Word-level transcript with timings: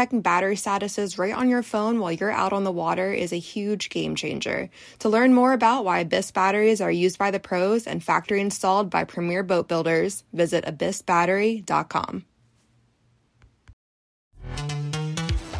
checking 0.00 0.22
battery 0.22 0.56
statuses 0.56 1.18
right 1.18 1.34
on 1.34 1.50
your 1.50 1.62
phone 1.62 2.00
while 2.00 2.10
you're 2.10 2.30
out 2.30 2.54
on 2.54 2.64
the 2.64 2.72
water 2.72 3.12
is 3.12 3.34
a 3.34 3.38
huge 3.38 3.90
game 3.90 4.14
changer. 4.14 4.70
To 5.00 5.10
learn 5.10 5.34
more 5.34 5.52
about 5.52 5.84
why 5.84 5.98
Abyss 5.98 6.30
batteries 6.30 6.80
are 6.80 6.90
used 6.90 7.18
by 7.18 7.30
the 7.30 7.38
pros 7.38 7.86
and 7.86 8.02
factory 8.02 8.40
installed 8.40 8.88
by 8.88 9.04
premier 9.04 9.42
boat 9.42 9.68
builders, 9.68 10.24
visit 10.32 10.64
abyssbattery.com. 10.64 12.24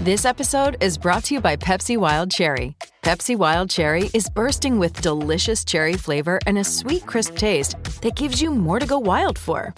This 0.01 0.25
episode 0.25 0.79
is 0.81 0.97
brought 0.97 1.25
to 1.25 1.35
you 1.35 1.43
by 1.43 1.57
Pepsi 1.57 1.99
Wild 1.99 2.31
Cherry. 2.31 2.75
Pepsi 3.03 3.37
Wild 3.37 3.69
Cherry 3.69 4.09
is 4.15 4.31
bursting 4.31 4.79
with 4.79 5.03
delicious 5.03 5.67
cherry 5.67 5.99
flavor 5.99 6.41
and 6.47 6.57
a 6.57 6.65
sweet, 6.65 7.05
crisp 7.05 7.37
taste 7.37 7.77
that 8.01 8.17
gives 8.17 8.41
you 8.41 8.51
more 8.51 8.79
to 8.79 8.87
go 8.87 8.99
wild 8.99 9.39
for. 9.39 9.75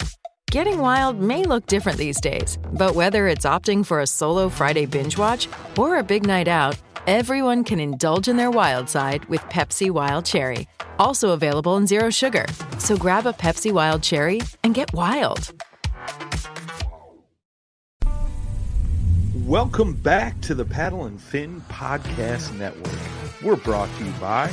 Getting 0.53 0.77
wild 0.77 1.19
may 1.19 1.45
look 1.45 1.65
different 1.65 1.97
these 1.97 2.21
days, 2.21 2.59
but 2.73 2.93
whether 2.93 3.27
it's 3.27 3.43
opting 3.43 3.83
for 3.83 4.01
a 4.01 4.05
solo 4.05 4.49
Friday 4.49 4.85
binge 4.85 5.17
watch 5.17 5.47
or 5.79 5.97
a 5.97 6.03
big 6.03 6.27
night 6.27 6.47
out, 6.47 6.77
everyone 7.07 7.63
can 7.63 7.79
indulge 7.79 8.27
in 8.27 8.37
their 8.37 8.51
wild 8.51 8.87
side 8.87 9.25
with 9.25 9.41
Pepsi 9.49 9.89
Wild 9.89 10.25
Cherry. 10.25 10.67
Also 10.99 11.31
available 11.31 11.75
in 11.77 11.87
Zero 11.87 12.11
Sugar. 12.11 12.45
So 12.77 12.95
grab 12.95 13.25
a 13.25 13.33
Pepsi 13.33 13.71
Wild 13.71 14.03
Cherry 14.03 14.41
and 14.63 14.75
get 14.75 14.93
wild. 14.93 15.55
Welcome 19.47 19.95
back 19.95 20.39
to 20.41 20.53
the 20.53 20.65
Paddle 20.65 21.05
and 21.05 21.19
Fin 21.19 21.61
Podcast 21.61 22.55
Network. 22.59 23.01
We're 23.43 23.55
brought 23.55 23.89
to 23.97 24.05
you 24.05 24.11
by 24.21 24.51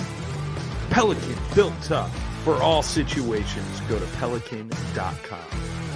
Pelican 0.88 1.36
Built 1.54 1.74
Tough. 1.82 2.10
For 2.44 2.54
all 2.54 2.82
situations, 2.82 3.82
go 3.82 3.98
to 3.98 4.06
pelican.com. 4.16 5.89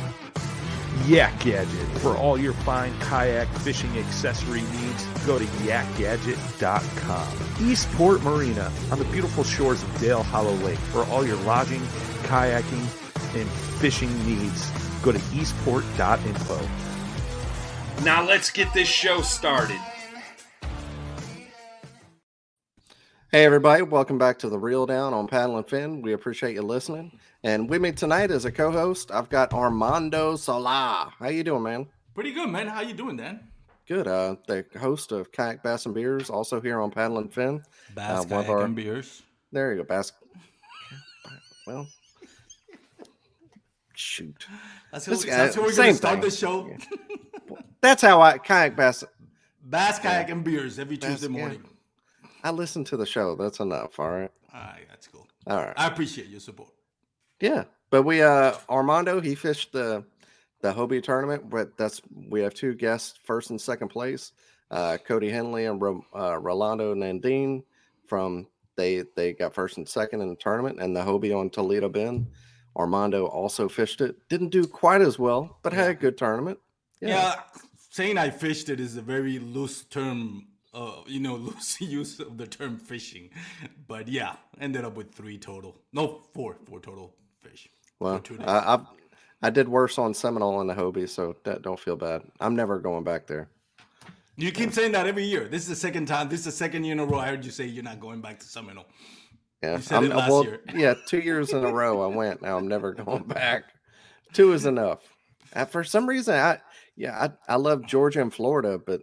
Yak 1.07 1.39
Gadget. 1.41 1.87
For 1.99 2.17
all 2.17 2.39
your 2.39 2.53
fine 2.53 2.93
kayak 3.01 3.49
fishing 3.59 3.97
accessory 3.99 4.63
needs, 4.63 5.05
go 5.27 5.39
to 5.39 5.45
yakgadget.com. 5.67 7.29
Eastport 7.61 8.23
Marina 8.23 8.73
on 8.91 8.99
the 8.99 9.05
beautiful 9.07 9.45
shores 9.45 9.83
of 9.83 10.01
Dale 10.01 10.23
Hollow 10.23 10.55
Lake. 10.55 10.79
For 10.79 11.05
all 11.07 11.27
your 11.27 11.37
lodging, 11.39 11.83
kayaking, 12.23 12.87
and 13.35 13.49
fishing 13.81 14.11
needs, 14.27 14.71
go 15.03 15.13
to 15.13 15.21
eastport.info. 15.35 16.61
Now 18.03 18.27
let's 18.27 18.51
get 18.51 18.73
this 18.75 18.89
show 18.89 19.21
started. 19.21 19.81
Hey 23.35 23.45
everybody, 23.45 23.83
welcome 23.83 24.17
back 24.17 24.39
to 24.39 24.49
the 24.49 24.57
Reel 24.57 24.87
Down 24.87 25.13
on 25.13 25.27
Paddle 25.27 25.57
and 25.57 25.67
Fin. 25.67 26.03
We 26.03 26.13
appreciate 26.13 26.55
you 26.55 26.63
listening. 26.63 27.19
And 27.43 27.69
with 27.69 27.83
me 27.83 27.91
tonight 27.91 28.31
as 28.31 28.45
a 28.45 28.53
co-host, 28.53 29.11
I've 29.11 29.29
got 29.29 29.53
Armando 29.53 30.37
Sola. 30.37 31.13
How 31.19 31.29
you 31.31 31.43
doing, 31.43 31.65
man? 31.65 31.89
Pretty 32.15 32.31
good, 32.31 32.49
man. 32.49 32.69
How 32.69 32.83
you 32.83 32.95
doing, 32.95 33.17
Dan? 33.17 33.41
Good. 33.89 34.07
Uh, 34.07 34.37
the 34.47 34.65
host 34.79 35.11
of 35.11 35.33
Kayak 35.33 35.65
Bass 35.65 35.85
and 35.85 35.97
Beers, 35.97 36.31
also 36.31 36.61
here 36.61 36.81
on 36.81 36.93
Paddle 36.93 37.19
and 37.19 37.35
Fin. 37.35 37.61
Bass, 37.97 38.25
uh, 38.25 38.29
Kayak 38.29 38.49
our... 38.49 38.65
and 38.67 38.77
Beers. 38.77 39.25
There 39.51 39.73
you 39.73 39.79
go, 39.79 39.83
Bass. 39.83 40.13
well, 41.67 41.89
shoot. 43.95 44.47
That's, 44.93 45.07
who, 45.07 45.17
that's 45.17 45.57
how 45.57 45.63
we're 45.63 45.75
going 45.75 45.91
to 45.91 45.97
start 45.97 46.21
the 46.21 46.31
show. 46.31 46.71
that's 47.81 48.01
how 48.01 48.23
I 48.23 48.39
kayak 48.39 48.77
bass. 48.77 49.03
Bass, 49.61 49.99
kayak, 49.99 50.31
and 50.31 50.45
beers 50.45 50.79
every 50.79 50.99
bass, 50.99 51.11
Tuesday 51.11 51.27
morning. 51.27 51.63
Yeah. 51.65 51.71
I 52.45 52.51
listen 52.51 52.85
to 52.85 52.97
the 52.97 53.07
show. 53.07 53.35
That's 53.35 53.59
enough. 53.59 53.99
All 53.99 54.11
right. 54.11 54.31
All 54.55 54.61
right. 54.61 54.87
That's 54.89 55.09
cool. 55.09 55.27
All 55.49 55.57
right. 55.57 55.75
I 55.77 55.89
appreciate 55.89 56.29
your 56.29 56.41
support. 56.41 56.71
Yeah, 57.41 57.65
but 57.91 58.03
we 58.03 58.23
uh 58.23 58.55
Armando 58.71 59.21
he 59.21 59.35
fished 59.35 59.73
the 59.73 60.05
the 60.61 60.73
Hobie 60.73 61.03
tournament, 61.03 61.51
but 61.51 61.77
that's 61.77 62.01
we 62.29 62.41
have 62.41 62.55
two 62.55 62.75
guests 62.75 63.19
first 63.25 63.51
and 63.51 63.61
second 63.61 63.89
place. 63.89 64.33
Uh, 64.71 64.97
Cody 65.07 65.29
Henley 65.29 65.67
and 65.67 65.83
uh, 66.17 66.39
Rolando 66.39 66.95
Nandine 66.95 67.63
from 68.07 68.47
they 68.77 69.05
they 69.15 69.33
got 69.33 69.55
first 69.55 69.77
and 69.77 69.89
second 69.89 70.23
in 70.23 70.29
the 70.29 70.37
tournament, 70.37 70.81
and 70.81 70.97
the 70.97 71.01
Hobie 71.01 71.37
on 71.39 71.51
Toledo 71.51 71.89
Bend. 71.89 72.29
Armando 72.77 73.27
also 73.27 73.69
fished 73.69 74.01
it. 74.01 74.17
Didn't 74.29 74.49
do 74.49 74.67
quite 74.67 75.01
as 75.01 75.19
well, 75.19 75.59
but 75.63 75.73
had 75.73 75.91
a 75.91 75.95
good 75.95 76.19
tournament. 76.19 76.59
Yeah. 77.01 77.09
yeah 77.09 77.41
saying 77.91 78.19
I 78.19 78.31
fished 78.31 78.69
it 78.71 78.81
is 78.81 78.97
a 78.97 79.03
very 79.03 79.39
loose 79.39 79.85
term. 79.85 80.47
Uh, 80.75 81.03
you 81.07 81.21
know, 81.21 81.37
loose 81.37 81.81
use 81.81 82.19
of 82.19 82.37
the 82.37 82.47
term 82.47 82.79
fishing, 82.79 83.31
but 83.87 84.09
yeah, 84.09 84.35
ended 84.61 84.85
up 84.85 84.97
with 84.97 85.15
three 85.15 85.39
total. 85.39 85.77
No, 85.93 86.23
four, 86.35 86.57
four 86.65 86.81
total 86.81 87.15
fish. 87.39 87.69
Well, 88.01 88.21
I, 88.41 88.75
I, 88.75 88.81
I 89.43 89.51
did 89.51 89.69
worse 89.69 89.99
on 89.99 90.15
Seminole 90.15 90.61
and 90.61 90.69
the 90.69 90.75
Hobie, 90.75 91.09
so 91.09 91.37
that, 91.45 91.63
don't 91.63 91.79
feel 91.79 91.97
bad. 91.97 92.23
I'm 92.41 92.57
never 92.57 92.79
going 92.79 93.05
back 93.05 93.27
there. 93.27 93.49
You 94.37 94.51
keep 94.51 94.73
saying 94.73 94.93
that 94.93 95.07
every 95.07 95.25
year. 95.25 95.47
This 95.49 95.63
is 95.63 95.69
the 95.69 95.77
second 95.77 96.07
time. 96.07 96.29
This 96.29 96.41
is 96.41 96.47
the 96.47 96.53
second 96.53 96.85
year 96.85 96.95
in 96.95 97.01
a 97.01 97.05
row 97.05 97.19
I 97.19 97.29
heard 97.29 97.45
you 97.45 97.53
say 97.53 97.67
you're 97.67 97.85
not 97.85 98.01
going 98.01 98.21
back 98.21 98.41
to 98.41 98.47
Seminole. 98.47 98.87
Yeah, 99.63 99.81
I'm, 99.93 100.09
well, 100.11 100.47
yeah, 100.75 100.95
two 101.07 101.21
years 101.21 101.53
in 101.53 101.65
a 101.65 101.73
row 101.73 102.03
I 102.03 102.15
went. 102.15 102.43
Now 102.43 102.59
I'm 102.59 102.69
never 102.69 102.93
going 102.93 103.23
back. 103.29 103.65
Two 104.33 104.53
is 104.53 104.67
enough. 104.67 104.99
And 105.55 105.69
for 105.71 105.85
some 105.85 106.07
reason, 106.07 106.35
I 106.35 106.59
yeah, 106.97 107.29
I, 107.49 107.53
I 107.55 107.57
love 107.57 107.87
Georgia 107.87 108.21
and 108.21 108.35
Florida, 108.35 108.79
but 108.79 109.03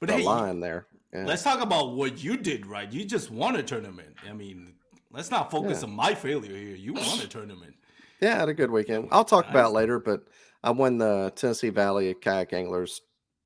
but 0.00 0.08
the 0.08 0.16
hey, 0.16 0.24
line 0.24 0.60
there. 0.60 0.86
Yeah. 1.12 1.24
Let's 1.26 1.42
talk 1.42 1.60
about 1.60 1.92
what 1.96 2.22
you 2.22 2.36
did 2.36 2.66
right. 2.66 2.90
You 2.90 3.04
just 3.04 3.30
won 3.30 3.56
a 3.56 3.62
tournament. 3.62 4.14
I 4.28 4.32
mean, 4.32 4.74
let's 5.10 5.30
not 5.30 5.50
focus 5.50 5.80
yeah. 5.80 5.88
on 5.88 5.94
my 5.94 6.14
failure 6.14 6.56
here. 6.56 6.76
You 6.76 6.92
won 6.92 7.20
a 7.20 7.26
tournament. 7.26 7.74
Yeah, 8.20 8.36
I 8.36 8.40
had 8.40 8.48
a 8.48 8.54
good 8.54 8.70
weekend. 8.70 9.08
I'll 9.10 9.24
talk 9.24 9.46
nice. 9.46 9.52
about 9.52 9.72
later, 9.72 9.98
but 9.98 10.22
I 10.62 10.70
won 10.70 10.98
the 10.98 11.32
Tennessee 11.34 11.70
Valley 11.70 12.14
Kayak 12.14 12.52
Anglers 12.52 13.00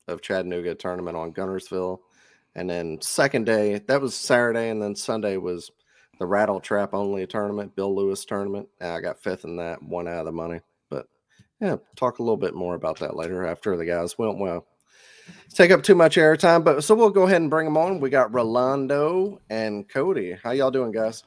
of 0.08 0.20
Chattanooga 0.20 0.74
tournament 0.74 1.16
on 1.16 1.32
Guntersville. 1.32 2.00
And 2.54 2.68
then 2.68 3.00
second 3.00 3.46
day, 3.46 3.78
that 3.78 4.00
was 4.00 4.14
Saturday, 4.14 4.68
and 4.68 4.82
then 4.82 4.94
Sunday 4.94 5.36
was 5.36 5.70
the 6.18 6.26
Rattle 6.26 6.60
Trap 6.60 6.92
only 6.92 7.26
tournament, 7.26 7.74
Bill 7.74 7.94
Lewis 7.94 8.24
tournament. 8.24 8.68
And 8.80 8.92
I 8.92 9.00
got 9.00 9.22
fifth 9.22 9.44
in 9.44 9.56
that, 9.56 9.82
one 9.82 10.06
out 10.06 10.20
of 10.20 10.26
the 10.26 10.32
money. 10.32 10.60
But 10.90 11.08
yeah, 11.60 11.76
talk 11.96 12.18
a 12.18 12.22
little 12.22 12.36
bit 12.36 12.54
more 12.54 12.74
about 12.74 12.98
that 13.00 13.16
later 13.16 13.46
after 13.46 13.76
the 13.76 13.86
guys 13.86 14.18
went 14.18 14.38
well. 14.38 14.66
Take 15.54 15.70
up 15.70 15.82
too 15.82 15.94
much 15.94 16.16
airtime, 16.16 16.64
but 16.64 16.82
so 16.82 16.94
we'll 16.94 17.10
go 17.10 17.22
ahead 17.22 17.40
and 17.40 17.48
bring 17.48 17.64
them 17.64 17.76
on. 17.76 18.00
We 18.00 18.10
got 18.10 18.34
Rolando 18.34 19.40
and 19.48 19.88
Cody. 19.88 20.36
How 20.42 20.50
y'all 20.50 20.70
doing, 20.70 20.90
guys? 20.90 21.22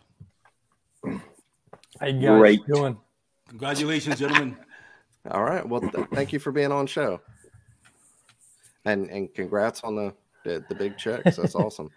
How 1.04 2.08
you 2.08 2.28
guys 2.28 2.40
Great. 2.40 2.68
doing? 2.68 2.98
Congratulations, 3.48 4.20
gentlemen. 4.20 4.58
All 5.32 5.44
right. 5.44 5.68
Well, 5.68 5.82
th- 5.82 6.08
thank 6.14 6.34
you 6.34 6.40
for 6.40 6.52
being 6.52 6.72
on 6.72 6.88
show. 6.88 7.22
And 8.86 9.10
and 9.10 9.34
congrats 9.34 9.84
on 9.84 9.96
the 9.96 10.14
the, 10.44 10.64
the 10.70 10.76
big 10.76 10.98
checks. 10.98 11.38
That's 11.38 11.56
awesome. 11.56 11.90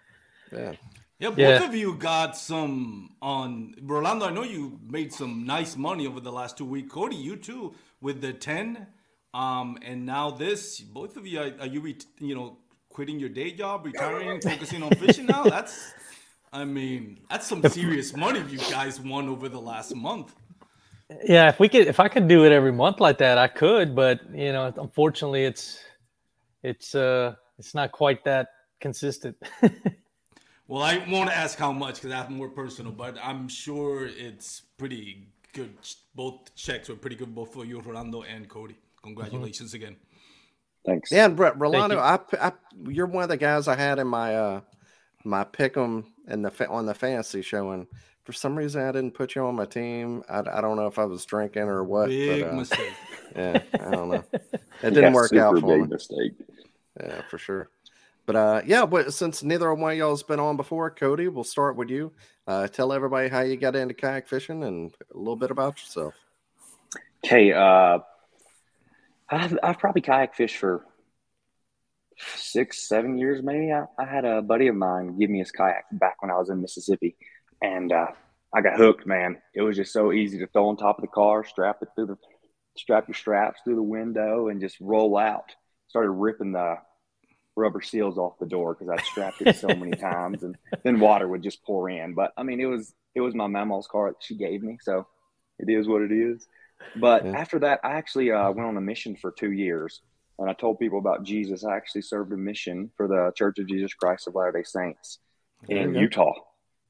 Yeah. 0.51 0.73
Yeah, 1.19 1.29
both 1.29 1.37
yeah. 1.37 1.63
of 1.63 1.75
you 1.75 1.93
got 1.95 2.35
some 2.35 3.15
on 3.21 3.75
Rolando. 3.83 4.25
I 4.25 4.31
know 4.31 4.41
you 4.41 4.79
made 4.89 5.13
some 5.13 5.45
nice 5.45 5.77
money 5.77 6.07
over 6.07 6.19
the 6.19 6.31
last 6.31 6.57
two 6.57 6.65
weeks. 6.65 6.91
Cody, 6.91 7.15
you 7.15 7.35
too 7.35 7.75
with 8.01 8.21
the 8.21 8.33
ten, 8.33 8.87
um, 9.33 9.77
and 9.81 10.05
now 10.05 10.31
this. 10.31 10.79
Both 10.79 11.17
of 11.17 11.25
you 11.25 11.39
are, 11.39 11.51
are 11.59 11.67
you 11.67 11.81
re- 11.81 11.97
you 12.19 12.35
know 12.35 12.57
quitting 12.89 13.19
your 13.19 13.29
day 13.29 13.51
job, 13.51 13.85
retiring, 13.85 14.41
focusing 14.41 14.83
on 14.83 14.91
fishing 14.91 15.25
now? 15.25 15.43
That's, 15.43 15.93
I 16.51 16.65
mean, 16.65 17.21
that's 17.29 17.47
some 17.47 17.63
serious 17.63 18.15
money 18.15 18.43
you 18.49 18.57
guys 18.57 18.99
won 18.99 19.29
over 19.29 19.47
the 19.47 19.61
last 19.61 19.95
month. 19.95 20.35
Yeah, 21.23 21.49
if 21.49 21.59
we 21.59 21.67
could, 21.69 21.87
if 21.87 21.99
I 21.99 22.07
could 22.07 22.27
do 22.27 22.45
it 22.45 22.51
every 22.51 22.71
month 22.71 22.99
like 22.99 23.17
that, 23.19 23.37
I 23.37 23.47
could. 23.47 23.95
But 23.95 24.21
you 24.33 24.51
know, 24.51 24.73
unfortunately, 24.77 25.45
it's 25.45 25.83
it's 26.63 26.95
uh 26.95 27.35
it's 27.57 27.73
not 27.73 27.91
quite 27.91 28.23
that 28.25 28.49
consistent. 28.79 29.37
well, 30.67 30.81
I 30.81 31.03
won't 31.09 31.29
ask 31.29 31.57
how 31.57 31.71
much 31.71 31.95
because 31.95 32.09
that's 32.09 32.29
more 32.29 32.49
personal, 32.49 32.91
but 32.91 33.17
I'm 33.21 33.47
sure 33.47 34.07
it's 34.07 34.63
pretty 34.77 35.27
good. 35.53 35.73
Both 36.15 36.55
checks 36.55 36.89
were 36.89 36.95
pretty 36.95 37.15
good, 37.15 37.33
both 37.33 37.53
for 37.53 37.65
you, 37.65 37.79
Rolando 37.81 38.23
and 38.23 38.47
Cody. 38.49 38.77
Congratulations 39.03 39.73
mm-hmm. 39.73 39.83
again. 39.83 39.95
Thanks. 40.85 41.11
Yeah, 41.11 41.25
and 41.25 41.35
Brett 41.35 41.59
Rolando, 41.59 41.97
you. 41.97 42.01
I, 42.01 42.19
I, 42.39 42.51
you're 42.87 43.05
one 43.05 43.23
of 43.23 43.29
the 43.29 43.37
guys 43.37 43.67
I 43.67 43.75
had 43.75 43.99
in 43.99 44.07
my 44.07 44.35
uh 44.35 44.61
my 45.23 45.43
pick'em 45.43 46.05
and 46.27 46.43
the 46.43 46.67
on 46.67 46.85
the 46.85 46.93
fantasy 46.93 47.41
show, 47.41 47.71
and 47.71 47.87
for 48.23 48.33
some 48.33 48.57
reason 48.57 48.81
I 48.81 48.91
didn't 48.91 49.13
put 49.13 49.35
you 49.35 49.45
on 49.45 49.55
my 49.55 49.65
team. 49.65 50.23
I, 50.29 50.39
I 50.39 50.61
don't 50.61 50.77
know 50.77 50.87
if 50.87 50.97
I 50.97 51.05
was 51.05 51.25
drinking 51.25 51.63
or 51.63 51.83
what. 51.83 52.09
Big 52.09 52.43
but, 52.43 52.51
uh, 52.51 52.55
mistake. 52.55 52.93
Yeah, 53.33 53.61
I 53.75 53.91
don't 53.91 54.09
know. 54.09 54.23
It 54.83 54.89
didn't 54.89 55.03
yeah, 55.03 55.13
work 55.13 55.33
out 55.33 55.57
for 55.57 55.67
big 55.67 55.81
me. 55.83 55.87
Mistake. 55.87 56.33
Yeah, 56.99 57.21
for 57.29 57.37
sure. 57.37 57.69
But 58.25 58.35
uh, 58.35 58.61
yeah, 58.65 58.85
but 58.85 59.13
since 59.13 59.41
neither 59.41 59.73
one 59.73 59.93
of 59.93 59.97
y'all 59.97 60.09
has 60.09 60.23
been 60.23 60.39
on 60.39 60.57
before, 60.57 60.89
Cody, 60.89 61.27
we'll 61.29 61.45
start 61.45 61.77
with 61.77 61.89
you. 61.89 62.11
Uh, 62.45 62.67
tell 62.67 62.91
everybody 62.91 63.29
how 63.29 63.41
you 63.41 63.55
got 63.55 63.75
into 63.75 63.93
kayak 63.93 64.27
fishing 64.27 64.63
and 64.63 64.93
a 65.13 65.17
little 65.17 65.35
bit 65.35 65.51
about 65.51 65.77
yourself. 65.77 66.15
Okay, 67.23 67.53
uh, 67.53 67.99
I've, 69.31 69.57
I've 69.63 69.79
probably 69.79 70.01
kayak 70.01 70.35
fished 70.35 70.57
for 70.57 70.85
six, 72.35 72.87
seven 72.87 73.17
years, 73.17 73.41
maybe. 73.41 73.71
I, 73.71 73.85
I, 73.97 74.05
had 74.05 74.25
a 74.25 74.41
buddy 74.41 74.67
of 74.67 74.75
mine 74.75 75.17
give 75.17 75.29
me 75.29 75.39
his 75.39 75.51
kayak 75.51 75.85
back 75.93 76.21
when 76.21 76.29
I 76.29 76.37
was 76.37 76.49
in 76.49 76.61
Mississippi, 76.61 77.15
and 77.61 77.91
uh, 77.91 78.07
I 78.53 78.61
got 78.61 78.77
hooked. 78.77 79.07
Man, 79.07 79.37
it 79.55 79.61
was 79.61 79.77
just 79.77 79.93
so 79.93 80.11
easy 80.11 80.39
to 80.39 80.47
throw 80.47 80.67
on 80.69 80.77
top 80.77 80.97
of 80.97 81.03
the 81.03 81.07
car, 81.07 81.45
strap 81.45 81.77
it 81.81 81.89
through 81.95 82.07
the, 82.07 82.17
strap 82.77 83.07
your 83.07 83.15
straps 83.15 83.61
through 83.63 83.75
the 83.75 83.83
window, 83.83 84.49
and 84.49 84.59
just 84.59 84.77
roll 84.81 85.17
out. 85.17 85.51
Started 85.87 86.11
ripping 86.11 86.51
the 86.51 86.75
rubber 87.55 87.81
seals 87.81 88.17
off 88.17 88.39
the 88.39 88.45
door 88.45 88.73
because 88.73 88.89
I'd 88.89 89.05
strapped 89.05 89.41
it 89.41 89.55
so 89.55 89.67
many 89.67 89.91
times, 89.97 90.43
and 90.43 90.57
then 90.83 90.99
water 90.99 91.27
would 91.27 91.43
just 91.43 91.63
pour 91.63 91.89
in. 91.89 92.13
But 92.13 92.33
I 92.37 92.43
mean, 92.43 92.59
it 92.59 92.65
was 92.65 92.93
it 93.15 93.21
was 93.21 93.33
my 93.33 93.47
mama's 93.47 93.87
car 93.87 94.11
that 94.11 94.21
she 94.21 94.35
gave 94.35 94.61
me, 94.61 94.77
so 94.81 95.07
it 95.57 95.71
is 95.71 95.87
what 95.87 96.01
it 96.01 96.11
is. 96.11 96.47
But 96.95 97.25
yeah. 97.25 97.31
after 97.31 97.59
that, 97.59 97.79
I 97.83 97.91
actually 97.91 98.31
uh, 98.31 98.51
went 98.51 98.67
on 98.67 98.77
a 98.77 98.81
mission 98.81 99.15
for 99.15 99.31
two 99.31 99.51
years, 99.51 100.01
and 100.39 100.49
I 100.49 100.53
told 100.53 100.79
people 100.79 100.99
about 100.99 101.23
Jesus. 101.23 101.63
I 101.63 101.75
actually 101.75 102.01
served 102.01 102.33
a 102.33 102.37
mission 102.37 102.91
for 102.97 103.07
the 103.07 103.31
Church 103.35 103.59
of 103.59 103.67
Jesus 103.67 103.93
Christ 103.93 104.27
of 104.27 104.35
Latter 104.35 104.51
Day 104.51 104.63
Saints 104.63 105.19
in 105.69 105.95
Utah, 105.95 106.33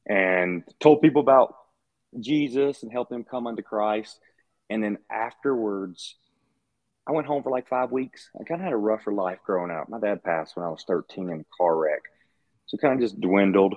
and 0.08 0.64
told 0.80 1.02
people 1.02 1.22
about 1.22 1.56
Jesus 2.20 2.84
and 2.84 2.92
helped 2.92 3.12
them 3.12 3.24
come 3.24 3.48
unto 3.48 3.62
Christ. 3.62 4.20
And 4.70 4.84
then 4.84 4.98
afterwards, 5.12 6.16
I 7.08 7.12
went 7.12 7.28
home 7.28 7.44
for 7.44 7.52
like 7.52 7.68
five 7.68 7.92
weeks. 7.92 8.30
I 8.40 8.44
kind 8.44 8.62
of 8.62 8.66
had 8.66 8.74
a 8.74 8.78
rougher 8.78 9.12
life 9.12 9.40
growing 9.46 9.72
up. 9.72 9.90
My 9.90 10.00
dad 10.00 10.24
passed 10.24 10.56
when 10.56 10.66
I 10.66 10.70
was 10.70 10.84
13 10.88 11.30
in 11.30 11.42
a 11.42 11.46
car 11.58 11.76
wreck. 11.78 12.02
So 12.68 12.78
kind 12.78 12.94
of 12.94 13.02
just 13.02 13.20
dwindled. 13.20 13.76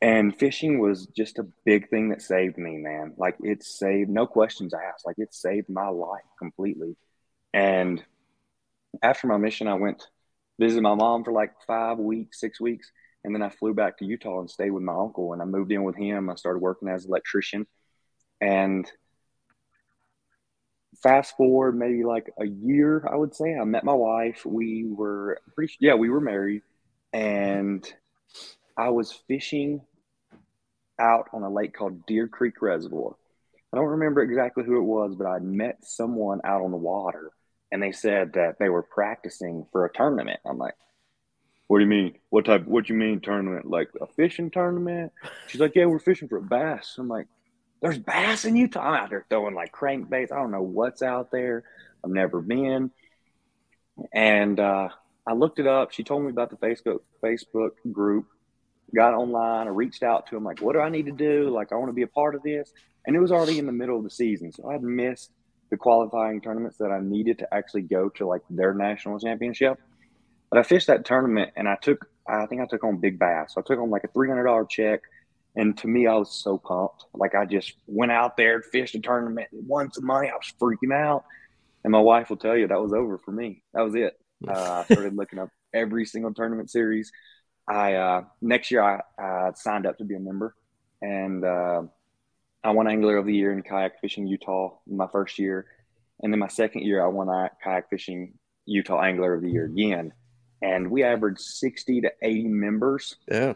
And 0.00 0.36
fishing 0.38 0.78
was 0.78 1.06
just 1.06 1.38
a 1.38 1.46
big 1.64 1.88
thing 1.88 2.10
that 2.10 2.22
saved 2.22 2.56
me, 2.56 2.76
man. 2.76 3.14
Like 3.16 3.36
it 3.40 3.64
saved, 3.64 4.10
no 4.10 4.26
questions 4.26 4.72
asked. 4.72 5.04
Like 5.04 5.18
it 5.18 5.34
saved 5.34 5.68
my 5.68 5.88
life 5.88 6.22
completely. 6.38 6.96
And 7.52 8.02
after 9.02 9.26
my 9.26 9.38
mission, 9.38 9.66
I 9.66 9.74
went 9.74 10.06
visit 10.60 10.82
my 10.82 10.94
mom 10.94 11.24
for 11.24 11.32
like 11.32 11.52
five 11.66 11.98
weeks, 11.98 12.40
six 12.40 12.60
weeks. 12.60 12.90
And 13.24 13.34
then 13.34 13.42
I 13.42 13.48
flew 13.48 13.74
back 13.74 13.98
to 13.98 14.04
Utah 14.04 14.40
and 14.40 14.50
stayed 14.50 14.70
with 14.70 14.82
my 14.82 14.94
uncle. 14.94 15.32
And 15.32 15.42
I 15.42 15.44
moved 15.44 15.72
in 15.72 15.82
with 15.82 15.96
him. 15.96 16.30
I 16.30 16.36
started 16.36 16.60
working 16.60 16.88
as 16.88 17.04
an 17.04 17.10
electrician. 17.10 17.66
And 18.40 18.90
fast 21.02 21.36
forward 21.36 21.76
maybe 21.76 22.04
like 22.04 22.30
a 22.40 22.46
year, 22.46 23.06
I 23.10 23.16
would 23.16 23.34
say, 23.34 23.56
I 23.56 23.64
met 23.64 23.84
my 23.84 23.94
wife. 23.94 24.44
We 24.44 24.86
were 24.88 25.40
pretty, 25.54 25.74
yeah, 25.80 25.94
we 25.94 26.08
were 26.08 26.20
married, 26.20 26.62
mm-hmm. 27.14 27.26
and 27.26 27.94
I 28.78 28.90
was 28.90 29.10
fishing 29.26 29.82
out 31.00 31.28
on 31.32 31.42
a 31.42 31.50
lake 31.50 31.74
called 31.74 32.06
Deer 32.06 32.28
Creek 32.28 32.62
Reservoir. 32.62 33.16
I 33.72 33.76
don't 33.76 33.86
remember 33.86 34.22
exactly 34.22 34.64
who 34.64 34.78
it 34.78 34.84
was, 34.84 35.16
but 35.16 35.26
I 35.26 35.40
met 35.40 35.84
someone 35.84 36.40
out 36.44 36.62
on 36.62 36.70
the 36.70 36.76
water, 36.76 37.32
and 37.72 37.82
they 37.82 37.92
said 37.92 38.34
that 38.34 38.58
they 38.60 38.68
were 38.68 38.84
practicing 38.84 39.66
for 39.72 39.84
a 39.84 39.92
tournament. 39.92 40.40
I'm 40.46 40.58
like, 40.58 40.74
what 41.66 41.78
do 41.78 41.84
you 41.84 41.90
mean? 41.90 42.14
What 42.30 42.46
type? 42.46 42.66
What 42.66 42.86
do 42.86 42.94
you 42.94 42.98
mean 42.98 43.20
tournament? 43.20 43.66
Like 43.66 43.90
a 44.00 44.06
fishing 44.06 44.50
tournament? 44.50 45.12
She's 45.48 45.60
like, 45.60 45.74
yeah, 45.74 45.84
we're 45.84 45.98
fishing 45.98 46.28
for 46.28 46.40
bass. 46.40 46.94
I'm 46.98 47.08
like, 47.08 47.26
there's 47.82 47.98
bass 47.98 48.44
in 48.46 48.56
Utah. 48.56 48.80
I'm 48.80 48.94
out 48.94 49.10
there 49.10 49.26
throwing 49.28 49.54
like 49.54 49.74
crankbaits. 49.74 50.32
I 50.32 50.36
don't 50.36 50.50
know 50.50 50.62
what's 50.62 51.02
out 51.02 51.30
there. 51.30 51.64
I've 52.02 52.10
never 52.10 52.40
been. 52.40 52.90
And 54.14 54.58
uh, 54.58 54.88
I 55.26 55.34
looked 55.34 55.58
it 55.58 55.66
up. 55.66 55.92
She 55.92 56.04
told 56.04 56.22
me 56.22 56.30
about 56.30 56.50
the 56.50 56.56
Facebook 56.56 57.00
Facebook 57.22 57.72
group. 57.92 58.28
Got 58.94 59.14
online. 59.14 59.66
I 59.66 59.70
reached 59.70 60.02
out 60.02 60.26
to 60.28 60.36
him 60.36 60.44
like, 60.44 60.60
what 60.60 60.72
do 60.72 60.80
I 60.80 60.88
need 60.88 61.06
to 61.06 61.12
do? 61.12 61.50
Like, 61.50 61.72
I 61.72 61.76
want 61.76 61.90
to 61.90 61.94
be 61.94 62.02
a 62.02 62.08
part 62.08 62.34
of 62.34 62.42
this. 62.42 62.72
And 63.06 63.14
it 63.14 63.20
was 63.20 63.32
already 63.32 63.58
in 63.58 63.66
the 63.66 63.72
middle 63.72 63.96
of 63.96 64.04
the 64.04 64.10
season, 64.10 64.52
so 64.52 64.68
I 64.68 64.72
had 64.72 64.82
missed 64.82 65.32
the 65.70 65.76
qualifying 65.76 66.40
tournaments 66.40 66.78
that 66.78 66.90
I 66.90 67.00
needed 67.00 67.38
to 67.40 67.54
actually 67.54 67.82
go 67.82 68.08
to 68.10 68.26
like 68.26 68.42
their 68.48 68.74
national 68.74 69.18
championship. 69.18 69.78
But 70.50 70.58
I 70.58 70.62
fished 70.62 70.86
that 70.86 71.04
tournament 71.04 71.52
and 71.56 71.68
I 71.68 71.76
took, 71.76 72.06
I 72.26 72.46
think 72.46 72.62
I 72.62 72.66
took 72.66 72.84
on 72.84 72.98
big 72.98 73.18
bass. 73.18 73.54
So 73.54 73.60
I 73.60 73.64
took 73.66 73.78
on 73.78 73.90
like 73.90 74.04
a 74.04 74.08
three 74.08 74.28
hundred 74.28 74.44
dollar 74.44 74.64
check 74.64 75.02
and 75.58 75.76
to 75.78 75.88
me, 75.88 76.06
I 76.06 76.14
was 76.14 76.32
so 76.32 76.56
pumped. 76.56 77.06
Like 77.14 77.34
I 77.34 77.44
just 77.44 77.74
went 77.86 78.12
out 78.12 78.36
there, 78.36 78.62
fished 78.62 78.94
a 78.94 79.00
tournament, 79.00 79.48
won 79.52 79.92
some 79.92 80.06
money. 80.06 80.28
I 80.28 80.34
was 80.34 80.52
freaking 80.60 80.94
out. 80.94 81.24
And 81.82 81.90
my 81.90 82.00
wife 82.00 82.30
will 82.30 82.36
tell 82.36 82.56
you 82.56 82.68
that 82.68 82.80
was 82.80 82.92
over 82.92 83.18
for 83.18 83.32
me. 83.32 83.62
That 83.74 83.82
was 83.82 83.94
it. 83.96 84.14
Uh, 84.46 84.84
I 84.88 84.92
started 84.92 85.16
looking 85.16 85.40
up 85.40 85.48
every 85.74 86.04
single 86.04 86.32
tournament 86.32 86.70
series. 86.70 87.10
I 87.68 87.94
uh, 87.94 88.24
next 88.40 88.70
year 88.70 88.82
I, 88.82 89.00
I, 89.22 89.50
signed 89.54 89.86
up 89.86 89.98
to 89.98 90.04
be 90.04 90.14
a 90.14 90.20
member, 90.20 90.54
and 91.02 91.44
uh, 91.44 91.82
I 92.64 92.70
won 92.70 92.88
Angler 92.88 93.16
of 93.16 93.26
the 93.26 93.34
Year 93.34 93.52
in 93.52 93.62
kayak 93.62 94.00
fishing 94.00 94.26
Utah 94.26 94.70
my 94.86 95.06
first 95.12 95.38
year, 95.38 95.66
and 96.22 96.32
then 96.32 96.40
my 96.40 96.48
second 96.48 96.82
year 96.82 97.04
I 97.04 97.08
won 97.08 97.28
kayak 97.62 97.90
fishing 97.90 98.34
Utah 98.64 99.02
Angler 99.02 99.34
of 99.34 99.42
the 99.42 99.50
Year 99.50 99.66
again, 99.66 100.12
and 100.62 100.90
we 100.90 101.04
averaged 101.04 101.40
sixty 101.40 102.00
to 102.00 102.10
eighty 102.22 102.48
members. 102.48 103.16
Yeah, 103.30 103.52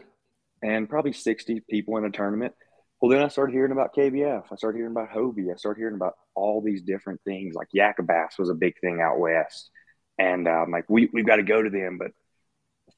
and 0.63 0.89
probably 0.89 1.13
60 1.13 1.61
people 1.69 1.97
in 1.97 2.05
a 2.05 2.09
tournament. 2.09 2.53
Well, 3.01 3.11
then 3.11 3.21
I 3.21 3.27
started 3.27 3.53
hearing 3.53 3.73
about 3.73 3.93
KBF. 3.93 4.43
I 4.49 4.55
started 4.55 4.77
hearing 4.77 4.93
about 4.93 5.11
Hobie. 5.11 5.51
I 5.51 5.57
started 5.57 5.79
hearing 5.79 5.95
about 5.95 6.13
all 6.35 6.61
these 6.61 6.81
different 6.81 7.19
things. 7.25 7.53
Like 7.53 7.67
Yakabass 7.75 8.39
was 8.39 8.49
a 8.49 8.55
big 8.55 8.79
thing 8.79 9.01
out 9.01 9.19
west. 9.19 9.69
And 10.17 10.47
I'm 10.47 10.63
um, 10.63 10.71
like, 10.71 10.85
we, 10.87 11.09
we've 11.11 11.25
got 11.25 11.35
to 11.35 11.43
go 11.43 11.61
to 11.61 11.69
them. 11.69 11.97
But 11.97 12.11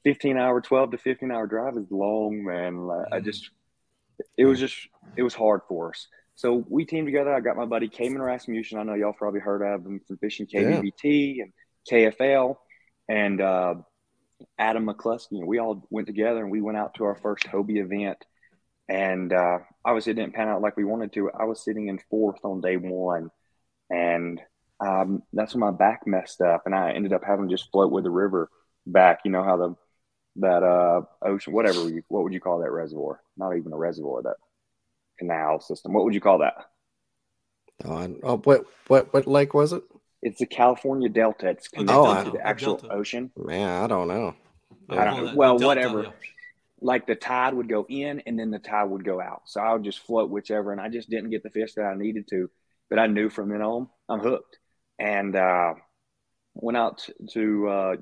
15 0.06 0.36
hour, 0.36 0.60
12 0.60 0.92
to 0.92 0.98
15 0.98 1.32
hour 1.32 1.48
drive 1.48 1.76
is 1.76 1.90
long, 1.90 2.44
man. 2.44 2.88
I 3.10 3.18
just, 3.18 3.50
it 4.36 4.44
was 4.44 4.60
just, 4.60 4.76
it 5.16 5.24
was 5.24 5.34
hard 5.34 5.62
for 5.68 5.90
us. 5.90 6.06
So 6.36 6.64
we 6.68 6.84
teamed 6.84 7.08
together. 7.08 7.34
I 7.34 7.40
got 7.40 7.56
my 7.56 7.64
buddy 7.64 7.88
Cayman 7.88 8.22
Rasmussen. 8.22 8.78
I 8.78 8.84
know 8.84 8.94
y'all 8.94 9.12
probably 9.12 9.40
heard 9.40 9.62
of 9.62 9.84
him 9.84 10.00
from 10.06 10.16
fishing 10.18 10.46
KBBT 10.46 11.36
yeah. 11.36 11.42
and 11.42 11.52
KFL. 11.90 12.54
And 13.08 13.40
uh, 13.40 13.74
Adam 14.56 14.86
McCluskey, 14.86 15.44
we 15.44 15.58
all 15.58 15.84
went 15.90 16.06
together 16.06 16.40
and 16.40 16.52
we 16.52 16.60
went 16.60 16.78
out 16.78 16.94
to 16.94 17.04
our 17.04 17.16
first 17.16 17.42
Hobie 17.48 17.82
event. 17.82 18.18
And 18.88 19.32
uh, 19.32 19.58
obviously, 19.84 20.12
it 20.12 20.16
didn't 20.16 20.34
pan 20.34 20.46
out 20.46 20.62
like 20.62 20.76
we 20.76 20.84
wanted 20.84 21.14
to. 21.14 21.32
I 21.32 21.46
was 21.46 21.64
sitting 21.64 21.88
in 21.88 21.98
fourth 22.08 22.38
on 22.44 22.60
day 22.60 22.76
one, 22.76 23.32
and 23.90 24.40
um, 24.78 25.24
that's 25.32 25.54
when 25.54 25.60
my 25.60 25.72
back 25.72 26.06
messed 26.06 26.40
up, 26.40 26.62
and 26.66 26.74
I 26.76 26.92
ended 26.92 27.12
up 27.12 27.24
having 27.26 27.48
to 27.48 27.52
just 27.52 27.72
float 27.72 27.90
with 27.90 28.04
the 28.04 28.10
river 28.10 28.48
back. 28.86 29.22
You 29.24 29.32
know 29.32 29.42
how 29.42 29.56
the 29.56 29.74
that 30.40 30.62
uh, 30.62 31.02
ocean, 31.22 31.52
whatever 31.52 31.88
you, 31.88 32.02
what 32.08 32.22
would 32.22 32.32
you 32.32 32.40
call 32.40 32.60
that 32.60 32.70
reservoir? 32.70 33.20
Not 33.36 33.56
even 33.56 33.72
a 33.72 33.76
reservoir, 33.76 34.22
that 34.22 34.36
canal 35.18 35.60
system. 35.60 35.92
What 35.92 36.04
would 36.04 36.14
you 36.14 36.20
call 36.20 36.38
that? 36.38 36.54
Oh, 37.84 38.16
oh 38.22 38.36
what 38.38 38.64
what 38.88 39.12
what 39.12 39.26
lake 39.26 39.54
was 39.54 39.72
it? 39.72 39.82
It's 40.22 40.38
the 40.38 40.46
California 40.46 41.08
Delta. 41.08 41.48
It's 41.48 41.68
connected 41.68 41.94
oh, 41.94 42.24
to 42.24 42.30
the 42.30 42.46
actual 42.46 42.76
the 42.76 42.88
ocean. 42.88 43.30
Man, 43.36 43.82
I 43.82 43.86
don't 43.86 44.08
know. 44.08 44.34
I 44.88 45.04
don't, 45.04 45.36
well, 45.36 45.58
delta, 45.58 45.66
whatever. 45.66 46.02
Yeah. 46.04 46.10
Like 46.80 47.06
the 47.06 47.14
tide 47.14 47.54
would 47.54 47.68
go 47.68 47.86
in 47.88 48.20
and 48.26 48.38
then 48.38 48.50
the 48.50 48.58
tide 48.58 48.84
would 48.84 49.04
go 49.04 49.20
out. 49.20 49.42
So 49.46 49.60
I 49.60 49.72
would 49.72 49.84
just 49.84 50.00
float 50.00 50.30
whichever. 50.30 50.72
And 50.72 50.80
I 50.80 50.88
just 50.88 51.10
didn't 51.10 51.30
get 51.30 51.42
the 51.42 51.50
fish 51.50 51.74
that 51.74 51.84
I 51.84 51.94
needed 51.94 52.28
to. 52.30 52.50
But 52.88 52.98
I 52.98 53.06
knew 53.06 53.28
from 53.28 53.48
then 53.48 53.62
on, 53.62 53.88
I'm 54.08 54.20
hooked. 54.20 54.58
And 54.98 55.34
uh, 55.34 55.74
went 56.62 56.76
out 56.76 57.08
to 57.32 57.68
uh, 57.68 57.96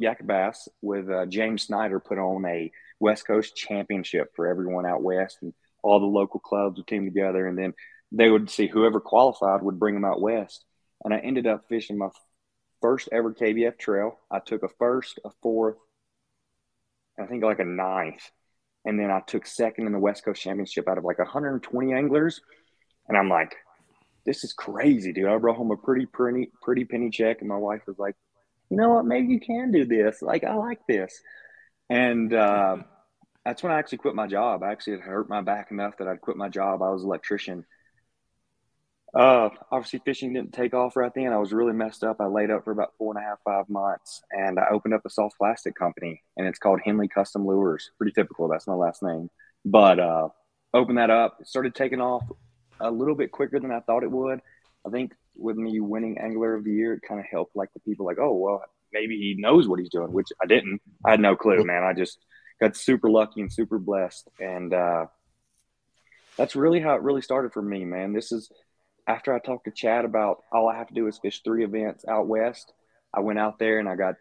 with 0.82 1.10
uh, 1.10 1.26
James 1.26 1.64
Snyder, 1.64 2.00
put 2.00 2.18
on 2.18 2.44
a 2.46 2.70
West 3.00 3.26
Coast 3.26 3.56
championship 3.56 4.32
for 4.34 4.46
everyone 4.46 4.86
out 4.86 5.02
west. 5.02 5.38
And 5.42 5.52
all 5.82 6.00
the 6.00 6.06
local 6.06 6.40
clubs 6.40 6.78
would 6.78 6.86
team 6.86 7.04
together. 7.04 7.46
And 7.46 7.58
then 7.58 7.74
they 8.10 8.30
would 8.30 8.48
see 8.48 8.66
whoever 8.66 9.00
qualified 9.00 9.62
would 9.62 9.78
bring 9.78 9.94
them 9.94 10.04
out 10.04 10.20
west 10.20 10.64
and 11.04 11.12
I 11.12 11.18
ended 11.18 11.46
up 11.46 11.66
fishing 11.68 11.98
my 11.98 12.08
first 12.80 13.08
ever 13.12 13.32
KBF 13.32 13.78
trail. 13.78 14.18
I 14.30 14.40
took 14.40 14.62
a 14.62 14.68
first, 14.78 15.20
a 15.24 15.30
fourth, 15.42 15.76
I 17.18 17.26
think 17.26 17.44
like 17.44 17.60
a 17.60 17.64
ninth, 17.64 18.30
and 18.84 18.98
then 18.98 19.10
I 19.10 19.20
took 19.20 19.46
second 19.46 19.86
in 19.86 19.92
the 19.92 19.98
West 19.98 20.24
Coast 20.24 20.42
Championship 20.42 20.88
out 20.88 20.98
of 20.98 21.04
like 21.04 21.18
120 21.18 21.92
anglers, 21.92 22.40
and 23.08 23.16
I'm 23.16 23.28
like, 23.28 23.54
this 24.26 24.42
is 24.42 24.54
crazy, 24.54 25.12
dude. 25.12 25.28
I 25.28 25.36
brought 25.36 25.56
home 25.56 25.70
a 25.70 25.76
pretty 25.76 26.06
pretty 26.06 26.50
pretty 26.62 26.84
penny 26.84 27.10
check, 27.10 27.40
and 27.40 27.48
my 27.48 27.58
wife 27.58 27.82
was 27.86 27.98
like, 27.98 28.16
you 28.70 28.76
know 28.76 28.90
what, 28.90 29.04
maybe 29.04 29.32
you 29.32 29.40
can 29.40 29.70
do 29.70 29.84
this. 29.84 30.22
Like 30.22 30.44
I 30.44 30.54
like 30.54 30.80
this, 30.88 31.20
and. 31.88 32.32
Uh, 32.32 32.78
that's 33.46 33.62
when 33.62 33.72
I 33.72 33.78
actually 33.78 33.98
quit 33.98 34.14
my 34.14 34.26
job. 34.26 34.62
I 34.62 34.72
actually 34.72 34.94
had 34.94 35.02
hurt 35.02 35.28
my 35.28 35.42
back 35.42 35.70
enough 35.70 35.98
that 35.98 36.08
I'd 36.08 36.22
quit 36.22 36.38
my 36.38 36.48
job. 36.48 36.80
I 36.80 36.88
was 36.88 37.02
an 37.02 37.08
electrician 37.08 37.66
uh, 39.14 39.48
obviously, 39.70 40.00
fishing 40.04 40.32
didn't 40.32 40.52
take 40.52 40.74
off 40.74 40.96
right 40.96 41.12
then. 41.14 41.32
I 41.32 41.38
was 41.38 41.52
really 41.52 41.72
messed 41.72 42.02
up. 42.02 42.16
I 42.20 42.26
laid 42.26 42.50
up 42.50 42.64
for 42.64 42.72
about 42.72 42.94
four 42.98 43.14
and 43.14 43.24
a 43.24 43.26
half, 43.26 43.38
five 43.44 43.68
months, 43.68 44.22
and 44.32 44.58
I 44.58 44.66
opened 44.72 44.94
up 44.94 45.02
a 45.06 45.10
soft 45.10 45.38
plastic 45.38 45.76
company, 45.76 46.22
and 46.36 46.48
it's 46.48 46.58
called 46.58 46.80
Henley 46.84 47.06
Custom 47.06 47.46
Lures. 47.46 47.92
Pretty 47.96 48.12
typical. 48.12 48.48
That's 48.48 48.66
my 48.66 48.74
last 48.74 49.04
name. 49.04 49.30
But 49.64 50.00
uh, 50.00 50.28
opened 50.72 50.98
that 50.98 51.10
up. 51.10 51.38
Started 51.44 51.76
taking 51.76 52.00
off 52.00 52.24
a 52.80 52.90
little 52.90 53.14
bit 53.14 53.30
quicker 53.30 53.60
than 53.60 53.70
I 53.70 53.80
thought 53.80 54.02
it 54.02 54.10
would. 54.10 54.40
I 54.84 54.90
think 54.90 55.12
with 55.36 55.56
me 55.56 55.80
winning 55.80 56.18
Angler 56.18 56.54
of 56.54 56.64
the 56.64 56.72
Year, 56.72 56.94
it 56.94 57.02
kind 57.06 57.20
of 57.20 57.26
helped. 57.30 57.56
Like 57.56 57.72
the 57.74 57.80
people, 57.80 58.06
like, 58.06 58.18
oh 58.20 58.34
well, 58.34 58.62
maybe 58.92 59.16
he 59.16 59.36
knows 59.38 59.68
what 59.68 59.78
he's 59.78 59.90
doing, 59.90 60.12
which 60.12 60.28
I 60.42 60.46
didn't. 60.46 60.80
I 61.04 61.12
had 61.12 61.20
no 61.20 61.36
clue, 61.36 61.64
man. 61.64 61.82
I 61.82 61.92
just 61.92 62.18
got 62.60 62.76
super 62.76 63.10
lucky 63.10 63.40
and 63.40 63.52
super 63.52 63.78
blessed, 63.78 64.28
and 64.40 64.72
uh, 64.72 65.06
that's 66.36 66.56
really 66.56 66.80
how 66.80 66.94
it 66.94 67.02
really 67.02 67.22
started 67.22 67.52
for 67.52 67.62
me, 67.62 67.84
man. 67.84 68.12
This 68.12 68.32
is 68.32 68.50
after 69.06 69.34
I 69.34 69.38
talked 69.38 69.66
to 69.66 69.70
Chad 69.70 70.04
about 70.04 70.42
all 70.52 70.68
I 70.68 70.76
have 70.76 70.88
to 70.88 70.94
do 70.94 71.06
is 71.06 71.18
fish 71.18 71.42
three 71.42 71.64
events 71.64 72.04
out 72.08 72.26
west. 72.26 72.72
I 73.12 73.20
went 73.20 73.38
out 73.38 73.58
there 73.58 73.78
and 73.78 73.88
I 73.88 73.96
got 73.96 74.14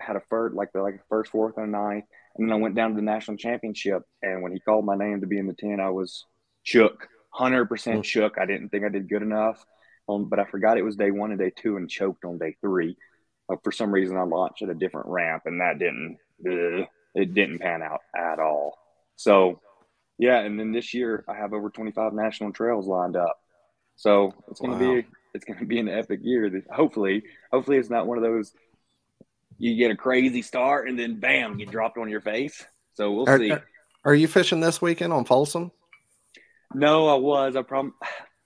had 0.00 0.16
a 0.16 0.20
first 0.28 0.54
like 0.54 0.72
the 0.72 0.82
like 0.82 1.00
first, 1.08 1.30
fourth, 1.30 1.56
and 1.56 1.72
ninth, 1.72 2.04
and 2.36 2.48
then 2.48 2.56
I 2.56 2.60
went 2.60 2.74
down 2.74 2.90
to 2.90 2.96
the 2.96 3.02
national 3.02 3.36
championship. 3.36 4.02
And 4.22 4.42
when 4.42 4.52
he 4.52 4.60
called 4.60 4.84
my 4.84 4.96
name 4.96 5.20
to 5.20 5.26
be 5.26 5.38
in 5.38 5.46
the 5.46 5.54
ten, 5.54 5.80
I 5.80 5.90
was 5.90 6.24
shook, 6.62 7.08
hundred 7.30 7.66
percent 7.66 8.04
shook. 8.04 8.38
I 8.38 8.46
didn't 8.46 8.68
think 8.68 8.84
I 8.84 8.90
did 8.90 9.08
good 9.08 9.22
enough, 9.22 9.64
um, 10.08 10.28
but 10.28 10.38
I 10.38 10.44
forgot 10.44 10.78
it 10.78 10.84
was 10.84 10.96
day 10.96 11.10
one 11.10 11.30
and 11.30 11.38
day 11.40 11.52
two, 11.54 11.76
and 11.76 11.88
choked 11.88 12.24
on 12.24 12.38
day 12.38 12.56
three. 12.60 12.96
Uh, 13.50 13.56
for 13.62 13.72
some 13.72 13.90
reason, 13.92 14.16
I 14.16 14.22
launched 14.22 14.62
at 14.62 14.68
a 14.70 14.74
different 14.74 15.08
ramp, 15.08 15.42
and 15.46 15.60
that 15.60 15.78
didn't 15.78 16.18
it 17.14 17.34
didn't 17.34 17.58
pan 17.60 17.82
out 17.82 18.00
at 18.16 18.38
all. 18.38 18.78
So, 19.16 19.60
yeah, 20.18 20.38
and 20.40 20.58
then 20.58 20.72
this 20.72 20.94
year 20.94 21.24
I 21.28 21.34
have 21.34 21.52
over 21.52 21.70
twenty 21.70 21.92
five 21.92 22.12
national 22.12 22.52
trails 22.52 22.86
lined 22.86 23.16
up. 23.16 23.38
So 23.96 24.32
it's 24.48 24.60
going 24.60 24.78
to 24.78 24.84
Wow. 24.84 24.94
be 25.02 25.06
it's 25.34 25.44
going 25.44 25.58
to 25.58 25.66
be 25.66 25.78
an 25.78 25.88
epic 25.88 26.20
year. 26.22 26.48
That 26.50 26.64
hopefully, 26.72 27.24
hopefully 27.50 27.78
it's 27.78 27.90
not 27.90 28.06
one 28.06 28.18
of 28.18 28.24
those 28.24 28.52
you 29.60 29.76
get 29.76 29.90
a 29.90 29.96
crazy 29.96 30.40
start 30.42 30.88
and 30.88 30.96
then 30.98 31.18
bam, 31.18 31.56
get 31.56 31.70
dropped 31.70 31.98
on 31.98 32.08
your 32.08 32.20
face. 32.20 32.64
So 32.94 33.12
we'll 33.12 33.28
Are, 33.28 33.38
see. 33.38 33.50
are- 33.50 33.64
are 34.04 34.14
you 34.14 34.28
fishing 34.28 34.60
this 34.60 34.80
weekend 34.80 35.12
on 35.12 35.24
Folsom? 35.24 35.72
No, 36.72 37.08
I 37.08 37.14
was. 37.14 37.56
I 37.56 37.62
prom. 37.62 37.94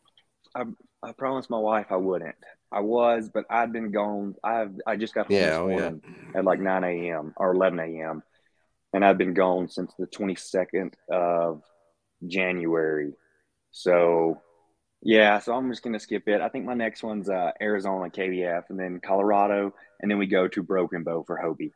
I, 0.55 0.65
I 1.03 1.13
promised 1.13 1.51
my 1.51 1.59
wife 1.59 1.87
I 1.91 1.97
wouldn't. 1.97 2.37
I 2.71 2.81
was, 2.81 3.29
but 3.29 3.45
I'd 3.51 3.73
been 3.73 3.91
gone. 3.91 4.35
I've 4.43 4.73
I 4.87 4.97
just 4.97 5.15
got 5.15 5.27
home 5.27 5.37
Yeah, 5.37 5.47
this 5.47 5.59
oh, 5.59 5.69
yeah. 5.69 5.77
morning 5.77 6.03
at 6.35 6.45
like 6.45 6.61
nine 6.61 6.85
a.m. 6.85 7.35
or 7.37 7.53
eleven 7.53 7.79
a.m. 7.81 8.23
and 8.93 9.05
I've 9.05 9.19
been 9.19 9.35
gone 9.35 9.69
since 9.69 9.93
the 9.99 10.07
twenty 10.07 10.35
second 10.37 10.97
of 11.11 11.63
January. 12.27 13.15
So 13.73 14.41
yeah, 15.03 15.39
so 15.41 15.55
I'm 15.55 15.71
just 15.71 15.83
gonna 15.83 15.99
skip 15.99 16.29
it. 16.29 16.41
I 16.41 16.49
think 16.49 16.65
my 16.65 16.75
next 16.75 17.03
one's 17.03 17.29
uh, 17.29 17.51
Arizona 17.61 18.09
KBF, 18.09 18.71
and 18.71 18.79
then 18.79 19.01
Colorado, 19.05 19.75
and 20.01 20.11
then 20.11 20.19
we 20.19 20.27
go 20.27 20.49
to 20.49 20.63
Broken 20.63 21.03
Bow 21.03 21.25
for 21.27 21.39
Hobie. 21.43 21.73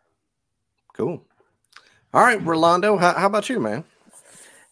Cool. 0.95 1.25
All 2.14 2.23
right, 2.23 2.40
Rolando, 2.42 2.97
how, 2.97 3.12
how 3.12 3.26
about 3.26 3.49
you, 3.50 3.61
man? 3.61 3.85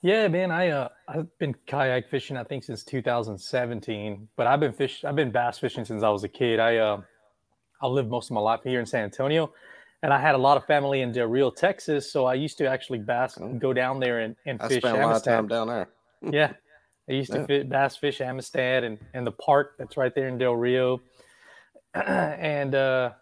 Yeah, 0.04 0.28
man, 0.28 0.50
I 0.50 0.68
uh 0.68 0.88
I've 1.08 1.28
been 1.38 1.54
kayak 1.66 2.10
fishing 2.10 2.36
I 2.36 2.44
think 2.44 2.62
since 2.62 2.84
2017, 2.84 4.28
but 4.36 4.46
I've 4.46 4.60
been 4.60 4.74
fish 4.74 5.02
I've 5.02 5.16
been 5.16 5.30
bass 5.32 5.58
fishing 5.58 5.82
since 5.86 6.02
I 6.02 6.10
was 6.10 6.24
a 6.24 6.28
kid. 6.28 6.60
I 6.60 6.76
uh 6.76 7.00
I 7.80 7.86
lived 7.86 8.10
most 8.10 8.28
of 8.30 8.34
my 8.34 8.42
life 8.42 8.60
here 8.64 8.80
in 8.80 8.84
San 8.84 9.04
Antonio, 9.04 9.50
and 10.02 10.12
I 10.12 10.20
had 10.20 10.34
a 10.34 10.38
lot 10.38 10.58
of 10.58 10.66
family 10.66 11.00
in 11.00 11.10
Del 11.10 11.28
Rio, 11.28 11.50
Texas, 11.50 12.12
so 12.12 12.26
I 12.26 12.34
used 12.34 12.58
to 12.58 12.66
actually 12.68 12.98
bass 12.98 13.38
Oh. 13.40 13.48
go 13.54 13.72
down 13.72 13.98
there 13.98 14.20
and, 14.20 14.36
and 14.44 14.60
I 14.60 14.68
fish 14.68 14.82
spent 14.82 14.94
a 14.98 15.00
lot 15.00 15.16
of 15.16 15.22
Amistad. 15.22 15.32
time 15.32 15.48
down 15.48 15.68
there. 15.68 15.88
Yeah, 16.30 16.52
I 17.08 17.12
used 17.12 17.32
to 17.32 17.38
Yeah. 17.38 17.46
fit 17.46 17.70
bass 17.70 17.96
fish 17.96 18.20
Amistad 18.20 18.84
and 18.84 18.98
and 19.14 19.26
the 19.26 19.32
park 19.32 19.76
that's 19.78 19.96
right 19.96 20.14
there 20.14 20.28
in 20.28 20.36
Del 20.36 20.54
Rio, 20.54 21.00
and 21.94 22.74
uh, 22.74 23.12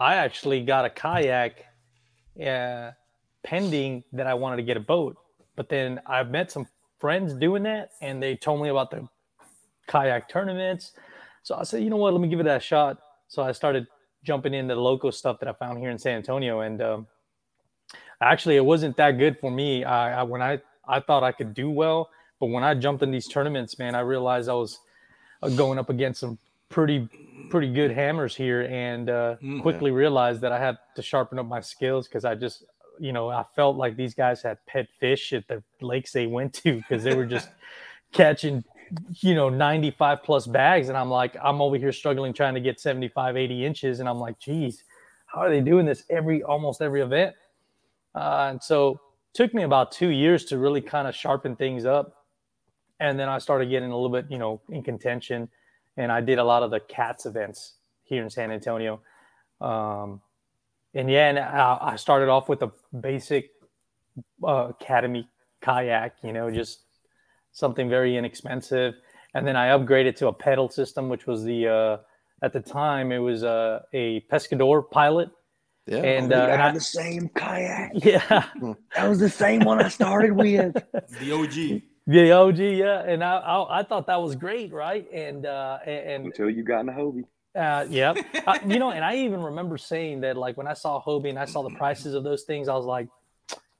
I 0.00 0.14
actually 0.14 0.64
got 0.64 0.86
a 0.86 0.90
kayak, 0.90 1.66
uh, 2.40 2.92
pending 3.44 4.02
that 4.14 4.26
I 4.26 4.32
wanted 4.32 4.56
to 4.56 4.62
get 4.62 4.78
a 4.78 4.86
boat. 4.94 5.18
But 5.56 5.68
then 5.68 6.00
I've 6.06 6.30
met 6.30 6.50
some 6.50 6.66
friends 6.98 7.34
doing 7.34 7.64
that, 7.64 7.90
and 8.00 8.22
they 8.22 8.36
told 8.36 8.62
me 8.62 8.68
about 8.68 8.90
the 8.90 9.08
kayak 9.86 10.28
tournaments. 10.28 10.92
So 11.42 11.56
I 11.56 11.64
said, 11.64 11.82
you 11.82 11.90
know 11.90 11.96
what, 11.96 12.12
let 12.12 12.20
me 12.22 12.28
give 12.28 12.40
it 12.40 12.46
a 12.46 12.60
shot. 12.60 12.98
So 13.28 13.42
I 13.42 13.52
started 13.52 13.86
jumping 14.24 14.54
into 14.54 14.74
the 14.74 14.80
local 14.80 15.10
stuff 15.12 15.40
that 15.40 15.48
I 15.48 15.52
found 15.52 15.78
here 15.78 15.90
in 15.90 15.98
San 15.98 16.16
Antonio, 16.16 16.60
and 16.60 16.80
um, 16.80 17.06
actually, 18.20 18.56
it 18.56 18.64
wasn't 18.64 18.96
that 18.96 19.12
good 19.12 19.38
for 19.40 19.50
me. 19.50 19.84
I, 19.84 20.20
I 20.20 20.22
when 20.22 20.42
I 20.42 20.60
I 20.86 21.00
thought 21.00 21.22
I 21.22 21.32
could 21.32 21.54
do 21.54 21.70
well, 21.70 22.10
but 22.40 22.46
when 22.46 22.64
I 22.64 22.74
jumped 22.74 23.02
in 23.02 23.10
these 23.10 23.28
tournaments, 23.28 23.78
man, 23.78 23.94
I 23.94 24.00
realized 24.00 24.48
I 24.48 24.54
was 24.54 24.78
uh, 25.42 25.48
going 25.48 25.78
up 25.78 25.90
against 25.90 26.20
some 26.20 26.38
pretty 26.68 27.08
pretty 27.48 27.72
good 27.72 27.90
hammers 27.90 28.34
here, 28.34 28.62
and 28.70 29.10
uh, 29.10 29.36
Mm. 29.42 29.60
quickly 29.60 29.90
realized 29.90 30.40
that 30.40 30.52
I 30.52 30.58
had 30.58 30.78
to 30.96 31.02
sharpen 31.02 31.38
up 31.38 31.46
my 31.46 31.60
skills 31.60 32.08
because 32.08 32.24
I 32.24 32.34
just 32.34 32.64
you 33.02 33.12
know 33.12 33.30
I 33.30 33.44
felt 33.56 33.76
like 33.76 33.96
these 33.96 34.14
guys 34.14 34.42
had 34.42 34.64
pet 34.66 34.88
fish 34.98 35.32
at 35.32 35.48
the 35.48 35.60
lakes 35.80 36.12
they 36.12 36.28
went 36.28 36.54
to 36.54 36.76
because 36.76 37.02
they 37.02 37.14
were 37.14 37.26
just 37.26 37.48
catching 38.12 38.62
you 39.20 39.34
know 39.34 39.48
95 39.48 40.22
plus 40.22 40.46
bags. 40.46 40.88
And 40.88 40.96
i'm 40.96 41.10
like 41.10 41.36
i'm 41.42 41.60
over 41.60 41.76
here 41.76 41.92
struggling 41.92 42.32
trying 42.32 42.54
to 42.54 42.60
get 42.60 42.78
75 42.78 43.36
80 43.36 43.64
inches. 43.64 44.00
And 44.00 44.08
i'm 44.08 44.18
like 44.18 44.38
geez 44.38 44.84
how 45.26 45.40
are 45.40 45.50
they 45.50 45.60
doing 45.60 45.84
this 45.84 46.04
every 46.10 46.42
almost 46.42 46.80
every 46.80 47.00
event? 47.00 47.34
Uh, 48.14 48.48
and 48.50 48.62
so 48.62 49.00
took 49.32 49.52
me 49.54 49.62
about 49.62 49.90
two 49.90 50.10
years 50.10 50.44
to 50.44 50.58
really 50.58 50.82
kind 50.82 51.08
of 51.08 51.14
sharpen 51.14 51.56
things 51.56 51.84
up. 51.84 52.24
And 53.00 53.18
then 53.18 53.28
i 53.28 53.38
started 53.38 53.68
getting 53.68 53.90
a 53.90 53.96
little 53.96 54.10
bit 54.10 54.30
you 54.30 54.38
know 54.38 54.60
in 54.70 54.84
contention. 54.84 55.48
And 55.96 56.12
i 56.12 56.20
did 56.20 56.38
a 56.38 56.44
lot 56.44 56.62
of 56.62 56.70
the 56.70 56.78
cats 56.78 57.26
events 57.26 57.74
here 58.04 58.22
in 58.22 58.30
san 58.30 58.52
antonio. 58.52 59.00
Um, 59.60 60.20
and 60.94 61.10
yeah 61.10 61.28
and 61.30 61.38
I, 61.38 61.78
I 61.92 61.96
started 61.96 62.28
off 62.28 62.48
with 62.48 62.62
a 62.62 62.70
basic 63.00 63.50
uh, 64.44 64.68
academy 64.76 65.28
kayak 65.62 66.14
you 66.22 66.32
know 66.32 66.50
just 66.50 66.80
something 67.52 67.88
very 67.88 68.16
inexpensive 68.16 68.94
and 69.34 69.46
then 69.46 69.56
i 69.56 69.68
upgraded 69.76 70.16
to 70.16 70.28
a 70.28 70.32
pedal 70.32 70.68
system 70.68 71.08
which 71.08 71.26
was 71.26 71.44
the 71.44 71.68
uh, 71.68 71.96
at 72.42 72.52
the 72.52 72.60
time 72.60 73.12
it 73.12 73.18
was 73.18 73.44
uh, 73.44 73.80
a 73.92 74.20
pescador 74.32 74.82
pilot 74.90 75.30
Yeah. 75.86 76.02
and, 76.06 76.30
Oh, 76.32 76.38
uh, 76.38 76.46
we 76.46 76.52
and 76.52 76.60
had 76.62 76.70
I, 76.70 76.78
the 76.78 76.86
same 77.02 77.24
kayak. 77.34 77.90
yeah 78.06 78.46
That 78.94 79.06
was 79.10 79.18
the 79.18 79.28
same 79.44 79.66
one 79.66 79.82
I 79.82 79.90
started 79.90 80.30
with. 80.30 80.78
The 81.18 81.28
OG. 81.34 81.56
the 82.06 82.22
og 82.34 82.58
yeah 82.58 83.02
and 83.06 83.22
I, 83.22 83.34
I 83.38 83.56
i 83.78 83.80
thought 83.86 84.06
that 84.10 84.18
was 84.26 84.34
great 84.34 84.70
right 84.74 85.06
and 85.14 85.46
uh 85.46 85.78
and 85.86 86.26
Until 86.30 86.50
you 86.50 86.62
got 86.66 86.80
in 86.82 86.88
a 86.90 86.96
Hobie. 87.00 87.26
Uh, 87.54 87.86
yeah, 87.90 88.14
uh, 88.46 88.58
you 88.66 88.78
know, 88.78 88.90
and 88.90 89.04
I 89.04 89.16
even 89.16 89.42
remember 89.42 89.76
saying 89.76 90.22
that, 90.22 90.36
like 90.36 90.56
when 90.56 90.66
I 90.66 90.72
saw 90.72 91.02
Hobie 91.02 91.28
and 91.28 91.38
I 91.38 91.44
saw 91.44 91.62
the 91.62 91.74
prices 91.76 92.14
of 92.14 92.24
those 92.24 92.44
things, 92.44 92.66
I 92.66 92.74
was 92.74 92.86
like, 92.86 93.08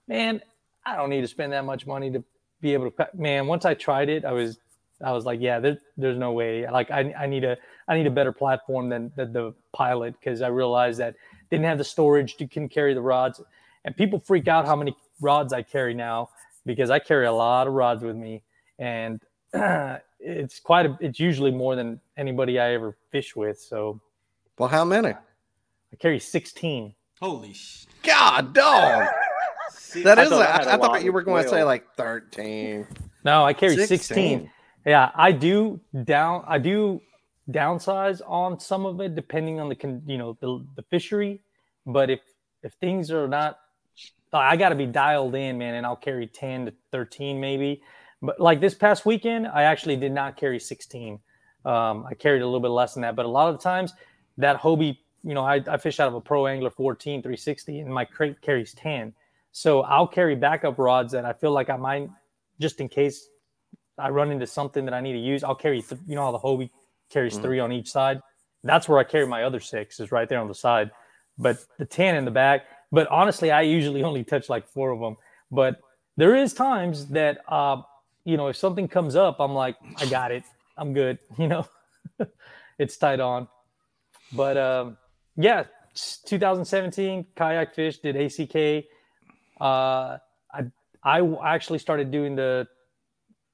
man, 0.06 0.42
I 0.84 0.96
don't 0.96 1.08
need 1.08 1.22
to 1.22 1.28
spend 1.28 1.52
that 1.54 1.64
much 1.64 1.86
money 1.86 2.10
to 2.10 2.22
be 2.60 2.74
able 2.74 2.90
to. 2.90 3.08
Man, 3.14 3.46
once 3.46 3.64
I 3.64 3.72
tried 3.72 4.10
it, 4.10 4.26
I 4.26 4.32
was, 4.32 4.58
I 5.02 5.12
was 5.12 5.24
like, 5.24 5.40
yeah, 5.40 5.58
there, 5.58 5.78
there's 5.96 6.18
no 6.18 6.32
way. 6.32 6.68
Like 6.68 6.90
I, 6.90 7.14
I 7.18 7.26
need 7.26 7.44
a, 7.44 7.56
I 7.88 7.96
need 7.96 8.06
a 8.06 8.10
better 8.10 8.32
platform 8.32 8.90
than, 8.90 9.10
than 9.16 9.32
the 9.32 9.54
Pilot 9.72 10.14
because 10.20 10.42
I 10.42 10.48
realized 10.48 10.98
that 10.98 11.14
didn't 11.50 11.64
have 11.64 11.78
the 11.78 11.84
storage 11.84 12.36
to 12.36 12.46
can 12.46 12.68
carry 12.68 12.92
the 12.92 13.00
rods, 13.00 13.40
and 13.86 13.96
people 13.96 14.18
freak 14.18 14.48
out 14.48 14.66
how 14.66 14.76
many 14.76 14.94
rods 15.20 15.54
I 15.54 15.62
carry 15.62 15.94
now 15.94 16.28
because 16.66 16.90
I 16.90 16.98
carry 16.98 17.26
a 17.26 17.32
lot 17.32 17.66
of 17.66 17.72
rods 17.72 18.02
with 18.02 18.16
me, 18.16 18.42
and 18.78 19.18
it's 20.22 20.60
quite 20.60 20.86
a, 20.86 20.96
it's 21.00 21.18
usually 21.20 21.50
more 21.50 21.76
than 21.76 22.00
anybody 22.16 22.58
I 22.58 22.72
ever 22.74 22.96
fish 23.10 23.34
with. 23.36 23.60
So 23.60 24.00
Well, 24.58 24.68
how 24.68 24.84
many? 24.84 25.08
I 25.08 25.96
carry 25.98 26.18
16. 26.18 26.94
Holy 27.20 27.52
sh! 27.52 27.86
God, 28.02 28.52
dog. 28.54 29.08
That 30.04 30.18
I 30.18 30.22
is. 30.22 30.28
thought 30.30 30.42
I, 30.42 30.44
I 30.44 30.52
had 30.52 30.66
a 30.66 30.72
I 30.72 30.76
thought 30.78 31.04
you 31.04 31.12
were 31.12 31.22
going 31.22 31.44
to 31.44 31.48
say 31.48 31.62
like 31.64 31.94
thirteen. 31.96 32.86
No, 33.24 33.44
I 33.44 33.52
carry 33.52 33.76
16. 33.76 33.98
16. 33.98 34.50
Yeah, 34.86 35.10
I 35.14 35.32
do 35.32 35.80
down 36.04 36.44
I 36.48 36.58
do 36.58 37.00
downsize 37.50 38.20
on 38.26 38.58
some 38.58 38.86
of 38.86 39.00
it 39.00 39.14
depending 39.14 39.60
on 39.60 39.68
the 39.68 39.74
con, 39.74 40.02
you 40.06 40.18
know 40.18 40.36
the, 40.40 40.64
the 40.76 40.82
fishery, 40.82 41.42
but 41.86 42.10
if 42.10 42.20
if 42.62 42.72
things 42.74 43.10
are 43.10 43.28
not 43.28 43.58
I 44.32 44.56
got 44.56 44.70
to 44.70 44.74
be 44.74 44.86
dialed 44.86 45.34
in, 45.34 45.58
man, 45.58 45.74
and 45.74 45.84
I'll 45.84 45.94
carry 45.94 46.26
10 46.26 46.66
to 46.66 46.74
13 46.90 47.38
maybe. 47.38 47.82
But 48.22 48.40
like 48.40 48.60
this 48.60 48.74
past 48.74 49.04
weekend, 49.04 49.48
I 49.48 49.64
actually 49.64 49.96
did 49.96 50.12
not 50.12 50.36
carry 50.36 50.60
16. 50.60 51.18
Um, 51.64 52.06
I 52.08 52.14
carried 52.14 52.42
a 52.42 52.44
little 52.46 52.60
bit 52.60 52.68
less 52.68 52.94
than 52.94 53.02
that, 53.02 53.16
but 53.16 53.26
a 53.26 53.28
lot 53.28 53.52
of 53.52 53.58
the 53.58 53.62
times 53.62 53.92
that 54.38 54.58
Hobie, 54.60 54.96
you 55.24 55.34
know, 55.34 55.44
I, 55.44 55.62
I 55.66 55.76
fish 55.76 56.00
out 56.00 56.08
of 56.08 56.14
a 56.14 56.20
Pro 56.20 56.46
Angler 56.46 56.70
14 56.70 57.20
360 57.20 57.80
and 57.80 57.92
my 57.92 58.04
crate 58.04 58.40
carries 58.40 58.72
10. 58.74 59.12
So 59.50 59.82
I'll 59.82 60.06
carry 60.06 60.34
backup 60.34 60.78
rods 60.78 61.12
that 61.12 61.24
I 61.24 61.32
feel 61.32 61.50
like 61.50 61.68
I 61.68 61.76
might, 61.76 62.08
just 62.60 62.80
in 62.80 62.88
case 62.88 63.28
I 63.98 64.08
run 64.08 64.30
into 64.30 64.46
something 64.46 64.84
that 64.86 64.94
I 64.94 65.00
need 65.00 65.12
to 65.12 65.18
use, 65.18 65.44
I'll 65.44 65.54
carry, 65.54 65.82
th- 65.82 66.00
you 66.06 66.14
know, 66.14 66.22
how 66.22 66.32
the 66.32 66.38
Hobie 66.38 66.70
carries 67.10 67.36
Mhm. 67.38 67.42
three 67.42 67.60
on 67.60 67.72
each 67.72 67.90
side. 67.90 68.20
That's 68.64 68.88
where 68.88 68.98
I 68.98 69.04
carry 69.04 69.26
my 69.26 69.42
other 69.42 69.60
six, 69.60 70.00
is 70.00 70.12
right 70.12 70.28
there 70.28 70.40
on 70.40 70.48
the 70.48 70.54
side. 70.54 70.90
But 71.38 71.58
the 71.78 71.84
10 71.84 72.14
in 72.14 72.24
the 72.24 72.30
back, 72.30 72.64
but 72.90 73.06
honestly, 73.08 73.50
I 73.50 73.62
usually 73.62 74.02
only 74.02 74.24
touch 74.24 74.48
like 74.48 74.66
four 74.68 74.90
of 74.90 75.00
them. 75.00 75.16
But 75.50 75.80
there 76.16 76.34
is 76.34 76.54
times 76.54 77.08
that, 77.08 77.38
uh, 77.48 77.82
you 78.24 78.36
know, 78.36 78.48
if 78.48 78.56
something 78.56 78.88
comes 78.88 79.16
up, 79.16 79.40
I'm 79.40 79.52
like, 79.52 79.76
I 79.98 80.06
got 80.06 80.32
it. 80.32 80.44
I'm 80.76 80.92
good. 80.92 81.18
You 81.38 81.48
know, 81.48 81.66
it's 82.78 82.96
tight 82.96 83.20
on. 83.20 83.48
But 84.32 84.56
um, 84.56 84.96
yeah, 85.36 85.64
2017 86.26 87.26
kayak 87.36 87.74
fish 87.74 87.98
did 87.98 88.16
ACK. 88.16 88.84
Uh, 89.60 90.18
I 90.52 90.70
I 91.04 91.20
actually 91.44 91.78
started 91.78 92.10
doing 92.10 92.36
the 92.36 92.66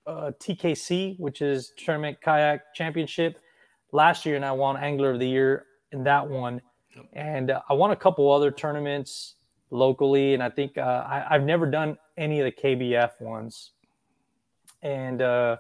uh, 0.07 0.33
TKC, 0.41 1.19
which 1.19 1.43
is 1.43 1.73
Tournament 1.77 2.19
Kayak 2.21 2.75
Championship, 2.75 3.39
last 3.93 4.25
year, 4.25 4.37
and 4.37 4.45
I 4.45 4.53
won 4.53 4.77
Angler 4.77 5.11
of 5.11 5.21
the 5.21 5.29
Year 5.29 5.67
in 5.93 6.05
that 6.05 6.29
one. 6.29 6.61
and 7.13 7.51
uh, 7.51 7.61
I 7.69 7.75
won 7.75 7.91
a 7.91 7.97
couple 7.97 8.31
other 8.33 8.51
tournaments 8.51 9.35
locally, 9.71 10.35
and 10.35 10.43
I 10.43 10.51
think 10.51 10.79
uh, 10.79 11.05
I, 11.07 11.27
have 11.31 11.45
never 11.45 11.67
done 11.71 11.99
any 12.17 12.41
of 12.41 12.47
the 12.47 12.53
KBF 12.53 13.21
ones, 13.21 13.73
and 14.83 15.23
uh, 15.23 15.57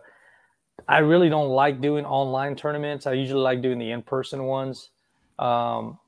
I 0.86 0.98
really 0.98 1.28
don't 1.28 1.48
like 1.48 1.80
doing 1.80 2.04
online 2.04 2.56
tournaments. 2.56 3.06
I 3.06 3.12
usually 3.12 3.40
like 3.40 3.62
doing 3.62 3.78
the 3.78 3.90
in-person 3.90 4.44
ones. 4.44 4.90
Um, 5.38 5.98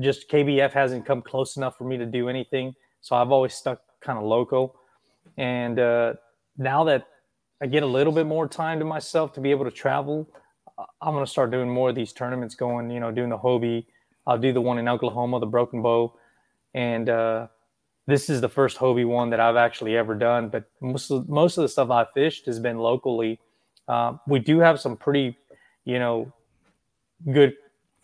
just 0.00 0.28
KBF 0.30 0.72
hasn't 0.72 1.06
come 1.06 1.22
close 1.22 1.56
enough 1.56 1.76
for 1.78 1.84
me 1.84 1.96
to 1.96 2.06
do 2.06 2.28
anything, 2.28 2.74
so 3.00 3.16
I've 3.16 3.30
always 3.30 3.54
stuck 3.54 3.80
kind 4.00 4.18
of 4.18 4.24
local. 4.24 4.76
And 5.36 5.78
uh, 5.78 6.14
now 6.58 6.84
that 6.84 7.08
I 7.62 7.66
get 7.66 7.82
a 7.82 7.86
little 7.86 8.12
bit 8.12 8.26
more 8.26 8.46
time 8.46 8.78
to 8.78 8.84
myself 8.84 9.32
to 9.34 9.40
be 9.40 9.50
able 9.50 9.64
to 9.64 9.70
travel, 9.70 10.28
I'm 11.00 11.14
going 11.14 11.24
to 11.24 11.30
start 11.30 11.50
doing 11.50 11.70
more 11.70 11.88
of 11.88 11.94
these 11.94 12.12
tournaments. 12.12 12.54
Going, 12.54 12.90
you 12.90 13.00
know, 13.00 13.10
doing 13.10 13.30
the 13.30 13.38
Hobie. 13.38 13.86
I'll 14.26 14.38
do 14.38 14.52
the 14.52 14.60
one 14.60 14.78
in 14.78 14.88
Oklahoma, 14.88 15.40
the 15.40 15.46
Broken 15.46 15.82
Bow, 15.82 16.12
and 16.74 17.08
uh, 17.08 17.46
this 18.06 18.30
is 18.30 18.40
the 18.40 18.48
first 18.48 18.78
Hobie 18.78 19.06
one 19.06 19.30
that 19.30 19.40
I've 19.40 19.56
actually 19.56 19.96
ever 19.96 20.14
done. 20.14 20.48
But 20.48 20.64
most 20.80 21.10
of, 21.10 21.28
most 21.28 21.58
of 21.58 21.62
the 21.62 21.68
stuff 21.68 21.90
I 21.90 22.06
fished 22.14 22.46
has 22.46 22.60
been 22.60 22.78
locally. 22.78 23.40
Uh, 23.88 24.14
we 24.26 24.38
do 24.38 24.58
have 24.58 24.80
some 24.80 24.96
pretty, 24.96 25.36
you 25.84 25.98
know, 25.98 26.32
good 27.32 27.54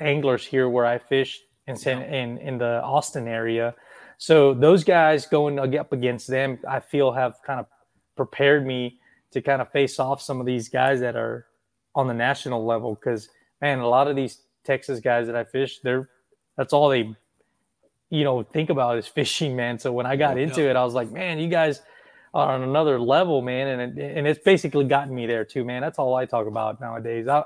anglers 0.01 0.45
here 0.45 0.69
where 0.69 0.87
I 0.87 0.99
fish 0.99 1.41
in 1.67 1.77
in 1.87 2.39
in 2.39 2.59
the 2.59 2.83
Austin 2.83 3.29
area. 3.29 3.75
So 4.19 4.55
those 4.55 4.85
guys 4.85 5.27
going 5.27 5.59
up 5.59 5.93
against 5.93 6.29
them, 6.29 6.59
I 6.69 6.81
feel 6.81 7.13
have 7.13 7.37
kind 7.45 7.61
of 7.61 7.67
prepared 8.17 8.67
me 8.67 8.99
to 9.33 9.41
kind 9.41 9.63
of 9.63 9.71
face 9.73 9.99
off 9.99 10.21
some 10.21 10.41
of 10.41 10.47
these 10.47 10.69
guys 10.69 11.01
that 11.01 11.17
are 11.17 11.47
on 11.95 12.07
the 12.07 12.15
national 12.15 12.65
level. 12.65 12.95
Because 12.95 13.29
man, 13.61 13.79
a 13.79 13.89
lot 13.89 14.09
of 14.09 14.17
these 14.17 14.43
Texas 14.65 15.01
guys 15.01 15.27
that 15.27 15.37
I 15.37 15.45
fish, 15.45 15.81
they're 15.81 16.09
that's 16.57 16.73
all 16.73 16.89
they, 16.89 17.15
you 18.13 18.25
know, 18.25 18.43
think 18.43 18.69
about 18.69 18.99
is 18.99 19.07
fishing, 19.07 19.57
man. 19.57 19.79
So 19.79 19.91
when 19.91 20.05
I 20.05 20.17
got 20.17 20.37
into 20.37 20.69
it, 20.69 20.77
I 20.77 20.85
was 20.85 20.93
like, 20.93 21.11
man, 21.11 21.39
you 21.39 21.49
guys 21.49 21.81
are 22.35 22.53
on 22.53 22.63
another 22.63 23.01
level, 23.01 23.41
man, 23.41 23.81
and 23.81 23.99
it, 23.99 24.17
and 24.19 24.27
it's 24.27 24.39
basically 24.39 24.85
gotten 24.85 25.15
me 25.15 25.27
there 25.27 25.47
too, 25.47 25.65
man. 25.65 25.81
That's 25.81 25.99
all 25.99 26.15
I 26.15 26.27
talk 26.27 26.47
about 26.47 26.79
nowadays. 26.79 27.27
I 27.27 27.45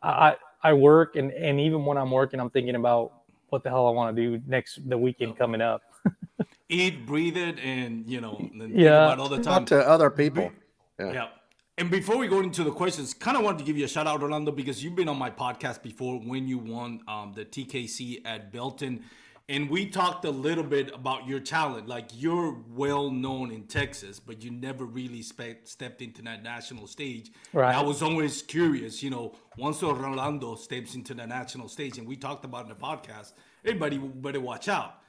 I 0.00 0.36
I 0.62 0.72
work 0.74 1.16
and 1.16 1.32
and 1.32 1.58
even 1.58 1.84
when 1.84 1.98
I'm 1.98 2.12
working, 2.12 2.38
I'm 2.38 2.48
thinking 2.50 2.76
about 2.76 3.12
what 3.48 3.64
the 3.64 3.70
hell 3.70 3.88
I 3.88 3.90
want 3.90 4.14
to 4.14 4.22
do 4.22 4.40
next 4.46 4.88
the 4.88 4.96
weekend 4.96 5.36
coming 5.36 5.60
up. 5.60 5.82
Eat, 6.68 7.04
breathe 7.04 7.36
it, 7.36 7.58
and 7.58 8.08
you 8.08 8.20
know, 8.20 8.48
yeah, 8.54 9.16
all 9.16 9.28
the 9.28 9.42
time. 9.42 9.64
Talk 9.64 9.66
to 9.66 9.88
other 9.88 10.10
people. 10.10 10.52
Yeah. 11.00 11.12
yeah. 11.12 11.28
And 11.76 11.90
before 11.90 12.18
we 12.18 12.28
go 12.28 12.38
into 12.38 12.62
the 12.62 12.70
questions, 12.70 13.14
kind 13.14 13.36
of 13.36 13.42
wanted 13.42 13.58
to 13.58 13.64
give 13.64 13.76
you 13.76 13.86
a 13.86 13.88
shout 13.88 14.06
out, 14.06 14.22
Orlando, 14.22 14.52
because 14.52 14.84
you've 14.84 14.94
been 14.94 15.08
on 15.08 15.18
my 15.18 15.30
podcast 15.30 15.82
before 15.82 16.20
when 16.20 16.46
you 16.46 16.58
won 16.58 17.00
um, 17.08 17.32
the 17.34 17.44
TKC 17.44 18.20
at 18.24 18.52
Belton. 18.52 19.02
And 19.48 19.68
we 19.68 19.86
talked 19.86 20.24
a 20.24 20.30
little 20.30 20.64
bit 20.64 20.94
about 20.94 21.26
your 21.26 21.40
talent. 21.40 21.88
Like 21.88 22.08
you're 22.14 22.56
well 22.70 23.10
known 23.10 23.50
in 23.50 23.64
Texas, 23.64 24.20
but 24.20 24.42
you 24.42 24.50
never 24.50 24.84
really 24.84 25.22
spe- 25.22 25.64
stepped 25.64 26.00
into 26.00 26.22
that 26.22 26.42
national 26.42 26.86
stage. 26.86 27.32
Right. 27.52 27.74
I 27.74 27.82
was 27.82 28.02
always 28.02 28.42
curious, 28.42 29.02
you 29.02 29.10
know, 29.10 29.34
once 29.58 29.82
Orlando 29.82 30.54
steps 30.54 30.94
into 30.94 31.14
the 31.14 31.26
national 31.26 31.68
stage, 31.68 31.98
and 31.98 32.06
we 32.06 32.16
talked 32.16 32.44
about 32.44 32.62
in 32.62 32.68
the 32.68 32.74
podcast, 32.74 33.32
everybody 33.64 33.98
better 33.98 34.40
watch 34.40 34.68
out. 34.68 35.00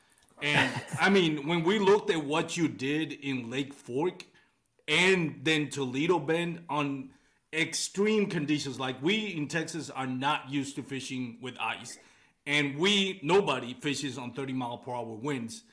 And 0.42 0.72
I 1.00 1.10
mean, 1.10 1.48
when 1.48 1.64
we 1.64 1.80
looked 1.80 2.10
at 2.10 2.24
what 2.24 2.58
you 2.58 2.68
did 2.68 3.14
in 3.14 3.50
Lake 3.50 3.74
Fork, 3.74 4.26
and 4.88 5.40
then 5.44 5.70
Toledo 5.70 6.20
Bend 6.20 6.64
on 6.70 7.10
extreme 7.54 8.28
conditions. 8.28 8.80
Like 8.80 9.02
we 9.02 9.28
in 9.28 9.48
Texas 9.48 9.90
are 9.90 10.08
not 10.08 10.50
used 10.50 10.76
to 10.76 10.84
fishing 10.84 11.38
with 11.42 11.56
ice, 11.60 11.98
and 12.46 12.78
we 12.78 13.20
nobody 13.24 13.74
fishes 13.74 14.18
on 14.18 14.34
30 14.34 14.54
mile 14.54 14.78
per 14.78 14.92
hour 14.92 15.16
winds. 15.16 15.64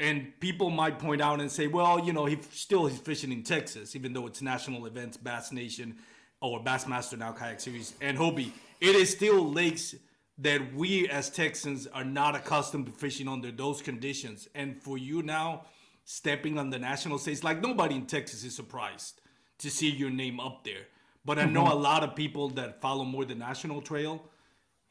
And 0.00 0.32
people 0.40 0.70
might 0.70 0.98
point 0.98 1.22
out 1.22 1.40
and 1.40 1.50
say, 1.50 1.68
well, 1.68 2.04
you 2.04 2.12
know, 2.12 2.26
he 2.26 2.38
still 2.50 2.86
he's 2.86 2.98
fishing 2.98 3.30
in 3.30 3.44
Texas, 3.44 3.94
even 3.94 4.12
though 4.12 4.26
it's 4.26 4.42
national 4.42 4.86
events, 4.86 5.16
Bass 5.16 5.52
Nation 5.52 5.96
or 6.40 6.60
Bassmaster 6.62 7.16
now 7.16 7.32
kayak 7.32 7.60
series 7.60 7.94
and 8.00 8.18
Hobie. 8.18 8.50
It 8.80 8.96
is 8.96 9.10
still 9.10 9.50
lakes 9.50 9.94
that 10.38 10.74
we 10.74 11.08
as 11.08 11.30
Texans 11.30 11.86
are 11.86 12.04
not 12.04 12.34
accustomed 12.34 12.86
to 12.86 12.92
fishing 12.92 13.28
under 13.28 13.52
those 13.52 13.80
conditions. 13.80 14.48
And 14.54 14.82
for 14.82 14.98
you 14.98 15.22
now 15.22 15.66
stepping 16.04 16.58
on 16.58 16.70
the 16.70 16.78
national 16.78 17.18
stage. 17.18 17.42
Like 17.42 17.60
nobody 17.60 17.96
in 17.96 18.06
Texas 18.06 18.44
is 18.44 18.54
surprised 18.54 19.20
to 19.58 19.70
see 19.70 19.90
your 19.90 20.10
name 20.10 20.38
up 20.38 20.64
there. 20.64 20.86
But 21.24 21.38
I 21.38 21.46
know 21.46 21.64
mm-hmm. 21.64 21.72
a 21.72 21.76
lot 21.76 22.04
of 22.04 22.14
people 22.14 22.50
that 22.50 22.80
follow 22.80 23.04
more 23.04 23.24
the 23.24 23.34
national 23.34 23.80
trail 23.80 24.22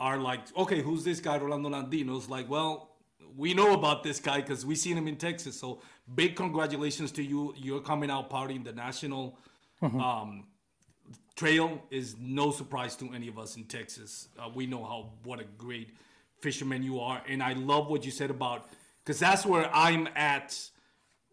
are 0.04 0.18
like, 0.18 0.42
okay, 0.58 0.82
who's 0.82 1.06
this 1.06 1.22
guy, 1.22 1.38
Rolando 1.38 1.70
Landino? 1.70 2.18
It's 2.18 2.28
like, 2.28 2.50
well, 2.50 2.90
we 3.38 3.54
know 3.54 3.74
about 3.74 4.04
this 4.04 4.20
guy 4.20 4.42
because 4.42 4.66
we 4.66 4.76
seen 4.76 4.98
him 4.98 5.08
in 5.08 5.16
Texas. 5.16 5.58
So 5.58 5.80
big 6.14 6.36
congratulations 6.36 7.10
to 7.14 7.24
you. 7.24 7.54
You're 7.56 7.80
coming 7.80 8.12
out 8.12 8.30
partying 8.30 8.66
the 8.66 8.74
national 8.74 9.40
mm-hmm. 9.82 9.98
um, 10.02 10.48
trail 11.38 11.82
is 11.90 12.18
no 12.20 12.52
surprise 12.52 12.98
to 12.98 13.14
any 13.14 13.30
of 13.30 13.40
us 13.40 13.56
in 13.56 13.64
Texas. 13.64 14.28
Uh, 14.38 14.50
we 14.54 14.66
know 14.66 14.84
how 14.84 15.14
what 15.24 15.40
a 15.40 15.46
great 15.58 15.96
fisherman 16.42 16.84
you 16.84 17.00
are, 17.00 17.24
and 17.30 17.42
I 17.42 17.54
love 17.54 17.90
what 17.90 18.04
you 18.04 18.12
said 18.12 18.30
about 18.30 18.68
because 19.06 19.20
that's 19.20 19.46
where 19.46 19.74
I'm 19.74 20.10
at 20.18 20.60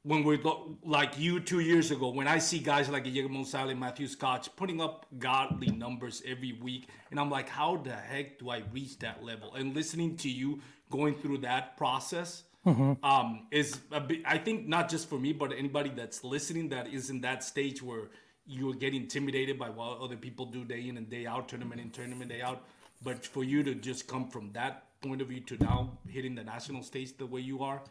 when 0.02 0.24
we're 0.24 0.40
like 0.82 1.18
you 1.18 1.40
two 1.40 1.60
years 1.60 1.90
ago, 1.90 2.08
when 2.08 2.26
I 2.26 2.38
see 2.38 2.58
guys 2.58 2.88
like 2.88 3.04
Diego 3.04 3.28
Gonzalez, 3.28 3.76
Matthew 3.76 4.06
Scotch 4.06 4.54
putting 4.56 4.80
up 4.80 5.06
godly 5.18 5.68
numbers 5.68 6.22
every 6.26 6.52
week, 6.52 6.88
and 7.10 7.20
I'm 7.20 7.30
like, 7.30 7.48
how 7.48 7.76
the 7.76 7.94
heck 7.94 8.38
do 8.38 8.50
I 8.50 8.62
reach 8.72 8.98
that 9.00 9.22
level? 9.22 9.54
And 9.54 9.74
listening 9.74 10.16
to 10.18 10.30
you 10.30 10.60
going 10.90 11.14
through 11.16 11.38
that 11.38 11.76
process 11.76 12.44
mm-hmm. 12.66 13.04
um, 13.04 13.46
is, 13.50 13.78
a 13.92 14.00
bit, 14.00 14.22
I 14.24 14.38
think, 14.38 14.66
not 14.66 14.88
just 14.88 15.08
for 15.08 15.18
me, 15.18 15.32
but 15.32 15.52
anybody 15.52 15.90
that's 15.90 16.24
listening 16.24 16.70
that 16.70 16.88
is 16.88 17.10
in 17.10 17.20
that 17.20 17.44
stage 17.44 17.82
where 17.82 18.08
you 18.46 18.74
get 18.74 18.94
intimidated 18.94 19.58
by 19.58 19.68
what 19.68 20.00
other 20.00 20.16
people 20.16 20.46
do 20.46 20.64
day 20.64 20.88
in 20.88 20.96
and 20.96 21.08
day 21.10 21.26
out, 21.26 21.48
tournament 21.48 21.80
in, 21.80 21.90
tournament 21.90 22.30
day 22.30 22.40
out. 22.40 22.64
But 23.02 23.24
for 23.24 23.44
you 23.44 23.62
to 23.62 23.74
just 23.74 24.08
come 24.08 24.28
from 24.28 24.50
that 24.52 24.84
point 25.02 25.22
of 25.22 25.28
view 25.28 25.40
to 25.40 25.56
now 25.62 25.98
hitting 26.08 26.34
the 26.34 26.44
national 26.44 26.82
stage 26.82 27.16
the 27.16 27.26
way 27.26 27.40
you 27.40 27.62
are, 27.62 27.82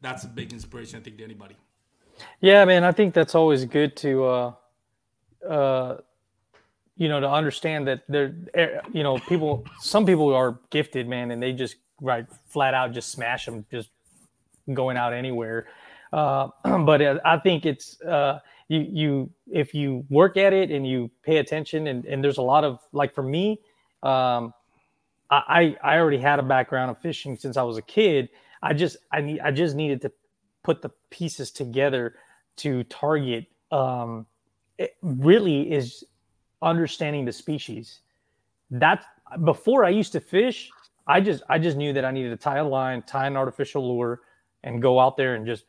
that's 0.00 0.24
a 0.24 0.28
big 0.28 0.52
inspiration, 0.52 0.98
I 0.98 1.02
think, 1.02 1.18
to 1.18 1.24
anybody. 1.24 1.56
Yeah, 2.40 2.64
man, 2.64 2.84
I 2.84 2.92
think 2.92 3.14
that's 3.14 3.34
always 3.34 3.64
good 3.64 3.96
to, 3.98 4.24
uh, 4.24 4.52
uh, 5.48 5.96
you 6.96 7.08
know, 7.08 7.20
to 7.20 7.30
understand 7.30 7.86
that 7.88 8.02
there, 8.08 8.34
eh, 8.54 8.80
you 8.92 9.02
know, 9.02 9.18
people, 9.18 9.64
some 9.80 10.04
people 10.04 10.34
are 10.34 10.58
gifted, 10.70 11.08
man, 11.08 11.30
and 11.30 11.42
they 11.42 11.52
just 11.52 11.76
right 12.00 12.26
flat 12.46 12.74
out 12.74 12.92
just 12.92 13.10
smash 13.10 13.46
them, 13.46 13.64
just 13.70 13.90
going 14.72 14.96
out 14.96 15.12
anywhere. 15.12 15.66
Uh, 16.12 16.48
but 16.84 17.00
uh, 17.00 17.18
I 17.24 17.38
think 17.38 17.66
it's 17.66 18.00
uh, 18.02 18.40
you, 18.68 18.80
you, 18.80 19.30
if 19.50 19.74
you 19.74 20.04
work 20.10 20.36
at 20.36 20.52
it 20.52 20.70
and 20.70 20.86
you 20.86 21.10
pay 21.22 21.38
attention, 21.38 21.86
and, 21.86 22.04
and 22.04 22.22
there's 22.22 22.38
a 22.38 22.42
lot 22.42 22.64
of 22.64 22.80
like 22.92 23.14
for 23.14 23.22
me, 23.22 23.60
um, 24.02 24.52
I 25.30 25.76
I 25.82 25.98
already 25.98 26.18
had 26.18 26.38
a 26.38 26.42
background 26.42 26.90
of 26.90 26.98
fishing 26.98 27.36
since 27.36 27.56
I 27.56 27.62
was 27.62 27.76
a 27.76 27.82
kid 27.82 28.28
I 28.62 28.74
just 28.74 28.96
I 29.12 29.20
need 29.20 29.40
I 29.40 29.50
just 29.50 29.74
needed 29.74 30.02
to 30.02 30.12
put 30.62 30.82
the 30.82 30.90
pieces 31.10 31.50
together 31.50 32.14
to 32.56 32.84
target. 32.84 33.46
Um, 33.72 34.26
it 34.78 34.96
really 35.02 35.72
is 35.72 36.04
understanding 36.62 37.24
the 37.24 37.32
species. 37.32 38.00
That 38.70 39.04
before 39.44 39.84
I 39.84 39.90
used 39.90 40.12
to 40.12 40.20
fish, 40.20 40.70
I 41.06 41.20
just 41.20 41.42
I 41.48 41.58
just 41.58 41.76
knew 41.76 41.92
that 41.92 42.04
I 42.04 42.10
needed 42.10 42.30
to 42.30 42.36
tie 42.36 42.58
a 42.58 42.64
line, 42.66 43.02
tie 43.02 43.26
an 43.26 43.36
artificial 43.36 43.86
lure, 43.86 44.20
and 44.62 44.82
go 44.82 45.00
out 45.00 45.16
there 45.16 45.34
and 45.34 45.46
just 45.46 45.64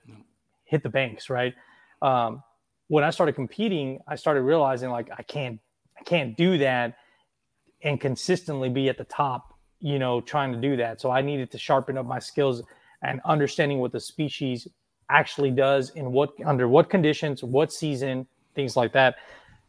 hit 0.65 0.84
the 0.84 0.89
banks. 0.89 1.30
Right. 1.30 1.54
Um, 2.01 2.43
when 2.88 3.04
I 3.04 3.10
started 3.10 3.34
competing, 3.34 3.99
I 4.08 4.15
started 4.15 4.41
realizing 4.41 4.89
like 4.89 5.10
I 5.17 5.23
can't 5.23 5.60
I 5.97 6.04
can't 6.04 6.36
do 6.36 6.58
that 6.58 6.97
and 7.84 7.99
consistently 7.99 8.69
be 8.69 8.89
at 8.89 8.97
the 8.97 9.06
top. 9.06 9.58
You 9.80 9.97
know, 9.97 10.21
trying 10.21 10.51
to 10.54 10.60
do 10.60 10.77
that. 10.77 11.01
So 11.01 11.10
I 11.10 11.21
needed 11.21 11.49
to 11.51 11.58
sharpen 11.58 11.97
up 11.97 12.06
my 12.06 12.19
skills 12.19 12.62
and 13.01 13.21
understanding 13.25 13.79
what 13.79 13.91
the 13.91 13.99
species 13.99 14.67
actually 15.09 15.51
does 15.51 15.91
in 15.91 16.11
what 16.11 16.31
under 16.45 16.67
what 16.67 16.89
conditions, 16.89 17.43
what 17.43 17.71
season, 17.71 18.25
things 18.55 18.75
like 18.75 18.93
that. 18.93 19.15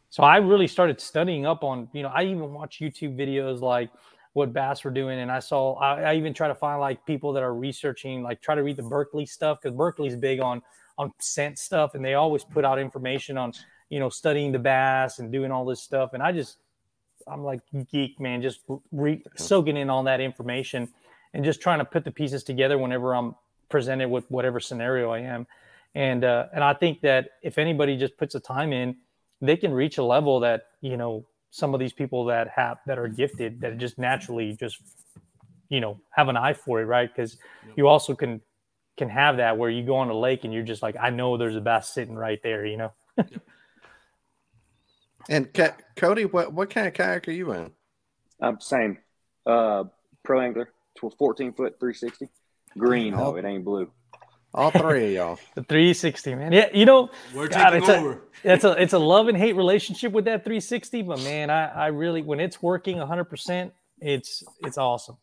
So 0.09 0.23
I 0.23 0.37
really 0.37 0.67
started 0.67 1.01
studying 1.01 1.45
up 1.45 1.63
on, 1.63 1.89
you 1.91 2.03
know, 2.03 2.09
I 2.09 2.23
even 2.23 2.53
watch 2.53 2.79
YouTube 2.79 3.17
videos 3.17 3.61
like 3.61 3.89
what 4.33 4.53
bass 4.53 4.83
were 4.83 4.91
doing, 4.91 5.19
and 5.19 5.31
I 5.31 5.39
saw 5.39 5.73
I, 5.75 6.01
I 6.01 6.15
even 6.15 6.33
try 6.33 6.47
to 6.47 6.55
find 6.55 6.79
like 6.79 7.05
people 7.05 7.33
that 7.33 7.43
are 7.43 7.53
researching, 7.53 8.23
like 8.23 8.41
try 8.41 8.55
to 8.55 8.63
read 8.63 8.77
the 8.77 8.83
Berkley 8.83 9.25
stuff 9.25 9.59
because 9.61 9.75
Berkley's 9.75 10.15
big 10.15 10.39
on 10.39 10.61
on 10.97 11.11
scent 11.19 11.59
stuff, 11.59 11.95
and 11.95 12.03
they 12.03 12.13
always 12.13 12.43
put 12.43 12.65
out 12.65 12.79
information 12.79 13.37
on 13.37 13.53
you 13.89 13.99
know 13.99 14.09
studying 14.09 14.51
the 14.51 14.59
bass 14.59 15.19
and 15.19 15.31
doing 15.31 15.51
all 15.51 15.65
this 15.65 15.81
stuff, 15.81 16.13
and 16.13 16.23
I 16.23 16.31
just 16.31 16.57
I'm 17.27 17.43
like 17.43 17.61
geek 17.91 18.19
man, 18.19 18.41
just 18.41 18.61
re- 18.91 19.23
soaking 19.35 19.77
in 19.77 19.89
all 19.89 20.03
that 20.03 20.21
information 20.21 20.89
and 21.33 21.43
just 21.43 21.61
trying 21.61 21.79
to 21.79 21.85
put 21.85 22.03
the 22.05 22.11
pieces 22.11 22.43
together 22.43 22.77
whenever 22.77 23.15
I'm 23.15 23.35
presented 23.69 24.09
with 24.09 24.29
whatever 24.29 24.59
scenario 24.59 25.11
I 25.11 25.19
am. 25.19 25.47
And 25.95 26.23
uh, 26.23 26.47
and 26.53 26.63
I 26.63 26.73
think 26.73 27.01
that 27.01 27.31
if 27.41 27.57
anybody 27.57 27.97
just 27.97 28.17
puts 28.17 28.33
the 28.33 28.39
time 28.39 28.73
in, 28.73 28.95
they 29.41 29.57
can 29.57 29.73
reach 29.73 29.97
a 29.97 30.03
level 30.03 30.39
that 30.41 30.67
you 30.81 30.97
know 30.97 31.25
some 31.51 31.73
of 31.73 31.79
these 31.79 31.93
people 31.93 32.25
that 32.25 32.47
have 32.49 32.79
that 32.87 32.97
are 32.97 33.07
gifted 33.07 33.61
that 33.61 33.77
just 33.77 33.99
naturally 33.99 34.53
just 34.53 34.79
you 35.69 35.79
know 35.79 35.99
have 36.09 36.29
an 36.29 36.37
eye 36.37 36.53
for 36.53 36.81
it, 36.81 36.85
right? 36.85 37.09
Because 37.13 37.37
you 37.75 37.87
also 37.87 38.15
can 38.15 38.41
can 38.97 39.09
have 39.09 39.37
that 39.37 39.57
where 39.57 39.69
you 39.69 39.83
go 39.83 39.95
on 39.95 40.09
a 40.09 40.17
lake 40.17 40.43
and 40.43 40.53
you're 40.53 40.63
just 40.63 40.81
like, 40.81 40.95
I 40.99 41.09
know 41.09 41.37
there's 41.37 41.55
a 41.55 41.61
bass 41.61 41.89
sitting 41.89 42.15
right 42.15 42.41
there, 42.43 42.65
you 42.65 42.77
know. 42.77 42.91
and 45.29 45.53
Ca- 45.53 45.77
Cody, 45.95 46.25
what 46.25 46.53
what 46.53 46.69
kind 46.69 46.87
of 46.87 46.93
kayak 46.93 47.27
are 47.27 47.31
you 47.31 47.51
in? 47.53 47.71
Um, 48.41 48.57
same. 48.59 48.97
Uh, 49.45 49.85
pro 50.23 50.41
angler, 50.41 50.69
14 50.99 51.53
foot, 51.53 51.79
360. 51.79 52.29
Green 52.77 53.15
though, 53.15 53.35
it 53.35 53.45
ain't 53.45 53.63
blue. 53.63 53.89
All 54.55 54.69
three 54.69 55.07
of 55.07 55.11
y'all. 55.13 55.39
the 55.55 55.63
360, 55.63 56.35
man. 56.35 56.51
Yeah, 56.51 56.69
you 56.73 56.85
know, 56.85 57.09
We're 57.33 57.47
God, 57.47 57.71
taking 57.71 57.77
it's 57.79 57.89
over. 57.89 58.11
A, 58.43 58.53
it's 58.53 58.63
a 58.63 58.71
it's 58.81 58.93
a 58.93 58.99
love 58.99 59.27
and 59.27 59.37
hate 59.37 59.55
relationship 59.55 60.11
with 60.11 60.25
that 60.25 60.43
360, 60.43 61.01
but 61.03 61.23
man, 61.23 61.49
I 61.49 61.67
I 61.67 61.87
really 61.87 62.21
when 62.21 62.39
it's 62.39 62.61
working 62.61 62.97
100, 62.97 63.25
percent 63.25 63.73
it's 63.99 64.43
it's 64.61 64.77
awesome. 64.77 65.17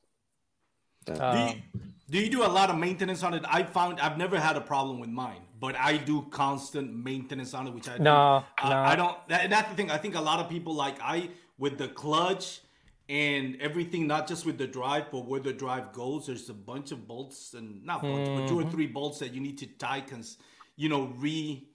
do, 1.06 1.14
Um, 1.14 1.48
you, 1.48 1.80
do 2.10 2.18
you 2.18 2.30
do 2.30 2.42
a 2.44 2.48
lot 2.48 2.70
of 2.70 2.76
maintenance 2.78 3.22
on 3.22 3.34
it? 3.34 3.44
I 3.46 3.62
found 3.62 4.00
I've 4.00 4.18
never 4.18 4.38
had 4.38 4.56
a 4.56 4.60
problem 4.60 4.98
with 4.98 5.10
mine, 5.10 5.42
but 5.60 5.76
I 5.76 5.96
do 5.96 6.22
constant 6.30 6.92
maintenance 6.92 7.54
on 7.54 7.68
it, 7.68 7.74
which 7.74 7.88
I 7.88 7.98
do. 7.98 8.02
No, 8.02 8.44
I. 8.58 8.92
I 8.92 8.96
don't. 8.96 9.16
That, 9.28 9.48
that's 9.50 9.68
the 9.70 9.76
thing. 9.76 9.90
I 9.90 9.98
think 9.98 10.16
a 10.16 10.20
lot 10.20 10.40
of 10.40 10.48
people 10.48 10.74
like 10.74 11.00
I 11.00 11.30
with 11.56 11.78
the 11.78 11.88
clutch 11.88 12.62
and 13.10 13.56
everything, 13.60 14.06
not 14.06 14.28
just 14.28 14.46
with 14.46 14.58
the 14.58 14.66
drive, 14.68 15.06
but 15.12 15.26
where 15.26 15.40
the 15.40 15.52
drive 15.52 15.92
goes. 15.92 16.26
There's 16.28 16.48
a 16.50 16.54
bunch 16.54 16.92
of 16.92 17.08
bolts 17.08 17.54
and 17.54 17.84
not 17.84 18.08
bunch, 18.08 18.30
but 18.34 18.46
two 18.48 18.60
or 18.60 18.64
Mm-hmm. 18.64 18.70
three 18.74 18.86
bolts 18.86 19.18
that 19.20 19.34
you 19.34 19.40
need 19.40 19.58
to 19.58 19.66
tie, 19.66 20.02
cons, 20.02 20.38
you 20.76 20.88
know, 20.88 21.12
re 21.18 21.68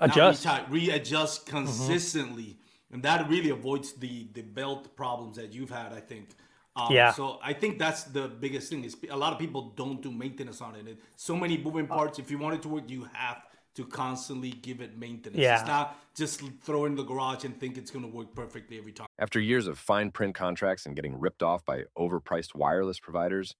adjust. 0.00 0.46
retie- 0.46 0.64
readjust 0.70 1.46
consistently, 1.46 2.58
and 2.92 3.02
that 3.02 3.28
really 3.28 3.50
avoids 3.50 3.92
the 3.94 4.28
the 4.34 4.42
belt 4.42 4.96
problems 4.96 5.36
that 5.36 5.52
you've 5.52 5.70
had. 5.70 5.92
I 5.92 6.00
think. 6.00 6.28
Um, 6.76 6.88
Yeah. 6.90 7.12
So 7.12 7.38
I 7.42 7.52
think 7.54 7.78
that's 7.78 8.04
the 8.04 8.28
biggest 8.28 8.68
thing. 8.70 8.84
Is 8.84 8.96
a 9.10 9.16
lot 9.16 9.32
of 9.32 9.38
people 9.38 9.72
don't 9.76 10.02
do 10.02 10.10
maintenance 10.12 10.60
on 10.60 10.76
it. 10.76 10.86
And 10.86 10.98
so 11.16 11.34
many 11.36 11.56
moving 11.58 11.88
parts. 11.88 12.18
If 12.18 12.30
you 12.30 12.38
want 12.38 12.56
it 12.56 12.62
to 12.62 12.68
work, 12.68 12.90
you 12.90 13.08
have 13.14 13.38
to 13.76 13.84
constantly 13.84 14.50
give 14.50 14.80
it 14.80 14.98
maintenance. 14.98 15.36
Yeah. 15.36 15.60
It's 15.60 15.68
not 15.68 15.98
just 16.14 16.42
throw 16.62 16.84
it 16.84 16.88
in 16.88 16.96
the 16.96 17.04
garage 17.04 17.44
and 17.44 17.58
think 17.58 17.76
it's 17.76 17.90
going 17.90 18.04
to 18.04 18.10
work 18.10 18.34
perfectly 18.34 18.78
every 18.78 18.92
time. 18.92 19.06
After 19.18 19.38
years 19.38 19.66
of 19.66 19.78
fine 19.78 20.10
print 20.10 20.34
contracts 20.34 20.86
and 20.86 20.96
getting 20.96 21.18
ripped 21.20 21.42
off 21.42 21.64
by 21.64 21.84
overpriced 21.96 22.54
wireless 22.54 22.98
providers, 22.98 23.54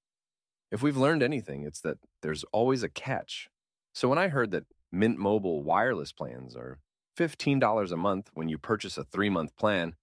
if 0.72 0.82
we've 0.82 0.96
learned 0.96 1.22
anything, 1.22 1.64
it's 1.64 1.80
that 1.82 1.98
there's 2.22 2.44
always 2.52 2.82
a 2.82 2.88
catch. 2.88 3.48
So 3.94 4.08
when 4.08 4.18
I 4.18 4.28
heard 4.28 4.50
that 4.52 4.64
Mint 4.90 5.18
Mobile 5.18 5.62
wireless 5.62 6.12
plans 6.12 6.56
are 6.56 6.78
$15 7.18 7.92
a 7.92 7.96
month 7.96 8.30
when 8.34 8.48
you 8.48 8.58
purchase 8.58 8.96
a 8.96 9.04
three 9.04 9.30
month 9.30 9.56
plan, 9.56 9.94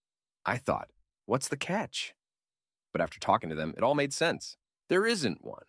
I 0.46 0.58
thought, 0.58 0.90
what's 1.26 1.48
the 1.48 1.58
catch? 1.58 2.14
But 2.92 3.02
after 3.02 3.20
talking 3.20 3.50
to 3.50 3.56
them, 3.56 3.74
it 3.76 3.84
all 3.84 3.96
made 3.96 4.14
sense. 4.14 4.58
There 4.90 5.08
isn't 5.08 5.44
one. 5.44 5.64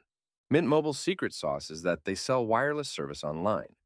Mint 0.50 0.68
Mobile's 0.68 0.98
secret 0.98 1.32
sauce 1.32 1.70
is 1.70 1.82
that 1.82 2.04
they 2.04 2.14
sell 2.14 2.44
wireless 2.44 2.90
service 2.90 3.24
online. 3.24 3.76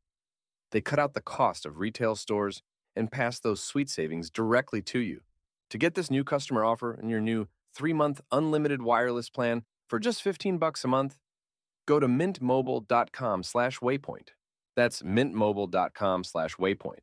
They 0.70 0.80
cut 0.80 0.98
out 0.98 1.12
the 1.14 1.20
cost 1.20 1.66
of 1.66 1.78
retail 1.78 2.16
stores 2.16 2.62
and 2.94 3.10
pass 3.10 3.40
those 3.40 3.62
sweet 3.62 3.88
savings 3.88 4.28
directly 4.30 4.82
to 4.82 4.98
you. 4.98 5.20
To 5.70 5.78
get 5.78 5.94
this 5.94 6.10
new 6.10 6.24
customer 6.24 6.64
offer 6.64 6.92
and 6.92 7.08
your 7.10 7.20
new 7.20 7.46
3-month 7.76 8.20
unlimited 8.32 8.82
wireless 8.82 9.30
plan 9.30 9.62
for 9.88 9.98
just 9.98 10.22
15 10.22 10.58
bucks 10.58 10.84
a 10.84 10.88
month, 10.88 11.16
go 11.86 12.00
to 12.00 12.06
mintmobile.com/waypoint. 12.06 14.28
That's 14.76 15.02
mintmobile.com/waypoint. 15.02 17.00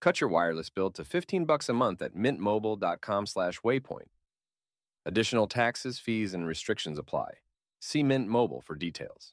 Cut 0.00 0.20
your 0.20 0.30
wireless 0.30 0.70
bill 0.70 0.92
to 0.92 1.04
15 1.04 1.44
bucks 1.44 1.68
a 1.68 1.72
month 1.72 2.00
at 2.02 2.14
mintmobile.com/waypoint. 2.14 4.08
Additional 5.06 5.46
taxes, 5.46 5.98
fees, 5.98 6.34
and 6.34 6.46
restrictions 6.46 6.98
apply. 6.98 7.38
See 7.80 8.02
Mint 8.02 8.28
Mobile 8.28 8.60
for 8.60 8.74
details. 8.74 9.32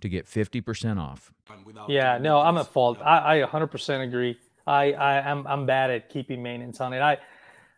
to 0.00 0.08
get 0.08 0.26
50% 0.26 0.98
off. 0.98 1.32
Yeah, 1.88 2.18
no, 2.18 2.40
I'm 2.40 2.56
at 2.58 2.66
fault. 2.68 2.98
I, 3.02 3.40
I 3.42 3.46
100% 3.46 4.02
agree. 4.06 4.38
I, 4.66 4.92
I 4.92 5.30
I'm 5.30 5.46
I'm 5.46 5.66
bad 5.66 5.90
at 5.90 6.08
keeping 6.10 6.42
maintenance 6.42 6.80
on 6.80 6.92
it. 6.92 7.00
I 7.00 7.18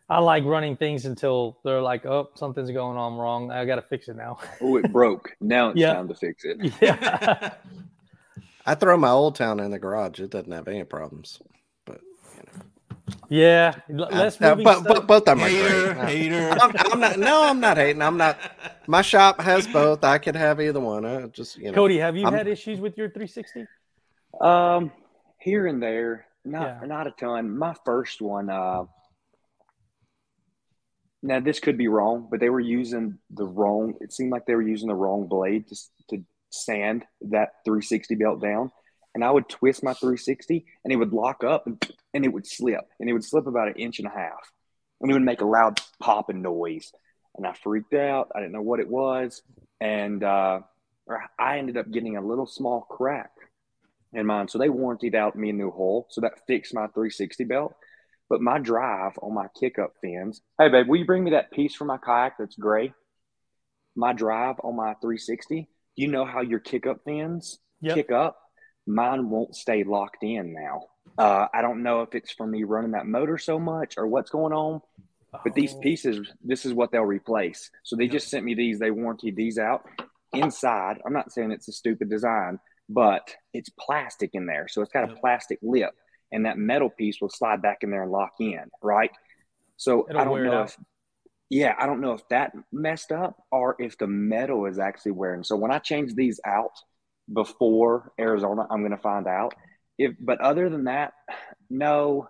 I 0.09 0.19
like 0.19 0.43
running 0.43 0.75
things 0.75 1.05
until 1.05 1.57
they're 1.63 1.81
like, 1.81 2.05
oh, 2.05 2.29
something's 2.35 2.69
going 2.71 2.97
on 2.97 3.15
wrong. 3.15 3.49
I 3.51 3.65
got 3.65 3.75
to 3.75 3.81
fix 3.81 4.09
it 4.09 4.15
now. 4.17 4.37
Oh, 4.61 4.75
it 4.77 4.91
broke. 4.91 5.35
Now 5.41 5.69
it's 5.69 5.79
Yeah. 5.79 5.93
time 5.93 6.07
to 6.09 6.13
fix 6.13 6.43
it. 6.45 6.73
yeah. 6.81 7.53
I 8.65 8.75
throw 8.75 8.97
my 8.97 9.09
old 9.09 9.35
town 9.35 9.59
in 9.59 9.71
the 9.71 9.79
garage. 9.79 10.19
It 10.19 10.29
doesn't 10.29 10.51
have 10.51 10.67
any 10.67 10.83
problems. 10.83 11.41
But 11.85 12.01
you 12.35 12.43
know, 12.45 12.61
Yeah. 13.29 13.73
l- 13.89 13.95
Less 14.11 14.41
Uh, 14.41 14.49
moving 14.51 14.63
but, 14.63 14.83
but 14.83 15.07
both 15.07 15.27
of 15.27 15.37
them 15.37 15.41
are 15.41 15.47
Hater, 15.49 15.93
great. 15.93 16.07
hater. 16.09 16.49
I'm, 16.61 16.71
I'm 16.91 16.99
not. 16.99 17.19
No, 17.19 17.43
I'm 17.43 17.59
not 17.59 17.77
hating. 17.77 18.01
I'm 18.01 18.17
not. 18.17 18.37
My 18.87 19.01
shop 19.01 19.41
has 19.41 19.67
both. 19.67 20.03
I 20.03 20.17
could 20.17 20.35
have 20.35 20.61
either 20.61 20.79
one. 20.79 21.05
I 21.05 21.27
just 21.27 21.57
you 21.57 21.65
know. 21.65 21.73
Cody, 21.73 21.97
have 21.97 22.15
you 22.15 22.25
I'm- 22.25 22.33
had 22.33 22.47
issues 22.47 22.79
with 22.79 22.97
your 22.97 23.09
360? 23.09 23.65
Um, 24.41 24.91
here 25.39 25.67
and 25.67 25.81
there, 25.83 26.25
not 26.45 26.79
Yeah. 26.81 26.87
not 26.87 27.07
a 27.07 27.11
ton. 27.11 27.57
My 27.57 27.75
first 27.85 28.21
one, 28.21 28.49
uh, 28.49 28.85
now 31.21 31.39
this 31.39 31.59
could 31.59 31.77
be 31.77 31.87
wrong, 31.87 32.27
but 32.29 32.39
they 32.39 32.49
were 32.49 32.59
using 32.59 33.17
the 33.29 33.45
wrong. 33.45 33.95
It 34.01 34.11
seemed 34.13 34.31
like 34.31 34.45
they 34.45 34.55
were 34.55 34.61
using 34.67 34.87
the 34.87 34.95
wrong 34.95 35.27
blade 35.27 35.67
to 35.67 35.75
to 36.09 36.23
sand 36.49 37.03
that 37.21 37.49
360 37.65 38.15
belt 38.15 38.41
down, 38.41 38.71
and 39.13 39.23
I 39.23 39.31
would 39.31 39.49
twist 39.49 39.83
my 39.83 39.93
360, 39.93 40.65
and 40.83 40.93
it 40.93 40.95
would 40.97 41.13
lock 41.13 41.43
up, 41.43 41.67
and, 41.67 41.83
and 42.13 42.25
it 42.25 42.33
would 42.33 42.47
slip, 42.47 42.87
and 42.99 43.09
it 43.09 43.13
would 43.13 43.23
slip 43.23 43.47
about 43.47 43.67
an 43.67 43.75
inch 43.75 43.99
and 43.99 44.07
a 44.07 44.11
half, 44.11 44.51
and 45.01 45.09
it 45.09 45.13
would 45.13 45.23
make 45.23 45.41
a 45.41 45.45
loud 45.45 45.79
popping 45.99 46.41
noise, 46.41 46.91
and 47.35 47.47
I 47.47 47.53
freaked 47.53 47.93
out. 47.93 48.31
I 48.35 48.39
didn't 48.39 48.53
know 48.53 48.61
what 48.61 48.79
it 48.79 48.89
was, 48.89 49.41
and 49.81 50.23
uh, 50.23 50.59
I 51.37 51.57
ended 51.57 51.77
up 51.77 51.91
getting 51.91 52.17
a 52.17 52.25
little 52.25 52.45
small 52.45 52.81
crack 52.81 53.31
in 54.13 54.25
mine. 54.25 54.47
So 54.47 54.57
they 54.57 54.69
warranted 54.69 55.15
out 55.15 55.35
me 55.35 55.49
a 55.49 55.53
new 55.53 55.71
hull. 55.71 56.07
So 56.09 56.21
that 56.21 56.45
fixed 56.47 56.73
my 56.73 56.87
360 56.87 57.43
belt. 57.45 57.75
But 58.29 58.41
my 58.41 58.57
drive 58.57 59.13
on 59.21 59.33
my 59.33 59.47
kick 59.59 59.77
up 59.77 59.93
fins, 60.01 60.41
hey 60.57 60.69
babe, 60.69 60.87
will 60.87 60.97
you 60.97 61.05
bring 61.05 61.23
me 61.23 61.31
that 61.31 61.51
piece 61.51 61.75
for 61.75 61.85
my 61.85 61.97
kayak 61.97 62.37
that's 62.39 62.55
gray? 62.55 62.93
My 63.95 64.13
drive 64.13 64.55
on 64.63 64.75
my 64.75 64.93
360, 65.01 65.67
you 65.95 66.07
know 66.07 66.25
how 66.25 66.41
your 66.41 66.59
kick 66.59 66.87
up 66.87 67.01
fins 67.05 67.59
Yep. 67.81 67.95
kick 67.95 68.11
up? 68.11 68.37
Mine 68.85 69.29
won't 69.29 69.55
stay 69.55 69.83
locked 69.83 70.23
in 70.23 70.53
now. 70.53 70.81
Uh, 71.17 71.47
I 71.53 71.61
don't 71.61 71.83
know 71.83 72.01
if 72.01 72.15
it's 72.15 72.31
from 72.31 72.51
me 72.51 72.63
running 72.63 72.91
that 72.91 73.05
motor 73.05 73.37
so 73.37 73.59
much 73.59 73.97
or 73.97 74.07
what's 74.07 74.29
going 74.29 74.53
on. 74.53 74.81
But 75.43 75.55
these 75.55 75.73
Oh. 75.73 75.79
pieces, 75.79 76.31
this 76.43 76.63
is 76.65 76.73
what 76.73 76.91
they'll 76.91 77.01
replace. 77.05 77.71
So 77.83 77.95
they 77.95 78.07
just 78.07 78.29
sent 78.29 78.45
me 78.45 78.53
these. 78.53 78.77
They 78.77 78.91
warranted 78.91 79.35
these 79.35 79.57
out 79.57 79.83
inside. 80.31 81.01
I'm 81.05 81.13
not 81.13 81.31
saying 81.31 81.51
it's 81.51 81.67
a 81.67 81.71
stupid 81.71 82.09
design, 82.09 82.59
but 82.87 83.35
it's 83.51 83.69
plastic 83.69 84.31
in 84.33 84.45
there. 84.45 84.67
So 84.67 84.81
it's 84.81 84.91
got 84.91 85.09
a 85.09 85.15
plastic 85.15 85.57
lip, 85.63 85.95
and 86.31 86.45
that 86.45 86.57
metal 86.59 86.89
piece 86.89 87.19
will 87.19 87.29
slide 87.29 87.61
back 87.63 87.79
in 87.81 87.89
there 87.89 88.03
and 88.03 88.11
lock 88.11 88.33
in, 88.39 88.69
right? 88.81 89.11
So 89.77 90.07
It'll 90.07 90.21
I 90.21 90.23
don't 90.23 90.43
know 90.43 90.61
if, 90.63 90.77
yeah, 91.49 91.75
I 91.79 91.87
don't 91.87 91.99
know 92.01 92.13
if 92.13 92.27
that 92.29 92.53
messed 92.71 93.11
up 93.11 93.43
or 93.51 93.75
if 93.79 93.97
the 93.97 94.07
metal 94.07 94.67
is 94.67 94.77
actually 94.77 95.13
wearing. 95.13 95.43
So 95.43 95.55
when 95.55 95.71
I 95.71 95.79
change 95.79 96.13
these 96.13 96.39
out 96.45 96.73
before 97.31 98.11
Arizona, 98.19 98.67
I'm 98.69 98.81
going 98.81 98.91
to 98.91 98.97
find 98.97 99.27
out. 99.27 99.53
If, 99.97 100.13
but 100.19 100.41
other 100.41 100.69
than 100.69 100.85
that, 100.85 101.13
no, 101.69 102.29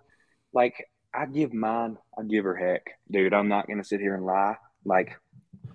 like 0.52 0.86
I 1.14 1.26
give 1.26 1.52
mine, 1.52 1.96
I 2.18 2.22
give 2.22 2.44
her 2.44 2.56
heck, 2.56 2.86
dude. 3.10 3.34
I'm 3.34 3.48
not 3.48 3.66
going 3.66 3.78
to 3.78 3.88
sit 3.88 4.00
here 4.00 4.14
and 4.14 4.24
lie. 4.24 4.56
Like 4.84 5.16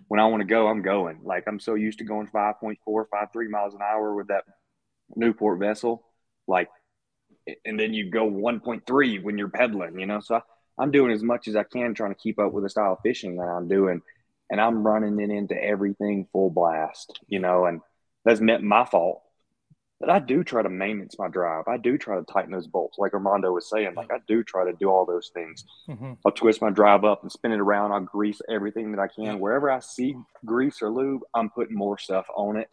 when 0.08 0.20
I 0.20 0.26
want 0.26 0.42
to 0.42 0.48
go, 0.48 0.68
I'm 0.68 0.82
going. 0.82 1.20
Like 1.24 1.46
I'm 1.48 1.60
so 1.60 1.76
used 1.76 2.00
to 2.00 2.06
going 2.06 2.28
5.4, 2.28 2.78
5.3 2.88 3.50
miles 3.50 3.74
an 3.74 3.82
hour 3.82 4.16
with 4.16 4.28
that 4.28 4.44
Newport 5.16 5.60
vessel, 5.60 6.04
like, 6.48 6.70
and 7.66 7.80
then 7.80 7.94
you 7.94 8.12
go 8.12 8.30
1.3 8.30 9.24
when 9.24 9.38
you're 9.38 9.50
pedaling, 9.50 10.00
you 10.00 10.06
know. 10.06 10.20
So 10.20 10.36
I, 10.36 10.42
I'm 10.78 10.92
doing 10.92 11.12
as 11.12 11.24
much 11.24 11.48
as 11.48 11.56
I 11.56 11.64
can 11.64 11.94
trying 11.94 12.14
to 12.14 12.20
keep 12.20 12.40
up 12.40 12.54
with 12.54 12.64
the 12.64 12.70
style 12.70 12.94
of 12.94 13.00
fishing 13.04 13.38
that 13.38 13.44
I'm 13.44 13.68
doing, 13.68 14.02
and 14.50 14.62
I'm 14.62 14.86
running 14.86 15.20
it 15.20 15.30
into 15.30 15.56
everything 15.56 16.28
full 16.32 16.50
blast, 16.50 17.20
you 17.28 17.40
know, 17.40 17.66
and 17.66 17.82
that's 18.30 18.42
meant 18.42 18.64
my 18.64 18.86
fault. 18.86 19.22
But 20.00 20.10
I 20.10 20.20
do 20.20 20.46
try 20.46 20.64
to 20.64 20.70
maintenance 20.70 21.20
my 21.20 21.28
drive. 21.28 21.68
I 21.68 21.76
do 21.76 21.98
try 21.98 22.16
to 22.16 22.24
tighten 22.24 22.52
those 22.52 22.68
bolts, 22.68 22.98
like 22.98 23.14
Armando 23.14 23.52
was 23.52 23.70
saying. 23.70 23.96
Like 23.96 24.12
I 24.14 24.20
do 24.30 24.44
try 24.44 24.64
to 24.64 24.72
do 24.72 24.90
all 24.90 25.06
those 25.06 25.30
things. 25.34 25.66
Mhm. 25.90 26.18
I'll 26.26 26.32
twist 26.32 26.62
my 26.62 26.70
drive 26.70 27.04
up 27.04 27.22
and 27.22 27.30
spin 27.30 27.52
it 27.52 27.60
around. 27.60 27.92
I'll 27.92 28.00
grease 28.00 28.42
everything 28.50 28.94
that 28.94 29.02
I 29.02 29.08
can. 29.10 29.40
Wherever 29.40 29.70
I 29.70 29.80
see 29.80 30.16
grease 30.46 30.82
or 30.82 30.90
lube, 30.90 31.24
I'm 31.34 31.50
putting 31.50 31.76
more 31.76 31.98
stuff 31.98 32.26
on 32.34 32.56
it. 32.56 32.70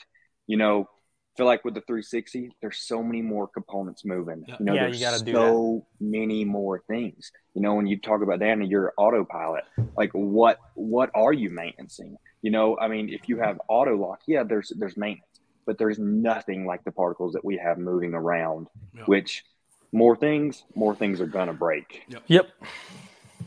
You 0.47 0.57
know, 0.57 0.89
feel 1.37 1.47
like 1.47 1.65
with 1.65 1.75
the 1.75 1.81
360, 1.81 2.53
there's 2.61 2.79
so 2.79 3.03
many 3.03 3.23
more 3.23 3.49
components 3.49 4.05
moving. 4.05 4.45
Yeah. 4.47 4.57
You 4.61 4.65
know, 4.65 4.75
Yeah, 4.75 4.83
there's 4.85 5.27
you 5.27 5.33
so 5.35 5.87
many 5.99 6.45
more 6.45 6.85
things. 6.87 7.33
You 7.55 7.63
know, 7.63 7.75
when 7.75 7.89
you 7.89 7.99
talk 7.99 8.23
about 8.23 8.39
that 8.39 8.53
and 8.53 8.71
your 8.71 8.95
autopilot, 8.97 9.65
like 9.97 10.13
what 10.13 10.59
what 10.75 11.11
are 11.15 11.33
you 11.33 11.51
maintaining? 11.51 12.19
You 12.43 12.53
know, 12.53 12.79
I 12.79 12.87
mean, 12.87 13.09
if 13.09 13.29
you 13.29 13.39
have 13.39 13.61
auto 13.69 13.97
lock, 13.97 14.21
yeah, 14.29 14.45
there's 14.45 14.73
there's 14.79 14.97
maintenance, 14.97 15.36
but 15.67 15.77
there's 15.79 15.99
nothing 15.99 16.65
like 16.67 16.85
the 16.85 16.93
particles 16.93 17.33
that 17.35 17.45
we 17.45 17.57
have 17.59 17.77
moving 17.79 18.15
around. 18.15 18.69
Yeah. 18.95 19.03
Which 19.05 19.45
more 19.93 20.17
things, 20.17 20.65
more 20.75 20.95
things 20.95 21.21
are 21.21 21.27
gonna 21.27 21.53
break. 21.53 22.03
Yep. 22.09 22.23
yep. 22.27 22.49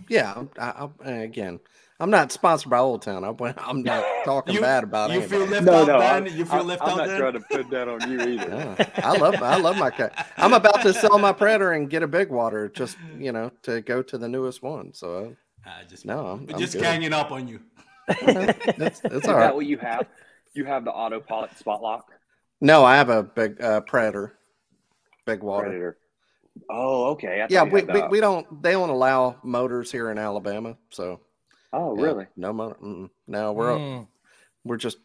Yeah, 0.07 0.33
I'm- 0.33 0.49
I, 0.59 0.89
I, 1.05 1.11
again, 1.11 1.59
I'm 1.99 2.09
not 2.09 2.31
sponsored 2.31 2.69
by 2.69 2.77
Old 2.79 3.01
Town. 3.01 3.23
I'm, 3.23 3.35
I'm 3.57 3.83
not 3.83 4.03
talking 4.25 4.55
You- 4.55 4.61
bad 4.61 4.83
about 4.83 5.11
you 5.11 5.19
it. 5.21 5.29
feel 5.29 5.45
left 5.45 5.65
No, 5.65 5.81
out, 5.81 5.87
no, 5.87 5.99
man. 5.99 6.15
I'm, 6.15 6.25
You 6.27 6.45
feel 6.45 6.53
I'm- 6.59 6.67
left 6.67 6.81
I'm 6.81 6.89
out 6.89 6.97
not 6.97 7.07
there. 7.07 7.19
trying 7.19 7.33
to 7.33 7.39
put 7.41 7.69
that 7.71 7.87
on 7.87 8.09
you 8.11 8.19
either. 8.39 8.75
Yeah, 8.79 8.89
I 9.03 9.17
love 9.17 9.35
I 9.41 9.57
love 9.57 9.77
my 9.77 9.89
cat. 9.89 10.27
I'm 10.37 10.53
about 10.53 10.81
to 10.83 10.93
sell 10.93 11.19
my 11.19 11.33
Predator 11.33 11.71
and 11.73 11.89
get 11.89 12.01
a 12.03 12.07
big 12.07 12.29
water, 12.29 12.69
just 12.69 12.97
you 13.17 13.31
know, 13.31 13.51
to 13.63 13.81
go 13.81 14.01
to 14.01 14.17
the 14.17 14.27
newest 14.27 14.63
one. 14.63 14.93
So 14.93 15.35
I 15.65 15.83
just 15.89 16.05
No, 16.05 16.25
I'm- 16.25 16.47
I'm 16.53 16.59
just 16.59 16.73
good. 16.73 16.81
ganging 16.83 17.13
up 17.13 17.31
on 17.31 17.47
you. 17.47 17.59
That's 18.07 18.25
all 19.05 19.13
right. 19.13 19.13
Is 19.13 19.21
that 19.23 19.55
what 19.55 19.65
you 19.67 19.77
have? 19.77 20.07
You 20.53 20.65
have 20.65 20.83
the 20.85 20.91
autopilot 20.91 21.57
spot 21.57 21.81
lock 21.81 22.11
No, 22.61 22.83
I 22.83 22.95
have 22.95 23.09
a 23.09 23.23
big 23.23 23.61
uh, 23.61 23.81
Predator, 23.81 24.37
big 25.25 25.41
water. 25.43 25.67
predator. 25.67 25.97
Oh, 26.69 27.05
okay. 27.11 27.41
I 27.41 27.47
Yeah, 27.49 27.63
we, 27.63 27.83
we, 27.83 28.01
we 28.07 28.19
don't 28.19 28.61
they 28.61 28.71
don't 28.73 28.89
allow 28.89 29.37
motors 29.43 29.91
here 29.91 30.11
in 30.11 30.17
Alabama, 30.17 30.77
so 30.89 31.21
Oh, 31.71 31.95
yeah, 31.95 32.03
really? 32.03 32.25
no 32.35 32.51
motor. 32.51 32.75
Mm-mm. 32.83 33.09
No, 33.27 33.53
we're 33.53 33.77
Mm. 33.77 34.07
we're 34.65 34.77
just 34.77 34.97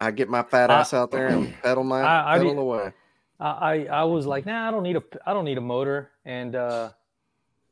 I 0.00 0.10
get 0.10 0.28
my 0.28 0.42
fat 0.42 0.70
I- 0.70 0.80
ass 0.80 0.92
out 0.94 1.10
there 1.10 1.28
and 1.28 1.54
pedal 1.62 1.84
my 1.84 2.00
I- 2.02 2.34
I 2.34 2.38
pedal 2.38 2.54
did- 2.54 2.60
away. 2.60 2.92
I, 3.38 3.50
I 3.50 3.84
I 4.00 4.04
was 4.04 4.26
like, 4.26 4.46
nah, 4.46 4.68
I 4.68 4.70
don't 4.70 4.82
need 4.82 4.96
a 4.96 5.02
I 5.26 5.32
don't 5.34 5.44
need 5.44 5.58
a 5.58 5.62
motor. 5.62 6.10
And 6.24 6.54
uh, 6.56 6.90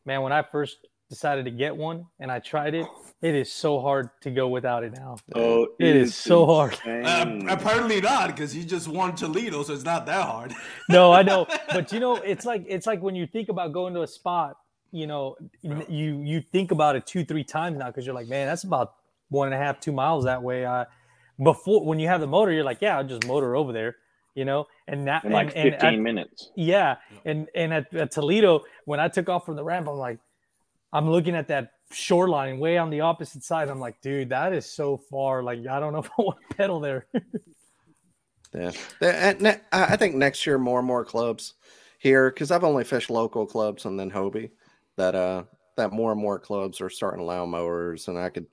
man, 0.05 0.23
when 0.23 0.33
I 0.33 0.43
first 0.43 0.77
decided 1.11 1.45
to 1.45 1.51
get 1.51 1.77
one 1.77 2.07
and 2.21 2.31
I 2.33 2.39
tried 2.39 2.75
it, 2.75 2.87
it 3.21 3.35
is 3.35 3.53
so 3.53 3.81
hard 3.81 4.09
to 4.23 4.31
go 4.31 4.49
without 4.49 4.83
it 4.85 4.95
now. 4.95 5.17
Oh, 5.35 5.67
It 5.79 5.95
is 5.97 6.15
so 6.15 6.47
hard. 6.47 6.79
Uh, 6.87 7.41
apparently 7.49 8.01
not, 8.01 8.29
because 8.29 8.57
you 8.57 8.65
just 8.65 8.89
won 8.89 9.15
Toledo, 9.15 9.63
so 9.63 9.75
it's 9.75 9.85
not 9.85 10.07
that 10.07 10.25
hard. 10.25 10.55
No, 10.89 11.13
I 11.13 11.23
know, 11.23 11.47
but 11.73 11.93
you 11.93 12.01
know, 12.01 12.17
it's 12.17 12.47
like 12.47 12.65
it's 12.67 12.87
like 12.87 13.03
when 13.03 13.15
you 13.15 13.27
think 13.27 13.49
about 13.51 13.73
going 13.73 13.93
to 13.95 14.03
a 14.03 14.07
spot, 14.07 14.57
you 14.93 15.07
know, 15.07 15.37
you 15.63 16.23
you 16.25 16.41
think 16.41 16.71
about 16.71 16.97
it 16.97 17.07
two 17.07 17.25
three 17.25 17.45
times 17.45 17.77
now 17.79 17.89
because 17.89 18.07
you're 18.07 18.15
like, 18.15 18.29
man, 18.29 18.47
that's 18.47 18.65
about 18.65 18.95
one 19.29 19.47
and 19.49 19.55
a 19.55 19.59
half 19.59 19.79
two 19.81 19.93
miles 19.93 20.25
that 20.25 20.43
way. 20.43 20.65
Uh, 20.65 20.85
before 21.43 21.85
when 21.85 21.99
you 21.99 22.09
have 22.09 22.21
the 22.21 22.27
motor, 22.27 22.53
you're 22.53 22.65
like, 22.65 22.79
yeah, 22.81 22.97
I'll 22.97 23.05
just 23.05 23.27
motor 23.27 23.55
over 23.57 23.73
there, 23.73 23.97
you 24.35 24.45
know, 24.45 24.67
and 24.89 25.07
that 25.07 25.25
in 25.25 25.33
like 25.33 25.49
and, 25.55 25.67
and 25.67 25.75
15 25.75 25.95
at- 25.95 26.01
minutes. 26.01 26.51
Yeah, 26.57 26.97
and 27.25 27.49
and 27.55 27.73
at, 27.73 27.93
at 27.95 28.11
Toledo, 28.13 28.63
when 28.85 28.99
I 29.01 29.09
took 29.09 29.29
off 29.29 29.45
from 29.47 29.57
the 29.57 29.65
ramp, 29.65 29.87
I'm 29.89 29.97
like, 29.97 30.19
I'm 30.93 31.09
looking 31.11 31.35
at 31.35 31.49
that 31.49 31.73
shoreline 31.93 32.59
way 32.59 32.79
on 32.79 32.91
the 32.91 33.01
opposite 33.01 33.43
side. 33.45 33.69
I'm 33.69 33.81
like, 33.81 34.01
dude, 34.01 34.31
that 34.31 34.53
is 34.53 34.67
so 34.67 34.97
far. 34.97 35.43
Like, 35.43 35.67
I 35.67 35.81
don't 35.81 35.93
know 35.93 35.99
if 36.05 36.11
I 36.19 36.23
want 36.23 36.39
to 36.49 36.57
pedal 36.57 36.81
there. 36.81 37.07
Yeah, 38.55 38.73
The- 38.99 39.15
and 39.15 39.41
ne- 39.41 39.61
I 39.73 39.85
I 39.85 39.97
think 39.97 40.15
next 40.17 40.45
year 40.47 40.59
more 40.59 40.79
and 40.81 40.87
more 40.87 41.05
clubs 41.05 41.55
here 41.99 42.31
because 42.31 42.51
I've 42.51 42.65
only 42.65 42.85
fished 42.85 43.11
local 43.11 43.47
clubs 43.47 43.85
and 43.85 43.99
then 43.99 44.11
Hobie 44.11 44.51
that 44.97 45.15
uh 45.15 45.45
that 45.77 45.93
more 45.93 46.11
and 46.13 46.21
more 46.21 46.39
clubs 46.39 46.81
are 46.81 46.91
starting 46.91 47.21
to 47.21 47.25
allow 47.25 47.47
mowers 47.47 48.09
and 48.09 48.19
I 48.19 48.29
could 48.29 48.47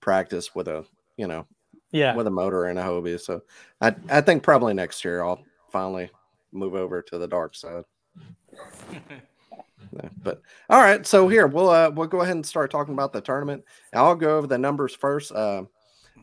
practice 0.00 0.54
with 0.54 0.66
a 0.68 0.84
you 1.16 1.28
know 1.28 1.46
yeah, 1.92 2.16
with 2.16 2.26
a 2.26 2.30
motor 2.30 2.64
and 2.64 2.78
a 2.78 2.82
Hobie. 2.82 3.20
So 3.20 3.42
I 3.80 3.94
I 4.10 4.20
think 4.22 4.42
probably 4.42 4.74
next 4.74 5.04
year 5.04 5.22
I'll 5.22 5.44
finally 5.70 6.10
move 6.50 6.74
over 6.74 7.00
to 7.02 7.18
the 7.18 7.28
dark 7.28 7.54
side. 7.54 7.84
Yeah, 10.02 10.08
but 10.22 10.42
all 10.70 10.80
right, 10.80 11.06
so 11.06 11.28
here 11.28 11.46
we'll 11.46 11.70
uh, 11.70 11.90
we'll 11.90 12.08
go 12.08 12.22
ahead 12.22 12.34
and 12.34 12.44
start 12.44 12.70
talking 12.70 12.94
about 12.94 13.12
the 13.12 13.20
tournament. 13.20 13.64
I'll 13.92 14.16
go 14.16 14.38
over 14.38 14.46
the 14.46 14.58
numbers 14.58 14.94
first. 14.94 15.30
Uh, 15.30 15.64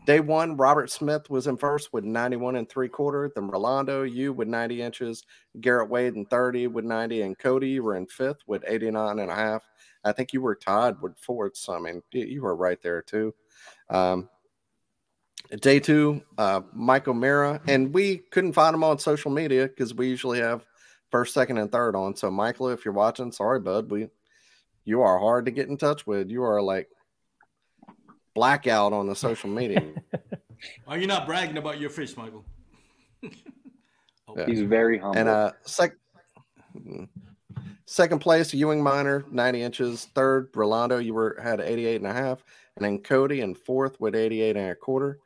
day 0.06 0.20
one, 0.20 0.56
Robert 0.56 0.90
Smith 0.90 1.30
was 1.30 1.46
in 1.46 1.56
first 1.56 1.92
with 1.92 2.04
91 2.04 2.56
and 2.56 2.68
three 2.68 2.88
quarter. 2.88 3.30
Then 3.34 3.48
Rolando, 3.48 4.02
you 4.02 4.32
with 4.34 4.48
90 4.48 4.82
inches, 4.82 5.24
Garrett 5.60 5.88
Wade 5.88 6.16
in 6.16 6.26
30 6.26 6.66
with 6.66 6.84
90, 6.84 7.22
and 7.22 7.38
Cody 7.38 7.80
were 7.80 7.96
in 7.96 8.06
fifth 8.06 8.40
with 8.46 8.62
89 8.66 9.20
and 9.20 9.30
a 9.30 9.34
half. 9.34 9.62
I 10.04 10.12
think 10.12 10.32
you 10.34 10.42
were 10.42 10.56
tied 10.56 11.00
with 11.00 11.16
fourth. 11.18 11.56
So 11.56 11.74
I 11.74 11.78
mean, 11.78 12.02
you- 12.12 12.42
were 12.42 12.56
right 12.56 12.80
there 12.82 13.00
too. 13.00 13.32
Um, 13.88 14.28
day 15.60 15.80
two, 15.80 16.22
uh, 16.36 16.60
Michael 16.74 17.14
Mira, 17.14 17.60
and 17.68 17.94
we 17.94 18.18
couldn't 18.32 18.52
find 18.52 18.74
him 18.74 18.84
on 18.84 18.98
social 18.98 19.30
media 19.30 19.68
because 19.68 19.94
we 19.94 20.08
usually 20.08 20.40
have 20.40 20.66
first, 21.12 21.34
second, 21.34 21.58
and 21.58 21.70
third 21.70 21.94
on. 21.94 22.16
So, 22.16 22.30
Michael, 22.30 22.70
if 22.70 22.84
you're 22.84 22.94
watching, 22.94 23.30
sorry, 23.30 23.60
bud, 23.60 23.90
we 23.90 24.08
you 24.84 25.02
are 25.02 25.18
hard 25.18 25.44
to 25.44 25.52
get 25.52 25.68
in 25.68 25.76
touch 25.76 26.06
with. 26.06 26.28
You 26.28 26.42
are 26.42 26.60
like 26.60 26.88
blackout 28.34 28.92
on 28.92 29.06
the 29.06 29.14
social 29.14 29.48
media. 29.50 29.92
Are 30.88 30.98
you 30.98 31.06
not 31.06 31.26
bragging 31.26 31.56
about 31.58 31.80
your 31.80 31.90
fish, 31.90 32.16
Michael? 32.16 32.44
Yeah. 34.34 34.46
He's 34.46 34.62
very 34.62 34.96
humble. 34.96 35.18
and 35.18 35.28
uh, 35.28 35.52
sec- 35.62 35.98
second 37.84 38.20
place, 38.20 38.54
Ewing 38.54 38.82
Minor, 38.82 39.26
90 39.30 39.62
inches. 39.62 40.08
Third, 40.14 40.48
Rolando, 40.54 40.96
you 40.96 41.12
were 41.12 41.38
had 41.42 41.60
88 41.60 41.96
and 41.96 42.06
a 42.06 42.14
half, 42.14 42.42
and 42.76 42.84
then 42.84 43.00
Cody 43.00 43.42
in 43.42 43.54
fourth 43.54 44.00
with 44.00 44.14
88 44.14 44.56
and 44.56 44.70
a 44.70 44.74
quarter. 44.74 45.18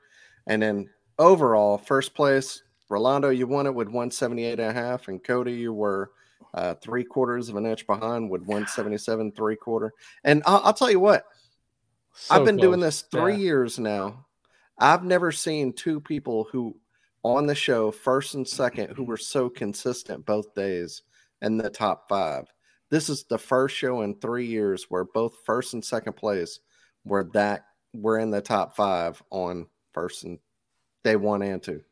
And 0.48 0.60
then 0.60 0.90
overall, 1.20 1.78
first 1.78 2.14
place, 2.14 2.64
Rolando, 2.88 3.30
you 3.30 3.46
won 3.46 3.66
it 3.66 3.74
with 3.74 3.88
178 3.88 4.60
and 4.60 4.70
a 4.70 4.72
half, 4.72 5.08
and 5.08 5.22
Cody, 5.22 5.52
you 5.52 5.72
were 5.72 6.12
uh, 6.54 6.74
three 6.74 7.04
quarters 7.04 7.48
of 7.48 7.56
an 7.56 7.66
inch 7.66 7.86
behind 7.86 8.30
with 8.30 8.42
177 8.42 9.32
three 9.32 9.56
quarter. 9.56 9.92
And 10.24 10.42
I'll, 10.46 10.60
I'll 10.64 10.72
tell 10.72 10.90
you 10.90 11.00
what, 11.00 11.24
I've 12.30 12.38
So 12.38 12.44
been 12.44 12.56
doing 12.56 12.80
this 12.80 13.02
three 13.02 13.32
Yeah. 13.32 13.38
years 13.38 13.78
now. 13.78 14.26
I've 14.78 15.04
never 15.04 15.32
seen 15.32 15.72
two 15.72 16.00
people 16.00 16.48
who 16.50 16.76
on 17.22 17.46
the 17.46 17.54
show, 17.54 17.90
first 17.90 18.34
and 18.34 18.46
second, 18.46 18.94
who 18.94 19.02
were 19.02 19.16
so 19.16 19.48
consistent 19.48 20.24
both 20.24 20.54
days 20.54 21.02
in 21.42 21.56
the 21.56 21.68
top 21.68 22.08
five. 22.08 22.44
This 22.88 23.08
is 23.08 23.24
the 23.24 23.38
first 23.38 23.74
show 23.74 24.02
in 24.02 24.14
three 24.14 24.46
years 24.46 24.84
where 24.88 25.04
both 25.04 25.38
first 25.44 25.74
and 25.74 25.84
second 25.84 26.12
place 26.12 26.60
were 27.04 27.28
that 27.34 27.66
were 27.92 28.18
in 28.20 28.30
the 28.30 28.40
top 28.40 28.76
five 28.76 29.20
on 29.30 29.66
first 29.92 30.22
and 30.24 30.38
day 31.02 31.16
one 31.16 31.42
and 31.42 31.60
two. 31.62 31.82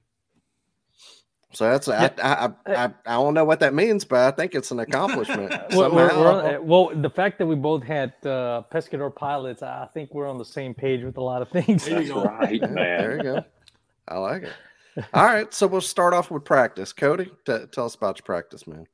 So 1.54 1.64
that's 1.70 1.88
I, 1.88 2.10
I, 2.22 2.46
I, 2.66 2.74
I 2.84 2.84
I 3.06 3.12
don't 3.14 3.32
know 3.34 3.44
what 3.44 3.60
that 3.60 3.72
means, 3.74 4.04
but 4.04 4.20
I 4.20 4.30
think 4.32 4.54
it's 4.54 4.70
an 4.70 4.80
accomplishment. 4.80 5.50
We're- 5.72 5.90
we're- 5.90 6.16
we're 6.16 6.32
on- 6.32 6.54
uh, 6.56 6.58
well, 6.60 6.90
the 6.94 7.08
fact 7.10 7.38
that 7.38 7.46
we 7.46 7.54
both 7.54 7.82
had 7.84 8.12
uh, 8.24 8.62
pescador 8.72 9.14
pilots, 9.14 9.62
I 9.62 9.88
think 9.94 10.12
we're 10.12 10.28
on 10.28 10.38
the 10.38 10.44
same 10.44 10.74
page 10.74 11.02
with 11.04 11.16
a 11.16 11.22
lot 11.22 11.42
of 11.42 11.48
things. 11.50 11.84
There 11.86 12.02
you 12.02 12.08
That's 12.14 12.24
go. 12.24 12.24
right, 12.24 12.60
Yeah, 12.60 12.66
man. 12.66 12.98
there 12.98 13.16
you 13.16 13.22
go. 13.22 13.44
I 14.08 14.18
like 14.18 14.42
it. 14.44 15.04
All 15.14 15.24
right, 15.24 15.52
so 15.54 15.66
we'll 15.66 15.80
start 15.80 16.12
off 16.14 16.30
with 16.30 16.44
practice. 16.44 16.92
Cody, 16.92 17.30
t- 17.46 17.58
tell 17.72 17.86
us 17.86 17.94
about 17.94 18.18
your 18.18 18.24
practice, 18.24 18.66
man. 18.66 18.86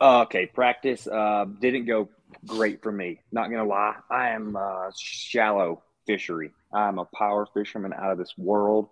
Okay, 0.00 0.46
practice 0.46 1.06
uh, 1.06 1.44
didn't 1.60 1.84
go 1.86 2.08
great 2.46 2.82
for 2.82 2.92
me. 2.92 3.20
Not 3.32 3.50
gonna 3.50 3.64
lie, 3.64 3.94
I 4.10 4.30
am 4.30 4.56
uh, 4.56 4.90
shallow 4.96 5.82
fishery. 6.06 6.50
I'm 6.72 6.98
a 6.98 7.04
power 7.06 7.46
fisherman 7.54 7.92
out 7.92 8.10
of 8.12 8.18
this 8.18 8.34
world. 8.38 8.88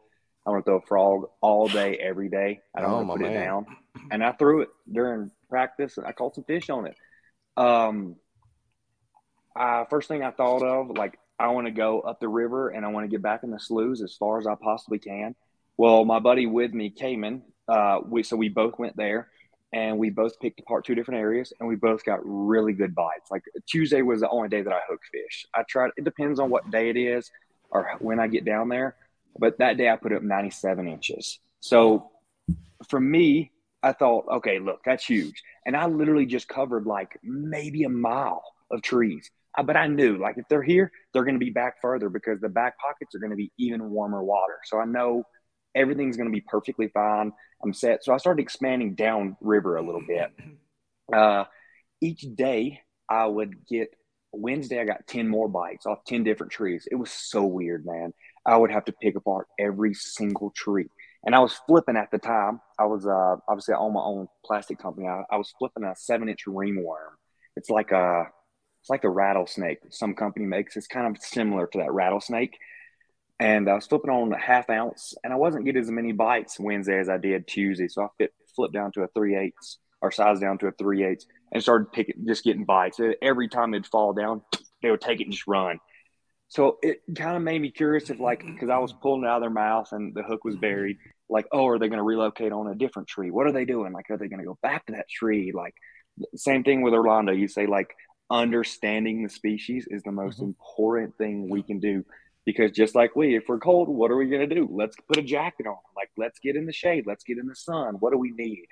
I 0.46 0.50
want 0.50 0.64
to 0.64 0.70
throw 0.70 0.78
a 0.78 0.82
frog 0.86 1.28
all 1.40 1.68
day, 1.68 1.96
every 1.96 2.28
day. 2.28 2.60
I 2.76 2.80
don't 2.80 2.90
Oh, 2.90 2.96
want 3.02 3.08
to 3.08 3.24
put 3.26 3.32
it 3.32 3.34
down, 3.34 3.66
and 4.10 4.22
I 4.24 4.32
threw 4.32 4.60
it 4.62 4.68
during 4.90 5.30
practice. 5.50 5.98
and 5.98 6.06
I 6.06 6.12
caught 6.12 6.34
some 6.36 6.44
fish 6.44 6.70
on 6.70 6.86
it. 6.86 6.96
Um, 7.56 8.16
uh, 9.58 9.84
first 9.86 10.08
thing 10.08 10.22
I 10.22 10.30
thought 10.30 10.62
of, 10.62 10.90
like, 10.90 11.18
I 11.38 11.48
want 11.48 11.66
to 11.66 11.70
go 11.72 12.00
up 12.00 12.20
the 12.20 12.28
river 12.28 12.68
and 12.68 12.84
I 12.84 12.88
want 12.88 13.04
to 13.04 13.08
get 13.08 13.22
back 13.22 13.42
in 13.42 13.50
the 13.50 13.58
sloughs 13.60 14.02
as 14.02 14.14
far 14.16 14.38
as 14.38 14.46
I 14.46 14.54
possibly 14.54 14.98
can. 14.98 15.34
Well, 15.76 16.04
my 16.04 16.18
buddy 16.18 16.46
with 16.46 16.72
me, 16.72 16.90
Cayman, 16.90 17.42
uh, 17.68 18.00
we 18.06 18.22
so 18.22 18.36
we 18.36 18.48
both 18.48 18.78
went 18.78 18.96
there 18.96 19.28
and 19.72 19.98
we 19.98 20.08
both 20.10 20.38
picked 20.40 20.60
apart 20.60 20.84
two 20.86 20.94
different 20.94 21.20
areas 21.20 21.52
and 21.60 21.68
we 21.68 21.76
both 21.76 22.04
got 22.04 22.20
really 22.22 22.72
good 22.72 22.94
bites. 22.94 23.30
Like 23.30 23.42
Tuesday 23.66 24.00
was 24.00 24.20
the 24.20 24.28
only 24.30 24.48
day 24.48 24.62
that 24.62 24.72
I 24.72 24.80
hooked 24.88 25.04
fish. 25.12 25.44
I 25.54 25.62
tried, 25.68 25.90
it 25.98 26.04
depends 26.04 26.38
on 26.40 26.48
what 26.48 26.70
day 26.70 26.88
it 26.88 26.96
is 26.96 27.30
or 27.70 27.90
when 27.98 28.18
I 28.20 28.28
get 28.28 28.44
down 28.46 28.68
there. 28.70 28.96
But 29.38 29.58
that 29.58 29.76
day 29.76 29.88
I 29.88 29.96
put 29.96 30.12
up 30.12 30.22
97 30.22 30.88
inches. 30.88 31.38
So 31.60 32.10
for 32.88 33.00
me, 33.00 33.52
I 33.82 33.92
thought, 33.92 34.26
okay, 34.36 34.58
look, 34.58 34.80
that's 34.84 35.04
huge. 35.04 35.42
And 35.64 35.76
I 35.76 35.86
literally 35.86 36.26
just 36.26 36.48
covered 36.48 36.86
like 36.86 37.18
maybe 37.22 37.84
a 37.84 37.88
mile 37.88 38.42
of 38.70 38.82
trees. 38.82 39.30
Uh, 39.56 39.62
but 39.62 39.76
I 39.76 39.86
knew 39.86 40.18
like 40.18 40.38
if 40.38 40.44
they're 40.48 40.62
here, 40.62 40.90
they're 41.12 41.24
going 41.24 41.38
to 41.38 41.44
be 41.44 41.50
back 41.50 41.80
further 41.80 42.08
because 42.08 42.40
the 42.40 42.48
back 42.48 42.78
pockets 42.78 43.14
are 43.14 43.18
going 43.18 43.30
to 43.30 43.36
be 43.36 43.52
even 43.58 43.90
warmer 43.90 44.22
water. 44.22 44.58
So 44.64 44.78
I 44.78 44.84
know 44.84 45.24
everything's 45.74 46.16
going 46.16 46.28
to 46.28 46.32
be 46.32 46.44
perfectly 46.46 46.88
fine. 46.88 47.32
I'm 47.62 47.72
set. 47.72 48.04
So 48.04 48.12
I 48.12 48.16
started 48.18 48.42
expanding 48.42 48.94
down 48.94 49.36
river 49.40 49.76
a 49.76 49.82
little 49.82 50.02
bit. 50.06 50.32
Uh, 51.12 51.44
each 52.00 52.22
day 52.34 52.80
I 53.08 53.26
would 53.26 53.66
get 53.66 53.94
Wednesday, 54.32 54.80
I 54.80 54.84
got 54.84 55.06
10 55.06 55.28
more 55.28 55.48
bites 55.48 55.86
off 55.86 56.04
10 56.06 56.24
different 56.24 56.52
trees. 56.52 56.86
It 56.90 56.96
was 56.96 57.10
so 57.10 57.44
weird, 57.44 57.86
man. 57.86 58.12
I 58.46 58.56
would 58.56 58.70
have 58.70 58.84
to 58.86 58.92
pick 58.92 59.16
apart 59.16 59.48
every 59.58 59.92
single 59.92 60.50
tree. 60.50 60.86
And 61.24 61.34
I 61.34 61.40
was 61.40 61.58
flipping 61.66 61.96
at 61.96 62.10
the 62.12 62.18
time. 62.18 62.60
I 62.78 62.86
was 62.86 63.06
uh, 63.06 63.36
obviously 63.48 63.74
I 63.74 63.78
own 63.78 63.94
my 63.94 64.00
own 64.00 64.28
plastic 64.44 64.78
company. 64.78 65.08
I, 65.08 65.22
I 65.30 65.36
was 65.36 65.52
flipping 65.58 65.82
a 65.84 65.94
seven 65.96 66.28
inch 66.28 66.46
ringworm. 66.46 67.16
It's 67.56 67.68
like 67.68 67.90
a 67.90 68.26
it's 68.80 68.90
like 68.90 69.02
a 69.02 69.10
rattlesnake 69.10 69.78
some 69.90 70.14
company 70.14 70.46
makes. 70.46 70.76
It's 70.76 70.86
kind 70.86 71.08
of 71.08 71.20
similar 71.20 71.66
to 71.66 71.78
that 71.78 71.92
rattlesnake. 71.92 72.56
And 73.40 73.68
I 73.68 73.74
was 73.74 73.86
flipping 73.86 74.10
on 74.10 74.32
a 74.32 74.38
half 74.38 74.70
ounce, 74.70 75.14
and 75.22 75.32
I 75.32 75.36
wasn't 75.36 75.66
getting 75.66 75.82
as 75.82 75.90
many 75.90 76.12
bites 76.12 76.58
Wednesday 76.58 76.98
as 76.98 77.08
I 77.08 77.18
did 77.18 77.46
Tuesday. 77.46 77.88
So 77.88 78.04
I 78.04 78.08
fit, 78.16 78.32
flipped 78.54 78.72
down 78.72 78.92
to 78.92 79.02
a 79.02 79.08
three 79.08 79.36
eighths 79.36 79.78
or 80.00 80.10
size 80.10 80.40
down 80.40 80.58
to 80.58 80.68
a 80.68 80.72
three 80.72 81.04
eighths 81.04 81.26
and 81.52 81.62
started 81.62 81.92
picking, 81.92 82.24
just 82.26 82.44
getting 82.44 82.64
bites. 82.64 83.00
Every 83.20 83.48
time 83.48 83.74
it'd 83.74 83.86
fall 83.86 84.12
down, 84.12 84.42
they 84.82 84.90
would 84.90 85.00
take 85.00 85.20
it 85.20 85.24
and 85.24 85.32
just 85.32 85.46
run. 85.46 85.80
So 86.48 86.78
it 86.82 87.02
kind 87.14 87.36
of 87.36 87.42
made 87.42 87.60
me 87.60 87.70
curious 87.70 88.08
if, 88.08 88.20
like, 88.20 88.44
because 88.44 88.70
I 88.70 88.78
was 88.78 88.92
pulling 88.92 89.24
it 89.24 89.28
out 89.28 89.36
of 89.36 89.42
their 89.42 89.50
mouth 89.50 89.88
and 89.92 90.14
the 90.14 90.22
hook 90.22 90.44
was 90.44 90.56
buried, 90.56 90.96
like, 91.28 91.46
oh, 91.50 91.66
are 91.66 91.78
they 91.78 91.88
going 91.88 91.98
to 91.98 92.04
relocate 92.04 92.52
on 92.52 92.68
a 92.68 92.74
different 92.74 93.08
tree? 93.08 93.30
What 93.30 93.46
are 93.46 93.52
they 93.52 93.64
doing? 93.64 93.92
Like, 93.92 94.10
are 94.10 94.16
they 94.16 94.28
going 94.28 94.40
to 94.40 94.46
go 94.46 94.58
back 94.62 94.86
to 94.86 94.92
that 94.92 95.08
tree? 95.08 95.52
Like, 95.52 95.74
same 96.36 96.62
thing 96.62 96.82
with 96.82 96.94
Rolando. 96.94 97.32
You 97.32 97.48
say, 97.48 97.66
like, 97.66 97.94
understanding 98.30 99.22
the 99.22 99.28
species 99.28 99.86
is 99.90 100.02
the 100.02 100.12
most 100.12 100.36
mm-hmm. 100.36 100.46
important 100.46 101.16
thing 101.18 101.48
we 101.48 101.62
can 101.62 101.80
do 101.80 102.04
because 102.44 102.70
just 102.70 102.94
like 102.94 103.16
we, 103.16 103.36
if 103.36 103.44
we're 103.48 103.58
cold, 103.58 103.88
what 103.88 104.10
are 104.10 104.16
we 104.16 104.28
going 104.28 104.48
to 104.48 104.54
do? 104.54 104.68
Let's 104.70 104.96
put 105.08 105.18
a 105.18 105.22
jacket 105.22 105.66
on. 105.66 105.76
Like, 105.96 106.10
let's 106.16 106.38
get 106.38 106.56
in 106.56 106.64
the 106.64 106.72
shade. 106.72 107.04
Let's 107.06 107.24
get 107.24 107.38
in 107.38 107.46
the 107.46 107.56
sun. 107.56 107.96
What 107.98 108.12
do 108.12 108.18
we 108.18 108.30
need? 108.30 108.66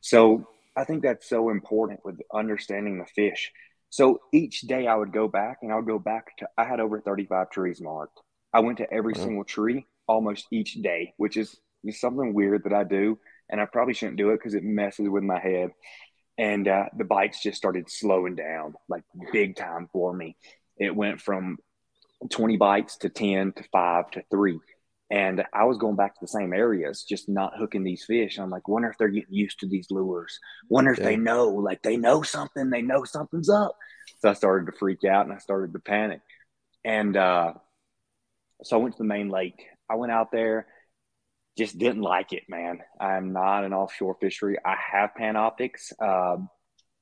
So 0.00 0.48
I 0.76 0.84
think 0.84 1.02
that's 1.02 1.28
so 1.28 1.50
important 1.50 2.00
with 2.04 2.20
understanding 2.34 2.98
the 2.98 3.06
fish. 3.06 3.52
So 3.90 4.20
each 4.32 4.62
day 4.62 4.86
I 4.86 4.94
would 4.94 5.12
go 5.12 5.28
back 5.28 5.58
and 5.62 5.72
I 5.72 5.76
would 5.76 5.86
go 5.86 5.98
back 5.98 6.36
to, 6.38 6.48
I 6.58 6.64
had 6.64 6.80
over 6.80 7.00
35 7.00 7.50
trees 7.50 7.80
marked. 7.80 8.20
I 8.52 8.60
went 8.60 8.78
to 8.78 8.92
every 8.92 9.14
mm-hmm. 9.14 9.22
single 9.22 9.44
tree 9.44 9.86
almost 10.06 10.46
each 10.50 10.74
day, 10.74 11.14
which 11.16 11.36
is, 11.36 11.56
something 11.92 12.34
weird 12.34 12.64
that 12.64 12.72
I 12.72 12.82
do. 12.82 13.16
And 13.48 13.60
I 13.60 13.64
probably 13.64 13.94
shouldn't 13.94 14.16
do 14.16 14.30
it 14.30 14.38
because 14.38 14.54
it 14.54 14.64
messes 14.64 15.08
with 15.08 15.22
my 15.22 15.38
head. 15.38 15.70
And 16.36 16.66
uh, 16.66 16.86
the 16.96 17.04
bites 17.04 17.40
just 17.40 17.58
started 17.58 17.88
slowing 17.88 18.34
down 18.34 18.74
like 18.88 19.04
big 19.32 19.54
time 19.54 19.88
for 19.92 20.12
me. 20.12 20.36
It 20.78 20.96
went 20.96 21.20
from 21.20 21.58
20 22.28 22.56
bites 22.56 22.96
to 22.98 23.08
10 23.08 23.52
to 23.52 23.62
5 23.70 24.10
to 24.12 24.24
3 24.32 24.58
and 25.10 25.44
I 25.52 25.64
was 25.64 25.78
going 25.78 25.94
back 25.94 26.14
to 26.14 26.20
the 26.20 26.28
same 26.28 26.52
areas, 26.52 27.04
just 27.04 27.28
not 27.28 27.56
hooking 27.56 27.84
these 27.84 28.04
fish. 28.04 28.38
I'm 28.38 28.50
like, 28.50 28.66
wonder 28.66 28.88
if 28.88 28.98
they're 28.98 29.08
getting 29.08 29.34
used 29.34 29.60
to 29.60 29.68
these 29.68 29.86
lures. 29.90 30.40
Wonder 30.68 30.92
if 30.92 30.98
yeah. 30.98 31.04
they 31.04 31.16
know, 31.16 31.46
like 31.46 31.82
they 31.82 31.96
know 31.96 32.22
something, 32.22 32.70
they 32.70 32.82
know 32.82 33.04
something's 33.04 33.48
up. 33.48 33.76
So 34.20 34.30
I 34.30 34.32
started 34.32 34.66
to 34.66 34.78
freak 34.78 35.04
out 35.04 35.26
and 35.26 35.32
I 35.32 35.38
started 35.38 35.72
to 35.72 35.78
panic. 35.78 36.22
And 36.84 37.16
uh, 37.16 37.52
so 38.64 38.76
I 38.76 38.82
went 38.82 38.96
to 38.96 39.02
the 39.02 39.08
main 39.08 39.28
lake. 39.28 39.66
I 39.88 39.94
went 39.94 40.10
out 40.10 40.32
there, 40.32 40.66
just 41.56 41.78
didn't 41.78 42.02
like 42.02 42.32
it, 42.32 42.42
man. 42.48 42.80
I'm 43.00 43.32
not 43.32 43.64
an 43.64 43.72
offshore 43.72 44.16
fishery. 44.20 44.56
I 44.64 44.74
have 44.92 45.10
Panoptix. 45.18 45.92
Uh, 46.00 46.38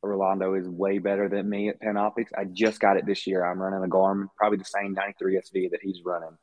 Rolando 0.02 0.52
is 0.52 0.68
way 0.68 0.98
better 0.98 1.30
than 1.30 1.48
me 1.48 1.70
at 1.70 1.80
Panoptix. 1.80 2.26
I 2.36 2.44
just 2.44 2.80
got 2.80 2.98
it 2.98 3.06
this 3.06 3.26
year. 3.26 3.46
I'm 3.46 3.62
running 3.62 3.82
a 3.82 3.88
Garmin, 3.88 4.26
probably 4.36 4.58
the 4.58 4.66
same 4.66 4.92
93 4.92 5.40
SV 5.40 5.70
that 5.70 5.80
he's 5.82 6.02
running 6.04 6.36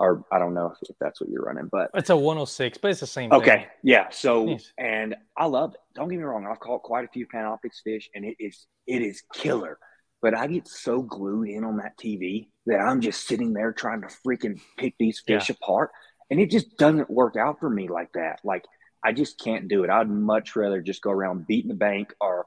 or 0.00 0.24
I 0.32 0.38
don't 0.38 0.54
know 0.54 0.72
if, 0.80 0.96
that's 0.98 1.20
what 1.20 1.28
you're 1.28 1.42
running, 1.42 1.68
but 1.70 1.90
it's 1.94 2.08
a 2.08 2.16
106, 2.16 2.78
but 2.78 2.90
it's 2.90 3.00
the 3.00 3.06
same. 3.06 3.30
Okay, 3.32 3.50
thing. 3.50 3.66
yeah. 3.82 4.08
So, 4.10 4.56
and 4.78 5.14
I 5.36 5.44
love 5.44 5.74
it. 5.74 5.80
Don't 5.94 6.08
get 6.08 6.16
me 6.16 6.24
wrong. 6.24 6.46
I've 6.50 6.58
caught 6.58 6.82
quite 6.82 7.04
a 7.04 7.08
few 7.08 7.26
Panoptix 7.26 7.82
fish, 7.84 8.08
and 8.14 8.24
it 8.24 8.36
is 8.40 8.66
it 8.86 9.02
is 9.02 9.22
killer. 9.34 9.78
But 10.22 10.34
I 10.34 10.46
get 10.46 10.66
so 10.66 11.02
glued 11.02 11.48
in 11.48 11.64
on 11.64 11.76
that 11.78 11.98
TV 11.98 12.48
that 12.66 12.80
I'm 12.80 13.02
just 13.02 13.26
sitting 13.26 13.52
there 13.52 13.72
trying 13.72 14.00
to 14.00 14.08
freaking 14.26 14.60
pick 14.78 14.94
these 14.98 15.20
fish 15.20 15.50
yeah. 15.50 15.56
apart, 15.60 15.90
and 16.30 16.40
it 16.40 16.50
just 16.50 16.78
doesn't 16.78 17.10
work 17.10 17.36
out 17.36 17.60
for 17.60 17.68
me 17.68 17.88
like 17.88 18.12
that. 18.14 18.40
Like 18.42 18.64
I 19.04 19.12
just 19.12 19.38
can't 19.38 19.68
do 19.68 19.84
it. 19.84 19.90
I'd 19.90 20.08
much 20.08 20.56
rather 20.56 20.80
just 20.80 21.02
go 21.02 21.10
around 21.10 21.46
beating 21.46 21.68
the 21.68 21.74
bank 21.74 22.14
or 22.22 22.46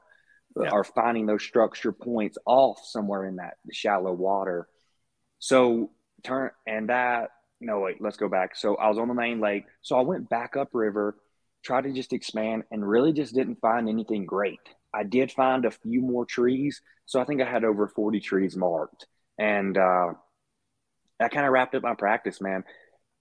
yeah. 0.56 0.70
or 0.70 0.82
finding 0.82 1.26
those 1.26 1.44
structure 1.44 1.92
points 1.92 2.36
off 2.46 2.80
somewhere 2.84 3.26
in 3.26 3.36
that 3.36 3.54
shallow 3.70 4.12
water. 4.12 4.66
So 5.38 5.92
turn 6.24 6.50
and 6.66 6.88
that 6.88 7.30
no 7.60 7.80
wait 7.80 8.00
let's 8.00 8.16
go 8.16 8.28
back. 8.28 8.56
So 8.56 8.76
i 8.76 8.88
was 8.88 8.98
on 8.98 9.08
the 9.08 9.14
main 9.14 9.40
lake. 9.40 9.64
So 9.82 9.96
i 9.96 10.00
went 10.02 10.28
back 10.28 10.56
up 10.56 10.68
river 10.72 11.16
tried 11.64 11.84
to 11.84 11.92
just 11.92 12.12
expand 12.12 12.62
and 12.70 12.86
really 12.86 13.12
just 13.12 13.34
didn't 13.34 13.58
find 13.60 13.88
anything 13.88 14.26
great. 14.26 14.60
I 14.92 15.02
did 15.02 15.32
find 15.32 15.64
a 15.64 15.70
few 15.70 16.02
more 16.02 16.26
trees. 16.26 16.80
So 17.06 17.20
i 17.20 17.24
think 17.24 17.40
i 17.40 17.50
had 17.50 17.64
over 17.64 17.88
40 17.88 18.20
trees 18.20 18.56
marked. 18.56 19.06
And 19.38 19.76
uh, 19.76 20.12
that 21.18 21.32
kind 21.32 21.46
of 21.46 21.52
wrapped 21.52 21.74
up 21.74 21.82
my 21.82 21.94
practice 21.94 22.40
man. 22.40 22.64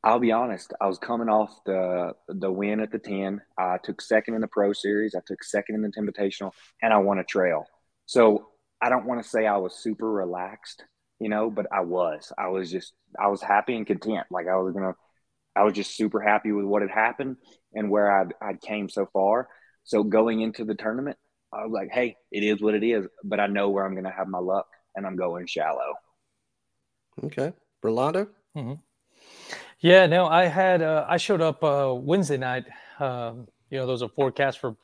I'll 0.03 0.19
be 0.19 0.33
honest 0.33 0.73
i 0.81 0.87
was 0.87 0.97
coming 0.97 1.29
off 1.29 1.51
the 1.65 2.13
the 2.27 2.51
win 2.51 2.81
at 2.81 2.91
the 2.91 2.99
10 2.99 3.41
i 3.57 3.77
took 3.83 4.01
second 4.01 4.35
in 4.35 4.41
the 4.41 4.47
pro 4.47 4.73
series. 4.73 5.15
I 5.15 5.21
took 5.25 5.43
second 5.43 5.75
in 5.75 5.81
the 5.81 5.91
invitational 5.91 6.51
and 6.81 6.93
i 6.93 6.97
won 6.97 7.19
a 7.19 7.23
trail. 7.23 7.65
So 8.05 8.49
i 8.81 8.89
don't 8.89 9.05
want 9.05 9.23
to 9.23 9.29
say 9.29 9.45
i 9.47 9.57
was 9.57 9.75
super 9.75 10.11
relaxed 10.11 10.83
you 11.23 11.29
know, 11.29 11.49
but 11.49 11.67
I 11.71 11.79
was. 11.79 12.33
I 12.37 12.49
was 12.49 12.69
just 12.69 12.91
I 13.17 13.27
was 13.27 13.41
happy 13.41 13.77
and 13.77 13.87
content. 13.87 14.27
Like 14.29 14.49
I 14.49 14.57
was 14.57 14.73
gonna 14.73 14.93
I 15.55 15.63
was 15.63 15.73
just 15.73 15.95
super 15.95 16.19
happy 16.19 16.51
with 16.51 16.65
what 16.65 16.81
had 16.81 16.91
happened 16.91 17.37
and 17.73 17.89
where 17.89 18.11
I'd 18.11 18.33
I'd 18.41 18.59
came 18.59 18.89
so 18.89 19.07
far. 19.13 19.47
So 19.85 20.03
going 20.03 20.41
into 20.41 20.65
the 20.65 20.75
tournament, 20.75 21.17
I 21.53 21.63
was 21.63 21.71
like, 21.71 21.91
hey, 21.91 22.17
it 22.29 22.43
is 22.43 22.61
what 22.61 22.75
it 22.75 22.83
is, 22.83 23.07
but 23.23 23.39
I 23.39 23.47
know 23.47 23.69
where 23.69 23.85
I'm 23.85 23.95
gonna 23.95 24.11
have 24.11 24.27
my 24.27 24.39
luck 24.39 24.67
and 24.97 25.05
I'm 25.05 25.15
going 25.15 25.47
shallow. 25.47 25.93
Okay. 27.23 27.53
Rolando? 27.81 28.27
Mm-hmm. 28.57 28.73
Yeah, 29.79 30.05
no, 30.07 30.25
I 30.25 30.47
had 30.47 30.81
uh, 30.81 31.05
I 31.07 31.15
showed 31.15 31.41
up 31.41 31.63
uh, 31.63 31.95
Wednesday 31.95 32.37
night. 32.37 32.65
Um, 32.99 33.47
you 33.69 33.77
know, 33.77 33.85
there 33.85 33.93
was 33.93 34.01
a 34.01 34.09
forecast 34.09 34.59
for 34.59 34.75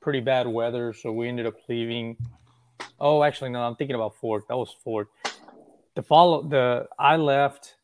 pretty 0.00 0.20
bad 0.20 0.46
weather, 0.46 0.92
so 0.92 1.10
we 1.10 1.28
ended 1.28 1.46
up 1.46 1.56
leaving. 1.68 2.16
Oh, 3.00 3.24
actually, 3.24 3.50
no, 3.50 3.62
I'm 3.62 3.74
thinking 3.74 3.96
about 3.96 4.14
Fort. 4.14 4.46
That 4.46 4.56
was 4.56 4.72
Fort 4.84 5.08
the 5.98 6.02
follow 6.04 6.42
the 6.42 6.86
I 6.96 7.16
left 7.16 7.74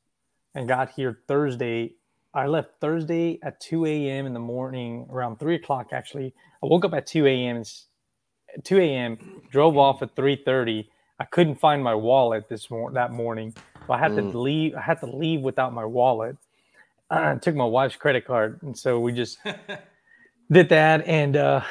and 0.55 0.68
got 0.68 0.90
here 0.90 1.18
Thursday. 1.27 1.96
I 2.33 2.46
left 2.46 2.70
Thursday 2.81 3.40
at 3.42 3.61
2 3.61 3.87
a.m. 3.87 4.27
in 4.27 4.33
the 4.33 4.38
morning, 4.38 5.09
around 5.11 5.40
three 5.40 5.57
o'clock. 5.57 5.88
Actually, 5.90 6.33
I 6.62 6.66
woke 6.66 6.85
up 6.85 6.94
at 6.94 7.09
2 7.09 7.27
a.m. 7.27 7.64
2 8.62 8.79
a.m. 8.79 9.42
Drove 9.50 9.77
off 9.77 10.00
at 10.00 10.14
3:30. 10.14 10.87
I 11.18 11.24
couldn't 11.24 11.57
find 11.57 11.83
my 11.83 11.96
wallet 11.96 12.48
this 12.48 12.70
mor- 12.70 12.92
that 12.92 13.11
morning, 13.11 13.53
so 13.85 13.92
I 13.92 13.98
had 13.98 14.12
mm. 14.12 14.31
to 14.31 14.38
leave. 14.38 14.77
I 14.77 14.81
had 14.81 15.00
to 15.00 15.07
leave 15.07 15.40
without 15.40 15.72
my 15.72 15.85
wallet. 15.85 16.37
I 17.11 17.35
took 17.35 17.57
my 17.57 17.64
wife's 17.64 17.96
credit 17.96 18.24
card, 18.24 18.62
and 18.62 18.79
so 18.79 19.00
we 19.00 19.11
just 19.11 19.38
did 20.53 20.68
that. 20.68 21.05
And 21.05 21.37
uh, 21.37 21.62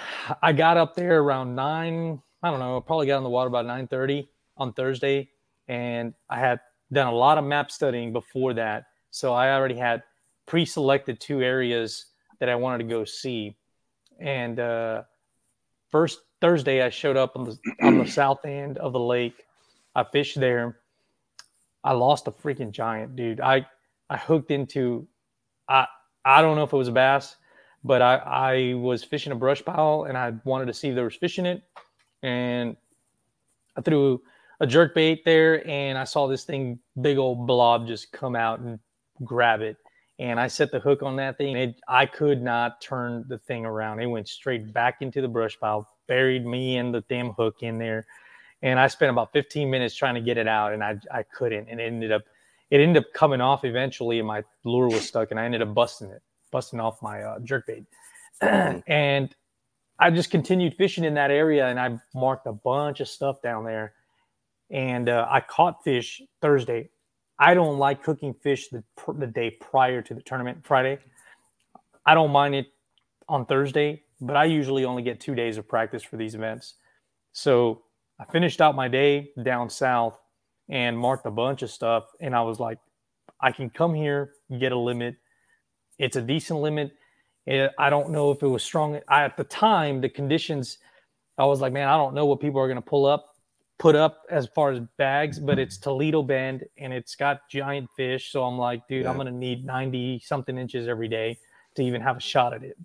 I 0.42 0.52
got 0.52 0.76
up 0.76 0.94
there 0.94 1.22
around 1.22 1.56
nine. 1.56 2.22
I 2.42 2.52
don't 2.52 2.60
know. 2.60 2.76
I 2.76 2.82
Probably 2.82 3.08
got 3.08 3.16
on 3.16 3.24
the 3.24 3.30
water 3.30 3.48
about 3.48 3.66
9:30 3.66 4.28
on 4.58 4.74
Thursday 4.74 5.30
and 5.68 6.14
I 6.30 6.40
had 6.40 6.60
done 6.92 7.08
a 7.08 7.16
lot 7.16 7.38
of 7.38 7.44
map 7.44 7.72
studying 7.72 8.14
before 8.14 8.54
that. 8.54 8.86
So 9.12 9.34
I 9.34 9.54
already 9.54 9.76
had 9.76 10.04
pre-selected 10.46 11.20
two 11.20 11.42
areas 11.42 12.06
that 12.40 12.50
I 12.50 12.56
wanted 12.56 12.80
to 12.80 12.90
go 12.90 13.06
see. 13.06 13.56
And 14.20 14.60
uh, 14.60 15.04
first 15.90 16.20
Thursday, 16.42 16.82
I 16.82 16.90
showed 16.90 17.18
up 17.18 17.36
on 17.36 17.46
the 17.46 17.58
on 17.82 17.98
the 17.98 18.08
south 18.08 18.46
end 18.46 18.78
of 18.78 18.94
the 18.94 19.00
lake. 19.00 19.46
I 19.96 20.04
fished 20.04 20.40
there. 20.40 20.80
I 21.84 21.94
lost 21.94 22.28
a 22.28 22.32
freaking 22.32 22.72
giant, 22.72 23.16
dude. 23.16 23.42
I 23.42 23.66
I 24.10 24.18
hooked 24.18 24.52
into 24.52 25.08
I 25.68 25.88
I 26.26 26.42
don't 26.42 26.56
know 26.56 26.64
if 26.64 26.74
it 26.74 26.78
was 26.78 26.88
a 26.88 26.94
bass, 26.94 27.36
but 27.84 28.02
I 28.02 28.16
I 28.16 28.74
was 28.76 29.04
fishing 29.04 29.32
a 29.32 29.36
brush 29.36 29.64
pile 29.64 30.06
and 30.08 30.18
I 30.18 30.34
wanted 30.44 30.66
to 30.66 30.74
see 30.74 30.90
if 30.90 30.96
there 30.96 31.04
was 31.06 31.16
fish 31.16 31.40
in 31.40 31.46
it, 31.46 31.64
and 32.22 32.76
I 33.76 33.82
threw 33.82 34.22
a 34.64 34.68
jerk 34.68 34.96
bait 34.96 35.24
there 35.26 35.68
and 35.68 35.98
I 35.98 36.04
saw 36.06 36.28
this 36.28 36.44
thing, 36.44 36.80
big 37.02 37.18
old 37.18 37.46
blob, 37.46 37.86
just 37.86 38.12
come 38.12 38.36
out 38.36 38.60
and 38.60 38.80
grab 39.24 39.62
it. 39.62 39.78
And 40.20 40.40
I 40.40 40.48
set 40.48 40.72
the 40.72 40.80
hook 40.80 41.04
on 41.04 41.16
that 41.18 41.38
thing. 41.38 41.56
It, 41.56 41.82
I 41.88 42.06
could 42.06 42.42
not 42.42 42.82
turn 42.82 43.26
the 43.28 43.38
thing 43.38 43.66
around. 43.66 44.00
It 44.00 44.06
went 44.06 44.28
straight 44.28 44.72
back 44.74 45.02
into 45.02 45.22
the 45.22 45.28
brush 45.28 45.60
pile, 45.60 45.88
buried 46.08 46.46
me 46.46 46.78
and 46.78 46.94
the 46.94 47.02
damn 47.10 47.32
hook 47.32 47.58
in 47.62 47.78
there. 47.78 48.06
And 48.62 48.80
I 48.80 48.88
spent 48.88 49.10
about 49.10 49.34
15 49.34 49.70
minutes 49.70 49.96
trying 49.96 50.16
to 50.16 50.22
get 50.22 50.38
it 50.38 50.48
out, 50.48 50.72
and 50.72 50.82
I, 50.82 50.98
I 51.12 51.24
couldn't. 51.24 51.68
And 51.70 51.82
it 51.82 51.84
ended 51.84 52.12
up 52.12 52.22
it 52.72 52.80
ended 52.80 53.04
up 53.04 53.14
coming 53.14 53.42
off 53.42 53.66
eventually, 53.66 54.20
and 54.20 54.28
my 54.28 54.44
lure 54.64 54.88
was 54.88 55.06
stuck, 55.06 55.32
and 55.32 55.40
I 55.40 55.46
ended 55.46 55.62
up 55.62 55.74
busting 55.76 56.10
it, 56.10 56.22
busting 56.50 56.80
off 56.80 57.02
my 57.02 57.22
uh, 57.22 57.40
jerk 57.40 57.68
bait. 57.68 57.84
and 58.88 59.36
I 60.00 60.10
just 60.10 60.32
continued 60.32 60.74
fishing 60.76 61.04
in 61.04 61.14
that 61.14 61.32
area 61.32 61.68
and 61.68 61.80
I 61.80 61.98
marked 62.14 62.48
a 62.48 62.52
bunch 62.52 63.00
of 63.00 63.08
stuff 63.08 63.42
down 63.42 63.64
there. 63.64 63.94
And 64.74 65.08
uh, 65.08 65.28
I 65.30 65.40
caught 65.40 65.84
fish 65.84 66.22
Thursday. 66.42 66.90
I 67.40 67.54
don't 67.54 67.78
like 67.78 68.04
cooking 68.04 68.34
fish 68.34 68.68
the, 68.70 68.84
the 69.18 69.28
day 69.28 69.52
prior 69.52 70.02
to 70.02 70.14
the 70.14 70.22
tournament, 70.22 70.66
Friday. 70.66 70.98
I 72.06 72.14
don't 72.16 72.32
mind 72.32 72.56
it 72.56 72.68
on 73.30 73.46
Thursday, 73.46 74.04
but 74.20 74.36
I 74.36 74.46
usually 74.46 74.84
only 74.84 75.04
get 75.04 75.20
two 75.20 75.36
days 75.36 75.58
of 75.58 75.68
practice 75.68 76.04
for 76.04 76.18
these 76.18 76.36
events. 76.36 76.76
So 77.32 77.84
I 78.20 78.26
finished 78.26 78.62
out 78.62 78.76
my 78.76 78.88
day 78.88 79.30
down 79.44 79.70
south 79.70 80.20
and 80.70 80.98
marked 80.98 81.26
a 81.26 81.32
bunch 81.32 81.62
of 81.62 81.72
stuff. 81.72 82.06
And 82.20 82.36
I 82.36 82.42
was 82.42 82.60
like, 82.60 82.80
I 83.40 83.52
can 83.52 83.70
come 83.70 83.94
here, 83.94 84.34
get 84.60 84.72
a 84.72 84.78
limit. 84.78 85.16
It's 86.00 86.16
a 86.16 86.22
decent 86.22 86.60
limit. 86.60 86.92
I 87.48 87.90
don't 87.90 88.10
know 88.10 88.32
if 88.32 88.42
it 88.42 88.48
was 88.48 88.64
strong. 88.64 89.00
I, 89.08 89.24
at 89.24 89.38
the 89.38 89.44
time, 89.44 90.02
the 90.02 90.10
conditions, 90.10 90.78
I 91.38 91.46
was 91.46 91.62
like, 91.62 91.74
man, 91.74 91.88
I 91.88 91.98
don't 91.98 92.14
know 92.14 92.26
what 92.26 92.40
people 92.40 92.60
are 92.60 92.68
going 92.68 92.82
to 92.82 92.90
pull 92.90 93.06
up, 93.06 93.33
put 93.84 93.96
up 93.98 94.24
as 94.30 94.48
far 94.56 94.72
as 94.72 94.80
bags, 94.98 95.38
but 95.38 95.60
it's 95.60 95.78
Toledo 95.78 96.24
Bend 96.24 96.64
and 96.78 96.94
it's 96.94 97.16
got 97.16 97.50
giant 97.50 97.90
fish. 97.98 98.32
So 98.32 98.46
I'm 98.46 98.58
like, 98.58 98.88
dude, 98.88 99.04
yeah. 99.04 99.10
I'm 99.10 99.18
going 99.18 99.28
to 99.28 99.34
need 99.34 99.66
90 99.66 100.22
something 100.24 100.58
inches 100.58 100.88
every 100.88 101.10
day 101.10 101.38
to 101.76 101.84
even 101.84 102.00
have 102.00 102.16
a 102.16 102.22
shot 102.22 102.54
at 102.54 102.64
it. 102.64 102.78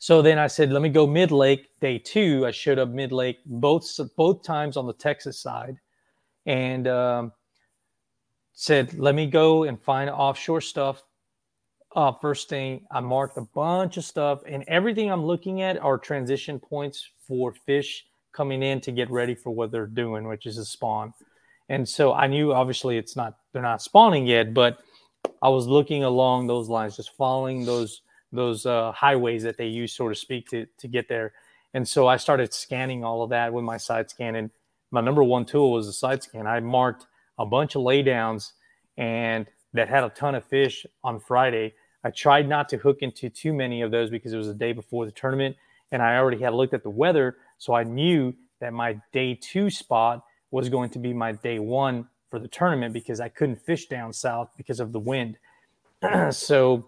So 0.00 0.22
then 0.22 0.40
I 0.40 0.48
said, 0.48 0.72
let 0.72 0.82
me 0.82 0.88
go 0.88 1.06
mid 1.06 1.30
lake 1.30 1.68
day 1.80 1.98
two. 1.98 2.44
I 2.44 2.50
showed 2.50 2.80
up 2.80 2.88
mid 2.88 3.12
lake 3.12 3.38
both 3.46 3.88
both 4.16 4.42
times 4.42 4.76
on 4.76 4.88
the 4.88 4.92
Texas 4.92 5.38
side, 5.38 5.78
and 6.46 6.88
um, 6.88 7.32
said, 8.54 8.92
let 8.98 9.14
me 9.14 9.26
go 9.26 9.64
and 9.64 9.80
find 9.80 10.10
offshore 10.10 10.62
stuff. 10.62 11.04
Uh, 11.94 12.10
first 12.10 12.48
thing, 12.48 12.84
I 12.90 12.98
marked 12.98 13.38
a 13.38 13.42
bunch 13.54 13.98
of 13.98 14.04
stuff, 14.04 14.42
and 14.48 14.64
everything 14.66 15.12
I'm 15.12 15.24
looking 15.24 15.62
at 15.62 15.78
are 15.78 15.96
transition 15.96 16.58
points 16.58 17.08
for 17.26 17.54
fish 17.54 18.04
coming 18.36 18.62
in 18.62 18.80
to 18.82 18.92
get 18.92 19.10
ready 19.10 19.34
for 19.34 19.50
what 19.50 19.70
they're 19.70 19.86
doing, 19.86 20.28
which 20.28 20.46
is 20.46 20.58
a 20.58 20.64
spawn. 20.64 21.14
And 21.68 21.88
so 21.88 22.12
I 22.12 22.26
knew 22.26 22.52
obviously 22.52 22.98
it's 22.98 23.16
not 23.16 23.38
they're 23.52 23.62
not 23.62 23.82
spawning 23.82 24.26
yet, 24.26 24.54
but 24.54 24.78
I 25.42 25.48
was 25.48 25.66
looking 25.66 26.04
along 26.04 26.46
those 26.46 26.68
lines, 26.68 26.96
just 26.96 27.16
following 27.16 27.64
those 27.64 28.02
those 28.32 28.66
uh, 28.66 28.92
highways 28.92 29.42
that 29.44 29.56
they 29.56 29.66
use, 29.66 29.92
so 29.92 30.08
to 30.08 30.14
speak, 30.14 30.48
to 30.50 30.66
to 30.78 30.88
get 30.88 31.08
there. 31.08 31.32
And 31.74 31.86
so 31.86 32.06
I 32.06 32.16
started 32.16 32.54
scanning 32.54 33.04
all 33.04 33.22
of 33.22 33.30
that 33.30 33.52
with 33.52 33.64
my 33.64 33.76
side 33.76 34.10
scan. 34.10 34.36
And 34.36 34.50
my 34.90 35.00
number 35.00 35.22
one 35.22 35.44
tool 35.44 35.72
was 35.72 35.86
the 35.86 35.92
side 35.92 36.22
scan. 36.22 36.46
I 36.46 36.60
marked 36.60 37.06
a 37.38 37.46
bunch 37.46 37.74
of 37.74 37.82
laydowns 37.82 38.52
and 38.96 39.46
that 39.74 39.88
had 39.88 40.04
a 40.04 40.08
ton 40.10 40.34
of 40.34 40.44
fish 40.44 40.86
on 41.04 41.20
Friday. 41.20 41.74
I 42.02 42.10
tried 42.10 42.48
not 42.48 42.68
to 42.70 42.78
hook 42.78 42.98
into 43.00 43.28
too 43.28 43.52
many 43.52 43.82
of 43.82 43.90
those 43.90 44.10
because 44.10 44.32
it 44.32 44.38
was 44.38 44.46
the 44.46 44.54
day 44.54 44.72
before 44.72 45.04
the 45.04 45.12
tournament, 45.12 45.56
and 45.92 46.00
I 46.00 46.16
already 46.16 46.38
had 46.42 46.54
looked 46.54 46.72
at 46.72 46.82
the 46.82 46.90
weather, 46.90 47.36
so 47.58 47.74
I 47.74 47.84
knew 47.84 48.34
that 48.60 48.72
my 48.72 49.00
day 49.12 49.34
two 49.34 49.70
spot 49.70 50.22
was 50.50 50.68
going 50.68 50.90
to 50.90 50.98
be 50.98 51.12
my 51.12 51.32
day 51.32 51.58
one 51.58 52.06
for 52.30 52.38
the 52.38 52.48
tournament 52.48 52.92
because 52.92 53.20
I 53.20 53.28
couldn't 53.28 53.56
fish 53.56 53.86
down 53.86 54.12
south 54.12 54.50
because 54.56 54.80
of 54.80 54.92
the 54.92 54.98
wind. 55.00 55.38
so 56.30 56.86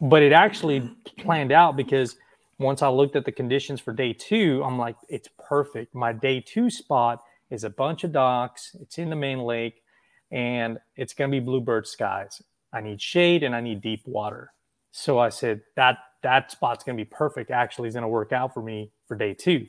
but 0.00 0.22
it 0.22 0.32
actually 0.32 0.90
planned 1.18 1.52
out 1.52 1.76
because 1.76 2.16
once 2.58 2.82
I 2.82 2.88
looked 2.88 3.16
at 3.16 3.24
the 3.24 3.32
conditions 3.32 3.80
for 3.80 3.92
day 3.92 4.12
two, 4.12 4.62
I'm 4.64 4.78
like, 4.78 4.96
it's 5.08 5.28
perfect. 5.38 5.94
My 5.94 6.12
day 6.12 6.40
two 6.40 6.70
spot 6.70 7.22
is 7.50 7.64
a 7.64 7.70
bunch 7.70 8.04
of 8.04 8.12
docks, 8.12 8.76
it's 8.80 8.98
in 8.98 9.10
the 9.10 9.16
main 9.16 9.40
lake, 9.40 9.82
and 10.30 10.78
it's 10.96 11.14
going 11.14 11.30
to 11.30 11.40
be 11.40 11.44
bluebird 11.44 11.86
skies. 11.86 12.42
I 12.72 12.80
need 12.80 13.00
shade 13.00 13.42
and 13.42 13.54
I 13.56 13.60
need 13.60 13.80
deep 13.80 14.02
water. 14.06 14.52
So 14.92 15.18
I 15.18 15.30
said, 15.30 15.62
that 15.76 15.98
that 16.22 16.50
spot's 16.50 16.82
going 16.82 16.98
to 16.98 17.04
be 17.04 17.08
perfect. 17.08 17.50
Actually, 17.50 17.88
is 17.88 17.94
going 17.94 18.02
to 18.02 18.08
work 18.08 18.32
out 18.32 18.52
for 18.52 18.62
me 18.62 18.90
for 19.06 19.16
day 19.16 19.34
two. 19.34 19.66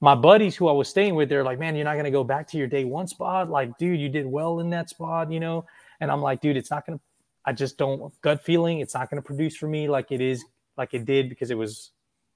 My 0.00 0.14
buddies 0.14 0.54
who 0.56 0.68
I 0.68 0.72
was 0.72 0.88
staying 0.88 1.14
with, 1.14 1.28
they're 1.28 1.44
like, 1.44 1.58
man, 1.58 1.74
you're 1.74 1.84
not 1.84 1.94
going 1.94 2.04
to 2.04 2.10
go 2.10 2.24
back 2.24 2.46
to 2.48 2.58
your 2.58 2.66
day 2.66 2.84
one 2.84 3.06
spot. 3.06 3.48
Like, 3.48 3.78
dude, 3.78 3.98
you 3.98 4.08
did 4.08 4.26
well 4.26 4.60
in 4.60 4.68
that 4.70 4.90
spot, 4.90 5.32
you 5.32 5.40
know? 5.40 5.64
And 6.00 6.10
I'm 6.10 6.20
like, 6.20 6.42
dude, 6.42 6.56
it's 6.56 6.70
not 6.70 6.86
going 6.86 6.98
to 6.98 7.04
I 7.46 7.52
just 7.52 7.78
don't 7.78 8.12
gut 8.22 8.42
feeling. 8.42 8.80
It's 8.80 8.94
not 8.94 9.08
going 9.08 9.22
to 9.22 9.26
produce 9.26 9.56
for 9.56 9.68
me 9.68 9.88
like 9.88 10.10
it 10.10 10.20
is 10.20 10.44
like 10.76 10.92
it 10.92 11.04
did 11.04 11.28
because 11.28 11.50
it 11.50 11.56
was 11.56 11.92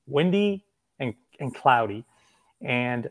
windy 0.06 0.64
and, 1.00 1.14
and 1.40 1.54
cloudy. 1.54 2.04
And 2.62 3.10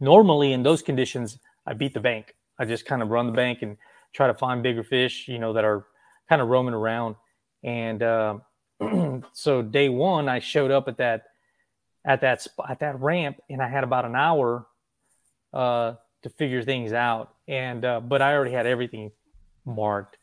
normally 0.00 0.54
in 0.54 0.62
those 0.62 0.80
conditions, 0.80 1.38
I 1.66 1.74
beat 1.74 1.92
the 1.92 2.00
bank. 2.00 2.34
I 2.58 2.64
just 2.64 2.86
kind 2.86 3.02
of 3.02 3.10
run 3.10 3.26
the 3.26 3.32
bank 3.32 3.60
and 3.62 3.76
try 4.14 4.26
to 4.26 4.34
find 4.34 4.62
bigger 4.62 4.82
fish, 4.82 5.28
you 5.28 5.38
know, 5.38 5.52
that 5.52 5.64
are 5.64 5.86
kind 6.28 6.40
of 6.40 6.48
roaming 6.48 6.74
around. 6.74 7.16
And 7.62 8.02
uh, 8.02 8.38
so 9.32 9.60
day 9.60 9.90
one, 9.90 10.28
I 10.28 10.38
showed 10.38 10.70
up 10.70 10.88
at 10.88 10.96
that 10.96 11.24
at 12.04 12.22
that 12.22 12.42
spot, 12.42 12.70
at 12.70 12.80
that 12.80 13.00
ramp, 13.00 13.38
and 13.48 13.62
I 13.62 13.68
had 13.68 13.84
about 13.84 14.04
an 14.04 14.14
hour 14.14 14.66
uh, 15.52 15.94
to 16.22 16.30
figure 16.30 16.62
things 16.62 16.92
out. 16.92 17.34
And 17.48 17.84
uh, 17.84 18.00
but 18.00 18.22
I 18.22 18.34
already 18.34 18.52
had 18.52 18.66
everything 18.66 19.10
marked 19.64 20.16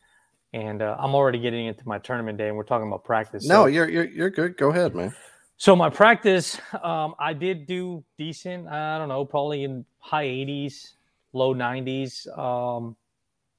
and 0.52 0.80
uh, 0.80 0.96
I'm 0.98 1.14
already 1.14 1.38
getting 1.38 1.66
into 1.66 1.86
my 1.86 1.98
tournament 1.98 2.38
day, 2.38 2.48
and 2.48 2.56
we're 2.56 2.64
talking 2.64 2.88
about 2.88 3.04
practice. 3.04 3.46
No, 3.46 3.64
so. 3.64 3.66
you're, 3.66 3.88
you're 3.88 4.04
you're 4.04 4.30
good. 4.30 4.56
Go 4.56 4.70
ahead, 4.70 4.94
man. 4.94 5.14
So 5.56 5.74
my 5.74 5.90
practice, 5.90 6.58
um, 6.82 7.14
I 7.18 7.32
did 7.32 7.66
do 7.66 8.04
decent. 8.16 8.68
I 8.68 8.96
don't 8.96 9.08
know, 9.08 9.24
probably 9.24 9.64
in 9.64 9.84
high 9.98 10.26
80s, 10.26 10.94
low 11.32 11.54
90s. 11.54 12.38
Um, 12.38 12.96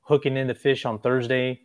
hooking 0.01 0.37
in 0.37 0.47
the 0.47 0.55
fish 0.55 0.85
on 0.85 0.97
Thursday, 0.99 1.59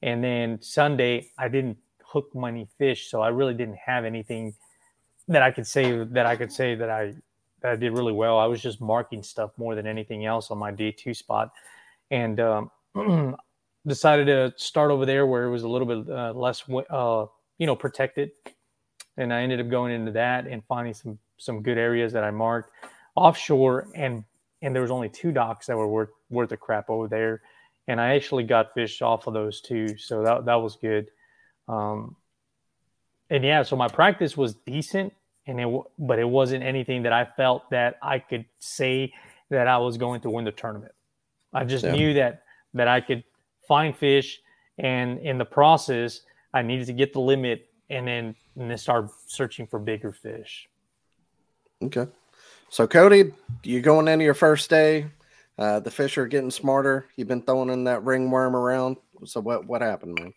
and 0.00 0.24
then 0.24 0.62
Sunday 0.62 1.30
I 1.36 1.48
didn't 1.48 1.76
hook 2.02 2.30
many 2.34 2.66
fish, 2.78 3.10
so 3.10 3.20
I 3.20 3.28
really 3.28 3.54
didn't 3.54 3.76
have 3.84 4.04
anything 4.04 4.54
that 5.30 5.42
I 5.42 5.50
could 5.50 5.66
say 5.66 6.04
that 6.04 6.26
I 6.26 6.36
could 6.36 6.52
say 6.52 6.74
that 6.74 6.90
I 6.90 7.14
that 7.62 7.72
I 7.72 7.76
did 7.76 7.92
really 7.92 8.12
well. 8.12 8.38
I 8.38 8.46
was 8.46 8.60
just 8.60 8.80
marking 8.80 9.22
stuff 9.22 9.52
more 9.56 9.74
than 9.74 9.86
anything 9.86 10.26
else 10.26 10.50
on 10.50 10.58
my 10.58 10.70
day 10.70 10.90
two 10.90 11.14
spot, 11.14 11.52
and 12.10 12.40
um, 12.40 12.70
decided 13.86 14.26
to 14.26 14.52
start 14.56 14.90
over 14.90 15.06
there 15.06 15.26
where 15.26 15.44
it 15.44 15.50
was 15.50 15.62
a 15.62 15.68
little 15.68 15.86
bit 15.86 16.12
uh, 16.12 16.32
less, 16.32 16.64
uh, 16.90 17.26
you 17.58 17.66
know, 17.66 17.76
protected. 17.76 18.32
And 19.16 19.32
I 19.32 19.42
ended 19.42 19.60
up 19.60 19.68
going 19.68 19.92
into 19.92 20.12
that 20.12 20.46
and 20.46 20.64
finding 20.64 20.94
some 20.94 21.18
some 21.36 21.62
good 21.62 21.78
areas 21.78 22.12
that 22.12 22.24
I 22.24 22.30
marked 22.32 22.72
offshore, 23.14 23.88
and 23.94 24.24
and 24.62 24.74
there 24.74 24.82
was 24.82 24.90
only 24.90 25.08
two 25.08 25.30
docks 25.30 25.66
that 25.66 25.76
were 25.76 25.88
worth 25.88 26.10
worth 26.28 26.50
a 26.50 26.56
crap 26.56 26.90
over 26.90 27.06
there, 27.06 27.42
and 27.86 28.00
I 28.00 28.16
actually 28.16 28.44
got 28.44 28.74
fish 28.74 29.00
off 29.00 29.28
of 29.28 29.34
those 29.34 29.60
two, 29.60 29.96
so 29.96 30.24
that 30.24 30.44
that 30.46 30.56
was 30.56 30.76
good. 30.76 31.08
Um, 31.68 32.16
and 33.30 33.44
yeah, 33.44 33.62
so 33.62 33.76
my 33.76 33.86
practice 33.86 34.36
was 34.36 34.54
decent, 34.66 35.12
and 35.46 35.60
it 35.60 35.82
but 35.98 36.18
it 36.18 36.28
wasn't 36.28 36.62
anything 36.64 37.02
that 37.02 37.12
I 37.12 37.24
felt 37.36 37.70
that 37.70 37.98
I 38.02 38.18
could 38.18 38.44
say 38.58 39.12
that 39.50 39.66
I 39.66 39.78
was 39.78 39.96
going 39.96 40.20
to 40.22 40.30
win 40.30 40.44
the 40.44 40.52
tournament. 40.52 40.92
I 41.52 41.64
just 41.64 41.84
yeah. 41.84 41.92
knew 41.92 42.14
that 42.14 42.42
that 42.74 42.88
I 42.88 43.00
could 43.00 43.24
find 43.66 43.96
fish, 43.96 44.40
and 44.78 45.18
in 45.20 45.38
the 45.38 45.44
process, 45.44 46.20
I 46.54 46.62
needed 46.62 46.86
to 46.86 46.92
get 46.92 47.12
the 47.12 47.20
limit 47.20 47.68
and 47.88 48.06
then 48.06 48.34
and 48.56 48.70
then 48.70 48.78
start 48.78 49.10
searching 49.26 49.66
for 49.66 49.78
bigger 49.78 50.12
fish. 50.12 50.68
Okay. 51.82 52.06
So 52.68 52.86
Cody, 52.86 53.32
you 53.64 53.80
going 53.80 54.06
into 54.06 54.24
your 54.24 54.34
first 54.34 54.70
day? 54.70 55.06
Uh, 55.58 55.80
the 55.80 55.90
fish 55.90 56.16
are 56.16 56.26
getting 56.26 56.50
smarter. 56.50 57.06
You've 57.16 57.28
been 57.28 57.42
throwing 57.42 57.68
in 57.68 57.84
that 57.84 58.04
ringworm 58.04 58.56
around. 58.56 58.96
So 59.24 59.40
what 59.40 59.66
what 59.66 59.82
happened, 59.82 60.18
man? 60.18 60.32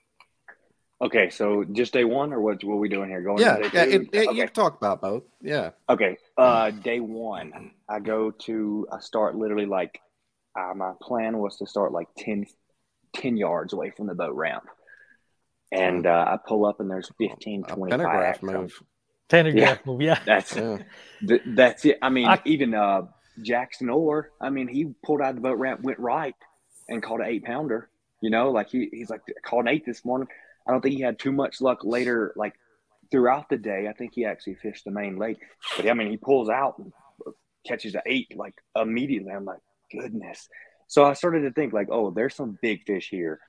Okay, 1.03 1.29
so 1.29 1.65
just 1.65 1.91
day 1.91 2.05
one, 2.05 2.31
or 2.31 2.39
what? 2.39 2.63
What 2.63 2.75
are 2.75 2.77
we 2.77 2.87
doing 2.87 3.09
here? 3.09 3.21
Going? 3.21 3.39
Yeah, 3.39 3.57
yeah. 3.73 3.83
It, 3.83 4.09
it, 4.13 4.27
okay. 4.27 4.35
You 4.35 4.45
can 4.45 4.53
talk 4.53 4.77
about 4.77 5.01
both. 5.01 5.23
Yeah. 5.41 5.71
Okay. 5.89 6.17
Uh, 6.37 6.71
day 6.71 7.01
one, 7.01 7.71
I 7.89 7.99
go 7.99 8.31
to. 8.31 8.87
I 8.91 8.99
start 8.99 9.35
literally 9.35 9.65
like. 9.65 9.99
Uh, 10.57 10.73
my 10.75 10.91
plan 11.01 11.39
was 11.39 11.57
to 11.57 11.65
start 11.65 11.91
like 11.91 12.07
10, 12.19 12.45
10 13.15 13.37
yards 13.37 13.73
away 13.73 13.89
from 13.89 14.05
the 14.05 14.13
boat 14.13 14.35
ramp. 14.35 14.65
And 15.71 16.05
uh, 16.05 16.25
I 16.27 16.37
pull 16.47 16.65
up 16.65 16.79
and 16.79 16.89
there's 16.89 17.09
15, 17.17 17.63
20 17.63 17.91
pentagraph 17.91 18.43
move. 18.43 18.79
Pentagraph 19.29 19.55
yeah, 19.55 19.77
move, 19.83 20.01
yeah. 20.01 20.19
That's 20.25 20.55
yeah. 20.55 20.77
Th- 21.27 21.41
that's 21.43 21.85
it. 21.85 21.97
I 22.03 22.09
mean, 22.09 22.27
I, 22.27 22.39
even 22.45 22.75
uh, 22.75 23.07
Jackson 23.41 23.89
Orr, 23.89 24.29
I 24.39 24.51
mean, 24.51 24.67
he 24.67 24.93
pulled 25.03 25.21
out 25.21 25.33
the 25.33 25.41
boat 25.41 25.57
ramp, 25.57 25.81
went 25.81 25.97
right, 25.97 26.35
and 26.87 27.01
caught 27.01 27.21
an 27.21 27.27
eight 27.27 27.43
pounder. 27.43 27.89
You 28.21 28.29
know, 28.29 28.51
like 28.51 28.69
he, 28.69 28.89
he's 28.91 29.09
like, 29.09 29.21
caught 29.43 29.61
an 29.61 29.69
eight 29.69 29.85
this 29.85 30.05
morning. 30.05 30.27
I 30.67 30.71
don't 30.71 30.81
think 30.81 30.95
he 30.95 31.01
had 31.01 31.19
too 31.19 31.31
much 31.31 31.61
luck 31.61 31.79
later, 31.83 32.33
like 32.35 32.53
throughout 33.11 33.49
the 33.49 33.57
day. 33.57 33.87
I 33.89 33.93
think 33.93 34.13
he 34.13 34.25
actually 34.25 34.55
fished 34.55 34.85
the 34.85 34.91
main 34.91 35.17
lake. 35.17 35.37
But 35.77 35.89
I 35.89 35.93
mean, 35.93 36.09
he 36.09 36.17
pulls 36.17 36.49
out 36.49 36.77
and 36.79 36.91
catches 37.65 37.95
an 37.95 38.01
eight 38.05 38.35
like 38.35 38.55
immediately. 38.75 39.31
I'm 39.31 39.45
like, 39.45 39.59
goodness. 39.91 40.47
So 40.87 41.03
I 41.03 41.13
started 41.13 41.41
to 41.41 41.51
think 41.51 41.73
like, 41.73 41.87
oh, 41.91 42.11
there's 42.11 42.35
some 42.35 42.57
big 42.61 42.83
fish 42.85 43.09
here. 43.09 43.39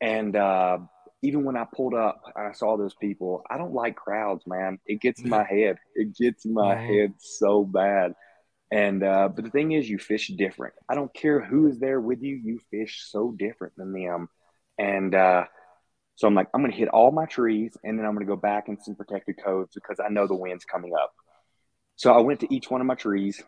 And 0.00 0.36
uh, 0.36 0.78
even 1.22 1.44
when 1.44 1.56
I 1.56 1.66
pulled 1.74 1.94
up 1.94 2.20
and 2.34 2.46
I 2.46 2.52
saw 2.52 2.76
those 2.76 2.94
people, 2.94 3.42
I 3.50 3.56
don't 3.56 3.72
like 3.72 3.96
crowds, 3.96 4.44
man. 4.46 4.78
It 4.86 5.00
gets 5.00 5.22
in 5.22 5.30
my 5.30 5.44
head. 5.44 5.78
It 5.94 6.14
gets 6.16 6.44
in 6.44 6.52
my 6.52 6.74
head 6.76 7.14
so 7.18 7.64
bad. 7.64 8.14
And 8.70 9.02
uh, 9.02 9.28
but 9.28 9.44
the 9.44 9.50
thing 9.50 9.72
is, 9.72 9.88
you 9.88 9.98
fish 9.98 10.28
different. 10.28 10.74
I 10.88 10.94
don't 10.94 11.12
care 11.14 11.40
who 11.40 11.68
is 11.68 11.78
there 11.78 12.00
with 12.00 12.22
you. 12.22 12.36
You 12.36 12.60
fish 12.70 13.04
so 13.08 13.32
different 13.32 13.74
than 13.76 13.92
them. 13.92 14.28
And 14.78 15.14
uh, 15.14 15.44
so 16.16 16.28
I'm 16.28 16.34
like, 16.34 16.48
I'm 16.54 16.62
gonna 16.62 16.74
hit 16.74 16.88
all 16.88 17.10
my 17.10 17.26
trees, 17.26 17.76
and 17.82 17.98
then 17.98 18.06
I'm 18.06 18.14
gonna 18.14 18.26
go 18.26 18.36
back 18.36 18.68
in 18.68 18.80
some 18.80 18.94
protected 18.94 19.36
coves 19.42 19.74
because 19.74 19.98
I 20.04 20.08
know 20.08 20.26
the 20.26 20.36
wind's 20.36 20.64
coming 20.64 20.92
up. 20.94 21.12
So 21.96 22.12
I 22.12 22.20
went 22.20 22.40
to 22.40 22.54
each 22.54 22.70
one 22.70 22.80
of 22.80 22.86
my 22.86 22.94
trees. 22.94 23.42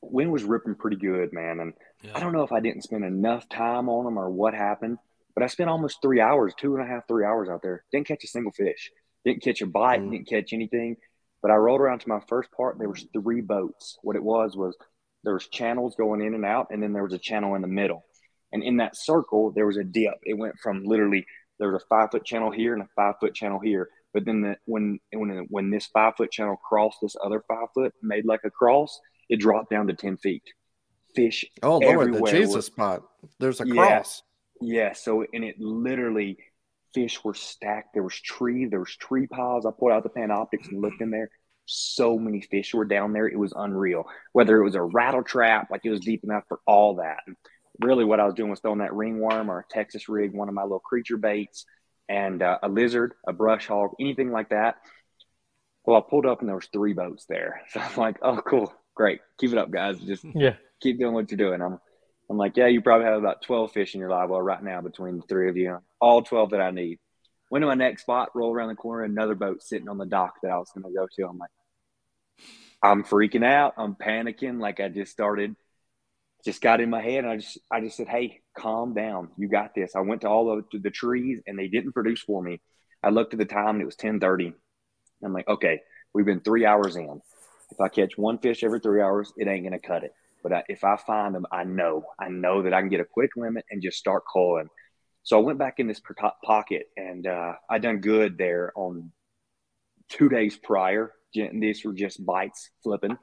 Wind 0.00 0.30
was 0.30 0.44
ripping 0.44 0.76
pretty 0.76 0.96
good, 0.96 1.32
man. 1.32 1.60
And 1.60 1.74
Yeah. 2.02 2.12
I 2.16 2.20
don't 2.20 2.32
know 2.32 2.42
if 2.42 2.52
I 2.52 2.60
didn't 2.60 2.82
spend 2.82 3.04
enough 3.04 3.48
time 3.48 3.88
on 3.88 4.04
them 4.04 4.18
or 4.18 4.30
what 4.30 4.54
happened, 4.54 4.98
but 5.34 5.42
I 5.42 5.46
spent 5.48 5.70
almost 5.70 6.00
three 6.00 6.20
hours, 6.20 6.54
two 6.54 6.76
and 6.76 6.84
a 6.84 6.86
half, 6.86 7.08
three 7.08 7.24
hours 7.24 7.48
out 7.48 7.62
there. 7.62 7.84
Didn't 7.90 8.06
catch 8.06 8.24
a 8.24 8.28
single 8.28 8.52
fish. 8.52 8.92
Didn't 9.24 9.42
catch 9.42 9.60
a 9.62 9.66
bite. 9.66 10.00
Mm. 10.00 10.10
Didn't 10.12 10.28
catch 10.28 10.52
anything. 10.52 10.96
But 11.42 11.50
I 11.50 11.56
rolled 11.56 11.80
around 11.80 12.00
to 12.00 12.08
my 12.08 12.20
first 12.28 12.50
part. 12.52 12.78
There 12.78 12.88
was 12.88 13.06
three 13.12 13.40
boats. 13.40 13.98
What 14.02 14.16
it 14.16 14.22
was 14.22 14.56
was 14.56 14.76
there 15.24 15.34
was 15.34 15.48
channels 15.48 15.94
going 15.96 16.20
in 16.20 16.34
and 16.34 16.44
out, 16.44 16.68
and 16.70 16.82
then 16.82 16.92
there 16.92 17.02
was 17.04 17.12
a 17.12 17.18
channel 17.18 17.54
in 17.54 17.62
the 17.62 17.68
middle. 17.68 18.04
And 18.52 18.62
in 18.62 18.78
that 18.78 18.96
circle, 18.96 19.50
there 19.50 19.66
was 19.66 19.76
a 19.76 19.84
dip. 19.84 20.14
It 20.22 20.34
went 20.34 20.58
from 20.58 20.84
literally 20.84 21.26
there 21.58 21.72
was 21.72 21.82
a 21.82 21.86
five 21.88 22.10
foot 22.10 22.24
channel 22.24 22.50
here 22.50 22.74
and 22.74 22.82
a 22.82 22.88
five 22.96 23.14
foot 23.20 23.34
channel 23.34 23.58
here. 23.60 23.88
But 24.14 24.24
then 24.24 24.40
the, 24.40 24.56
when 24.64 24.98
when 25.12 25.46
when 25.50 25.70
this 25.70 25.86
five 25.86 26.14
foot 26.16 26.30
channel 26.30 26.56
crossed 26.56 26.98
this 27.02 27.16
other 27.22 27.44
five 27.48 27.68
foot, 27.74 27.92
made 28.02 28.24
like 28.24 28.40
a 28.44 28.50
cross, 28.50 28.98
it 29.28 29.40
dropped 29.40 29.70
down 29.70 29.86
to 29.88 29.94
ten 29.94 30.16
feet. 30.16 30.42
Fish 31.14 31.44
Oh 31.62 31.78
Lord, 31.78 32.14
the 32.14 32.22
Jesus 32.30 32.54
was- 32.54 32.66
spot. 32.66 33.02
There's 33.38 33.60
a 33.60 33.66
Yeah. 33.66 33.74
cross. 33.74 34.22
yeah, 34.60 34.92
so 34.92 35.24
and 35.32 35.44
it 35.44 35.56
literally 35.58 36.38
fish 36.94 37.22
were 37.22 37.34
stacked. 37.34 37.92
There 37.94 38.02
was 38.02 38.14
tree, 38.14 38.64
there 38.66 38.80
was 38.80 38.96
tree 38.96 39.26
piles. 39.26 39.66
I 39.66 39.70
pulled 39.78 39.92
out 39.92 40.02
the 40.04 40.10
Panoptix 40.10 40.68
and 40.70 40.80
looked 40.80 41.00
in 41.02 41.10
there. 41.10 41.30
So 41.66 42.18
many 42.18 42.40
fish 42.40 42.72
were 42.72 42.86
down 42.86 43.12
there. 43.12 43.26
It 43.28 43.38
was 43.38 43.52
unreal. 43.54 44.04
Whether 44.32 44.56
it 44.58 44.64
was 44.64 44.74
a 44.74 44.82
rattle 44.82 45.22
trap, 45.22 45.70
like 45.70 45.82
it 45.84 45.90
was 45.90 46.00
deep 46.00 46.24
enough 46.24 46.44
for 46.48 46.60
all 46.66 46.94
that. 46.96 47.20
Really, 47.80 48.04
what 48.04 48.20
I 48.20 48.24
was 48.24 48.34
doing 48.34 48.50
was 48.50 48.60
throwing 48.60 48.78
that 48.80 48.94
ringworm 48.94 49.50
or 49.50 49.60
a 49.60 49.64
Texas 49.72 50.08
rig, 50.08 50.32
one 50.34 50.48
of 50.48 50.54
my 50.54 50.62
little 50.62 50.80
creature 50.80 51.16
baits, 51.16 51.64
and 52.08 52.42
uh, 52.42 52.58
a 52.62 52.68
lizard, 52.68 53.14
a 53.26 53.32
brush 53.32 53.66
hog, 53.68 53.90
anything 54.00 54.32
like 54.32 54.50
that. 54.50 54.76
Well, 55.84 55.96
I 55.96 56.02
pulled 56.10 56.26
up 56.26 56.40
and 56.40 56.48
there 56.48 56.56
was 56.56 56.68
three 56.72 56.92
boats 56.92 57.24
there. 57.28 57.62
So 57.70 57.80
I'm 57.80 57.96
like, 57.96 58.16
oh, 58.22 58.40
cool, 58.46 58.72
great, 58.94 59.20
keep 59.38 59.52
it 59.52 59.58
up, 59.58 59.70
guys. 59.70 59.98
Just 60.00 60.24
Yeah. 60.34 60.56
keep 60.80 60.98
doing 60.98 61.14
what 61.14 61.30
you're 61.30 61.38
doing. 61.38 61.62
I'm, 61.62 61.78
I'm 62.30 62.36
like, 62.36 62.56
yeah, 62.56 62.66
you 62.66 62.82
probably 62.82 63.06
have 63.06 63.18
about 63.18 63.42
12 63.42 63.72
fish 63.72 63.94
in 63.94 64.00
your 64.00 64.10
live 64.10 64.28
well 64.28 64.42
right 64.42 64.62
now 64.62 64.80
between 64.82 65.16
the 65.16 65.22
three 65.28 65.48
of 65.48 65.56
you, 65.56 65.78
all 66.00 66.22
12 66.22 66.50
that 66.50 66.60
I 66.60 66.70
need. 66.72 66.98
Went 67.50 67.62
to 67.62 67.66
my 67.66 67.74
next 67.74 68.02
spot, 68.02 68.28
roll 68.34 68.52
around 68.52 68.68
the 68.68 68.74
corner, 68.74 69.04
another 69.04 69.34
boat 69.34 69.62
sitting 69.62 69.88
on 69.88 69.96
the 69.96 70.04
dock 70.04 70.34
that 70.42 70.50
I 70.50 70.58
was 70.58 70.70
going 70.74 70.84
to 70.84 70.94
go 70.98 71.06
to. 71.16 71.26
I'm 71.26 71.38
like, 71.38 71.50
I'm 72.82 73.02
freaking 73.04 73.44
out. 73.44 73.72
I'm 73.78 73.94
panicking. 73.94 74.60
Like 74.60 74.80
I 74.80 74.88
just 74.88 75.10
started, 75.10 75.56
just 76.44 76.60
got 76.60 76.80
in 76.80 76.90
my 76.90 77.02
head. 77.02 77.24
And 77.24 77.28
I 77.28 77.36
just, 77.36 77.58
I 77.70 77.80
just 77.80 77.96
said, 77.96 78.08
Hey, 78.08 78.40
calm 78.56 78.94
down. 78.94 79.28
You 79.36 79.48
got 79.48 79.74
this. 79.74 79.96
I 79.96 80.00
went 80.00 80.22
to 80.22 80.28
all 80.28 80.62
to 80.62 80.78
the 80.78 80.90
trees 80.90 81.40
and 81.46 81.58
they 81.58 81.68
didn't 81.68 81.92
produce 81.92 82.22
for 82.22 82.42
me. 82.42 82.60
I 83.02 83.10
looked 83.10 83.32
at 83.32 83.38
the 83.38 83.44
time 83.44 83.76
and 83.76 83.82
it 83.82 83.86
was 83.86 83.94
1030. 83.94 84.52
I'm 85.24 85.32
like, 85.32 85.48
okay, 85.48 85.80
we've 86.14 86.26
been 86.26 86.40
three 86.40 86.64
hours 86.64 86.96
in. 86.96 87.20
If 87.70 87.80
I 87.80 87.88
catch 87.88 88.16
one 88.16 88.38
fish 88.38 88.64
every 88.64 88.80
three 88.80 89.02
hours, 89.02 89.32
it 89.36 89.48
ain't 89.48 89.68
going 89.68 89.78
to 89.78 89.86
cut 89.86 90.04
it. 90.04 90.12
But 90.42 90.52
I, 90.52 90.62
if 90.68 90.84
I 90.84 90.96
find 90.96 91.34
them, 91.34 91.46
I 91.52 91.64
know, 91.64 92.04
I 92.20 92.28
know 92.28 92.62
that 92.62 92.72
I 92.72 92.80
can 92.80 92.88
get 92.88 93.00
a 93.00 93.04
quick 93.04 93.30
limit 93.36 93.64
and 93.70 93.82
just 93.82 93.98
start 93.98 94.24
calling. 94.24 94.68
So 95.22 95.38
I 95.38 95.42
went 95.42 95.58
back 95.58 95.74
in 95.78 95.86
this 95.86 96.00
pocket 96.44 96.86
and 96.96 97.26
uh, 97.26 97.52
I 97.68 97.78
done 97.78 98.00
good 98.00 98.38
there 98.38 98.72
on 98.76 99.12
two 100.08 100.28
days 100.28 100.56
prior. 100.56 101.12
These 101.34 101.84
were 101.84 101.92
just 101.92 102.24
bites 102.24 102.70
flipping. 102.82 103.18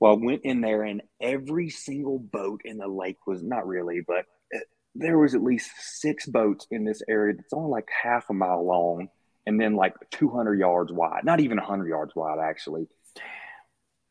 Well, 0.00 0.12
I 0.12 0.24
went 0.24 0.42
in 0.44 0.62
there 0.62 0.82
and 0.82 1.02
every 1.20 1.68
single 1.68 2.18
boat 2.18 2.62
in 2.64 2.78
the 2.78 2.88
lake 2.88 3.26
was 3.26 3.42
not 3.42 3.66
really, 3.66 4.00
but 4.06 4.24
uh, 4.54 4.60
there 4.94 5.18
was 5.18 5.34
at 5.34 5.42
least 5.42 5.70
six 5.78 6.26
boats 6.26 6.66
in 6.70 6.84
this 6.84 7.02
area 7.08 7.34
that's 7.36 7.52
only 7.52 7.70
like 7.70 7.88
half 8.02 8.30
a 8.30 8.34
mile 8.34 8.66
long 8.66 9.08
and 9.46 9.60
then 9.60 9.76
like 9.76 9.94
200 10.12 10.58
yards 10.58 10.90
wide, 10.90 11.24
not 11.24 11.40
even 11.40 11.58
100 11.58 11.86
yards 11.86 12.14
wide, 12.16 12.38
actually. 12.42 12.88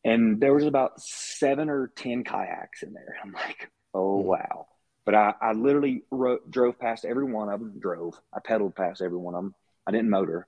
And 0.04 0.40
there 0.40 0.54
was 0.54 0.64
about 0.64 1.00
seven 1.00 1.68
or 1.68 1.92
10 1.96 2.24
kayaks 2.24 2.82
in 2.82 2.92
there. 2.92 3.16
I'm 3.22 3.32
like, 3.32 3.68
oh, 3.92 4.16
wow. 4.16 4.66
But 5.04 5.14
I, 5.14 5.34
I 5.40 5.52
literally 5.52 6.04
wrote, 6.10 6.50
drove 6.50 6.78
past 6.78 7.04
every 7.04 7.24
one 7.24 7.48
of 7.48 7.60
them, 7.60 7.78
drove. 7.80 8.14
I 8.32 8.38
pedaled 8.40 8.76
past 8.76 9.02
every 9.02 9.18
one 9.18 9.34
of 9.34 9.42
them. 9.42 9.54
I 9.86 9.90
didn't 9.90 10.10
motor. 10.10 10.46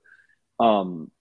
Um, 0.59 1.11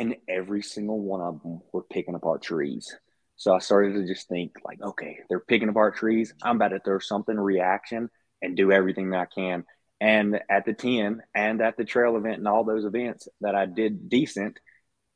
and 0.00 0.16
every 0.28 0.62
single 0.62 0.98
one 0.98 1.20
of 1.20 1.42
them 1.42 1.60
were 1.72 1.82
picking 1.82 2.14
apart 2.14 2.42
trees. 2.42 2.96
So 3.36 3.54
I 3.54 3.58
started 3.58 3.94
to 3.94 4.06
just 4.06 4.28
think, 4.28 4.52
like, 4.64 4.80
okay, 4.82 5.18
they're 5.28 5.40
picking 5.40 5.68
apart 5.68 5.96
trees. 5.96 6.32
I'm 6.42 6.56
about 6.56 6.68
to 6.68 6.80
throw 6.80 6.98
something 6.98 7.36
reaction 7.36 8.08
and 8.40 8.56
do 8.56 8.72
everything 8.72 9.10
that 9.10 9.20
I 9.20 9.26
can. 9.26 9.64
And 10.00 10.40
at 10.50 10.64
the 10.64 10.72
10 10.72 11.20
and 11.34 11.60
at 11.60 11.76
the 11.76 11.84
trail 11.84 12.16
event 12.16 12.38
and 12.38 12.48
all 12.48 12.64
those 12.64 12.86
events 12.86 13.28
that 13.42 13.54
I 13.54 13.66
did 13.66 14.08
decent, 14.08 14.58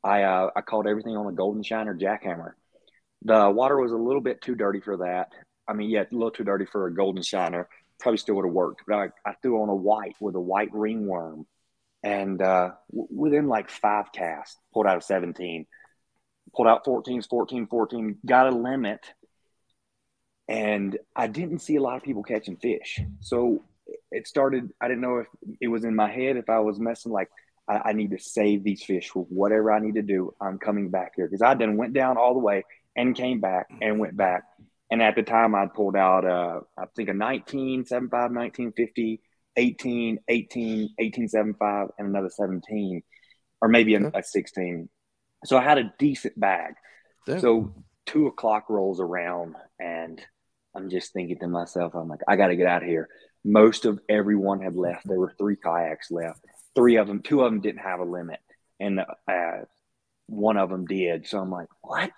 I 0.03 0.21
uh, 0.21 0.51
I 0.55 0.61
called 0.61 0.85
everything 0.85 1.17
on 1.17 1.27
a 1.27 1.35
golden 1.35 1.63
shiner 1.63 1.97
jackhammer. 1.97 2.51
The 3.23 3.49
water 3.49 3.81
was 3.81 3.91
a 3.91 3.97
little 3.97 4.21
bit 4.21 4.41
too 4.41 4.53
dirty 4.53 4.81
for 4.81 4.97
that. 4.97 5.29
I 5.67 5.73
mean, 5.73 5.89
yeah, 5.89 6.01
a 6.03 6.13
little 6.13 6.29
too 6.29 6.43
dirty 6.43 6.65
for 6.65 6.85
a 6.85 6.93
golden 6.93 7.23
shiner. 7.23 7.67
Probably 7.99 8.19
still 8.19 8.35
would 8.35 8.45
have 8.45 8.53
worked, 8.53 8.83
but 8.87 8.95
I, 8.95 9.07
I 9.25 9.33
threw 9.41 9.63
on 9.63 9.69
a 9.69 9.75
white 9.75 10.15
with 10.19 10.35
a 10.35 10.39
white 10.39 10.69
ringworm, 10.73 11.47
and 12.05 12.39
uh, 12.39 12.69
within 12.91 13.47
like 13.47 13.71
five 13.71 14.11
casts, 14.13 14.57
pulled 14.71 14.85
out 14.85 14.95
of 14.95 15.03
17, 15.03 15.65
pulled 16.55 16.67
out 16.67 16.85
14s, 16.85 17.27
14, 17.27 17.65
14, 17.65 18.19
got 18.23 18.45
a 18.45 18.51
limit, 18.51 18.99
and 20.47 20.99
I 21.15 21.25
didn't 21.25 21.59
see 21.59 21.77
a 21.77 21.81
lot 21.81 21.97
of 21.97 22.03
people 22.03 22.21
catching 22.21 22.57
fish. 22.57 23.01
So 23.21 23.63
it 24.11 24.27
started. 24.27 24.71
I 24.79 24.87
didn't 24.87 25.01
know 25.01 25.17
if 25.17 25.27
it 25.59 25.67
was 25.67 25.83
in 25.83 25.95
my 25.95 26.09
head 26.09 26.37
if 26.37 26.47
I 26.47 26.59
was 26.59 26.79
messing 26.79 27.11
like 27.11 27.29
I, 27.67 27.89
I 27.89 27.93
need 27.93 28.11
to 28.11 28.19
save 28.19 28.63
these 28.63 28.83
fish 28.83 29.09
for 29.09 29.23
whatever 29.23 29.71
I 29.71 29.79
need 29.79 29.95
to 29.95 30.03
do. 30.03 30.35
I'm 30.39 30.59
coming 30.59 30.89
back 30.91 31.13
here 31.15 31.27
because 31.27 31.41
I 31.41 31.55
then 31.55 31.75
went 31.75 31.93
down 31.93 32.17
all 32.17 32.33
the 32.35 32.39
way 32.39 32.65
and 32.95 33.15
came 33.15 33.39
back 33.39 33.65
and 33.81 33.99
went 33.99 34.15
back. 34.15 34.43
And 34.91 35.01
at 35.01 35.15
the 35.15 35.23
time, 35.23 35.55
I'd 35.55 35.73
pulled 35.73 35.95
out, 35.95 36.23
uh, 36.23 36.59
I 36.77 36.85
think, 36.95 37.09
a 37.09 37.13
19, 37.15 37.85
75, 37.85 38.31
19, 38.31 38.73
50, 39.55 39.61
18, 39.61 40.19
18, 40.27 40.89
18, 40.99 41.27
75, 41.27 41.89
and 41.97 42.07
another 42.07 42.29
17, 42.29 43.01
or 43.61 43.67
maybe 43.67 43.95
a, 43.95 44.11
a 44.13 44.23
16. 44.23 44.89
So 45.45 45.57
I 45.57 45.63
had 45.63 45.77
a 45.77 45.93
decent 45.97 46.39
bag. 46.39 46.73
Damn. 47.25 47.39
So 47.39 47.73
two 48.05 48.27
o'clock 48.27 48.69
rolls 48.69 48.99
around, 48.99 49.55
and 49.79 50.21
I'm 50.75 50.89
just 50.89 51.13
thinking 51.13 51.39
to 51.39 51.47
myself, 51.47 51.95
I'm 51.95 52.07
like, 52.07 52.21
I 52.27 52.35
got 52.35 52.47
to 52.47 52.55
get 52.55 52.67
out 52.67 52.83
of 52.83 52.89
here. 52.89 53.09
Most 53.43 53.85
of 53.85 53.99
everyone 54.09 54.61
had 54.61 54.75
left. 54.75 55.07
There 55.07 55.19
were 55.19 55.33
three 55.37 55.55
kayaks 55.55 56.11
left. 56.11 56.43
Three 56.75 56.97
of 56.97 57.07
them, 57.07 57.21
two 57.21 57.41
of 57.41 57.51
them 57.51 57.61
didn't 57.61 57.81
have 57.81 57.99
a 57.99 58.05
limit, 58.05 58.39
and 58.79 58.99
uh, 58.99 59.65
one 60.27 60.57
of 60.57 60.69
them 60.69 60.85
did. 60.85 61.27
So 61.27 61.39
I'm 61.39 61.51
like, 61.51 61.69
what? 61.81 62.11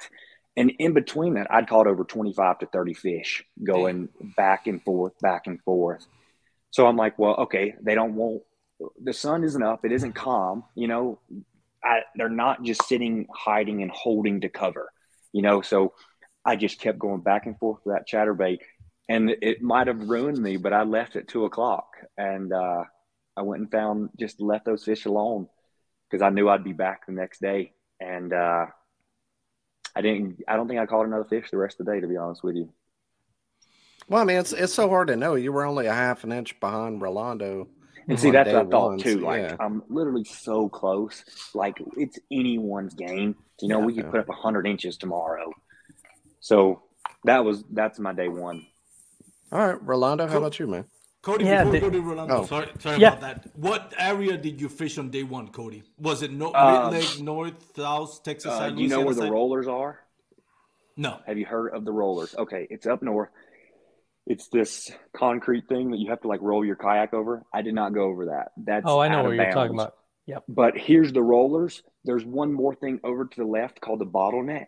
And 0.55 0.71
in 0.79 0.93
between 0.93 1.35
that, 1.35 1.47
I'd 1.51 1.69
caught 1.69 1.85
over 1.85 2.03
25 2.03 2.59
to 2.59 2.65
30 2.65 2.93
fish 2.95 3.43
going 3.63 4.09
back 4.35 4.65
and 4.65 4.81
forth, 4.83 5.13
back 5.21 5.45
and 5.45 5.61
forth. 5.61 6.07
So 6.77 6.85
I'm 6.85 6.95
like, 6.95 7.17
well, 7.17 7.33
okay, 7.37 7.73
they 7.81 7.95
don't 7.95 8.13
want 8.13 8.43
the 9.03 9.11
sun 9.11 9.43
isn't 9.43 9.63
up, 9.63 9.83
it 9.83 9.91
isn't 9.91 10.13
calm, 10.13 10.63
you 10.75 10.87
know. 10.87 11.19
I, 11.83 12.01
they're 12.15 12.29
not 12.29 12.61
just 12.61 12.87
sitting, 12.87 13.25
hiding, 13.33 13.81
and 13.81 13.89
holding 13.89 14.41
to 14.41 14.49
cover, 14.49 14.91
you 15.33 15.41
know. 15.41 15.63
So 15.63 15.93
I 16.45 16.55
just 16.55 16.79
kept 16.79 16.99
going 16.99 17.21
back 17.21 17.47
and 17.47 17.57
forth 17.57 17.79
with 17.83 17.95
that 17.95 18.07
chatterbait, 18.07 18.59
and 19.09 19.31
it 19.41 19.63
might 19.63 19.87
have 19.87 20.07
ruined 20.07 20.37
me, 20.37 20.57
but 20.57 20.71
I 20.71 20.83
left 20.83 21.15
at 21.15 21.27
two 21.27 21.45
o'clock, 21.45 21.87
and 22.15 22.53
uh, 22.53 22.83
I 23.35 23.41
went 23.41 23.63
and 23.63 23.71
found 23.71 24.11
just 24.19 24.39
left 24.39 24.65
those 24.65 24.83
fish 24.83 25.05
alone 25.05 25.47
because 26.11 26.21
I 26.21 26.29
knew 26.29 26.47
I'd 26.47 26.63
be 26.63 26.73
back 26.73 27.07
the 27.07 27.11
next 27.11 27.41
day, 27.41 27.73
and 27.99 28.31
uh, 28.31 28.67
I 29.95 30.01
didn't. 30.01 30.43
I 30.47 30.55
don't 30.55 30.67
think 30.67 30.79
I 30.79 30.85
caught 30.85 31.07
another 31.07 31.25
fish 31.27 31.49
the 31.49 31.57
rest 31.57 31.79
of 31.79 31.87
the 31.87 31.93
day, 31.93 32.01
to 32.01 32.07
be 32.07 32.17
honest 32.17 32.43
with 32.43 32.55
you. 32.55 32.71
Well, 34.09 34.21
I 34.21 34.25
mean, 34.25 34.37
it's 34.37 34.53
it's 34.53 34.73
so 34.73 34.89
hard 34.89 35.07
to 35.09 35.15
know. 35.15 35.35
You 35.35 35.51
were 35.51 35.65
only 35.65 35.87
a 35.87 35.93
half 35.93 36.23
an 36.23 36.31
inch 36.31 36.59
behind 36.59 37.01
Rolando. 37.01 37.67
And 38.07 38.17
see, 38.17 38.31
that's 38.31 38.47
day 38.49 38.55
what 38.55 38.67
I 38.67 38.69
thought 38.69 38.87
ones, 38.91 39.03
too. 39.03 39.19
Like 39.19 39.41
yeah. 39.41 39.55
I'm 39.59 39.83
literally 39.89 40.23
so 40.23 40.69
close. 40.69 41.25
Like 41.53 41.81
it's 41.97 42.17
anyone's 42.31 42.93
game. 42.93 43.35
You 43.61 43.67
know, 43.67 43.79
Yeah, 43.79 43.85
we 43.85 43.93
could 43.95 44.05
yeah. 44.05 44.11
put 44.11 44.19
up 44.21 44.29
hundred 44.29 44.65
inches 44.65 44.95
tomorrow. 44.97 45.51
So 46.39 46.83
that 47.25 47.43
was 47.43 47.63
that's 47.71 47.99
my 47.99 48.13
day 48.13 48.29
one. 48.29 48.65
All 49.51 49.59
right, 49.59 49.81
Rolando, 49.83 50.25
how 50.25 50.33
Cool. 50.33 50.37
about 50.39 50.59
you, 50.59 50.67
man? 50.67 50.85
Cody, 51.21 51.43
Yeah, 51.45 51.63
before 51.65 51.71
we 51.73 51.79
the- 51.79 51.85
go 51.85 51.91
to 51.91 52.01
Rolando, 52.01 52.35
Oh. 52.37 52.45
sorry, 52.45 52.67
sorry 52.79 52.97
Yeah. 52.99 53.17
about 53.17 53.21
that. 53.43 53.57
What 53.57 53.93
area 53.97 54.37
did 54.37 54.61
you 54.61 54.69
fish 54.69 54.97
on 54.97 55.09
day 55.09 55.23
one, 55.23 55.49
Cody? 55.49 55.83
Was 55.99 56.21
it 56.21 56.31
no, 56.31 56.51
Mid 56.53 56.93
Lake, 56.93 57.21
North, 57.21 57.75
South, 57.75 58.23
Texas 58.23 58.51
Uh, 58.53 58.57
side? 58.57 58.75
do 58.77 58.83
you 58.83 58.87
know 58.87 59.01
where 59.01 59.13
the 59.15 59.21
side? 59.23 59.31
rollers 59.31 59.67
are? 59.67 59.99
No. 60.95 61.19
Have 61.25 61.37
you 61.37 61.45
heard 61.45 61.73
of 61.73 61.83
the 61.83 61.91
rollers? 61.91 62.35
Okay, 62.37 62.67
it's 62.69 62.85
up 62.87 63.01
north. 63.01 63.29
It's 64.29 64.49
this 64.49 64.91
concrete 65.15 65.67
thing 65.67 65.91
that 65.91 65.97
you 65.97 66.09
have 66.09 66.21
to 66.21 66.27
like 66.27 66.41
roll 66.41 66.63
your 66.65 66.75
kayak 66.75 67.13
over. 67.13 67.43
I 67.53 67.61
did 67.61 67.73
not 67.73 67.93
go 67.93 68.03
over 68.03 68.25
that. 68.25 68.51
That's 68.57 68.83
Oh, 68.85 68.99
I 68.99 69.07
know 69.07 69.23
what 69.23 69.35
you're 69.35 69.51
talking 69.51 69.73
about. 69.73 69.95
Yep. 70.25 70.43
But 70.49 70.77
here's 70.77 71.13
the 71.13 71.23
rollers. 71.23 71.81
There's 72.03 72.25
one 72.25 72.51
more 72.53 72.75
thing 72.75 72.99
over 73.03 73.25
to 73.25 73.37
the 73.37 73.47
left 73.47 73.79
called 73.79 73.99
the 73.99 74.05
bottleneck. 74.05 74.67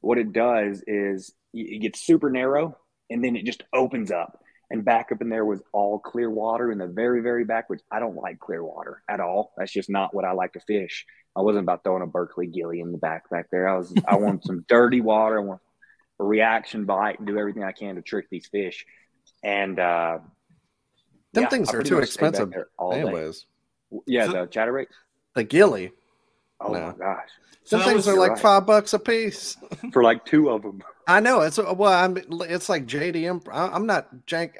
What 0.00 0.18
it 0.18 0.32
does 0.32 0.82
is 0.86 1.32
it 1.52 1.82
gets 1.82 2.06
super 2.06 2.30
narrow 2.30 2.76
and 3.10 3.22
then 3.24 3.34
it 3.36 3.44
just 3.44 3.64
opens 3.74 4.10
up. 4.12 4.38
and 4.70 4.84
back 4.86 5.12
up 5.12 5.20
in 5.20 5.28
there 5.28 5.44
was 5.44 5.60
all 5.72 5.98
clear 5.98 6.30
water 6.30 6.72
in 6.72 6.78
the 6.78 6.86
very, 6.86 7.20
very 7.20 7.44
back, 7.44 7.68
which 7.68 7.82
I 7.90 7.98
don't 8.00 8.16
like 8.16 8.38
clear 8.38 8.64
water 8.64 9.02
at 9.06 9.20
all. 9.20 9.52
That's 9.58 9.72
just 9.72 9.90
not 9.90 10.14
what 10.14 10.24
I 10.24 10.32
like 10.32 10.54
to 10.54 10.60
fish. 10.60 11.04
I 11.36 11.40
wasn't 11.42 11.64
about 11.64 11.82
throwing 11.84 12.02
a 12.02 12.06
Berkley 12.06 12.46
gilly 12.46 12.80
in 12.80 12.92
the 12.92 12.98
back 12.98 13.28
back 13.28 13.48
there. 13.50 13.68
I 13.68 13.76
was 13.76 13.92
I 14.06 14.16
want 14.16 14.44
some 14.44 14.64
dirty 14.68 15.00
water. 15.00 15.40
I 15.40 15.44
want 15.44 15.60
a 16.22 16.24
reaction 16.24 16.84
bite 16.84 17.18
and 17.18 17.26
do 17.26 17.36
everything 17.38 17.64
I 17.64 17.72
can 17.72 17.96
to 17.96 18.02
trick 18.02 18.28
these 18.30 18.46
fish. 18.46 18.86
And 19.42 19.78
uh, 19.78 20.18
Them 21.32 21.44
yeah, 21.44 21.48
things 21.50 21.70
I 21.70 21.78
are 21.78 21.82
too 21.82 21.96
much 21.96 22.10
stayed 22.10 22.20
back 22.20 22.28
expensive, 22.30 22.50
there 22.50 22.68
all 22.78 22.92
day. 22.92 23.32
Yeah, 24.06 24.26
So- 24.26 24.32
the 24.32 24.46
chatterbait. 24.46 24.86
The 25.34 25.44
gilly, 25.44 25.92
Oh 26.60 26.72
No. 26.72 26.88
my 26.88 26.92
gosh, 26.92 27.28
So 27.64 27.80
things 27.80 28.06
are 28.06 28.16
like 28.16 28.32
right. 28.32 28.38
five 28.40 28.66
bucks 28.66 28.92
a 28.92 28.98
piece. 28.98 29.56
for 29.92 30.02
like 30.04 30.24
two 30.26 30.50
of 30.50 30.62
them. 30.62 30.82
I 31.08 31.18
know 31.20 31.40
it's 31.40 31.56
well. 31.58 31.84
I'm. 31.86 32.16
It's 32.42 32.68
like 32.68 32.86
JDM. 32.86 33.48
I- 33.50 33.68
I'm 33.74 33.86
not 33.86 34.08
Jank. 34.26 34.52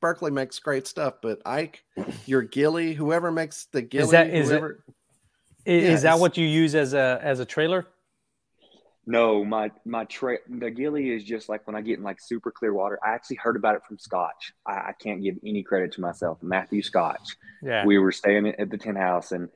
Berkley 0.00 0.30
makes 0.30 0.58
great 0.60 0.86
stuff, 0.86 1.14
but 1.22 1.40
Ike, 1.46 1.82
your 2.26 2.42
Gilly, 2.42 2.92
whoever 2.94 3.32
makes 3.32 3.64
the 3.72 3.82
Gilly, 3.82 4.04
Is 4.04 4.10
that 4.10 4.28
is 4.30 4.50
it? 4.50 4.60
whoever, 4.60 4.84
i- 5.66 5.70
Is, 5.70 6.04
Yeah, 6.04 6.12
that 6.12 6.20
what 6.20 6.36
you 6.36 6.46
use 6.46 6.74
as 6.76 6.92
a 6.94 7.18
as 7.22 7.40
a 7.40 7.44
trailer? 7.46 7.86
No, 9.10 9.42
my 9.42 9.70
my 9.86 10.04
tra- 10.04 10.36
the 10.50 10.70
gilly 10.70 11.08
is 11.08 11.24
just 11.24 11.48
like 11.48 11.66
when 11.66 11.74
I 11.74 11.80
get 11.80 11.96
in 11.96 12.04
like 12.04 12.20
super 12.20 12.50
clear 12.50 12.74
water. 12.74 12.98
I 13.02 13.14
actually 13.14 13.38
heard 13.42 13.56
about 13.56 13.74
it 13.74 13.80
from 13.88 13.98
Scotch. 13.98 14.52
I, 14.66 14.72
I 14.72 14.92
can't 15.02 15.22
give 15.22 15.36
any 15.46 15.62
credit 15.62 15.92
to 15.92 16.02
myself. 16.02 16.36
Matthew 16.42 16.82
Scotch. 16.82 17.36
Yeah. 17.62 17.86
We 17.86 17.96
were 17.96 18.12
staying 18.12 18.46
at 18.48 18.60
at 18.60 18.70
the 18.70 18.76
tent 18.76 18.98
house, 18.98 19.32
and 19.32 19.48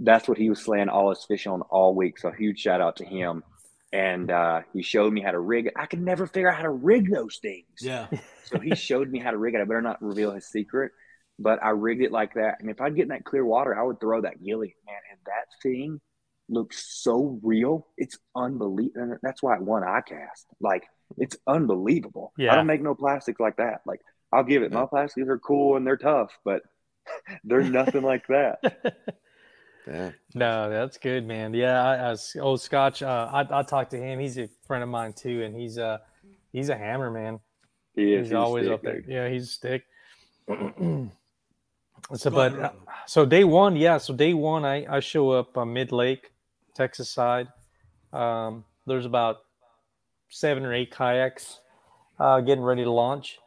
that's 0.00 0.26
what 0.26 0.38
he 0.38 0.48
was 0.48 0.62
slaying 0.62 0.88
all 0.88 1.10
his 1.10 1.22
fish 1.28 1.46
on 1.46 1.60
all 1.60 1.94
week. 1.94 2.18
So 2.18 2.30
huge 2.30 2.58
shout 2.58 2.80
out 2.80 2.96
to 2.96 3.04
him. 3.04 3.42
And 3.92 4.30
uh, 4.30 4.62
he 4.72 4.82
showed 4.82 5.12
me 5.12 5.20
how 5.20 5.32
to 5.32 5.40
rig 5.40 5.66
it. 5.66 5.74
I 5.76 5.84
could 5.84 6.00
never 6.00 6.26
figure 6.26 6.50
out 6.50 6.56
how 6.56 6.62
to 6.62 6.70
rig 6.70 7.12
those 7.12 7.38
things. 7.40 7.66
Yeah. 7.82 8.06
So 8.46 8.60
he 8.60 8.76
showed 8.76 9.10
me 9.10 9.18
how 9.18 9.32
to 9.32 9.38
rig 9.38 9.56
it. 9.56 9.60
I 9.60 9.64
better 9.64 9.82
not 9.82 10.00
reveal 10.00 10.30
his 10.30 10.46
secret, 10.46 10.92
but 11.36 11.60
I 11.64 11.70
rigged 11.70 12.00
it 12.00 12.12
like 12.12 12.34
that. 12.34 12.60
And 12.60 12.70
if 12.70 12.80
I'd 12.80 12.94
get 12.94 13.02
in 13.02 13.08
that 13.08 13.24
clear 13.24 13.44
water, 13.44 13.76
I 13.76 13.82
would 13.82 13.98
throw 13.98 14.20
that 14.20 14.40
gilly, 14.40 14.76
man. 14.86 15.00
And 15.10 15.18
that 15.26 15.48
thing 15.64 16.00
looks 16.48 17.02
so 17.02 17.38
real. 17.42 17.86
It's 17.96 18.18
unbelievable. 18.34 19.18
That's 19.22 19.42
why 19.42 19.56
it 19.56 19.62
won 19.62 19.82
cast. 20.06 20.46
Like 20.60 20.84
it's 21.18 21.36
unbelievable. 21.46 22.32
Yeah. 22.36 22.52
I 22.52 22.56
don't 22.56 22.66
make 22.66 22.82
no 22.82 22.94
plastics 22.94 23.40
like 23.40 23.56
that. 23.56 23.80
Like 23.86 24.00
I'll 24.32 24.44
give 24.44 24.62
it. 24.62 24.72
My 24.72 24.86
plastics 24.86 25.28
are 25.28 25.38
cool 25.38 25.76
and 25.76 25.86
they're 25.86 25.96
tough, 25.96 26.30
but 26.44 26.62
they're 27.44 27.62
nothing 27.62 28.02
like 28.02 28.26
that. 28.28 28.58
yeah. 29.86 30.10
No, 30.34 30.70
that's 30.70 30.98
good, 30.98 31.26
man. 31.26 31.54
Yeah, 31.54 31.82
I, 31.82 31.94
I 31.96 32.10
was, 32.10 32.36
old 32.38 32.60
Scotch. 32.60 33.02
Uh, 33.02 33.28
I 33.32 33.60
I 33.60 33.62
talked 33.62 33.92
to 33.92 33.98
him. 33.98 34.18
He's 34.18 34.38
a 34.38 34.48
friend 34.66 34.82
of 34.82 34.88
mine 34.88 35.12
too, 35.12 35.42
and 35.42 35.54
he's 35.54 35.78
uh 35.78 35.98
he's 36.52 36.68
a 36.68 36.76
hammer, 36.76 37.10
man. 37.10 37.40
He 37.94 38.12
is. 38.12 38.28
He's, 38.28 38.34
always 38.34 38.64
stick, 38.64 38.74
up 38.74 38.82
there. 38.82 39.00
dude. 39.00 39.10
Yeah, 39.10 39.28
he's 39.28 39.44
a 39.44 39.52
stick. 39.52 39.84
so, 42.14 42.30
but 42.30 42.58
uh, 42.58 42.72
so 43.06 43.24
day 43.24 43.44
one, 43.44 43.76
yeah. 43.76 43.98
So 43.98 44.14
day 44.14 44.34
one, 44.34 44.64
I 44.64 44.86
I 44.96 45.00
show 45.00 45.30
up 45.30 45.56
uh, 45.56 45.64
mid 45.64 45.92
lake, 45.92 46.30
Texas 46.76 47.08
side. 47.08 47.48
Um, 48.12 48.64
there's 48.86 49.06
about 49.06 49.38
seven 50.28 50.64
or 50.64 50.74
eight 50.74 50.94
kayaks 50.94 51.60
uh, 52.18 52.40
getting 52.40 52.62
ready 52.62 52.84
to 52.84 52.90
launch, 52.90 53.38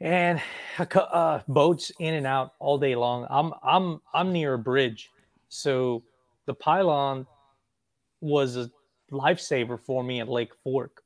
and 0.00 0.40
uh, 0.78 1.40
boats 1.48 1.92
in 1.98 2.14
and 2.14 2.26
out 2.26 2.54
all 2.58 2.78
day 2.78 2.94
long. 2.94 3.26
I'm 3.30 3.52
I'm 3.62 4.00
I'm 4.12 4.32
near 4.32 4.54
a 4.54 4.58
bridge, 4.58 5.10
so 5.48 6.02
the 6.46 6.54
pylon 6.54 7.26
was 8.20 8.56
a 8.56 8.70
lifesaver 9.10 9.78
for 9.78 10.02
me 10.02 10.20
at 10.20 10.28
Lake 10.28 10.52
Fork, 10.62 11.02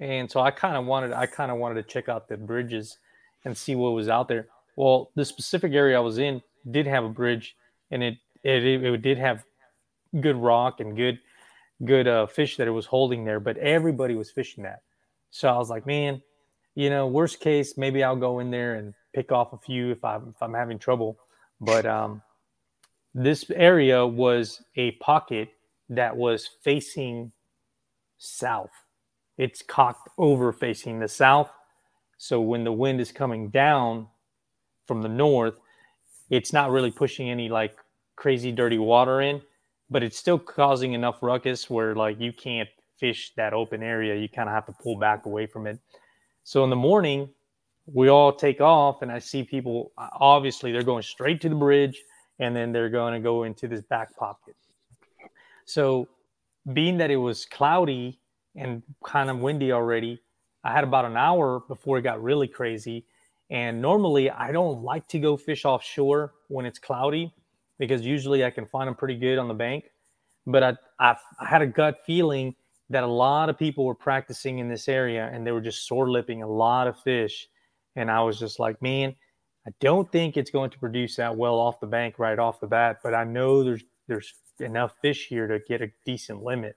and 0.00 0.30
so 0.30 0.40
I 0.40 0.50
kind 0.50 0.76
of 0.76 0.86
wanted 0.86 1.12
I 1.12 1.26
kind 1.26 1.50
of 1.50 1.58
wanted 1.58 1.74
to 1.76 1.82
check 1.82 2.08
out 2.08 2.28
the 2.28 2.36
bridges 2.36 2.98
and 3.44 3.56
see 3.56 3.74
what 3.74 3.90
was 3.90 4.08
out 4.08 4.28
there. 4.28 4.48
Well, 4.76 5.10
the 5.14 5.24
specific 5.24 5.72
area 5.72 5.96
I 5.96 6.00
was 6.00 6.18
in 6.18 6.42
did 6.70 6.86
have 6.86 7.04
a 7.04 7.08
bridge, 7.08 7.56
and 7.90 8.02
it 8.02 8.16
it, 8.42 8.64
it 8.64 9.02
did 9.02 9.18
have 9.18 9.44
good 10.20 10.36
rock 10.36 10.80
and 10.80 10.96
good 10.96 11.18
good 11.84 12.06
uh, 12.06 12.26
fish 12.26 12.56
that 12.56 12.68
it 12.68 12.72
was 12.72 12.86
holding 12.86 13.24
there, 13.24 13.40
but 13.40 13.56
everybody 13.56 14.14
was 14.14 14.30
fishing 14.30 14.62
that. 14.62 14.82
So 15.30 15.48
I 15.48 15.56
was 15.56 15.68
like, 15.68 15.84
man, 15.84 16.22
you 16.74 16.90
know, 16.90 17.08
worst 17.08 17.40
case, 17.40 17.76
maybe 17.76 18.04
I'll 18.04 18.16
go 18.16 18.38
in 18.38 18.50
there 18.50 18.76
and 18.76 18.94
pick 19.14 19.32
off 19.32 19.52
a 19.52 19.58
few 19.58 19.90
if 19.90 20.04
I'm 20.04 20.28
if 20.28 20.42
I'm 20.42 20.54
having 20.54 20.78
trouble. 20.78 21.18
But 21.60 21.86
um, 21.86 22.22
this 23.14 23.50
area 23.54 24.06
was 24.06 24.62
a 24.76 24.92
pocket 24.92 25.48
that 25.88 26.16
was 26.16 26.48
facing 26.62 27.32
south. 28.18 28.70
It's 29.38 29.62
cocked 29.62 30.08
over 30.18 30.52
facing 30.52 31.00
the 31.00 31.08
south. 31.08 31.50
So 32.18 32.40
when 32.40 32.64
the 32.64 32.72
wind 32.72 33.00
is 33.00 33.10
coming 33.12 33.50
down 33.50 34.06
from 34.86 35.02
the 35.02 35.08
north, 35.08 35.54
it's 36.30 36.52
not 36.52 36.70
really 36.70 36.90
pushing 36.90 37.30
any 37.30 37.48
like 37.48 37.76
crazy 38.16 38.52
dirty 38.52 38.78
water 38.78 39.20
in, 39.20 39.42
but 39.92 40.02
it's 40.02 40.18
still 40.18 40.38
causing 40.38 40.94
enough 40.94 41.22
ruckus 41.22 41.68
where 41.68 41.94
like 41.94 42.18
you 42.18 42.32
can't 42.32 42.68
fish 42.98 43.32
that 43.36 43.52
open 43.52 43.82
area. 43.82 44.14
You 44.14 44.28
kind 44.28 44.48
of 44.48 44.54
have 44.54 44.66
to 44.66 44.72
pull 44.72 44.96
back 44.96 45.26
away 45.26 45.46
from 45.46 45.66
it. 45.66 45.78
So 46.44 46.64
in 46.64 46.70
the 46.70 46.76
morning, 46.76 47.28
we 47.86 48.08
all 48.08 48.32
take 48.32 48.60
off, 48.60 49.02
and 49.02 49.10
I 49.10 49.18
see 49.18 49.42
people. 49.42 49.92
Uh, 49.98 50.08
obviously, 50.14 50.72
they're 50.72 50.82
going 50.82 51.02
straight 51.02 51.40
to 51.40 51.48
the 51.48 51.54
bridge, 51.54 52.00
and 52.38 52.54
then 52.54 52.72
they're 52.72 52.88
going 52.88 53.14
to 53.14 53.20
go 53.20 53.42
into 53.42 53.66
this 53.66 53.82
back 53.82 54.16
pocket. 54.16 54.54
So, 55.64 56.08
being 56.72 56.96
that 56.98 57.10
it 57.10 57.16
was 57.16 57.44
cloudy 57.44 58.20
and 58.54 58.82
kind 59.04 59.30
of 59.30 59.38
windy 59.38 59.72
already, 59.72 60.22
I 60.62 60.72
had 60.72 60.84
about 60.84 61.04
an 61.04 61.16
hour 61.16 61.60
before 61.66 61.98
it 61.98 62.02
got 62.02 62.22
really 62.22 62.46
crazy. 62.46 63.04
And 63.50 63.82
normally, 63.82 64.30
I 64.30 64.52
don't 64.52 64.82
like 64.82 65.08
to 65.08 65.18
go 65.18 65.36
fish 65.36 65.64
offshore 65.64 66.34
when 66.48 66.66
it's 66.66 66.78
cloudy 66.78 67.34
because 67.82 68.06
usually 68.06 68.44
I 68.44 68.50
can 68.50 68.64
find 68.64 68.86
them 68.86 68.94
pretty 68.94 69.16
good 69.16 69.38
on 69.38 69.48
the 69.48 69.54
bank. 69.54 69.86
But 70.46 70.62
I, 70.62 70.76
I, 71.00 71.16
I 71.40 71.48
had 71.48 71.62
a 71.62 71.66
gut 71.66 71.98
feeling 72.06 72.54
that 72.90 73.02
a 73.02 73.08
lot 73.08 73.48
of 73.48 73.58
people 73.58 73.84
were 73.84 73.94
practicing 73.94 74.60
in 74.60 74.68
this 74.68 74.88
area 74.88 75.28
and 75.32 75.44
they 75.44 75.50
were 75.50 75.60
just 75.60 75.88
sore 75.88 76.08
lipping 76.08 76.44
a 76.44 76.46
lot 76.46 76.86
of 76.86 76.96
fish. 77.00 77.48
And 77.96 78.08
I 78.08 78.22
was 78.22 78.38
just 78.38 78.60
like, 78.60 78.80
man, 78.80 79.16
I 79.66 79.72
don't 79.80 80.10
think 80.12 80.36
it's 80.36 80.50
going 80.52 80.70
to 80.70 80.78
produce 80.78 81.16
that 81.16 81.36
well 81.36 81.56
off 81.56 81.80
the 81.80 81.88
bank 81.88 82.20
right 82.20 82.38
off 82.38 82.60
the 82.60 82.68
bat, 82.68 82.98
but 83.02 83.14
I 83.14 83.24
know 83.24 83.64
there's 83.64 83.82
there's 84.06 84.32
enough 84.60 84.94
fish 85.02 85.26
here 85.26 85.48
to 85.48 85.58
get 85.58 85.82
a 85.82 85.90
decent 86.06 86.44
limit. 86.44 86.76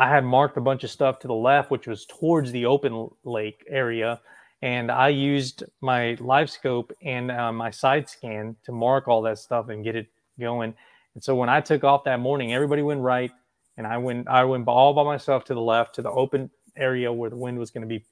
I 0.00 0.08
had 0.08 0.24
marked 0.24 0.56
a 0.56 0.62
bunch 0.62 0.82
of 0.82 0.90
stuff 0.90 1.18
to 1.18 1.28
the 1.28 1.34
left, 1.34 1.70
which 1.70 1.86
was 1.86 2.06
towards 2.06 2.50
the 2.52 2.64
open 2.64 3.10
lake 3.22 3.66
area. 3.68 4.18
And 4.62 4.90
I 4.90 5.08
used 5.08 5.62
my 5.82 6.16
live 6.20 6.48
scope 6.48 6.90
and 7.02 7.30
uh, 7.30 7.52
my 7.52 7.70
side 7.70 8.08
scan 8.08 8.56
to 8.64 8.72
mark 8.72 9.08
all 9.08 9.20
that 9.22 9.38
stuff 9.38 9.68
and 9.68 9.84
get 9.84 9.96
it 9.96 10.06
going. 10.38 10.72
And 11.12 11.22
so 11.22 11.34
when 11.34 11.50
I 11.50 11.60
took 11.60 11.84
off 11.84 12.04
that 12.04 12.18
morning, 12.18 12.54
everybody 12.54 12.80
went 12.80 13.02
right, 13.02 13.30
and 13.76 13.86
I 13.86 13.98
went 13.98 14.26
I 14.26 14.42
went 14.44 14.66
all 14.68 14.94
by 14.94 15.04
myself 15.04 15.44
to 15.44 15.54
the 15.54 15.60
left 15.60 15.96
to 15.96 16.02
the 16.02 16.10
open 16.10 16.48
area 16.78 17.12
where 17.12 17.28
the 17.28 17.36
wind 17.36 17.58
was 17.58 17.70
going 17.70 17.82
to 17.82 17.86
be 17.86 18.02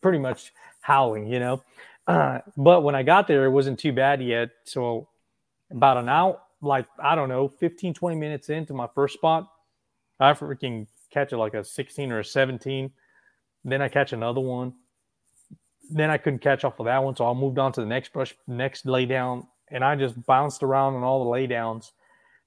pretty 0.00 0.18
much 0.18 0.52
howling, 0.80 1.26
you 1.26 1.40
know. 1.40 1.60
Uh, 2.06 2.38
but 2.56 2.82
when 2.82 2.94
I 2.94 3.02
got 3.02 3.26
there, 3.26 3.46
it 3.46 3.50
wasn't 3.50 3.80
too 3.80 3.92
bad 3.92 4.22
yet. 4.22 4.50
So 4.62 5.08
about 5.72 5.96
an 5.96 6.08
hour, 6.08 6.38
like 6.60 6.86
I 7.00 7.16
don't 7.16 7.28
know, 7.28 7.48
15, 7.48 7.94
20 7.94 8.14
minutes 8.16 8.48
into 8.48 8.74
my 8.74 8.86
first 8.94 9.14
spot, 9.14 9.50
I 10.20 10.34
freaking 10.34 10.86
catch 11.12 11.32
it 11.32 11.36
like 11.36 11.54
a 11.54 11.64
16 11.64 12.12
or 12.12 12.20
a 12.20 12.24
17. 12.24 12.90
Then 13.64 13.82
I 13.82 13.88
catch 13.88 14.12
another 14.12 14.40
one. 14.40 14.74
Then 15.90 16.10
I 16.10 16.16
couldn't 16.16 16.40
catch 16.40 16.64
off 16.64 16.80
of 16.80 16.86
that 16.86 17.02
one, 17.02 17.16
so 17.16 17.28
I 17.28 17.34
moved 17.34 17.58
on 17.58 17.72
to 17.72 17.80
the 17.80 17.86
next 17.86 18.12
brush, 18.12 18.34
next 18.46 18.86
lay 18.86 19.04
down, 19.04 19.46
and 19.68 19.84
I 19.84 19.94
just 19.96 20.24
bounced 20.26 20.62
around 20.62 20.94
on 20.94 21.02
all 21.02 21.24
the 21.24 21.30
lay 21.30 21.46
downs. 21.46 21.92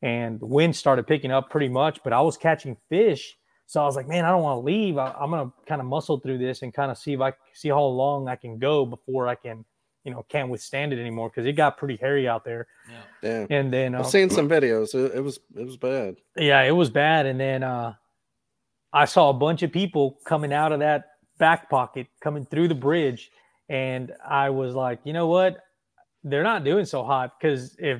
And 0.01 0.39
the 0.39 0.45
wind 0.45 0.75
started 0.75 1.07
picking 1.07 1.31
up 1.31 1.49
pretty 1.49 1.69
much, 1.69 1.99
but 2.03 2.13
I 2.13 2.21
was 2.21 2.37
catching 2.37 2.77
fish, 2.89 3.37
so 3.67 3.81
I 3.81 3.85
was 3.85 3.95
like, 3.95 4.07
man, 4.07 4.25
I 4.25 4.29
don't 4.29 4.43
want 4.43 4.57
to 4.61 4.65
leave. 4.65 4.97
I, 4.97 5.11
I'm 5.19 5.31
gonna 5.31 5.51
kind 5.67 5.81
of 5.81 5.87
muscle 5.87 6.19
through 6.19 6.37
this 6.37 6.61
and 6.61 6.73
kind 6.73 6.91
of 6.91 6.97
see 6.97 7.13
if 7.13 7.21
I 7.21 7.33
see 7.53 7.69
how 7.69 7.83
long 7.83 8.27
I 8.27 8.35
can 8.35 8.59
go 8.59 8.85
before 8.85 9.27
I 9.27 9.35
can, 9.35 9.65
you 10.03 10.11
know, 10.11 10.25
can't 10.29 10.49
withstand 10.49 10.93
it 10.93 10.99
anymore 10.99 11.29
because 11.29 11.45
it 11.45 11.53
got 11.53 11.77
pretty 11.77 11.97
hairy 11.97 12.27
out 12.27 12.45
there. 12.45 12.67
Yeah. 13.23 13.47
And 13.49 13.73
then 13.73 13.95
I've 13.95 14.01
uh, 14.01 14.09
seen 14.09 14.29
some 14.29 14.47
videos. 14.47 14.93
It, 14.93 15.15
it 15.15 15.21
was 15.21 15.39
it 15.55 15.65
was 15.65 15.77
bad. 15.77 16.17
yeah, 16.37 16.61
it 16.61 16.71
was 16.71 16.89
bad. 16.89 17.25
And 17.25 17.39
then 17.39 17.63
uh, 17.63 17.95
I 18.95 19.05
saw 19.05 19.29
a 19.29 19.33
bunch 19.33 19.61
of 19.61 19.71
people 19.71 20.17
coming 20.25 20.53
out 20.53 20.71
of 20.71 20.79
that 20.79 21.03
back 21.37 21.69
pocket, 21.69 22.07
coming 22.21 22.45
through 22.45 22.69
the 22.69 22.75
bridge, 22.75 23.29
and 23.69 24.13
I 24.25 24.49
was 24.49 24.73
like, 24.73 24.99
you 25.03 25.11
know 25.11 25.27
what? 25.27 25.57
They're 26.23 26.43
not 26.43 26.63
doing 26.63 26.85
so 26.85 27.03
hot 27.03 27.33
because 27.39 27.75
if 27.77 27.99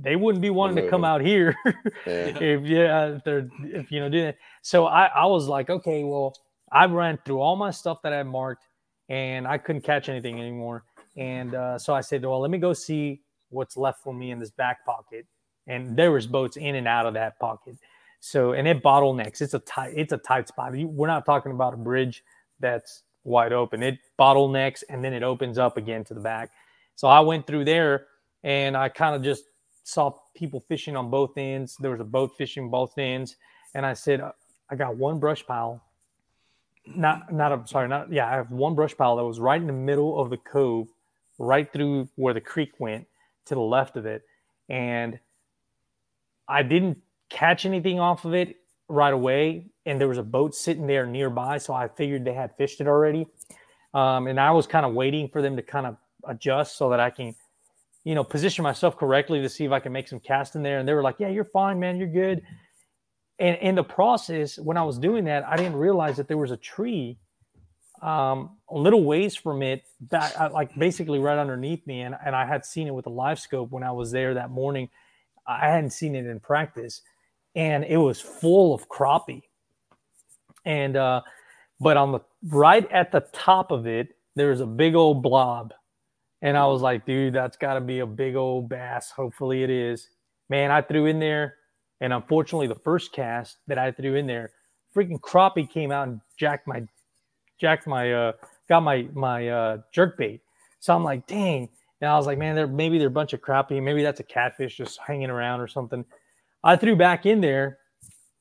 they 0.00 0.16
wouldn't 0.16 0.40
be 0.40 0.50
wanting 0.50 0.76
to 0.82 0.88
come 0.88 1.04
out 1.04 1.20
here 1.20 1.54
Yeah. 2.06 2.38
if 2.38 2.64
yeah 2.64 3.06
if 3.16 3.24
they're 3.24 3.48
if 3.64 3.92
you 3.92 4.00
know 4.00 4.08
doing 4.08 4.24
it. 4.26 4.38
So 4.62 4.86
I 4.86 5.06
I 5.06 5.26
was 5.26 5.46
like, 5.46 5.68
okay, 5.68 6.04
well, 6.04 6.34
I 6.72 6.86
ran 6.86 7.18
through 7.24 7.40
all 7.40 7.56
my 7.56 7.70
stuff 7.70 8.00
that 8.02 8.12
I 8.12 8.22
marked, 8.22 8.66
and 9.10 9.46
I 9.46 9.58
couldn't 9.58 9.82
catch 9.82 10.08
anything 10.08 10.40
anymore. 10.40 10.84
And 11.16 11.54
uh, 11.54 11.78
so 11.78 11.94
I 11.94 12.00
said, 12.00 12.24
well, 12.24 12.40
let 12.40 12.50
me 12.50 12.58
go 12.58 12.72
see 12.72 13.20
what's 13.50 13.76
left 13.76 14.02
for 14.02 14.14
me 14.14 14.30
in 14.30 14.38
this 14.38 14.50
back 14.50 14.86
pocket. 14.86 15.26
And 15.66 15.96
there 15.96 16.12
was 16.12 16.26
boats 16.26 16.56
in 16.56 16.76
and 16.76 16.88
out 16.88 17.04
of 17.06 17.14
that 17.14 17.38
pocket. 17.38 17.76
So 18.20 18.52
and 18.52 18.68
it 18.68 18.82
bottlenecks. 18.82 19.40
It's 19.40 19.54
a 19.54 19.58
tight 19.60 19.94
it's 19.96 20.12
a 20.12 20.18
tight 20.18 20.48
spot. 20.48 20.72
We're 20.74 21.06
not 21.06 21.26
talking 21.26 21.52
about 21.52 21.74
a 21.74 21.78
bridge 21.78 22.22
that's 22.60 23.02
wide 23.24 23.52
open. 23.52 23.82
It 23.82 23.98
bottlenecks 24.18 24.84
and 24.88 25.02
then 25.02 25.12
it 25.12 25.22
opens 25.22 25.58
up 25.58 25.76
again 25.76 26.04
to 26.04 26.14
the 26.14 26.20
back. 26.20 26.50
So 26.96 27.08
I 27.08 27.20
went 27.20 27.46
through 27.46 27.64
there 27.64 28.06
and 28.44 28.76
I 28.76 28.88
kind 28.88 29.14
of 29.14 29.22
just 29.22 29.44
saw 29.84 30.14
people 30.34 30.60
fishing 30.60 30.96
on 30.96 31.10
both 31.10 31.36
ends. 31.36 31.76
There 31.78 31.90
was 31.90 32.00
a 32.00 32.04
boat 32.04 32.32
fishing 32.36 32.70
both 32.70 32.96
ends, 32.98 33.36
and 33.74 33.84
I 33.84 33.94
said, 33.94 34.22
I 34.70 34.76
got 34.76 34.96
one 34.96 35.18
brush 35.18 35.44
pile. 35.44 35.82
Not, 36.86 37.32
not. 37.32 37.52
I'm 37.52 37.66
sorry. 37.66 37.88
Not. 37.88 38.12
Yeah, 38.12 38.26
I 38.26 38.32
have 38.32 38.50
one 38.50 38.74
brush 38.74 38.96
pile 38.96 39.16
that 39.16 39.24
was 39.24 39.38
right 39.38 39.60
in 39.60 39.66
the 39.66 39.72
middle 39.72 40.20
of 40.20 40.30
the 40.30 40.38
cove, 40.38 40.88
right 41.38 41.70
through 41.70 42.08
where 42.16 42.34
the 42.34 42.40
creek 42.40 42.72
went 42.78 43.06
to 43.46 43.54
the 43.54 43.60
left 43.60 43.96
of 43.96 44.06
it, 44.06 44.22
and 44.68 45.18
I 46.48 46.62
didn't 46.62 46.98
catch 47.30 47.64
anything 47.64 47.98
off 47.98 48.24
of 48.24 48.34
it 48.34 48.56
right 48.88 49.14
away. 49.14 49.70
And 49.86 50.00
there 50.00 50.08
was 50.08 50.18
a 50.18 50.22
boat 50.22 50.54
sitting 50.54 50.86
there 50.86 51.06
nearby, 51.06 51.58
so 51.58 51.72
I 51.72 51.88
figured 51.88 52.24
they 52.24 52.34
had 52.34 52.56
fished 52.56 52.80
it 52.80 52.86
already. 52.86 53.26
Um, 53.94 54.26
and 54.26 54.38
I 54.38 54.50
was 54.50 54.66
kind 54.66 54.84
of 54.84 54.92
waiting 54.92 55.28
for 55.28 55.40
them 55.42 55.56
to 55.56 55.62
kind 55.62 55.86
of 55.86 55.96
adjust 56.28 56.76
so 56.76 56.90
that 56.90 57.00
I 57.00 57.10
can 57.10 57.34
you 58.04 58.14
know, 58.14 58.24
position 58.24 58.62
myself 58.62 58.96
correctly 58.96 59.42
to 59.42 59.48
see 59.48 59.64
if 59.64 59.72
I 59.72 59.80
can 59.80 59.92
make 59.92 60.08
some 60.08 60.20
cast 60.20 60.56
in 60.56 60.62
there. 60.62 60.78
And 60.78 60.88
they 60.88 60.94
were 60.94 61.02
like, 61.02 61.16
yeah, 61.18 61.28
you're 61.28 61.44
fine, 61.44 61.78
man. 61.78 61.98
You're 61.98 62.08
good. 62.08 62.42
And 63.38 63.56
in 63.58 63.74
the 63.74 63.84
process, 63.84 64.58
when 64.58 64.76
I 64.76 64.82
was 64.82 64.98
doing 64.98 65.24
that, 65.24 65.46
I 65.46 65.56
didn't 65.56 65.76
realize 65.76 66.16
that 66.16 66.28
there 66.28 66.38
was 66.38 66.50
a 66.50 66.56
tree 66.56 67.18
um, 68.02 68.56
a 68.70 68.78
little 68.78 69.04
ways 69.04 69.36
from 69.36 69.62
it, 69.62 69.82
back, 70.00 70.32
uh, 70.40 70.48
like 70.50 70.74
basically 70.78 71.18
right 71.18 71.38
underneath 71.38 71.86
me. 71.86 72.00
And, 72.00 72.16
and 72.24 72.34
I 72.34 72.46
had 72.46 72.64
seen 72.64 72.86
it 72.86 72.94
with 72.94 73.06
a 73.06 73.10
live 73.10 73.38
scope 73.38 73.70
when 73.70 73.82
I 73.82 73.92
was 73.92 74.10
there 74.10 74.34
that 74.34 74.50
morning. 74.50 74.88
I 75.46 75.68
hadn't 75.68 75.90
seen 75.90 76.14
it 76.14 76.24
in 76.24 76.40
practice. 76.40 77.02
And 77.54 77.84
it 77.84 77.96
was 77.96 78.20
full 78.20 78.74
of 78.74 78.88
crappie. 78.88 79.42
And, 80.64 80.96
uh, 80.96 81.22
but 81.80 81.96
on 81.96 82.12
the 82.12 82.20
right 82.48 82.90
at 82.92 83.12
the 83.12 83.20
top 83.32 83.70
of 83.70 83.86
it, 83.86 84.16
there's 84.36 84.60
a 84.60 84.66
big 84.66 84.94
old 84.94 85.22
blob 85.22 85.72
and 86.42 86.56
I 86.56 86.66
was 86.66 86.80
like, 86.80 87.04
dude, 87.04 87.34
that's 87.34 87.56
got 87.56 87.74
to 87.74 87.80
be 87.80 87.98
a 87.98 88.06
big 88.06 88.34
old 88.34 88.68
bass. 88.68 89.10
Hopefully 89.10 89.62
it 89.62 89.70
is. 89.70 90.08
Man, 90.48 90.70
I 90.70 90.80
threw 90.80 91.06
in 91.06 91.18
there. 91.18 91.56
And 92.00 92.14
unfortunately, 92.14 92.66
the 92.66 92.76
first 92.76 93.12
cast 93.12 93.58
that 93.66 93.78
I 93.78 93.92
threw 93.92 94.14
in 94.14 94.26
there, 94.26 94.52
freaking 94.96 95.20
crappie 95.20 95.68
came 95.68 95.92
out 95.92 96.08
and 96.08 96.20
jacked 96.38 96.66
my, 96.66 96.86
jacked 97.60 97.86
my, 97.86 98.12
uh, 98.12 98.32
got 98.70 98.82
my, 98.82 99.06
my, 99.12 99.48
uh, 99.48 99.78
jerk 99.92 100.16
bait. 100.16 100.40
So 100.80 100.94
I'm 100.94 101.04
like, 101.04 101.26
dang. 101.26 101.68
And 102.00 102.10
I 102.10 102.16
was 102.16 102.24
like, 102.24 102.38
man, 102.38 102.56
they're, 102.56 102.66
maybe 102.66 102.96
they're 102.96 103.08
a 103.08 103.10
bunch 103.10 103.34
of 103.34 103.42
crappie. 103.42 103.82
Maybe 103.82 104.02
that's 104.02 104.20
a 104.20 104.24
catfish 104.24 104.78
just 104.78 104.98
hanging 105.06 105.28
around 105.28 105.60
or 105.60 105.68
something. 105.68 106.06
I 106.62 106.76
threw 106.76 106.96
back 106.96 107.26
in 107.26 107.40
there. 107.40 107.78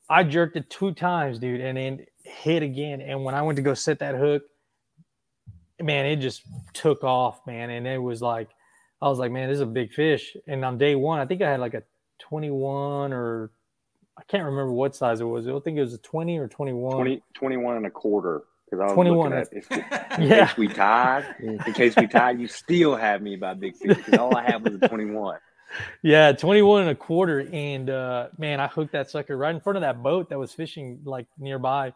I 0.09 0.23
jerked 0.23 0.55
it 0.57 0.69
two 0.69 0.93
times, 0.93 1.39
dude, 1.39 1.61
and 1.61 1.77
then 1.77 2.05
hit 2.23 2.63
again. 2.63 3.01
And 3.01 3.23
when 3.23 3.35
I 3.35 3.41
went 3.43 3.57
to 3.57 3.61
go 3.61 3.73
set 3.73 3.99
that 3.99 4.15
hook, 4.15 4.43
man, 5.81 6.05
it 6.05 6.17
just 6.17 6.41
took 6.73 7.03
off, 7.03 7.45
man. 7.45 7.69
And 7.69 7.85
it 7.87 7.99
was 7.99 8.21
like, 8.21 8.49
I 9.01 9.07
was 9.07 9.19
like, 9.19 9.31
man, 9.31 9.47
this 9.49 9.55
is 9.55 9.61
a 9.61 9.65
big 9.67 9.93
fish. 9.93 10.35
And 10.47 10.65
on 10.65 10.77
day 10.77 10.95
one, 10.95 11.19
I 11.19 11.25
think 11.25 11.41
I 11.41 11.49
had 11.49 11.59
like 11.59 11.73
a 11.75 11.83
21 12.19 13.13
or 13.13 13.51
I 14.17 14.23
can't 14.27 14.43
remember 14.45 14.73
what 14.73 14.95
size 14.95 15.21
it 15.21 15.25
was. 15.25 15.47
I 15.47 15.57
think 15.59 15.77
it 15.77 15.81
was 15.81 15.93
a 15.93 15.97
20 15.99 16.37
or 16.39 16.47
21. 16.47 16.91
20, 16.95 17.23
21 17.35 17.77
and 17.77 17.85
a 17.85 17.89
quarter. 17.91 18.41
Because 18.65 18.81
I 18.81 18.85
was 18.85 18.93
21 18.93 19.29
looking 19.31 19.37
at 19.39 19.47
if, 19.53 19.71
in 20.19 20.23
Yeah. 20.27 20.47
case 20.47 20.57
we 20.57 20.67
tied, 20.67 21.35
in 21.39 21.73
case 21.73 21.95
we 21.95 22.07
tied, 22.07 22.39
you 22.39 22.47
still 22.47 22.95
have 22.95 23.21
me 23.21 23.35
by 23.35 23.53
big 23.53 23.75
fish. 23.77 23.95
Because 23.97 24.15
all 24.15 24.35
I 24.35 24.43
have 24.51 24.63
was 24.63 24.75
a 24.75 24.79
21. 24.89 25.37
Yeah, 26.01 26.31
21 26.31 26.81
and 26.81 26.91
a 26.91 26.95
quarter. 26.95 27.47
And 27.51 27.89
uh, 27.89 28.27
man, 28.37 28.59
I 28.59 28.67
hooked 28.67 28.91
that 28.93 29.09
sucker 29.09 29.37
right 29.37 29.53
in 29.53 29.61
front 29.61 29.77
of 29.77 29.81
that 29.81 30.01
boat 30.01 30.29
that 30.29 30.39
was 30.39 30.53
fishing 30.53 30.99
like 31.03 31.27
nearby. 31.37 31.93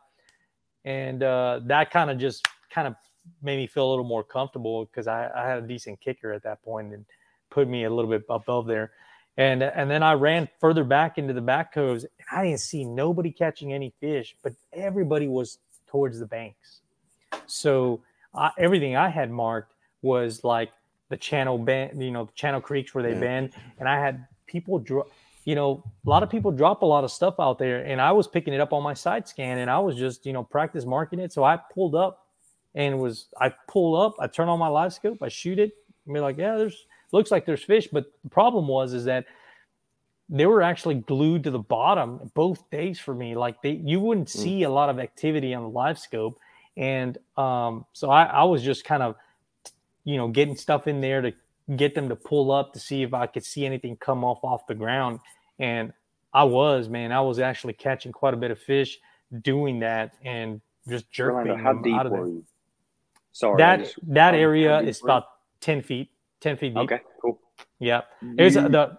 And 0.86 1.24
uh, 1.24 1.62
that 1.66 1.92
kind 1.92 2.10
of 2.10 2.18
just 2.18 2.48
kind 2.70 2.88
of 2.88 2.96
made 3.42 3.58
me 3.58 3.68
feel 3.68 3.88
a 3.88 3.90
little 3.90 4.06
more 4.06 4.24
comfortable 4.24 4.86
because 4.86 5.08
I, 5.08 5.30
I 5.36 5.48
had 5.48 5.64
a 5.64 5.68
decent 5.68 6.02
kicker 6.02 6.34
at 6.34 6.44
that 6.44 6.62
point 6.64 6.94
and 6.94 7.06
put 7.50 7.68
me 7.68 7.86
a 7.86 7.90
little 7.90 8.10
bit 8.10 8.24
above 8.30 8.68
there. 8.68 8.92
And 9.38 9.64
and 9.64 9.90
then 9.90 10.04
I 10.04 10.14
ran 10.14 10.48
further 10.60 10.84
back 10.84 11.18
into 11.18 11.34
the 11.34 11.42
back 11.42 11.74
coves. 11.74 12.04
And 12.04 12.28
I 12.32 12.44
didn't 12.46 12.60
see 12.60 12.86
nobody 12.86 13.32
catching 13.32 13.74
any 13.74 13.94
fish, 14.00 14.36
but 14.44 14.54
everybody 14.74 15.28
was 15.28 15.58
towards 15.88 16.20
the 16.20 16.26
banks. 16.26 16.82
So 17.48 18.02
I, 18.36 18.52
everything 18.58 18.96
I 18.96 19.10
had 19.10 19.32
marked 19.32 19.74
was 20.02 20.44
like 20.44 20.72
the 21.14 21.18
channel 21.18 21.60
bend, 21.60 22.02
you 22.02 22.10
know, 22.10 22.26
the 22.26 22.32
channel 22.34 22.60
creeks 22.60 22.96
where 22.96 23.04
they 23.04 23.14
Yeah. 23.14 23.20
bend, 23.20 23.54
and 23.78 23.88
I 23.88 24.00
had 24.00 24.26
people 24.48 24.80
draw. 24.80 25.04
You 25.46 25.54
know, 25.54 25.84
a 26.08 26.10
lot 26.10 26.24
of 26.24 26.30
people 26.30 26.52
drop 26.52 26.82
a 26.82 26.86
lot 26.88 27.04
of 27.04 27.12
stuff 27.12 27.36
out 27.40 27.60
there, 27.60 27.86
and 27.86 28.02
I 28.02 28.12
was 28.14 28.28
picking 28.28 28.52
it 28.52 28.60
up 28.60 28.74
on 28.74 28.82
my 28.82 28.96
side 28.96 29.28
scan, 29.28 29.60
and 29.60 29.70
I 29.70 29.78
was 29.78 29.96
just, 29.96 30.26
you 30.26 30.34
know, 30.34 30.44
practice 30.44 30.86
marking 30.86 31.20
it. 31.20 31.32
So 31.32 31.44
I 31.44 31.60
pulled 31.72 31.94
up, 31.94 32.26
and 32.74 33.00
was 33.00 33.28
I 33.40 33.54
pull 33.68 33.96
up, 33.96 34.16
I 34.20 34.26
turn 34.26 34.50
on 34.50 34.58
my 34.58 34.70
live 34.70 34.92
scope, 34.92 35.22
I 35.22 35.30
shoot 35.30 35.60
it, 35.60 35.74
and 36.06 36.14
be 36.16 36.20
like, 36.20 36.38
yeah, 36.40 36.58
there's 36.58 36.88
looks 37.12 37.30
like 37.30 37.46
there's 37.46 37.64
fish, 37.64 37.88
but 37.92 38.06
the 38.24 38.30
problem 38.30 38.68
was 38.68 38.94
is 38.94 39.06
that 39.06 39.26
they 40.30 40.48
were 40.48 40.64
actually 40.64 40.96
glued 40.96 41.44
to 41.44 41.52
the 41.52 41.60
bottom 41.60 42.32
both 42.34 42.68
days 42.72 42.98
for 43.00 43.14
me. 43.14 43.36
Like 43.36 43.62
they, 43.62 43.74
you 43.86 44.00
wouldn't 44.00 44.30
see 44.30 44.64
a 44.64 44.70
lot 44.70 44.90
of 44.90 44.98
activity 44.98 45.54
on 45.54 45.62
the 45.62 45.70
live 45.70 46.00
scope, 46.00 46.40
and 46.76 47.20
um, 47.38 47.86
so 47.94 48.10
I, 48.10 48.24
I 48.24 48.44
was 48.46 48.64
just 48.64 48.84
kind 48.84 49.04
of, 49.04 49.16
you 50.04 50.18
know, 50.18 50.28
getting 50.28 50.56
stuff 50.56 50.88
in 50.88 51.02
there 51.02 51.22
to 51.22 51.34
get 51.76 51.96
them 51.96 52.10
to 52.10 52.16
pull 52.16 52.52
up 52.52 52.74
to 52.74 52.80
see 52.80 53.04
if 53.04 53.14
I 53.14 53.26
could 53.28 53.44
see 53.46 53.66
anything 53.66 53.96
come 53.98 54.24
off 54.24 54.44
off 54.44 54.68
the 54.68 54.76
ground, 54.76 55.20
and 55.60 55.94
I 56.34 56.44
was 56.44 56.90
man, 56.90 57.12
I 57.12 57.22
was 57.22 57.40
actually 57.40 57.74
catching 57.74 58.12
quite 58.12 58.34
a 58.34 58.38
bit 58.38 58.52
of 58.52 58.60
fish 58.60 59.00
doing 59.42 59.80
that 59.80 60.14
and 60.24 60.62
just 60.90 61.10
jerking 61.12 61.36
Rolando, 61.52 61.64
how 61.64 61.74
them 61.74 61.82
deep 61.84 61.96
out 61.96 62.06
of 62.06 62.12
were 62.12 62.26
there. 62.26 62.28
you? 62.28 62.46
Sorry. 63.32 63.58
That 63.58 63.94
that 64.08 64.36
area 64.36 64.80
is 64.82 65.02
about 65.02 65.26
ten 65.62 65.82
feet, 65.82 66.10
ten 66.40 66.58
feet 66.58 66.74
deep. 66.74 66.84
Okay, 66.84 67.00
cool. 67.22 67.40
Yeah, 67.80 68.02
it's 68.22 68.56
You- 68.56 68.70
the 68.70 68.98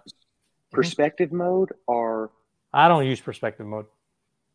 perspective 0.71 1.31
mode 1.33 1.73
or 1.87 2.31
I 2.73 2.89
don't 2.89 3.07
use 3.07 3.21
perspective 3.21 3.67
mode. 3.67 3.87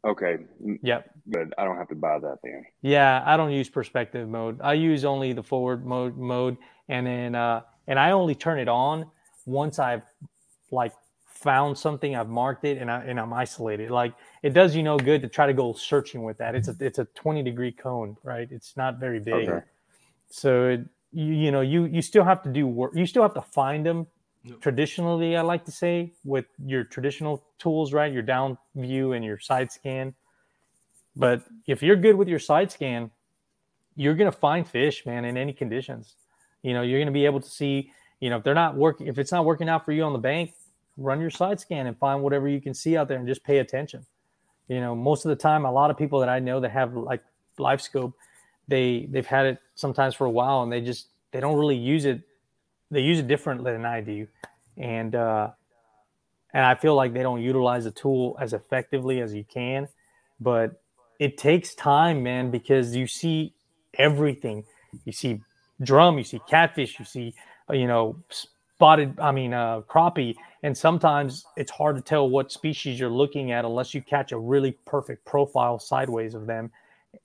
Okay, 0.06 0.38
Yep. 0.82 1.10
good. 1.32 1.54
I 1.58 1.66
don't 1.66 1.78
have 1.78 1.90
to 1.90 1.96
buy 1.96 2.20
that 2.20 2.38
then. 2.44 2.66
Yeah, 2.82 3.24
I 3.26 3.38
don't 3.38 3.52
use 3.52 3.70
perspective 3.70 4.28
mode. 4.28 4.60
I 4.62 4.74
use 4.74 5.06
only 5.06 5.34
the 5.34 5.44
forward 5.44 5.86
mode 5.86 6.18
mode, 6.18 6.58
and 6.88 7.06
then 7.08 7.36
uh, 7.36 7.62
and 7.88 8.00
I 8.00 8.12
only 8.12 8.36
turn 8.36 8.60
it 8.60 8.68
on 8.68 9.06
once 9.46 9.80
I've 9.80 10.04
like 10.72 10.94
found 11.26 11.78
something, 11.78 12.16
I've 12.16 12.30
marked 12.30 12.66
it, 12.66 12.78
and 12.78 12.90
I 12.92 13.04
and 13.04 13.20
I'm 13.20 13.34
isolated. 13.34 13.90
Like 13.92 14.14
it 14.44 14.54
does 14.54 14.76
you 14.76 14.84
no 14.84 14.98
good 14.98 15.22
to 15.22 15.28
try 15.28 15.48
to 15.48 15.54
go 15.54 15.74
searching 15.74 16.24
with 16.24 16.38
that. 16.38 16.56
It's 16.56 16.68
a 16.68 16.76
it's 16.80 17.00
a 17.00 17.06
20 17.06 17.44
degree 17.44 17.72
cone, 17.72 18.18
right? 18.24 18.48
It's 18.52 18.78
not 18.78 19.00
very 19.00 19.20
big, 19.20 19.50
Okay. 19.50 19.66
so 20.30 20.70
it, 20.70 20.82
you 21.12 21.34
you 21.34 21.52
know 21.52 21.62
you 21.62 21.86
you 21.86 22.02
still 22.02 22.24
have 22.24 22.44
to 22.44 22.50
do 22.50 22.68
work. 22.68 22.94
You 22.96 23.06
still 23.06 23.24
have 23.24 23.34
to 23.36 23.42
find 23.42 23.86
them. 23.86 24.08
Traditionally, 24.62 25.36
I 25.36 25.42
like 25.42 25.66
to 25.66 25.72
say 25.72 26.14
with 26.24 26.46
your 26.66 26.84
traditional 26.84 27.44
tools, 27.58 27.94
right? 27.94 28.12
Your 28.12 28.22
down 28.22 28.58
view 28.76 29.14
and 29.14 29.24
your 29.24 29.40
side 29.40 29.72
scan. 29.72 30.14
But 31.16 31.44
if 31.68 31.84
you're 31.84 31.96
good 31.96 32.16
with 32.16 32.28
your 32.28 32.40
side 32.40 32.72
scan, 32.72 33.12
you're 33.96 34.16
going 34.16 34.32
to 34.32 34.38
find 34.38 34.68
fish, 34.68 35.06
man, 35.06 35.26
in 35.26 35.38
any 35.38 35.54
conditions. 35.54 36.16
You 36.62 36.74
know, 36.74 36.82
you're 36.82 37.00
going 37.00 37.08
to 37.08 37.14
be 37.14 37.26
able 37.26 37.42
to 37.42 37.50
see, 37.50 37.92
you 38.20 38.30
know, 38.30 38.38
if 38.38 38.44
they're 38.44 38.54
not 38.54 38.76
working, 38.76 39.08
if 39.08 39.18
it's 39.18 39.32
not 39.32 39.46
working 39.46 39.68
out 39.70 39.86
for 39.86 39.92
you 39.92 40.04
on 40.04 40.14
the 40.14 40.20
bank, 40.20 40.54
run 40.98 41.20
your 41.20 41.30
side 41.30 41.60
scan 41.60 41.88
and 41.88 41.98
find 41.98 42.22
whatever 42.22 42.48
you 42.48 42.62
can 42.62 42.74
see 42.74 42.98
out 42.98 43.08
there 43.08 43.18
and 43.18 43.28
just 43.28 43.44
pay 43.44 43.60
attention. 43.60 44.06
You 44.68 44.82
know, 44.82 44.96
most 44.96 45.26
of 45.26 45.30
the 45.30 45.36
time, 45.36 45.66
a 45.66 45.72
lot 45.72 45.90
of 45.90 45.98
people 45.98 46.20
that 46.20 46.30
I 46.30 46.40
know 46.40 46.60
that 46.60 46.72
have 46.72 46.96
like 46.96 47.24
live 47.58 47.82
scope, 47.82 48.14
they 48.68 49.08
they've 49.10 49.26
had 49.26 49.46
it 49.46 49.58
sometimes 49.76 50.16
for 50.16 50.26
a 50.26 50.30
while 50.30 50.62
and 50.64 50.72
they 50.72 50.80
just 50.80 51.08
they 51.32 51.40
don't 51.40 51.58
really 51.58 51.76
use 51.76 52.06
it. 52.06 52.22
They 52.92 53.02
use 53.02 53.20
it 53.20 53.28
differently 53.28 53.72
than 53.72 53.86
I 53.86 54.02
do, 54.02 54.28
and 54.78 55.14
uh, 55.16 55.52
and 56.54 56.66
I 56.66 56.76
feel 56.76 56.96
like 56.96 57.14
they 57.14 57.22
don't 57.22 57.42
utilize 57.42 57.84
the 57.84 57.92
tool 57.92 58.36
as 58.40 58.54
effectively 58.54 59.22
as 59.22 59.34
you 59.34 59.44
can. 59.44 59.88
But 60.40 60.82
it 61.20 61.38
takes 61.38 61.76
time, 61.76 62.24
man, 62.24 62.50
because 62.50 62.96
you 62.96 63.06
see 63.06 63.54
everything. 63.96 64.64
You 65.06 65.12
see 65.12 65.42
drum, 65.84 66.18
you 66.18 66.24
see 66.24 66.42
catfish, 66.48 66.98
you 66.98 67.06
see, 67.06 67.34
uh, 67.70 67.74
you 67.74 67.88
know, 67.88 68.16
spotted, 68.30 69.20
I 69.20 69.32
mean, 69.32 69.54
uh, 69.54 69.82
crappie. 69.82 70.36
And 70.64 70.78
sometimes 70.78 71.46
it's 71.58 71.72
hard 71.72 71.96
to 71.98 72.02
tell 72.02 72.30
what 72.30 72.52
species 72.52 73.00
you're 73.00 73.10
looking 73.10 73.52
at 73.52 73.66
unless 73.66 73.94
you 73.94 74.02
catch 74.02 74.32
a 74.32 74.38
really 74.38 74.72
perfect 74.86 75.26
profile 75.26 75.78
sideways 75.78 76.34
of 76.34 76.48
them. 76.48 76.72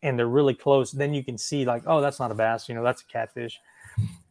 and 0.02 0.18
they're 0.18 0.26
really 0.26 0.54
close, 0.54 0.92
then 0.92 1.14
you 1.14 1.22
can 1.24 1.36
see 1.38 1.64
like, 1.64 1.82
oh, 1.86 2.00
that's 2.00 2.20
not 2.20 2.30
a 2.30 2.34
bass, 2.34 2.68
you 2.68 2.74
know, 2.74 2.82
that's 2.82 3.02
a 3.02 3.06
catfish. 3.06 3.60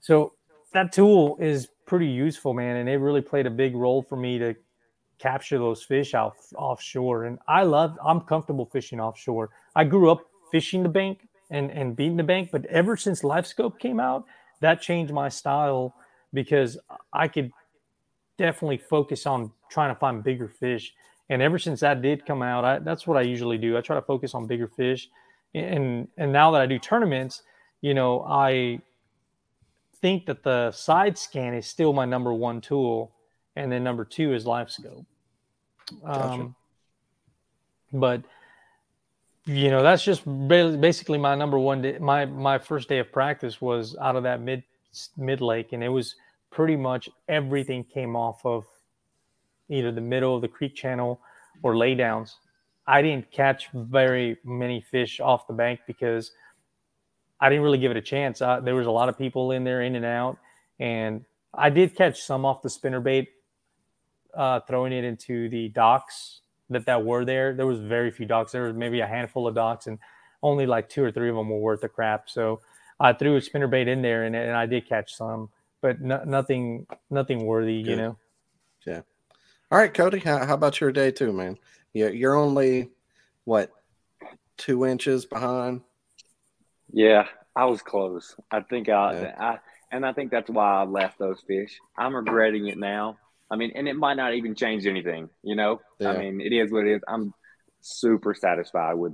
So 0.02 0.34
that 0.74 0.91
tool 0.91 1.38
is 1.39 1.67
pretty 1.86 2.07
useful, 2.07 2.53
man, 2.53 2.78
and 2.78 2.89
it 2.89 2.97
really 2.97 3.21
played 3.21 3.45
a 3.45 3.51
big 3.51 3.76
role 3.76 4.01
for 4.01 4.15
me 4.15 4.38
to 4.39 4.55
capture 5.19 5.57
those 5.57 5.84
fish 5.84 6.13
out 6.13 6.36
offshore. 6.55 7.26
And 7.26 7.39
I 7.47 7.63
love, 7.63 7.97
I'm 8.03 8.21
comfortable 8.21 8.65
fishing 8.65 8.99
offshore. 8.99 9.49
I 9.76 9.84
grew 9.84 10.11
up 10.11 10.21
fishing 10.51 10.84
the 10.84 10.89
bank 10.89 11.28
and 11.49 11.71
and 11.71 11.95
beating 11.95 12.17
the 12.17 12.24
bank, 12.24 12.49
but 12.51 12.65
ever 12.65 12.97
since 12.97 13.21
LiveScope 13.21 13.80
came 13.80 13.99
out, 13.99 14.26
that 14.61 14.82
changed 14.82 15.13
my 15.13 15.30
style 15.30 15.93
because 16.34 16.78
I 17.11 17.28
could 17.28 17.51
definitely 18.38 18.78
focus 18.78 19.26
on 19.26 19.51
trying 19.69 19.93
to 19.93 19.99
find 19.99 20.24
bigger 20.24 20.47
fish. 20.47 20.93
And 21.30 21.41
ever 21.41 21.59
since 21.59 21.80
that 21.82 22.01
did 22.01 22.26
come 22.26 22.41
out, 22.41 22.65
I, 22.65 22.80
that's 22.80 23.07
what 23.07 23.17
I 23.17 23.21
usually 23.21 23.57
do. 23.57 23.78
I 23.78 23.82
try 23.82 23.95
to 23.95 24.01
focus 24.01 24.34
on 24.34 24.47
bigger 24.47 24.67
fish. 24.67 25.09
And 25.53 26.07
and 26.17 26.32
now 26.32 26.51
that 26.51 26.61
I 26.61 26.65
do 26.65 26.80
tournaments, 26.80 27.43
you 27.82 27.93
know, 27.93 28.26
I 28.28 28.80
think 30.04 30.26
that 30.26 30.43
the 30.43 30.70
side 30.72 31.18
scan 31.18 31.54
is 31.54 31.66
still 31.66 31.93
my 31.93 32.04
number 32.04 32.34
one 32.34 32.60
tool, 32.60 33.14
and 33.56 33.72
then 33.72 33.86
number 33.86 34.04
two 34.04 34.34
is 34.34 34.43
LiveScope. 34.43 35.06
Gotcha. 36.06 36.20
Um, 36.20 36.56
but 37.93 38.22
you 39.45 39.70
know, 39.70 39.82
that's 39.82 40.04
just 40.04 40.26
basically 40.26 41.18
my 41.18 41.36
number 41.36 41.58
one 41.58 41.82
day. 41.82 41.97
My 41.99 42.26
my 42.26 42.58
first 42.60 42.89
day 42.89 42.99
of 42.99 43.14
practice 43.14 43.62
was 43.62 43.95
out 43.95 44.18
of 44.18 44.24
that 44.24 44.41
mid 44.41 44.64
mid 45.16 45.39
lake, 45.39 45.72
and 45.72 45.82
it 45.82 45.89
was 45.89 46.16
pretty 46.51 46.76
much 46.76 47.08
everything 47.30 47.86
came 47.86 48.18
off 48.18 48.45
of 48.45 48.66
either 49.70 49.91
the 49.93 50.01
middle 50.01 50.36
of 50.36 50.41
the 50.41 50.49
creek 50.49 50.76
channel 50.76 51.22
or 51.62 51.76
laydowns. 51.76 52.32
I 52.86 53.01
didn't 53.01 53.32
catch 53.32 53.70
very 53.74 54.38
many 54.43 54.82
fish 54.82 55.22
off 55.22 55.47
the 55.47 55.54
bank 55.54 55.80
because 55.88 56.32
I 57.40 57.50
didn't 57.50 57.64
really 57.64 57.78
give 57.78 57.92
it 57.92 57.98
a 57.98 58.02
chance. 58.02 58.42
Uh, 58.42 58.60
there 58.60 58.76
was 58.76 58.88
a 58.88 58.92
lot 58.92 59.10
of 59.10 59.18
people 59.18 59.52
in 59.52 59.64
there, 59.64 59.82
in 59.82 59.96
and 59.96 60.06
out, 60.06 60.38
and 60.80 61.26
I 61.54 61.70
did 61.70 61.96
catch 61.96 62.22
some 62.22 62.46
off 62.46 62.62
the 62.62 62.70
spinner 62.70 63.00
bait, 63.00 63.30
uh, 64.34 64.62
throwing 64.62 64.94
it 64.94 65.04
into 65.04 65.50
the 65.50 65.70
docks 65.70 66.42
that 66.70 66.86
that 66.86 67.04
were 67.04 67.26
there. 67.26 67.54
There 67.54 67.68
was 67.68 67.80
very 67.80 68.12
few 68.12 68.26
docks. 68.26 68.52
There 68.52 68.64
was 68.64 68.76
maybe 68.76 69.02
a 69.02 69.08
handful 69.08 69.48
of 69.48 69.56
docks, 69.56 69.88
and 69.88 70.00
only 70.42 70.66
like 70.66 70.90
two 70.90 71.04
or 71.04 71.12
three 71.12 71.30
of 71.30 71.36
them 71.36 71.50
were 71.50 71.58
worth 71.58 71.82
the 71.82 71.90
crap. 71.90 72.30
So 72.30 72.62
I 73.00 73.14
threw 73.14 73.36
a 73.36 73.42
spinner 73.42 73.68
bait 73.68 73.88
in 73.88 74.02
there, 74.02 74.24
and, 74.24 74.36
and 74.36 74.52
I 74.52 74.66
did 74.66 74.88
catch 74.88 75.16
some, 75.16 75.50
but 75.82 76.02
no, 76.02 76.24
nothing, 76.26 76.88
nothing 77.10 77.46
worthy, 77.46 77.84
Good. 77.84 77.90
you 77.90 77.96
know. 77.96 78.18
Yeah. 78.86 79.02
All 79.72 79.78
right, 79.78 79.94
Cody. 79.94 80.20
How, 80.20 80.46
how 80.46 80.54
about 80.54 80.80
your 80.80 80.92
day 80.92 81.12
too, 81.12 81.34
man? 81.34 81.58
Yeah, 81.94 82.10
you're 82.10 82.36
only 82.36 82.90
what 83.46 83.72
two 84.58 84.86
inches 84.86 85.26
behind. 85.26 85.82
Yeah, 86.94 87.26
I 87.56 87.66
was 87.66 87.82
close. 87.82 88.36
I 88.52 88.62
think 88.62 88.88
I, 88.88 89.14
yeah. 89.14 89.36
I 89.38 89.58
and 89.91 90.06
I 90.06 90.14
think 90.14 90.32
that's 90.32 90.50
why 90.50 90.82
I 90.82 90.84
left 90.86 91.20
those 91.20 91.41
fish. 91.48 91.78
I'm 91.98 92.16
regretting 92.16 92.68
it 92.68 92.78
now. 92.78 93.18
I 93.52 93.56
mean, 93.56 93.72
and 93.76 93.88
it 93.88 93.96
might 93.96 94.16
not 94.16 94.34
even 94.34 94.56
change 94.56 94.88
anything, 94.88 95.30
you 95.44 95.56
know? 95.56 95.80
Yeah. 96.00 96.12
I 96.12 96.18
mean, 96.18 96.41
it 96.41 96.52
is 96.54 96.72
what 96.72 96.88
it 96.88 96.96
is. 96.96 97.02
I'm 97.08 97.34
super 97.82 98.34
satisfied 98.34 98.96
with 98.96 99.14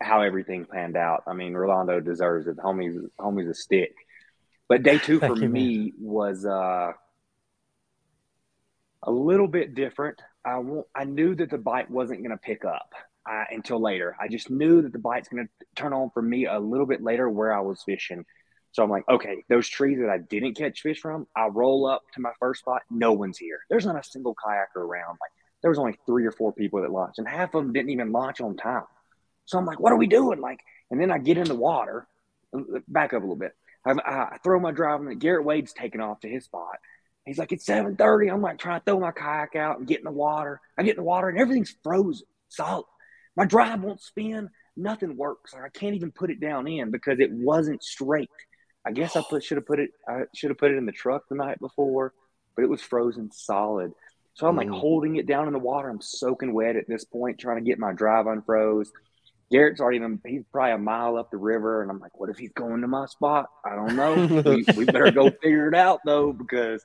how 0.00 0.22
everything 0.22 0.66
panned 0.66 0.96
out. 0.96 1.24
I 1.26 1.32
mean, 1.32 1.54
Rolando 1.54 1.98
deserves 2.00 2.46
it. 2.46 2.56
Homie's 2.58 2.98
homie's 3.18 3.48
a 3.48 3.54
stick. 3.54 3.94
But 4.68 4.82
day 4.82 4.98
two 4.98 5.18
for 5.20 5.36
you, 5.36 5.48
me 5.48 5.78
man. 5.78 5.92
was 6.00 6.44
uh, 6.44 6.92
a 9.02 9.10
little 9.10 9.48
bit 9.48 9.74
different. 9.74 10.20
I 10.44 10.60
I 10.94 11.04
knew 11.04 11.34
that 11.36 11.50
the 11.50 11.58
bite 11.58 11.90
wasn't 11.90 12.20
going 12.20 12.36
to 12.36 12.36
pick 12.36 12.64
up 12.64 12.92
uh, 13.30 13.44
until 13.50 13.80
later. 13.80 14.16
I 14.20 14.28
just 14.28 14.50
knew 14.50 14.82
that 14.82 14.92
the 14.92 14.98
bite's 14.98 15.28
going 15.28 15.46
to 15.46 15.66
turn 15.74 15.92
on 15.92 16.10
for 16.10 16.22
me 16.22 16.46
a 16.46 16.58
little 16.58 16.86
bit 16.86 17.02
later 17.02 17.28
where 17.28 17.52
I 17.52 17.60
was 17.60 17.82
fishing. 17.82 18.24
So 18.72 18.82
I'm 18.82 18.90
like, 18.90 19.06
okay, 19.08 19.44
those 19.48 19.68
trees 19.68 19.98
that 20.00 20.08
I 20.08 20.18
didn't 20.18 20.54
catch 20.54 20.80
fish 20.80 21.00
from, 21.00 21.26
I 21.36 21.46
roll 21.46 21.86
up 21.86 22.02
to 22.14 22.20
my 22.20 22.32
first 22.40 22.60
spot. 22.60 22.82
No 22.90 23.12
one's 23.12 23.38
here. 23.38 23.60
There's 23.68 23.84
not 23.86 23.98
a 23.98 24.02
single 24.02 24.34
kayaker 24.34 24.80
around. 24.80 25.18
Like 25.20 25.30
there 25.60 25.70
was 25.70 25.78
only 25.78 25.98
three 26.06 26.26
or 26.26 26.32
four 26.32 26.52
people 26.52 26.80
that 26.80 26.90
launched, 26.90 27.18
and 27.18 27.28
half 27.28 27.54
of 27.54 27.62
them 27.62 27.72
didn't 27.72 27.90
even 27.90 28.12
launch 28.12 28.40
on 28.40 28.56
time. 28.56 28.84
So 29.44 29.58
I'm 29.58 29.66
like, 29.66 29.78
what 29.78 29.92
are 29.92 29.98
we 29.98 30.06
doing? 30.06 30.40
Like, 30.40 30.60
and 30.90 31.00
then 31.00 31.10
I 31.10 31.18
get 31.18 31.36
in 31.36 31.44
the 31.44 31.54
water. 31.54 32.06
Back 32.88 33.12
up 33.12 33.20
a 33.20 33.24
little 33.24 33.36
bit. 33.36 33.54
I, 33.84 33.92
I 34.04 34.38
throw 34.44 34.60
my 34.60 34.72
drive, 34.72 35.00
and 35.00 35.20
Garrett 35.20 35.44
Wade's 35.44 35.72
taking 35.72 36.00
off 36.00 36.20
to 36.20 36.28
his 36.28 36.44
spot. 36.44 36.78
He's 37.24 37.38
like, 37.38 37.52
it's 37.52 37.66
7:30. 37.66 38.32
I'm 38.32 38.42
like 38.42 38.58
trying 38.58 38.80
to 38.80 38.84
throw 38.84 38.98
my 38.98 39.12
kayak 39.12 39.54
out 39.56 39.78
and 39.78 39.86
get 39.86 39.98
in 39.98 40.04
the 40.04 40.10
water. 40.10 40.60
I 40.76 40.82
get 40.82 40.92
in 40.92 40.96
the 40.96 41.02
water, 41.02 41.28
and 41.28 41.38
everything's 41.38 41.74
frozen, 41.82 42.26
solid. 42.48 42.86
My 43.36 43.44
drive 43.46 43.82
won't 43.82 44.00
spin. 44.00 44.50
Nothing 44.76 45.16
works. 45.16 45.54
I 45.54 45.68
can't 45.68 45.94
even 45.94 46.12
put 46.12 46.30
it 46.30 46.40
down 46.40 46.66
in 46.66 46.90
because 46.90 47.20
it 47.20 47.30
wasn't 47.30 47.82
straight. 47.82 48.30
I 48.84 48.92
guess 48.92 49.16
I 49.16 49.22
put 49.28 49.44
should 49.44 49.58
have 49.58 49.66
put 49.66 49.78
it 49.78 49.90
I 50.08 50.22
should 50.34 50.50
have 50.50 50.58
put 50.58 50.72
it 50.72 50.76
in 50.76 50.86
the 50.86 50.92
truck 50.92 51.28
the 51.28 51.36
night 51.36 51.60
before, 51.60 52.12
but 52.56 52.62
it 52.62 52.70
was 52.70 52.82
frozen 52.82 53.30
solid. 53.30 53.92
So 54.34 54.48
I'm 54.48 54.56
like 54.56 54.68
mm. 54.68 54.78
holding 54.78 55.16
it 55.16 55.26
down 55.26 55.46
in 55.46 55.52
the 55.52 55.58
water. 55.58 55.88
I'm 55.88 56.00
soaking 56.00 56.54
wet 56.54 56.76
at 56.76 56.88
this 56.88 57.04
point, 57.04 57.38
trying 57.38 57.58
to 57.58 57.68
get 57.68 57.78
my 57.78 57.92
drive 57.92 58.26
unfroze. 58.26 58.88
Garrett's 59.50 59.80
already 59.80 59.98
been, 59.98 60.18
he's 60.26 60.44
probably 60.50 60.72
a 60.72 60.78
mile 60.78 61.18
up 61.18 61.30
the 61.30 61.36
river. 61.36 61.82
And 61.82 61.90
I'm 61.90 62.00
like, 62.00 62.18
what 62.18 62.30
if 62.30 62.38
he's 62.38 62.52
going 62.52 62.80
to 62.80 62.88
my 62.88 63.04
spot? 63.06 63.50
I 63.64 63.76
don't 63.76 63.96
know. 63.96 64.42
we, 64.50 64.64
we, 64.74 64.84
better 64.86 65.10
go 65.10 65.30
figure 65.30 65.68
it 65.68 65.74
out 65.74 66.00
though, 66.06 66.32
because 66.32 66.82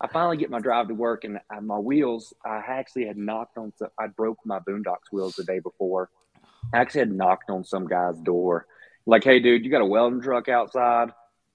I 0.00 0.08
finally 0.08 0.36
get 0.36 0.50
my 0.50 0.60
drive 0.60 0.88
to 0.88 0.94
work 0.94 1.24
and 1.24 1.38
my 1.62 1.78
wheels, 1.78 2.34
I 2.44 2.56
actually 2.66 3.06
had 3.06 3.16
knocked 3.16 3.56
on, 3.56 3.72
some, 3.76 3.88
I 3.98 4.08
broke 4.08 4.38
my 4.44 4.58
Boonedox 4.58 5.12
wheels 5.12 5.34
the 5.34 5.44
day 5.44 5.60
before. 5.60 6.10
I 6.72 6.78
actually 6.78 7.00
had 7.00 7.12
knocked 7.12 7.50
on 7.50 7.64
some 7.64 7.86
guy's 7.86 8.18
door 8.20 8.66
like, 9.06 9.24
hey, 9.24 9.40
dude, 9.40 9.64
you 9.64 9.70
got 9.70 9.82
a 9.82 9.86
welding 9.86 10.22
truck 10.22 10.48
outside? 10.48 11.10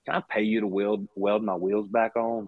Can 0.05 0.15
I 0.15 0.23
pay 0.29 0.43
you 0.43 0.61
to 0.61 0.67
weld 0.67 1.07
weld 1.15 1.43
my 1.43 1.55
wheels 1.55 1.87
back 1.87 2.15
on? 2.15 2.47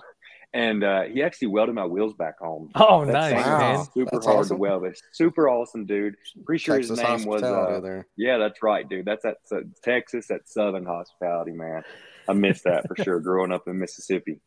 And 0.53 0.83
uh, 0.83 1.03
he 1.03 1.23
actually 1.23 1.47
welded 1.47 1.75
my 1.75 1.85
wheels 1.85 2.13
back 2.13 2.41
on. 2.41 2.69
Oh, 2.75 3.05
That's 3.05 3.33
nice, 3.33 3.45
wow. 3.45 3.87
Super 3.93 4.09
that's 4.11 4.25
hard 4.25 4.39
awesome. 4.39 4.57
to 4.57 4.61
weld. 4.61 4.85
It's 4.85 5.01
super 5.13 5.47
awesome, 5.47 5.85
dude. 5.85 6.15
Pretty 6.45 6.61
sure 6.61 6.75
Texas 6.75 6.99
his 6.99 7.07
name 7.07 7.25
was. 7.25 7.41
Uh. 7.41 8.03
Yeah, 8.17 8.37
that's 8.37 8.61
right, 8.61 8.87
dude. 8.87 9.05
That's 9.05 9.23
at 9.23 9.37
uh, 9.51 9.61
Texas 9.81 10.29
at 10.29 10.49
Southern 10.49 10.85
Hospitality, 10.85 11.51
man. 11.51 11.83
I 12.27 12.33
missed 12.33 12.65
that 12.65 12.85
for 12.87 13.01
sure. 13.01 13.19
Growing 13.21 13.51
up 13.53 13.67
in 13.67 13.79
Mississippi, 13.79 14.41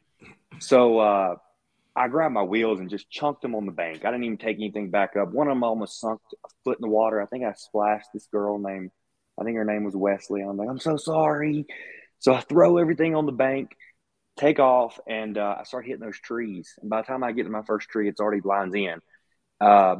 so 0.58 0.98
uh, 0.98 1.36
I 1.96 2.08
grabbed 2.08 2.34
my 2.34 2.42
wheels 2.42 2.80
and 2.80 2.90
just 2.90 3.10
chunked 3.10 3.42
them 3.42 3.54
on 3.54 3.66
the 3.66 3.72
bank. 3.72 4.04
I 4.04 4.10
didn't 4.10 4.24
even 4.24 4.38
take 4.38 4.56
anything 4.56 4.90
back 4.90 5.16
up. 5.16 5.32
One 5.32 5.48
of 5.48 5.52
them 5.52 5.64
almost 5.64 6.00
sunk 6.00 6.20
a 6.44 6.48
foot 6.64 6.78
in 6.78 6.82
the 6.82 6.88
water. 6.88 7.22
I 7.22 7.26
think 7.26 7.44
I 7.44 7.52
splashed 7.52 8.08
this 8.12 8.26
girl 8.26 8.58
named 8.58 8.90
I 9.38 9.44
think 9.44 9.56
her 9.56 9.64
name 9.64 9.84
was 9.84 9.96
Wesley. 9.96 10.42
I'm 10.42 10.56
like, 10.56 10.68
I'm 10.68 10.78
so 10.78 10.96
sorry. 10.96 11.66
So 12.20 12.32
I 12.32 12.40
throw 12.40 12.78
everything 12.78 13.14
on 13.14 13.26
the 13.26 13.32
bank, 13.32 13.76
take 14.38 14.58
off, 14.58 14.98
and 15.08 15.36
uh, 15.36 15.56
I 15.60 15.64
start 15.64 15.86
hitting 15.86 16.00
those 16.00 16.18
trees. 16.18 16.72
And 16.80 16.88
by 16.88 17.02
the 17.02 17.06
time 17.06 17.24
I 17.24 17.32
get 17.32 17.44
to 17.44 17.50
my 17.50 17.62
first 17.62 17.88
tree, 17.88 18.08
it's 18.08 18.20
already 18.20 18.42
lines 18.42 18.74
in. 18.74 19.00
Uh, 19.60 19.96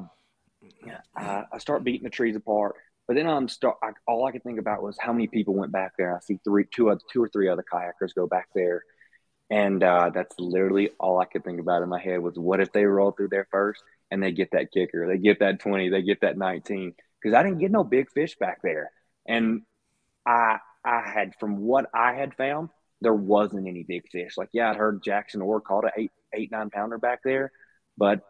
I, 1.17 1.45
I, 1.53 1.59
start 1.59 1.85
beating 1.85 2.05
the 2.05 2.11
trees 2.11 2.37
apart. 2.37 2.77
But 3.07 3.17
then 3.17 3.27
I'm 3.27 3.49
start. 3.49 3.77
I, 3.83 3.91
all 4.07 4.25
I 4.25 4.33
could 4.33 4.43
think 4.43 4.59
about 4.59 4.83
was 4.83 4.97
how 4.99 5.13
many 5.13 5.27
people 5.27 5.55
went 5.55 5.73
back 5.73 5.93
there. 5.99 6.17
I 6.17 6.21
see 6.21 6.41
three, 6.43 6.65
two, 6.75 6.91
other, 6.91 7.01
two 7.13 7.23
or 7.23 7.29
three 7.29 7.49
other 7.49 7.65
kayakers 7.71 8.15
go 8.15 8.27
back 8.27 8.49
there, 8.55 8.83
and 9.55 9.85
uh, 9.85 10.11
that's 10.13 10.35
literally 10.41 10.91
all 10.99 11.21
I 11.21 11.27
could 11.27 11.45
think 11.45 11.61
about 11.61 11.85
in 11.85 11.89
my 11.89 12.01
head 12.01 12.19
was, 12.19 12.37
what 12.37 12.59
if 12.59 12.73
they 12.73 12.85
roll 12.87 13.13
through 13.13 13.29
there 13.29 13.47
first 13.53 13.85
and 14.11 14.21
they 14.21 14.33
get 14.33 14.51
that 14.51 14.73
kicker, 14.73 15.07
they 15.07 15.17
get 15.17 15.39
that 15.39 15.61
twenty, 15.61 15.89
they 15.89 16.03
get 16.03 16.23
that 16.23 16.37
nineteen? 16.37 16.93
Because 17.23 17.37
I 17.37 17.45
didn't 17.45 17.61
get 17.61 17.71
no 17.71 17.85
big 17.85 18.11
fish 18.11 18.37
back 18.37 18.63
there. 18.65 18.91
And 19.29 19.63
I 20.27 20.59
I 20.85 21.03
had 21.09 21.35
from 21.39 21.59
what 21.59 21.87
I 21.95 22.15
had 22.15 22.35
found, 22.35 22.71
there 23.01 23.15
wasn't 23.15 23.69
any 23.69 23.85
big 23.85 24.09
fish. 24.11 24.37
Like, 24.37 24.49
yeah, 24.53 24.71
I'd 24.71 24.77
heard 24.77 25.05
Jackson 25.05 25.41
Orr 25.41 25.61
caught 25.61 25.85
an 25.85 25.93
eight, 25.97 26.11
eight, 26.35 26.51
nine 26.51 26.71
pounder 26.71 26.99
back 26.99 27.21
there. 27.23 27.53
But 27.97 28.23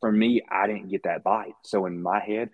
for 0.00 0.10
me, 0.10 0.42
I 0.50 0.66
didn't 0.66 0.90
get 0.90 1.04
that 1.04 1.22
bite. 1.22 1.54
So 1.62 1.86
in 1.86 2.02
my 2.02 2.18
head, 2.18 2.50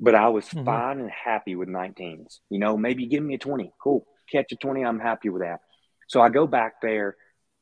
but 0.00 0.14
I 0.14 0.28
was 0.28 0.46
mm-hmm. 0.46 0.64
fine 0.64 1.00
and 1.00 1.10
happy 1.10 1.54
with 1.54 1.68
19s. 1.68 2.38
You 2.48 2.60
know, 2.60 2.78
maybe 2.78 3.04
give 3.04 3.22
me 3.22 3.34
a 3.34 3.38
20. 3.38 3.74
Cool. 3.78 4.06
Catch 4.32 4.52
a 4.52 4.56
20. 4.56 4.86
I'm 4.86 5.00
happy 5.00 5.28
with 5.28 5.42
that. 5.42 5.60
So 6.08 6.22
I 6.22 6.30
go 6.30 6.46
back 6.46 6.80
there 6.80 7.16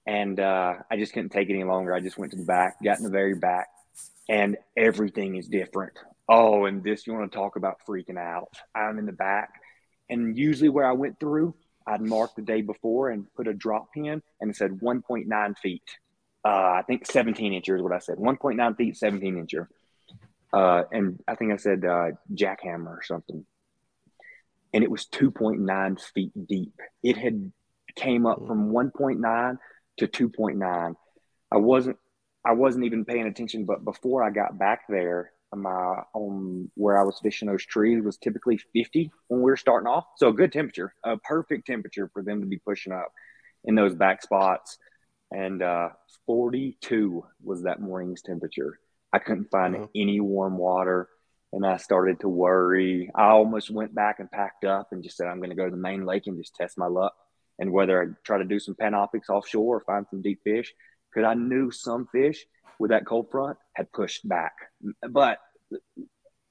and 0.07 0.38
uh, 0.38 0.74
I 0.90 0.96
just 0.96 1.12
couldn't 1.12 1.30
take 1.30 1.48
it 1.48 1.55
any 1.55 1.64
longer. 1.64 1.94
I 1.94 2.00
just 2.00 2.18
went 2.18 2.32
to 2.32 2.38
the 2.38 2.44
back, 2.44 2.82
got 2.82 2.98
in 2.98 3.05
the 3.05 3.11
very 3.11 3.34
back, 3.34 3.68
and 4.28 4.57
everything 4.76 5.36
is 5.36 5.48
different. 5.48 5.94
Oh, 6.28 6.64
and 6.64 6.82
this, 6.82 7.07
you 7.07 7.12
want 7.12 7.30
to 7.30 7.36
talk 7.36 7.57
about 7.57 7.80
freaking 7.86 8.18
out. 8.18 8.57
I'm 8.74 8.98
in 8.98 9.07
the 9.07 9.12
back. 9.12 9.61
And 10.09 10.36
usually 10.36 10.68
where 10.68 10.86
I 10.86 10.92
went 10.92 11.20
through, 11.20 11.55
I'd 11.86 12.00
mark 12.00 12.34
the 12.34 12.42
day 12.42 12.62
before 12.62 13.11
and 13.11 13.26
put 13.34 13.46
a 13.46 13.55
drop 13.55 13.92
pin 13.92 14.22
and 14.40 14.50
it 14.50 14.57
said 14.57 14.72
1.9 14.72 15.59
feet. 15.59 15.82
Uh, 16.44 16.48
I 16.48 16.82
think 16.86 17.07
17 17.07 17.52
inches 17.52 17.76
is 17.76 17.82
what 17.82 17.92
I 17.92 17.98
said. 17.98 18.16
1.9 18.16 18.76
feet, 18.76 18.96
17 18.96 19.46
incher. 19.46 19.66
Uh, 20.52 20.84
and 20.92 21.22
I 21.26 21.34
think 21.34 21.52
I 21.52 21.57
said 21.57 21.84
uh, 21.84 22.11
jackhammer 22.32 22.86
or 22.86 23.02
something. 23.02 23.44
And 24.72 24.84
it 24.84 24.90
was 24.90 25.07
2.9 25.07 26.00
feet 26.14 26.32
deep. 26.46 26.80
It 27.02 27.16
had 27.16 27.52
came 27.96 28.26
up 28.26 28.46
from 28.46 28.70
1.9 28.70 29.59
to 29.99 30.07
2.9. 30.09 30.95
I 31.53 31.57
wasn't 31.57 31.97
I 32.47 32.53
wasn't 32.53 32.84
even 32.84 33.05
paying 33.07 33.26
attention, 33.26 33.64
but 33.64 33.84
before 33.84 34.22
I 34.22 34.30
got 34.30 34.59
back 34.59 34.82
there, 34.88 35.32
my 35.55 36.03
on 36.14 36.70
where 36.74 36.99
I 36.99 37.05
was 37.05 37.18
fishing 37.22 37.49
those 37.49 37.64
trees 37.64 38.03
was 38.03 38.18
typically 38.18 38.59
50 38.74 39.11
when 39.28 39.40
we 39.40 39.51
were 39.51 39.57
starting 39.57 39.86
off. 39.86 40.05
So 40.16 40.28
a 40.28 40.32
good 40.32 40.53
temperature, 40.53 40.95
a 41.05 41.16
perfect 41.16 41.66
temperature 41.66 42.11
for 42.12 42.22
them 42.22 42.40
to 42.40 42.47
be 42.47 42.59
pushing 42.59 42.92
up 42.92 43.11
in 43.64 43.74
those 43.74 43.95
back 43.95 44.22
spots. 44.22 44.76
And 45.30 45.62
uh, 45.62 45.90
42 46.26 47.24
was 47.42 47.62
that 47.62 47.80
morning's 47.80 48.22
temperature. 48.22 48.78
I 49.12 49.18
couldn't 49.20 49.51
find 49.51 49.76
Mhm. 49.76 49.88
any 49.95 50.20
warm 50.20 50.59
water 50.59 51.09
and 51.53 51.64
I 51.64 51.76
started 51.76 52.20
to 52.20 52.28
worry. 52.28 53.11
I 53.14 53.28
almost 53.28 53.70
went 53.70 53.95
back 53.95 54.18
and 54.18 54.30
packed 54.30 54.64
up 54.64 54.88
and 54.90 55.05
just 55.05 55.16
said, 55.16 55.28
I'm 55.28 55.38
going 55.38 55.51
to 55.51 55.57
go 55.57 55.64
to 55.64 55.70
the 55.70 55.76
main 55.76 56.05
lake 56.05 56.26
and 56.26 56.36
just 56.36 56.57
test 56.57 56.76
my 56.76 56.86
luck. 56.86 57.14
And 57.59 57.72
whether 57.72 58.02
I 58.02 58.07
try 58.24 58.38
to 58.38 58.44
do 58.44 58.59
some 58.59 58.74
Panoptix 58.74 59.28
offshore 59.30 59.76
or 59.76 59.80
find 59.80 60.07
some 60.11 60.22
deep 60.22 60.40
fish, 60.42 60.72
because 61.12 61.26
I 61.28 61.34
knew 61.34 61.70
some 61.70 62.09
fish 62.11 62.44
with 62.78 62.90
that 62.90 63.07
cold 63.07 63.30
front 63.30 63.59
had 63.74 63.92
pushed 63.92 64.28
back. 64.28 64.55
But 65.09 65.38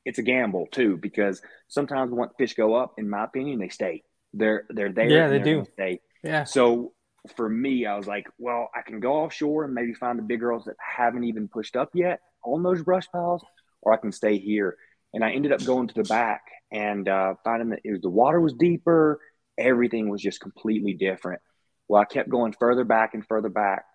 it's 0.06 0.20
a 0.20 0.24
gamble 0.24 0.68
too, 0.72 0.98
because 0.98 1.42
sometimes 1.68 2.12
when 2.12 2.30
fish 2.38 2.54
go 2.54 2.76
up, 2.76 2.94
in 2.98 3.10
my 3.10 3.26
opinion, 3.26 3.60
they 3.60 3.70
stay. 3.70 4.04
They're 4.34 4.64
they're 4.70 4.92
there. 4.92 5.10
Yeah, 5.10 5.28
they 5.28 5.40
do. 5.40 5.66
Stay. 5.74 6.00
Yeah. 6.24 6.46
So 6.46 6.94
for 7.36 7.48
me, 7.48 7.86
I 7.86 7.96
was 7.96 8.08
like, 8.08 8.28
well, 8.38 8.70
I 8.76 8.82
can 8.82 9.00
go 9.00 9.14
offshore 9.14 9.66
and 9.66 9.74
maybe 9.74 9.94
find 9.94 10.18
the 10.18 10.24
big 10.24 10.40
girls 10.40 10.66
that 10.66 10.76
haven't 10.80 11.24
even 11.26 11.48
pushed 11.48 11.76
up 11.76 11.90
yet 11.94 12.20
on 12.44 12.64
those 12.64 12.82
brush 12.82 13.08
piles, 13.12 13.44
or 13.82 13.94
I 13.94 13.98
can 13.98 14.12
stay 14.12 14.38
here. 14.38 14.76
And 15.14 15.24
I 15.24 15.32
ended 15.32 15.52
up 15.52 15.64
going 15.64 15.88
to 15.88 15.94
the 15.94 16.04
back 16.04 16.42
and 16.72 17.08
uh, 17.08 17.36
finding 17.44 17.70
that 17.70 17.82
it 17.84 17.92
was 17.92 18.02
the 18.02 18.10
water 18.10 18.42
was 18.42 18.54
deeper, 18.54 19.20
everything 19.58 20.10
was 20.10 20.22
just 20.22 20.40
completely 20.40 20.94
different. 20.94 21.42
Well, 21.88 22.02
I 22.02 22.06
kept 22.06 22.30
going 22.30 22.54
further 22.54 22.84
back 22.84 23.14
and 23.14 23.26
further 23.26 23.50
back, 23.50 23.86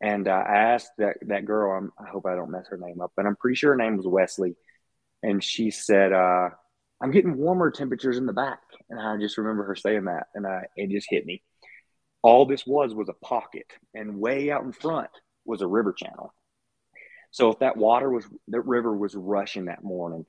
and 0.00 0.26
uh, 0.26 0.32
I 0.32 0.56
asked 0.56 0.90
that 0.98 1.16
that 1.22 1.44
girl. 1.44 1.76
I'm, 1.76 1.92
I 1.98 2.08
hope 2.10 2.26
I 2.26 2.34
don't 2.34 2.50
mess 2.50 2.66
her 2.68 2.78
name 2.78 3.00
up, 3.00 3.12
but 3.16 3.26
I'm 3.26 3.36
pretty 3.36 3.56
sure 3.56 3.72
her 3.72 3.76
name 3.76 3.96
was 3.96 4.06
Wesley, 4.06 4.56
and 5.22 5.42
she 5.42 5.70
said, 5.70 6.12
uh, 6.12 6.50
"I'm 7.00 7.10
getting 7.10 7.36
warmer 7.36 7.70
temperatures 7.70 8.18
in 8.18 8.26
the 8.26 8.32
back," 8.32 8.60
and 8.88 8.98
I 8.98 9.16
just 9.18 9.38
remember 9.38 9.64
her 9.64 9.76
saying 9.76 10.04
that, 10.04 10.28
and 10.34 10.46
I, 10.46 10.64
it 10.76 10.90
just 10.90 11.08
hit 11.10 11.26
me 11.26 11.42
all 12.24 12.46
this 12.46 12.66
was 12.66 12.94
was 12.94 13.10
a 13.10 13.24
pocket 13.24 13.66
and 13.92 14.18
way 14.18 14.50
out 14.50 14.64
in 14.64 14.72
front 14.72 15.10
was 15.44 15.60
a 15.60 15.66
river 15.66 15.92
channel 15.92 16.34
so 17.30 17.50
if 17.50 17.58
that 17.58 17.76
water 17.76 18.10
was 18.10 18.24
that 18.48 18.62
river 18.62 18.96
was 18.96 19.14
rushing 19.14 19.66
that 19.66 19.84
morning 19.84 20.24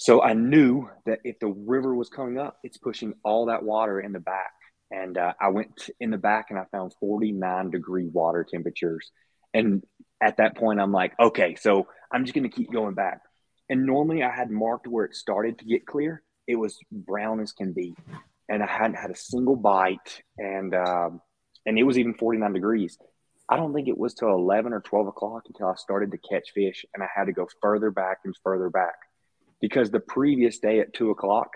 so 0.00 0.22
i 0.22 0.32
knew 0.32 0.88
that 1.04 1.20
if 1.24 1.38
the 1.40 1.46
river 1.46 1.94
was 1.94 2.08
coming 2.08 2.38
up 2.38 2.56
it's 2.64 2.78
pushing 2.78 3.12
all 3.22 3.46
that 3.46 3.62
water 3.62 4.00
in 4.00 4.12
the 4.12 4.18
back. 4.18 4.52
And 4.90 5.18
uh, 5.18 5.34
i 5.40 5.48
went 5.50 5.90
in 6.00 6.10
the 6.10 6.18
back 6.18 6.46
and 6.48 6.58
i 6.58 6.64
found 6.72 6.94
49 6.98 7.70
degree 7.70 8.08
water 8.08 8.46
temperatures. 8.50 9.12
And 9.52 9.82
at 10.22 10.38
that 10.38 10.56
point 10.56 10.80
i'm 10.80 10.92
like 10.92 11.12
okay 11.20 11.54
so 11.54 11.86
i'm 12.10 12.24
just 12.24 12.34
going 12.34 12.48
to 12.50 12.56
keep 12.56 12.72
going 12.72 12.94
back. 12.94 13.20
And 13.68 13.84
normally 13.84 14.22
i 14.22 14.30
had 14.30 14.50
marked 14.50 14.88
where 14.88 15.04
it 15.04 15.14
started 15.14 15.58
to 15.58 15.66
get 15.66 15.86
clear. 15.86 16.22
It 16.46 16.56
was 16.56 16.78
brown 16.90 17.40
as 17.40 17.52
can 17.52 17.72
be. 17.72 17.94
And 18.48 18.62
I 18.62 18.66
hadn't 18.66 18.96
had 18.96 19.12
a 19.12 19.16
single 19.16 19.54
bite, 19.54 20.22
and 20.36 20.74
um, 20.74 21.20
and 21.66 21.78
it 21.78 21.84
was 21.84 21.98
even 21.98 22.14
49 22.14 22.52
degrees. 22.52 22.98
I 23.48 23.56
don't 23.56 23.72
think 23.72 23.86
it 23.86 23.96
was 23.96 24.14
till 24.14 24.30
11 24.30 24.72
or 24.72 24.80
12 24.80 25.06
o'clock 25.06 25.42
until 25.46 25.68
I 25.68 25.74
started 25.76 26.10
to 26.10 26.18
catch 26.18 26.50
fish, 26.52 26.84
and 26.92 27.00
I 27.00 27.06
had 27.14 27.26
to 27.26 27.32
go 27.32 27.46
further 27.62 27.92
back 27.92 28.18
and 28.24 28.34
further 28.42 28.68
back 28.68 28.96
because 29.60 29.90
the 29.90 30.00
previous 30.00 30.58
day 30.58 30.80
at 30.80 30.94
two 30.94 31.10
o'clock, 31.10 31.50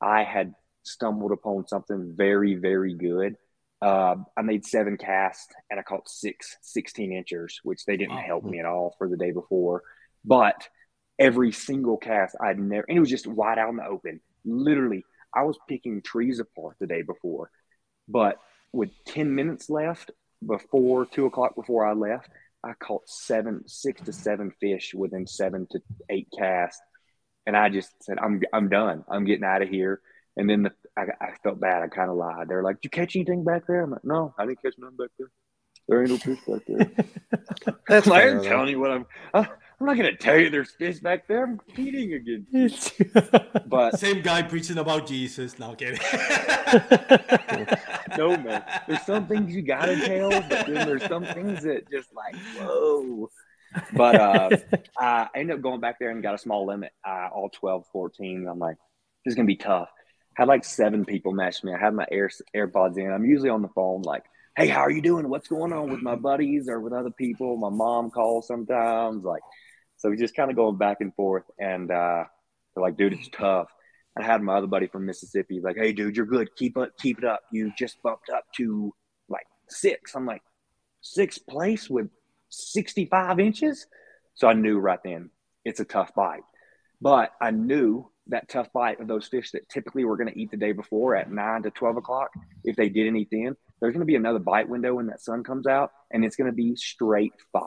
I 0.00 0.24
had 0.24 0.54
stumbled 0.82 1.32
upon 1.32 1.66
something 1.66 2.14
very, 2.16 2.54
very 2.54 2.94
good. 2.94 3.36
Uh, 3.82 4.16
I 4.36 4.42
made 4.42 4.64
seven 4.64 4.96
casts 4.96 5.52
and 5.70 5.78
I 5.78 5.82
caught 5.82 6.08
six 6.08 6.56
16 6.62 7.12
inchers, 7.12 7.60
which 7.62 7.84
they 7.84 7.96
didn't 7.96 8.18
help 8.18 8.44
me 8.44 8.58
at 8.58 8.66
all 8.66 8.94
for 8.96 9.08
the 9.08 9.16
day 9.16 9.32
before. 9.32 9.82
But 10.24 10.68
every 11.18 11.52
single 11.52 11.96
cast 11.98 12.36
I'd 12.40 12.58
never, 12.58 12.84
and 12.88 12.96
it 12.96 13.00
was 13.00 13.10
just 13.10 13.26
wide 13.26 13.58
out 13.58 13.70
in 13.70 13.76
the 13.76 13.86
open. 13.86 14.20
Literally, 14.44 15.04
I 15.34 15.42
was 15.42 15.58
picking 15.68 16.00
trees 16.02 16.38
apart 16.38 16.76
the 16.80 16.86
day 16.86 17.02
before, 17.02 17.50
but 18.08 18.38
with 18.72 18.90
10 19.06 19.34
minutes 19.34 19.68
left 19.68 20.10
before 20.44 21.06
two 21.06 21.26
o'clock 21.26 21.54
before 21.54 21.86
I 21.86 21.92
left, 21.92 22.28
I 22.62 22.72
caught 22.74 23.08
seven, 23.08 23.62
six 23.66 24.02
to 24.02 24.12
seven 24.12 24.52
fish 24.60 24.92
within 24.94 25.26
seven 25.26 25.66
to 25.70 25.80
eight 26.10 26.28
casts. 26.36 26.80
And 27.46 27.56
I 27.56 27.68
just 27.68 27.90
said, 28.02 28.18
I'm, 28.18 28.42
I'm 28.52 28.68
done. 28.68 29.04
I'm 29.08 29.24
getting 29.24 29.44
out 29.44 29.62
of 29.62 29.68
here. 29.68 30.00
And 30.36 30.50
then 30.50 30.64
the, 30.64 30.72
I, 30.96 31.02
I 31.20 31.30
felt 31.42 31.60
bad. 31.60 31.82
I 31.82 31.88
kind 31.88 32.10
of 32.10 32.16
lied. 32.16 32.48
They're 32.48 32.62
like, 32.62 32.76
Did 32.76 32.84
you 32.86 32.90
catch 32.90 33.16
anything 33.16 33.44
back 33.44 33.66
there? 33.66 33.82
I'm 33.82 33.90
like, 33.90 34.04
No, 34.04 34.34
I 34.38 34.46
didn't 34.46 34.62
catch 34.62 34.74
nothing 34.78 34.96
back 34.96 35.10
there. 35.18 35.28
There 35.88 36.00
ain't 36.02 36.10
no 36.10 36.18
fish 36.18 36.38
back 36.46 36.62
there. 36.66 36.90
That's 37.88 38.06
why 38.08 38.16
I 38.16 38.20
fair, 38.22 38.30
ain't 38.32 38.42
though. 38.42 38.48
telling 38.48 38.68
you 38.70 38.80
what 38.80 38.90
I'm. 38.90 39.06
I, 39.32 39.48
I'm 39.78 39.86
not 39.86 39.96
gonna 39.96 40.16
tell 40.16 40.38
you 40.38 40.50
there's 40.50 40.72
fish 40.72 40.98
back 41.00 41.28
there. 41.28 41.44
I'm 41.44 41.58
competing 41.58 42.14
again. 42.14 42.46
But 43.66 43.98
Same 43.98 44.22
guy 44.22 44.42
preaching 44.42 44.78
about 44.78 45.06
Jesus. 45.06 45.58
Now 45.58 45.74
kidding. 45.74 45.98
no 48.16 48.36
man, 48.36 48.64
there's 48.88 49.02
some 49.02 49.26
things 49.26 49.54
you 49.54 49.62
gotta 49.62 49.96
tell, 50.06 50.30
but 50.30 50.66
then 50.66 50.86
there's 50.86 51.04
some 51.04 51.24
things 51.24 51.62
that 51.62 51.90
just 51.90 52.08
like 52.14 52.34
whoa. 52.58 53.30
But 53.92 54.14
uh, 54.16 54.50
I 54.98 55.28
ended 55.34 55.56
up 55.56 55.62
going 55.62 55.80
back 55.80 55.98
there 55.98 56.10
and 56.10 56.22
got 56.22 56.34
a 56.34 56.38
small 56.38 56.66
limit, 56.66 56.92
uh, 57.06 57.28
all 57.32 57.50
12, 57.50 57.84
14. 57.92 58.46
I'm 58.48 58.58
like, 58.58 58.76
this 59.24 59.32
is 59.32 59.34
gonna 59.36 59.46
be 59.46 59.56
tough. 59.56 59.88
Had 60.34 60.48
like 60.48 60.64
seven 60.64 61.04
people 61.04 61.32
match 61.32 61.64
me. 61.64 61.72
I 61.72 61.78
had 61.78 61.94
my 61.94 62.06
air 62.10 62.30
AirPods 62.54 62.98
in. 62.98 63.10
I'm 63.10 63.24
usually 63.24 63.48
on 63.48 63.62
the 63.62 63.68
phone, 63.68 64.02
like, 64.02 64.24
hey, 64.56 64.68
how 64.68 64.80
are 64.80 64.90
you 64.90 65.02
doing? 65.02 65.28
What's 65.28 65.48
going 65.48 65.72
on 65.72 65.90
with 65.90 66.02
my 66.02 66.14
buddies 66.14 66.68
or 66.68 66.80
with 66.80 66.92
other 66.92 67.10
people? 67.10 67.56
My 67.56 67.70
mom 67.70 68.10
calls 68.10 68.46
sometimes, 68.46 69.24
like, 69.24 69.42
so 69.96 70.10
we 70.10 70.16
just 70.16 70.36
kind 70.36 70.50
of 70.50 70.56
going 70.56 70.76
back 70.76 70.98
and 71.00 71.14
forth. 71.14 71.44
And 71.58 71.90
uh, 71.90 72.24
they're 72.74 72.82
like, 72.82 72.96
dude, 72.96 73.14
it's 73.14 73.28
tough. 73.30 73.68
I 74.18 74.24
had 74.24 74.42
my 74.42 74.56
other 74.56 74.66
buddy 74.66 74.86
from 74.86 75.04
Mississippi, 75.04 75.60
like, 75.60 75.76
hey, 75.76 75.92
dude, 75.92 76.16
you're 76.16 76.24
good. 76.24 76.48
Keep 76.56 76.78
it, 76.78 76.92
keep 76.98 77.18
it 77.18 77.24
up. 77.24 77.42
You 77.52 77.70
just 77.76 78.02
bumped 78.02 78.30
up 78.30 78.44
to 78.56 78.94
like 79.28 79.46
six. 79.68 80.14
I'm 80.14 80.24
like, 80.24 80.42
sixth 81.02 81.46
place 81.46 81.90
with 81.90 82.08
65 82.50 83.40
inches. 83.40 83.86
So 84.34 84.48
I 84.48 84.52
knew 84.52 84.78
right 84.78 84.98
then 85.04 85.30
it's 85.64 85.80
a 85.80 85.84
tough 85.84 86.14
bite. 86.14 86.42
But 87.00 87.30
I 87.40 87.50
knew 87.50 88.10
that 88.28 88.48
tough 88.48 88.72
bite 88.72 89.00
of 89.00 89.06
those 89.06 89.28
fish 89.28 89.52
that 89.52 89.68
typically 89.68 90.04
were 90.04 90.16
going 90.16 90.32
to 90.32 90.38
eat 90.38 90.50
the 90.50 90.56
day 90.56 90.72
before 90.72 91.14
at 91.14 91.30
nine 91.30 91.62
to 91.62 91.70
12 91.70 91.98
o'clock, 91.98 92.30
if 92.64 92.74
they 92.76 92.88
didn't 92.88 93.16
eat 93.16 93.28
then, 93.30 93.56
there's 93.80 93.92
going 93.92 94.00
to 94.00 94.06
be 94.06 94.16
another 94.16 94.38
bite 94.38 94.68
window 94.68 94.94
when 94.94 95.06
that 95.06 95.20
sun 95.20 95.44
comes 95.44 95.66
out 95.66 95.90
and 96.10 96.24
it's 96.24 96.36
going 96.36 96.50
to 96.50 96.56
be 96.56 96.74
straight 96.76 97.32
fire. 97.52 97.62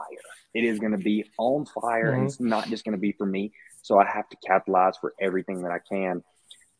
It 0.53 0.63
is 0.63 0.80
going 0.80 0.91
to 0.91 0.97
be 0.97 1.23
on 1.38 1.65
fire 1.65 2.11
and 2.11 2.23
Mhm. 2.23 2.25
it's 2.25 2.39
not 2.39 2.67
just 2.67 2.84
going 2.84 2.97
to 2.97 3.01
be 3.01 3.11
for 3.13 3.25
me. 3.25 3.53
So 3.84 3.99
I 3.99 4.05
have 4.05 4.27
to 4.30 4.38
capitalize 4.45 4.97
for 4.97 5.13
everything 5.21 5.61
that 5.61 5.71
I 5.71 5.80
can. 5.80 6.23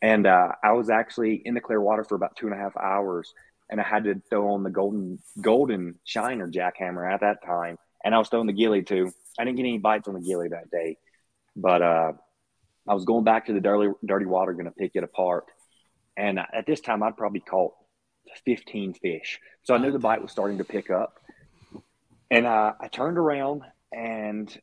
And 0.02 0.26
uh, 0.26 0.54
I 0.64 0.72
was 0.74 0.90
actually 0.90 1.36
in 1.36 1.54
the 1.54 1.62
clear 1.62 1.80
water 1.80 2.04
for 2.04 2.16
about 2.16 2.36
two 2.36 2.48
and 2.48 2.56
a 2.56 2.58
half 2.60 2.76
hours 2.76 3.32
and 3.70 3.80
I 3.80 3.84
had 3.84 4.06
to 4.06 4.22
throw 4.30 4.54
on 4.54 4.64
the 4.64 4.70
golden 4.72 5.20
golden 5.40 6.00
shiner 6.04 6.48
jackhammer 6.48 7.10
at 7.10 7.22
that 7.22 7.44
time. 7.46 7.78
And 8.04 8.16
I 8.16 8.18
was 8.18 8.30
throwing 8.30 8.48
the 8.48 8.54
gilly 8.54 8.84
too. 8.84 9.12
I 9.38 9.46
didn't 9.46 9.58
get 9.58 9.64
any 9.64 9.78
bites 9.78 10.08
on 10.08 10.14
the 10.14 10.22
gilly 10.22 10.50
that 10.50 10.72
day, 10.72 10.98
but 11.56 11.82
uh, 11.82 12.14
I 12.88 12.94
was 12.94 13.06
going 13.06 13.24
back 13.24 13.46
to 13.48 13.54
the 13.54 13.62
dirty 13.62 13.92
dirty 14.06 14.26
water, 14.26 14.54
going 14.54 14.66
to 14.66 14.72
pick 14.72 14.92
it 14.96 15.04
apart. 15.04 15.46
And 16.18 16.40
at 16.40 16.66
this 16.66 16.82
time, 16.82 17.04
I'd 17.04 17.18
probably 17.18 17.40
caught 17.40 17.74
15 18.46 18.94
fish, 18.96 19.40
so 19.64 19.74
I 19.74 19.78
knew 19.78 19.92
the 19.92 20.00
bite 20.00 20.22
was 20.22 20.32
starting 20.32 20.58
to 20.58 20.64
pick 20.64 20.90
up. 20.90 21.20
And 22.32 22.46
uh, 22.46 22.74
I 22.80 22.88
turned 22.90 23.18
around 23.18 23.64
and 23.92 24.56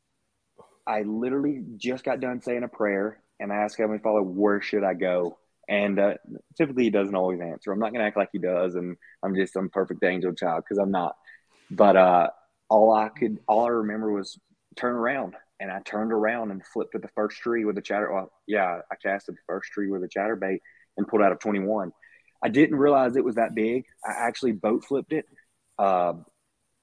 I 0.86 1.02
literally 1.02 1.62
just 1.76 2.04
got 2.04 2.20
done 2.20 2.40
saying 2.40 2.62
a 2.62 2.68
prayer, 2.68 3.20
and 3.40 3.52
I 3.52 3.56
asked 3.56 3.76
Heavenly 3.76 3.98
Father, 3.98 4.22
"Where 4.22 4.60
should 4.60 4.84
I 4.84 4.94
go?" 4.94 5.38
And 5.68 5.98
uh, 5.98 6.14
typically, 6.56 6.84
He 6.84 6.90
doesn't 6.90 7.14
always 7.14 7.40
answer. 7.40 7.72
I'm 7.72 7.80
not 7.80 7.90
going 7.90 8.00
to 8.00 8.06
act 8.06 8.16
like 8.16 8.30
He 8.32 8.38
does, 8.38 8.76
and 8.76 8.96
I'm 9.22 9.34
just 9.34 9.52
some 9.52 9.68
perfect 9.68 10.04
angel 10.04 10.32
child 10.32 10.62
because 10.64 10.78
I'm 10.78 10.92
not. 10.92 11.16
But 11.70 11.96
uh, 11.96 12.30
all 12.68 12.92
I 12.92 13.08
could, 13.08 13.38
all 13.46 13.66
I 13.66 13.70
remember 13.70 14.12
was 14.12 14.38
turn 14.76 14.94
around, 14.94 15.34
and 15.60 15.70
I 15.70 15.80
turned 15.80 16.12
around 16.12 16.50
and 16.50 16.64
flipped 16.64 16.92
to 16.92 16.98
the 16.98 17.08
first 17.14 17.38
tree 17.38 17.64
with 17.64 17.78
a 17.78 17.82
chatter. 17.82 18.12
Well, 18.12 18.32
yeah, 18.46 18.80
I 18.90 18.94
casted 18.96 19.36
the 19.36 19.40
first 19.46 19.70
tree 19.72 19.90
with 19.90 20.02
a 20.02 20.08
chatterbait 20.08 20.58
and 20.96 21.06
pulled 21.06 21.22
out 21.22 21.32
a 21.32 21.36
21. 21.36 21.92
I 22.42 22.48
didn't 22.48 22.76
realize 22.76 23.16
it 23.16 23.24
was 23.24 23.36
that 23.36 23.54
big. 23.54 23.84
I 24.04 24.12
actually 24.12 24.52
boat 24.52 24.84
flipped 24.84 25.12
it. 25.12 25.24
Uh, 25.78 26.14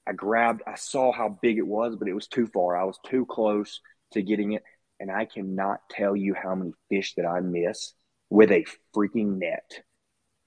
I 0.06 0.12
grabbed, 0.12 0.62
I 0.66 0.74
saw 0.74 1.12
how 1.12 1.38
big 1.40 1.58
it 1.58 1.66
was, 1.66 1.96
but 1.96 2.08
it 2.08 2.14
was 2.14 2.26
too 2.26 2.46
far. 2.46 2.76
I 2.76 2.84
was 2.84 2.98
too 3.06 3.26
close 3.26 3.80
to 4.12 4.22
getting 4.22 4.52
it. 4.52 4.62
And 5.00 5.10
I 5.10 5.24
cannot 5.24 5.80
tell 5.90 6.14
you 6.14 6.34
how 6.34 6.54
many 6.54 6.72
fish 6.88 7.14
that 7.16 7.26
I 7.26 7.40
miss 7.40 7.94
with 8.30 8.50
a 8.50 8.64
freaking 8.94 9.38
net. 9.38 9.70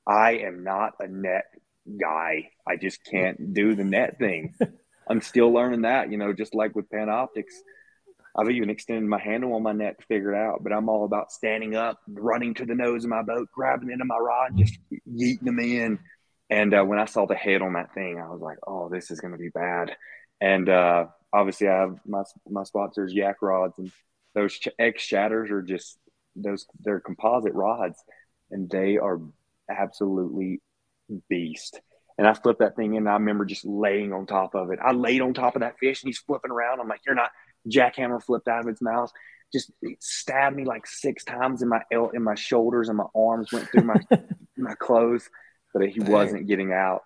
I 0.06 0.38
am 0.38 0.64
not 0.64 0.94
a 1.00 1.08
net 1.08 1.46
guy. 2.00 2.50
I 2.68 2.76
just 2.78 3.04
can't 3.04 3.54
do 3.54 3.76
the 3.76 3.84
net 3.84 4.20
thing. 4.20 4.54
I'm 5.10 5.22
still 5.22 5.51
learning 5.51 5.82
that, 5.82 6.12
you 6.12 6.18
know, 6.18 6.34
just 6.34 6.53
like 6.53 6.76
with 6.76 6.89
Panoptix. 6.89 7.45
I've 8.38 8.51
even 8.51 8.70
extended 8.70 9.05
my 9.05 9.20
handle 9.20 9.53
on 9.55 9.64
my 9.64 9.72
net 9.72 9.99
to 9.99 10.05
figure 10.05 10.34
it 10.34 10.38
out, 10.38 10.64
but 10.64 10.72
I'm 10.72 10.89
all 10.89 11.05
about 11.05 11.32
standing 11.32 11.76
up, 11.76 11.99
running 12.08 12.53
to 12.55 12.66
the 12.66 12.76
nose 12.76 13.03
of 13.03 13.10
my 13.10 13.24
boat, 13.24 13.49
grabbing 13.51 13.89
into 13.89 14.05
my 14.05 14.18
rod, 14.18 14.55
just 14.55 14.78
yeeting 15.10 15.41
them 15.45 15.60
in. 15.60 15.99
And 16.49 16.74
uh, 16.74 16.84
when 16.84 16.99
I 16.99 17.05
saw 17.05 17.26
the 17.26 17.36
head 17.36 17.62
on 17.62 17.74
that 17.74 17.93
thing, 17.93 18.20
I 18.20 18.30
was 18.30 18.39
like, 18.41 18.58
"Oh, 18.66 18.89
this 18.89 19.12
is 19.12 19.20
going 19.20 19.34
to 19.34 19.39
be 19.39 19.49
bad." 19.49 19.95
And 20.39 20.70
uh, 20.70 21.08
obviously, 21.34 21.68
I 21.68 21.82
have 21.82 21.99
my 22.05 22.24
my 22.47 22.64
sponsors, 22.64 23.14
Yak 23.14 23.41
Rods, 23.41 23.78
and 23.80 23.91
those 24.34 24.53
ch- 24.53 24.70
X 24.80 25.01
shatters 25.01 25.49
are 25.51 25.62
just 25.62 25.97
those 26.36 26.66
they're 26.80 26.99
composite 26.99 27.53
rods, 27.53 27.97
and 28.51 28.70
they 28.70 28.97
are 28.97 29.20
absolutely 29.70 30.62
beast. 31.30 31.82
And 32.18 32.28
I 32.28 32.34
flipped 32.34 32.59
that 32.59 32.76
thing 32.76 32.95
in. 32.95 33.03
And 33.03 33.09
I 33.09 33.13
remember 33.13 33.45
just 33.45 33.65
laying 33.65 34.11
on 34.11 34.26
top 34.26 34.55
of 34.55 34.72
it. 34.72 34.80
I 34.84 34.91
laid 34.91 35.22
on 35.22 35.34
top 35.34 35.55
of 35.55 35.61
that 35.61 35.78
fish, 35.80 36.01
and 36.01 36.09
he's 36.09 36.20
flipping 36.20 36.51
around. 36.51 36.80
I'm 36.80 36.88
like, 36.88 37.01
"You're 37.05 37.15
not." 37.15 37.32
Jackhammer 37.70 38.24
flipped 38.24 38.47
out 38.47 38.61
of 38.61 38.68
its 38.68 38.82
mouth. 38.82 39.11
Just 39.53 39.72
stabbed 39.99 40.55
me 40.55 40.65
like 40.65 40.88
six 40.88 41.24
times 41.24 41.61
in 41.61 41.70
my 41.70 41.82
el- 41.91 42.09
in 42.09 42.24
my 42.24 42.36
shoulders, 42.36 42.89
and 42.89 42.97
my 42.97 43.05
arms 43.15 43.51
went 43.51 43.70
through 43.70 43.84
my 43.84 43.95
my 44.57 44.74
clothes, 44.76 45.30
but 45.74 45.88
he 45.88 45.99
wasn't 45.99 46.47
getting 46.47 46.74
out. 46.74 47.03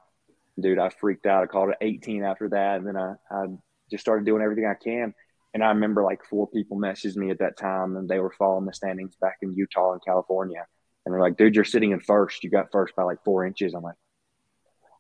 Dude, 0.59 0.79
I 0.79 0.89
freaked 0.89 1.25
out. 1.25 1.43
I 1.43 1.47
called 1.47 1.69
it 1.69 1.77
18 1.81 2.23
after 2.23 2.49
that, 2.49 2.77
and 2.77 2.87
then 2.87 2.97
I, 2.97 3.15
I 3.31 3.45
just 3.89 4.01
started 4.01 4.25
doing 4.25 4.41
everything 4.41 4.65
I 4.65 4.75
can. 4.81 5.13
And 5.53 5.63
I 5.63 5.69
remember 5.69 6.03
like 6.03 6.23
four 6.23 6.47
people 6.47 6.77
messaged 6.77 7.17
me 7.17 7.29
at 7.29 7.39
that 7.39 7.57
time, 7.57 7.97
and 7.97 8.07
they 8.07 8.19
were 8.19 8.33
following 8.37 8.65
the 8.65 8.73
standings 8.73 9.15
back 9.19 9.37
in 9.41 9.53
Utah 9.53 9.93
and 9.93 10.03
California. 10.03 10.65
And 11.05 11.13
they're 11.13 11.21
like, 11.21 11.37
dude, 11.37 11.55
you're 11.55 11.65
sitting 11.65 11.91
in 11.91 11.99
first. 11.99 12.43
You 12.43 12.49
got 12.49 12.71
first 12.71 12.95
by 12.95 13.03
like 13.03 13.23
four 13.25 13.45
inches. 13.45 13.73
I'm 13.73 13.81
like, 13.81 13.95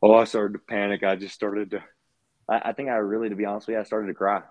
oh, 0.01 0.13
I 0.15 0.23
started 0.25 0.53
to 0.53 0.59
panic. 0.59 1.03
I 1.03 1.15
just 1.15 1.35
started 1.35 1.71
to, 1.71 1.83
I, 2.49 2.69
I 2.69 2.73
think 2.73 2.89
I 2.89 2.95
really, 2.95 3.29
to 3.29 3.35
be 3.35 3.45
honest 3.45 3.67
with 3.67 3.75
you, 3.75 3.79
I 3.79 3.83
started 3.83 4.07
to 4.07 4.13
cry. 4.13 4.41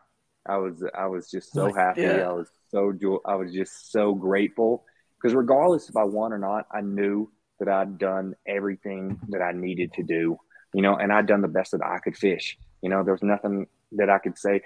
I 0.49 0.57
was, 0.57 0.83
I 0.97 1.07
was 1.07 1.31
just 1.31 1.53
so 1.53 1.73
happy. 1.73 2.03
yeah. 2.03 2.29
I 2.29 2.33
was 2.33 2.49
so, 2.71 2.93
jo- 2.93 3.21
I 3.27 3.35
was 3.35 3.53
just 3.53 3.93
so 3.93 4.15
grateful 4.15 4.85
because 5.21 5.35
regardless 5.35 5.89
if 5.89 5.97
I 5.97 6.05
won 6.05 6.33
or 6.33 6.39
not, 6.39 6.67
I 6.73 6.81
knew 6.81 7.31
that 7.59 7.69
I'd 7.69 7.99
done 7.99 8.35
everything 8.47 9.21
that 9.29 9.43
I 9.43 9.53
needed 9.53 9.93
to 9.95 10.03
do, 10.03 10.39
you 10.73 10.81
know, 10.83 10.97
and 10.97 11.13
I'd 11.13 11.27
done 11.27 11.43
the 11.43 11.49
best 11.49 11.73
that 11.73 11.85
I 11.85 11.99
could 11.99 12.17
fish. 12.17 12.57
You 12.81 12.89
know, 12.89 13.05
there 13.05 13.13
was 13.13 13.23
nothing 13.23 13.67
that 13.93 14.09
I 14.09 14.19
could 14.19 14.39
say. 14.39 14.63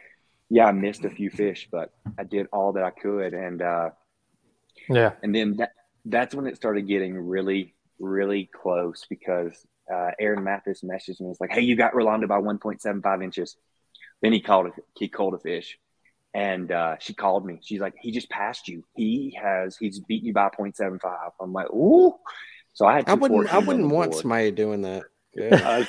Yeah, 0.49 0.66
I 0.66 0.72
missed 0.72 1.05
a 1.05 1.11
few 1.11 1.30
fish, 1.30 1.68
but 1.72 1.93
I 2.16 2.22
did 2.22 2.47
all 2.53 2.72
that 2.74 2.85
I 2.85 2.91
could. 2.91 3.35
And, 3.35 3.62
uh, 3.62 3.91
Yeah. 4.89 5.12
and 5.22 5.35
then 5.35 5.57
that 5.57 5.70
that's 6.05 6.35
when 6.35 6.47
it 6.47 6.57
started 6.57 6.87
getting 6.87 7.18
really, 7.18 7.74
really 7.99 8.49
close 8.55 9.07
because 9.09 9.66
uh, 9.93 10.11
Aaron 10.18 10.45
Mathis 10.45 10.82
messaged 10.82 11.20
me. 11.20 11.30
It's 11.30 11.41
like, 11.41 11.53
"Hey, 11.53 11.62
you 11.62 11.76
got 11.76 11.95
Rolando 11.95 12.26
by 12.26 12.39
1.75 12.39 13.24
inches." 13.24 13.57
Then 14.22 14.32
he 14.32 14.41
called 14.41 14.66
a, 14.66 14.70
he 14.99 15.09
called 15.09 15.35
a 15.35 15.39
fish, 15.39 15.78
and 16.32 16.70
uh, 16.70 16.97
she 16.99 17.14
called 17.14 17.45
me. 17.45 17.61
She's 17.62 17.80
like, 17.80 17.95
"He 18.01 18.11
just 18.12 18.30
passed 18.30 18.68
you. 18.68 18.85
He 18.95 19.37
has 19.41 19.76
he's 19.76 20.01
beaten 20.01 20.26
you 20.26 20.32
by 20.32 20.49
0.75." 20.49 21.30
I'm 21.41 21.53
like, 21.53 21.70
"Ooh!" 21.70 22.14
So 22.72 22.87
I 22.87 22.97
had. 22.97 23.09
I 23.09 23.14
wouldn't. 23.14 23.53
I 23.53 23.59
wouldn't 23.59 23.89
want 23.89 24.12
board. 24.12 24.22
somebody 24.22 24.51
doing 24.51 24.82
that. 24.82 25.05
Yeah. 25.37 25.57
Uh, 25.57 25.85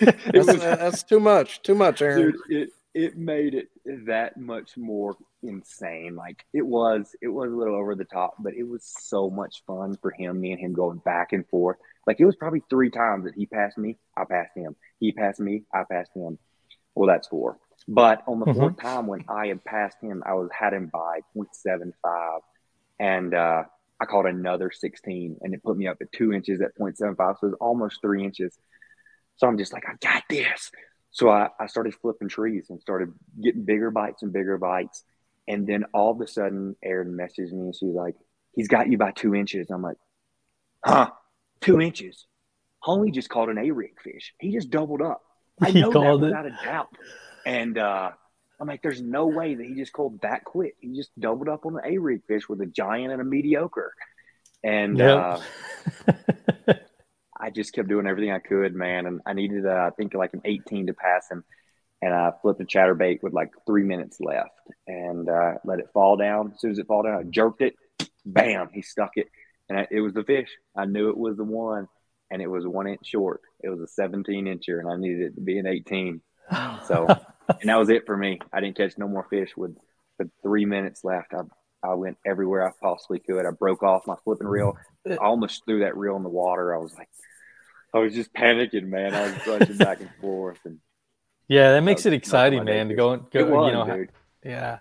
that's, 0.00 0.46
was 0.46 0.46
that's 0.46 1.02
too 1.02 1.20
much. 1.20 1.60
Too 1.60 1.74
much, 1.74 2.00
Aaron. 2.00 2.32
dude 2.32 2.36
it 2.48 2.70
it 2.96 3.18
made 3.18 3.54
it 3.54 3.68
that 4.06 4.38
much 4.38 4.78
more 4.78 5.14
insane 5.42 6.16
like 6.16 6.46
it 6.54 6.66
was 6.66 7.14
it 7.20 7.28
was 7.28 7.52
a 7.52 7.54
little 7.54 7.74
over 7.74 7.94
the 7.94 8.06
top 8.06 8.34
but 8.38 8.54
it 8.54 8.66
was 8.66 8.90
so 9.00 9.28
much 9.28 9.62
fun 9.66 9.94
for 10.00 10.10
him 10.12 10.40
me 10.40 10.50
and 10.52 10.60
him 10.60 10.72
going 10.72 10.96
back 11.04 11.34
and 11.34 11.46
forth 11.48 11.76
like 12.06 12.20
it 12.20 12.24
was 12.24 12.36
probably 12.36 12.62
three 12.70 12.90
times 12.90 13.24
that 13.24 13.34
he 13.34 13.46
passed 13.46 13.78
me 13.78 13.96
i 14.16 14.24
passed 14.24 14.52
him 14.56 14.74
he 15.00 15.12
passed 15.12 15.40
me 15.40 15.62
i 15.74 15.82
passed 15.90 16.10
him 16.14 16.38
well 16.94 17.06
that's 17.08 17.28
four 17.28 17.58
but 17.88 18.22
on 18.26 18.40
the 18.40 18.46
Mhm. 18.46 18.54
fourth 18.54 18.80
time 18.80 19.06
when 19.06 19.24
i 19.28 19.46
had 19.48 19.64
passed 19.64 19.98
him 20.00 20.22
i 20.26 20.34
was 20.34 20.48
had 20.52 20.72
him 20.72 20.88
by 20.92 21.20
0.75 21.36 22.40
and 22.98 23.34
uh 23.34 23.64
I 23.98 24.04
caught 24.04 24.26
another 24.26 24.70
16 24.70 25.38
and 25.40 25.54
it 25.54 25.62
put 25.62 25.78
me 25.78 25.86
up 25.86 25.96
at 26.02 26.12
two 26.12 26.34
inches 26.34 26.60
at 26.60 26.76
0.75. 26.78 27.16
So 27.16 27.46
it 27.46 27.50
was 27.52 27.56
almost 27.62 28.02
three 28.02 28.22
inches. 28.24 28.54
So 29.36 29.46
I'm 29.46 29.56
just 29.56 29.72
like, 29.72 29.84
I 29.88 29.94
got 30.02 30.22
this. 30.28 30.70
So 31.12 31.30
I, 31.30 31.48
I 31.58 31.66
started 31.66 31.94
flipping 31.94 32.28
trees 32.28 32.66
and 32.68 32.78
started 32.78 33.14
getting 33.42 33.64
bigger 33.64 33.90
bites 33.90 34.22
and 34.22 34.34
bigger 34.34 34.58
bites. 34.58 35.02
And 35.48 35.66
then 35.66 35.84
all 35.94 36.10
of 36.10 36.20
a 36.20 36.26
sudden, 36.26 36.76
Erin 36.84 37.16
messaged 37.16 37.52
me 37.52 37.60
and 37.60 37.74
she's 37.74 37.94
like, 37.94 38.16
he's 38.52 38.68
got 38.68 38.90
you 38.90 38.98
by 38.98 39.12
two 39.12 39.34
inches. 39.34 39.70
I'm 39.70 39.80
like, 39.80 39.96
huh, 40.84 41.08
two 41.60 41.80
inches? 41.80 42.26
Homie 42.84 43.12
just 43.12 43.28
caught 43.28 43.48
an 43.48 43.58
A-rig 43.58 44.00
fish. 44.00 44.34
He 44.38 44.52
just 44.52 44.70
doubled 44.70 45.02
up. 45.02 45.22
I 45.60 45.70
He 45.70 45.72
know 45.72 45.96
that 45.96 46.18
called 46.18 46.24
it. 46.24 46.36
without 46.36 46.46
a 46.46 46.52
doubt. 46.52 46.88
And 47.44 47.78
uh, 47.78 48.10
I'm 48.60 48.68
like, 48.68 48.82
there's 48.82 49.02
no 49.02 49.26
way 49.28 49.54
that 49.54 49.66
he 49.66 49.74
just 49.74 49.92
called 49.92 50.20
that 50.22 50.44
quick. 50.44 50.76
He 50.80 50.94
just 50.96 51.10
doubled 51.18 51.48
up 51.48 51.66
on 51.66 51.76
an 51.76 51.82
A-rig 51.84 52.22
fish 52.26 52.48
with 52.48 52.60
a 52.60 52.66
giant 52.66 53.12
and 53.12 53.20
a 53.20 53.24
mediocre. 53.24 53.92
And 54.62 55.00
Yep. 55.00 55.26
uh, 55.26 55.40
I 57.38 57.50
just 57.50 57.72
kept 57.74 57.88
doing 57.88 58.06
everything 58.06 58.32
I 58.32 58.38
could, 58.38 58.74
man. 58.74 59.06
And 59.06 59.20
I 59.26 59.32
needed, 59.34 59.66
uh, 59.66 59.70
I 59.70 59.90
think, 59.96 60.14
like 60.14 60.32
an 60.34 60.42
18 60.44 60.86
to 60.88 60.94
pass 60.94 61.30
him. 61.30 61.44
And 62.02 62.12
I 62.14 62.32
flipped 62.42 62.60
a 62.60 62.64
chatterbait 62.64 63.22
with 63.22 63.32
like 63.32 63.52
three 63.66 63.82
minutes 63.84 64.20
left 64.20 64.50
and 64.86 65.28
uh, 65.28 65.54
let 65.64 65.80
it 65.80 65.90
fall 65.92 66.16
down. 66.16 66.52
As 66.54 66.60
soon 66.60 66.70
as 66.70 66.78
it 66.78 66.86
fall 66.86 67.02
down, 67.02 67.18
I 67.18 67.22
jerked 67.24 67.62
it. 67.62 67.74
Bam! 68.24 68.70
He 68.72 68.82
stuck 68.82 69.12
it, 69.16 69.28
and 69.68 69.78
I, 69.78 69.86
it 69.90 70.00
was 70.00 70.14
the 70.14 70.24
fish. 70.24 70.48
I 70.76 70.84
knew 70.84 71.10
it 71.10 71.16
was 71.16 71.36
the 71.36 71.44
one, 71.44 71.88
and 72.30 72.42
it 72.42 72.48
was 72.48 72.66
one 72.66 72.86
inch 72.86 73.04
short. 73.04 73.40
It 73.60 73.68
was 73.68 73.80
a 73.80 73.88
17 73.88 74.46
incher, 74.46 74.80
and 74.80 74.90
I 74.90 74.96
needed 74.96 75.22
it 75.22 75.34
to 75.36 75.40
be 75.40 75.58
an 75.58 75.66
18. 75.66 76.20
So, 76.86 77.06
and 77.48 77.68
that 77.68 77.78
was 77.78 77.88
it 77.88 78.06
for 78.06 78.16
me. 78.16 78.40
I 78.52 78.60
didn't 78.60 78.76
catch 78.76 78.96
no 78.98 79.08
more 79.08 79.26
fish 79.30 79.56
with 79.56 79.76
with 80.18 80.30
three 80.42 80.64
minutes 80.64 81.04
left. 81.04 81.34
I 81.34 81.42
I 81.82 81.94
went 81.94 82.18
everywhere 82.26 82.66
I 82.66 82.72
possibly 82.80 83.18
could. 83.18 83.46
I 83.46 83.50
broke 83.50 83.82
off 83.82 84.06
my 84.06 84.16
flipping 84.24 84.46
reel. 84.48 84.76
Uh, 85.08 85.14
I 85.14 85.16
almost 85.16 85.64
threw 85.66 85.80
that 85.80 85.96
reel 85.96 86.16
in 86.16 86.22
the 86.22 86.28
water. 86.28 86.74
I 86.74 86.78
was 86.78 86.94
like, 86.94 87.08
I 87.94 87.98
was 87.98 88.14
just 88.14 88.32
panicking, 88.34 88.86
man. 88.86 89.14
I 89.14 89.22
was 89.22 89.46
rushing 89.46 89.76
back 89.76 90.00
and 90.00 90.10
forth, 90.20 90.58
and 90.64 90.78
Yeah, 91.48 91.72
that 91.72 91.82
makes 91.82 92.06
it 92.06 92.12
exciting, 92.12 92.64
man. 92.64 92.88
To 92.88 92.94
go, 92.94 93.16
go 93.16 93.38
it 93.38 93.48
was, 93.48 93.66
you 93.66 93.72
know, 93.72 93.96
dude. 93.96 94.12
yeah. 94.44 94.78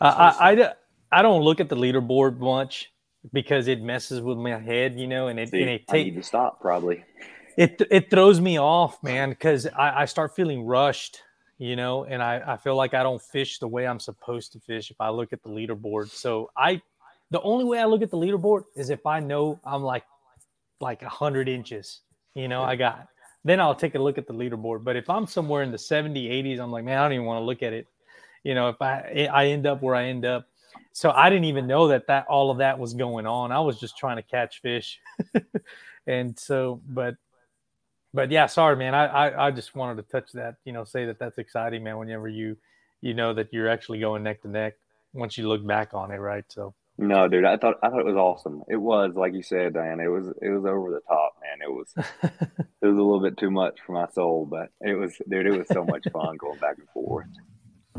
I, 0.00 0.08
I, 0.08 0.52
I, 0.52 0.72
I 1.10 1.22
don't 1.22 1.42
look 1.42 1.60
at 1.60 1.68
the 1.68 1.76
leaderboard 1.76 2.38
much 2.38 2.92
because 3.32 3.68
it 3.68 3.82
messes 3.82 4.20
with 4.20 4.38
my 4.38 4.58
head, 4.58 4.98
you 4.98 5.06
know, 5.06 5.28
and 5.28 5.38
it, 5.38 5.50
See, 5.50 5.60
and 5.60 5.70
it 5.70 5.84
I 5.88 5.94
need 5.94 6.14
to 6.16 6.22
stop 6.22 6.60
probably. 6.60 7.04
it 7.56 7.80
it 7.90 8.10
throws 8.10 8.40
me 8.40 8.58
off, 8.58 9.02
man, 9.02 9.30
because 9.30 9.66
I, 9.66 10.02
I 10.02 10.04
start 10.04 10.34
feeling 10.34 10.64
rushed, 10.64 11.22
you 11.58 11.76
know, 11.76 12.04
and 12.04 12.22
I, 12.22 12.42
I 12.46 12.56
feel 12.56 12.76
like 12.76 12.94
I 12.94 13.02
don't 13.02 13.20
fish 13.22 13.58
the 13.58 13.68
way 13.68 13.86
I'm 13.86 14.00
supposed 14.00 14.52
to 14.52 14.60
fish 14.60 14.90
if 14.90 15.00
I 15.00 15.08
look 15.10 15.32
at 15.32 15.42
the 15.42 15.48
leaderboard. 15.48 16.10
So 16.10 16.50
I 16.56 16.82
the 17.30 17.40
only 17.42 17.64
way 17.64 17.78
I 17.78 17.84
look 17.86 18.02
at 18.02 18.10
the 18.10 18.16
leaderboard 18.16 18.64
is 18.76 18.90
if 18.90 19.06
I 19.06 19.20
know 19.20 19.58
I'm 19.64 19.82
like 19.82 20.04
like 20.80 21.02
a 21.02 21.08
hundred 21.08 21.48
inches, 21.48 22.00
you 22.34 22.48
know, 22.48 22.62
I 22.62 22.76
got 22.76 23.08
then 23.44 23.60
I'll 23.60 23.76
take 23.76 23.94
a 23.94 23.98
look 23.98 24.18
at 24.18 24.26
the 24.26 24.34
leaderboard. 24.34 24.82
But 24.84 24.96
if 24.96 25.08
I'm 25.08 25.26
somewhere 25.26 25.62
in 25.62 25.70
the 25.70 25.78
70, 25.78 26.28
80s, 26.28 26.58
I'm 26.58 26.72
like, 26.72 26.84
man, 26.84 26.98
I 26.98 27.04
don't 27.04 27.12
even 27.12 27.26
want 27.26 27.40
to 27.40 27.44
look 27.44 27.62
at 27.62 27.72
it. 27.72 27.86
You 28.42 28.54
know, 28.54 28.68
if 28.68 28.82
I 28.82 29.28
I 29.32 29.46
end 29.46 29.66
up 29.66 29.82
where 29.82 29.94
I 29.94 30.06
end 30.06 30.24
up. 30.24 30.46
So 30.96 31.10
I 31.10 31.28
didn't 31.28 31.44
even 31.44 31.66
know 31.66 31.88
that 31.88 32.06
that 32.06 32.24
all 32.26 32.50
of 32.50 32.56
that 32.56 32.78
was 32.78 32.94
going 32.94 33.26
on. 33.26 33.52
I 33.52 33.60
was 33.60 33.78
just 33.78 33.98
trying 33.98 34.16
to 34.16 34.22
catch 34.22 34.62
fish. 34.62 34.98
and 36.06 36.38
so, 36.38 36.80
but 36.88 37.16
but 38.14 38.30
yeah, 38.30 38.46
sorry, 38.46 38.76
man. 38.76 38.94
I, 38.94 39.04
I 39.04 39.48
I 39.48 39.50
just 39.50 39.74
wanted 39.74 39.96
to 39.96 40.10
touch 40.10 40.32
that. 40.32 40.54
You 40.64 40.72
know, 40.72 40.84
say 40.84 41.04
that 41.04 41.18
that's 41.18 41.36
exciting, 41.36 41.84
man. 41.84 41.98
Whenever 41.98 42.28
you 42.28 42.56
you 43.02 43.12
know 43.12 43.34
that 43.34 43.52
you're 43.52 43.68
actually 43.68 44.00
going 44.00 44.22
neck 44.22 44.40
to 44.40 44.48
neck 44.48 44.78
once 45.12 45.36
you 45.36 45.46
look 45.46 45.66
back 45.66 45.92
on 45.92 46.12
it, 46.12 46.16
right? 46.16 46.46
So 46.48 46.72
No, 46.96 47.28
dude, 47.28 47.44
I 47.44 47.58
thought 47.58 47.74
I 47.82 47.90
thought 47.90 48.00
it 48.00 48.06
was 48.06 48.16
awesome. 48.16 48.62
It 48.66 48.76
was 48.76 49.12
like 49.14 49.34
you 49.34 49.42
said, 49.42 49.74
Diane. 49.74 50.00
It 50.00 50.08
was 50.08 50.28
it 50.40 50.48
was 50.48 50.64
over 50.64 50.90
the 50.90 51.00
top, 51.06 51.34
man. 51.42 51.58
It 51.60 51.74
was 51.74 51.92
it 52.80 52.86
was 52.86 52.96
a 52.96 53.02
little 53.02 53.20
bit 53.20 53.36
too 53.36 53.50
much 53.50 53.80
for 53.86 53.92
my 53.92 54.06
soul, 54.14 54.46
but 54.50 54.70
it 54.80 54.94
was, 54.94 55.14
dude. 55.28 55.46
It 55.46 55.58
was 55.58 55.68
so 55.68 55.84
much 55.84 56.06
fun 56.10 56.38
going 56.38 56.58
back 56.58 56.78
and 56.78 56.88
forth. 56.88 57.26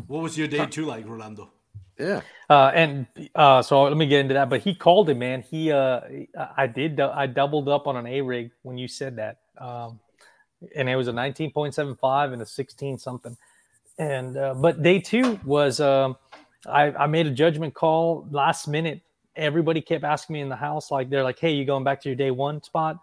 What 0.08 0.24
was 0.24 0.36
your 0.36 0.48
day 0.48 0.66
two 0.66 0.88
like, 0.88 1.08
Rolando? 1.08 1.52
Yeah. 2.00 2.22
Uh, 2.50 2.72
and 2.74 3.08
uh, 3.36 3.62
so 3.62 3.84
let 3.84 3.98
me 3.98 4.08
get 4.08 4.22
into 4.22 4.34
that. 4.36 4.50
But 4.50 4.62
he 4.62 4.74
called 4.74 5.10
it, 5.10 5.18
man. 5.18 5.42
He, 5.42 5.72
uh, 5.72 6.02
I 6.56 6.68
did, 6.68 7.00
I 7.00 7.28
doubled 7.28 7.68
up 7.68 7.88
on 7.88 7.98
an 7.98 8.08
A 8.08 8.22
rig 8.22 8.52
when 8.64 8.78
you 8.78 8.88
said 8.88 9.16
that, 9.18 9.40
um, 9.58 10.00
and 10.76 10.90
it 10.90 10.96
was 10.96 11.08
a 11.08 11.12
19.75 11.12 12.34
and 12.34 12.42
a 12.42 12.46
16 12.46 12.98
something. 12.98 13.38
And 14.00 14.38
uh, 14.38 14.54
but 14.54 14.84
day 14.84 15.00
two 15.00 15.40
was, 15.44 15.80
um, 15.80 16.18
I, 16.68 16.92
I 16.92 17.08
made 17.08 17.26
a 17.28 17.32
judgment 17.32 17.74
call 17.74 18.28
last 18.32 18.68
minute. 18.68 19.02
Everybody 19.36 19.82
kept 19.82 20.04
asking 20.04 20.36
me 20.36 20.42
in 20.42 20.50
the 20.50 20.56
house, 20.56 20.92
like 20.92 21.10
they're 21.10 21.24
like, 21.24 21.40
"Hey, 21.40 21.52
you 21.52 21.66
going 21.66 21.84
back 21.84 22.02
to 22.02 22.10
your 22.10 22.16
day 22.16 22.32
one 22.32 22.62
spot?" 22.64 23.00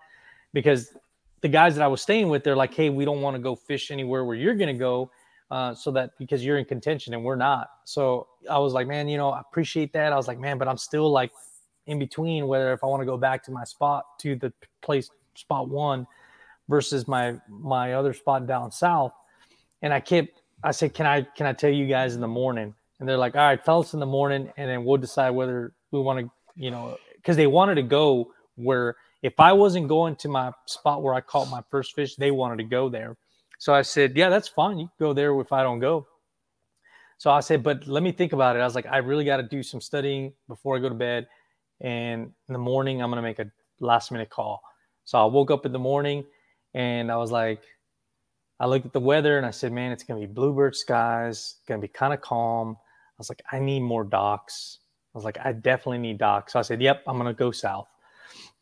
Because 0.53 0.97
the 1.41 1.49
guys 1.49 1.77
that 1.77 1.83
I 1.83 1.87
was 1.87 2.03
staying 2.03 2.29
with, 2.29 2.43
they're 2.43 2.57
like, 2.57 2.75
"Hey, 2.75 2.91
we 2.91 3.05
don't 3.05 3.23
want 3.23 3.37
to 3.37 3.43
go 3.43 3.55
fish 3.55 3.91
anywhere 3.91 4.25
where 4.25 4.37
you're 4.37 4.55
gonna 4.55 4.75
go." 4.75 5.11
Uh, 5.51 5.75
so 5.75 5.91
that 5.93 6.11
because 6.19 6.45
you're 6.45 6.59
in 6.59 6.65
contention 6.65 7.15
and 7.15 7.25
we're 7.25 7.37
not. 7.37 7.69
So 7.85 8.29
I 8.51 8.59
was 8.59 8.73
like, 8.73 8.87
man, 8.87 9.09
you 9.09 9.17
know, 9.17 9.31
I 9.31 9.41
appreciate 9.41 9.93
that. 9.93 10.13
I 10.13 10.17
was 10.17 10.29
like, 10.29 10.39
man, 10.39 10.59
but 10.59 10.69
I'm 10.69 10.79
still 10.79 11.11
like 11.11 11.31
in 11.87 11.99
between 11.99 12.47
whether 12.47 12.73
if 12.73 12.83
I 12.83 12.87
want 12.87 13.03
to 13.03 13.07
go 13.07 13.17
back 13.17 13.43
to 13.45 13.51
my 13.51 13.65
spot 13.65 14.05
to 14.21 14.37
the 14.37 14.53
place 14.83 15.11
spot 15.35 15.69
one 15.69 16.07
versus 16.69 17.07
my 17.07 17.37
my 17.49 17.95
other 17.95 18.13
spot 18.13 18.47
down 18.47 18.71
south. 18.71 19.13
And 19.83 19.93
I 19.93 20.01
kept 20.01 20.41
I 20.63 20.71
said, 20.71 20.95
can 20.95 21.07
I 21.07 21.23
can 21.23 21.47
I 21.47 21.53
tell 21.53 21.71
you 21.71 21.87
guys 21.87 22.15
in 22.15 22.21
the 22.21 22.29
morning? 22.29 22.75
And 22.99 23.09
they're 23.09 23.19
like, 23.19 23.35
all 23.35 23.43
right, 23.43 23.63
tell 23.63 23.81
us 23.81 23.93
in 23.93 24.01
the 24.01 24.07
morning, 24.07 24.51
and 24.57 24.71
then 24.71 24.85
we'll 24.85 24.97
decide 24.97 25.31
whether 25.31 25.73
we 25.91 26.01
want 26.01 26.21
to, 26.21 26.31
you 26.57 26.71
know, 26.71 26.97
because 27.17 27.37
they 27.37 27.47
wanted 27.47 27.75
to 27.75 27.83
go 27.83 28.33
where 28.55 28.97
if 29.23 29.41
I 29.41 29.53
wasn't 29.53 29.89
going 29.89 30.17
to 30.17 30.29
my 30.29 30.53
spot 30.67 31.03
where 31.03 31.13
I 31.13 31.21
caught 31.21 31.51
my 31.51 31.63
first 31.71 31.95
fish, 31.95 32.15
they 32.17 32.31
wanted 32.31 32.59
to 32.59 32.65
go 32.65 32.89
there. 32.89 33.17
So 33.59 33.75
I 33.75 33.83
said, 33.83 34.17
yeah, 34.17 34.29
that's 34.29 34.49
fine. 34.49 34.79
You 34.79 34.91
go 34.99 35.13
there 35.13 35.39
if 35.41 35.53
I 35.53 35.63
don't 35.63 35.79
go. 35.79 36.07
So 37.19 37.31
I 37.31 37.41
said, 37.41 37.63
but 37.63 37.87
let 37.87 38.03
me 38.03 38.13
think 38.13 38.33
about 38.33 38.57
it. 38.57 38.61
I 38.61 38.65
was 38.65 38.75
like, 38.75 38.87
I 38.87 38.99
really 38.99 39.25
got 39.25 39.39
to 39.39 39.43
do 39.43 39.63
some 39.63 39.81
studying 39.81 40.33
before 40.49 40.77
I 40.77 40.81
go 40.81 40.89
to 40.89 40.95
bed. 40.95 41.27
And 41.81 42.33
in 42.49 42.53
the 42.53 42.59
morning, 42.59 43.03
I'm 43.03 43.11
going 43.11 43.23
to 43.23 43.23
make 43.23 43.39
a 43.39 43.51
last 43.81 44.11
minute 44.11 44.31
call. 44.31 44.63
So 45.05 45.19
I 45.19 45.25
woke 45.25 45.51
up 45.51 45.67
in 45.67 45.73
the 45.73 45.79
morning 45.79 46.25
and 46.75 47.11
I 47.11 47.17
was 47.17 47.31
like, 47.31 47.63
I 48.61 48.67
looked 48.67 48.87
at 48.87 48.93
the 48.93 49.01
weather 49.01 49.37
and 49.37 49.47
I 49.47 49.51
said, 49.51 49.73
man, 49.73 49.93
it's 49.93 50.05
going 50.05 50.21
to 50.21 50.27
be 50.27 50.33
bluebird 50.33 50.77
skies, 50.77 51.57
going 51.67 51.81
to 51.81 51.87
be 51.87 51.93
kind 51.93 52.15
of 52.15 52.21
calm. 52.21 52.77
I 52.81 53.19
was 53.19 53.29
like, 53.29 53.43
I 53.53 53.59
need 53.59 53.81
more 53.81 54.05
docks. 54.05 54.79
I 55.15 55.19
was 55.19 55.25
like, 55.25 55.39
I 55.45 55.53
definitely 55.53 55.99
need 55.99 56.19
docks. 56.19 56.53
So 56.53 56.59
I 56.59 56.63
said, 56.63 56.83
yep, 56.83 57.03
I'm 57.07 57.17
going 57.17 57.33
to 57.33 57.39
go 57.39 57.51
south. 57.51 57.89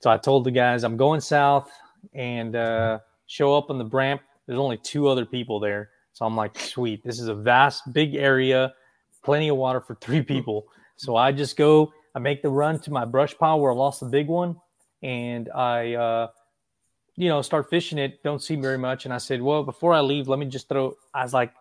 So 0.01 0.10
I 0.10 0.19
told 0.19 0.44
the 0.44 0.51
guys, 0.51 0.85
I'm 0.85 0.97
going 0.97 1.20
south 1.20 1.70
and 2.14 2.56
uh, 2.56 2.98
show 3.27 3.56
up 3.56 3.70
on 3.70 3.78
the 3.78 3.86
ramp. 3.86 4.23
There's 4.47 4.59
only 4.59 4.78
two 4.78 5.09
other 5.09 5.24
people 5.24 5.60
there. 5.60 5.90
So 6.12 6.27
I'm 6.27 6.36
like, 6.36 6.59
sweet, 6.59 7.02
this 7.05 7.19
is 7.20 7.28
a 7.28 7.35
vast, 7.35 7.93
big 7.93 8.14
area, 8.14 8.74
plenty 9.24 9.48
of 9.48 9.56
water 9.56 9.81
for 9.81 9.94
three 9.97 10.23
people. 10.23 10.66
So 10.97 11.16
I 11.16 11.32
just 11.32 11.56
go, 11.56 11.93
I 12.14 12.19
make 12.19 12.43
the 12.43 12.51
run 12.51 12.78
to 12.81 12.90
my 12.90 13.05
brush 13.05 13.36
pile 13.36 13.59
where 13.60 13.73
I 13.73 13.74
lost 13.74 14.01
the 14.01 14.06
big 14.06 14.28
one, 14.28 14.56
and 15.02 15.48
I, 15.51 15.94
uh, 15.94 16.28
you 17.16 17.28
know, 17.28 17.40
start 17.43 17.70
fishing 17.70 17.98
it. 17.98 18.23
Don't 18.23 18.43
see 18.43 18.56
very 18.56 18.78
much. 18.78 19.05
And 19.05 19.14
I 19.14 19.19
said, 19.19 19.40
well, 19.40 19.62
before 19.62 19.94
I 19.94 20.01
leave, 20.01 20.28
let 20.28 20.39
me 20.39 20.47
just 20.47 20.69
throw. 20.69 20.94
I 21.14 21.23
was 21.23 21.32
like, 21.32 21.52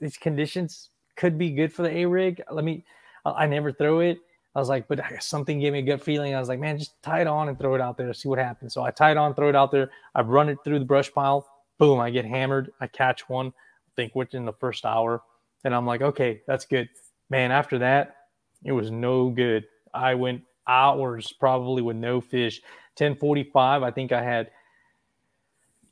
these 0.00 0.16
conditions 0.16 0.90
could 1.16 1.38
be 1.38 1.50
good 1.50 1.72
for 1.72 1.82
the 1.82 1.96
A 1.98 2.04
rig. 2.06 2.42
Let 2.50 2.64
me. 2.64 2.84
I 3.24 3.46
never 3.46 3.72
throw 3.72 4.00
it. 4.00 4.18
I 4.54 4.58
was 4.58 4.68
like, 4.68 4.88
but 4.88 5.00
something 5.20 5.60
gave 5.60 5.72
me 5.72 5.80
a 5.80 5.82
good 5.82 6.02
feeling. 6.02 6.34
I 6.34 6.40
was 6.40 6.48
like, 6.48 6.58
man, 6.58 6.78
just 6.78 7.00
tie 7.02 7.20
it 7.20 7.26
on 7.26 7.48
and 7.48 7.58
throw 7.58 7.74
it 7.74 7.80
out 7.80 7.96
there, 7.96 8.12
see 8.12 8.28
what 8.28 8.38
happens. 8.38 8.74
So 8.74 8.82
I 8.82 8.90
tie 8.90 9.12
it 9.12 9.16
on, 9.16 9.34
throw 9.34 9.48
it 9.48 9.54
out 9.54 9.70
there. 9.70 9.90
I 10.14 10.22
run 10.22 10.48
it 10.48 10.58
through 10.64 10.78
the 10.78 10.84
brush 10.84 11.12
pile. 11.12 11.46
Boom! 11.78 12.00
I 12.00 12.10
get 12.10 12.24
hammered. 12.24 12.72
I 12.80 12.86
catch 12.86 13.28
one 13.28 13.48
I 13.48 13.90
think 13.96 14.14
within 14.14 14.44
the 14.44 14.52
first 14.52 14.84
hour. 14.84 15.22
And 15.64 15.74
I'm 15.74 15.86
like, 15.86 16.02
okay, 16.02 16.42
that's 16.46 16.64
good. 16.64 16.88
Man, 17.30 17.50
after 17.50 17.78
that, 17.78 18.16
it 18.64 18.72
was 18.72 18.90
no 18.90 19.30
good. 19.30 19.64
I 19.94 20.14
went 20.14 20.42
hours 20.66 21.32
probably 21.32 21.82
with 21.82 21.96
no 21.96 22.20
fish. 22.20 22.60
1045, 22.96 23.82
I 23.82 23.90
think 23.90 24.12
I 24.12 24.22
had 24.22 24.50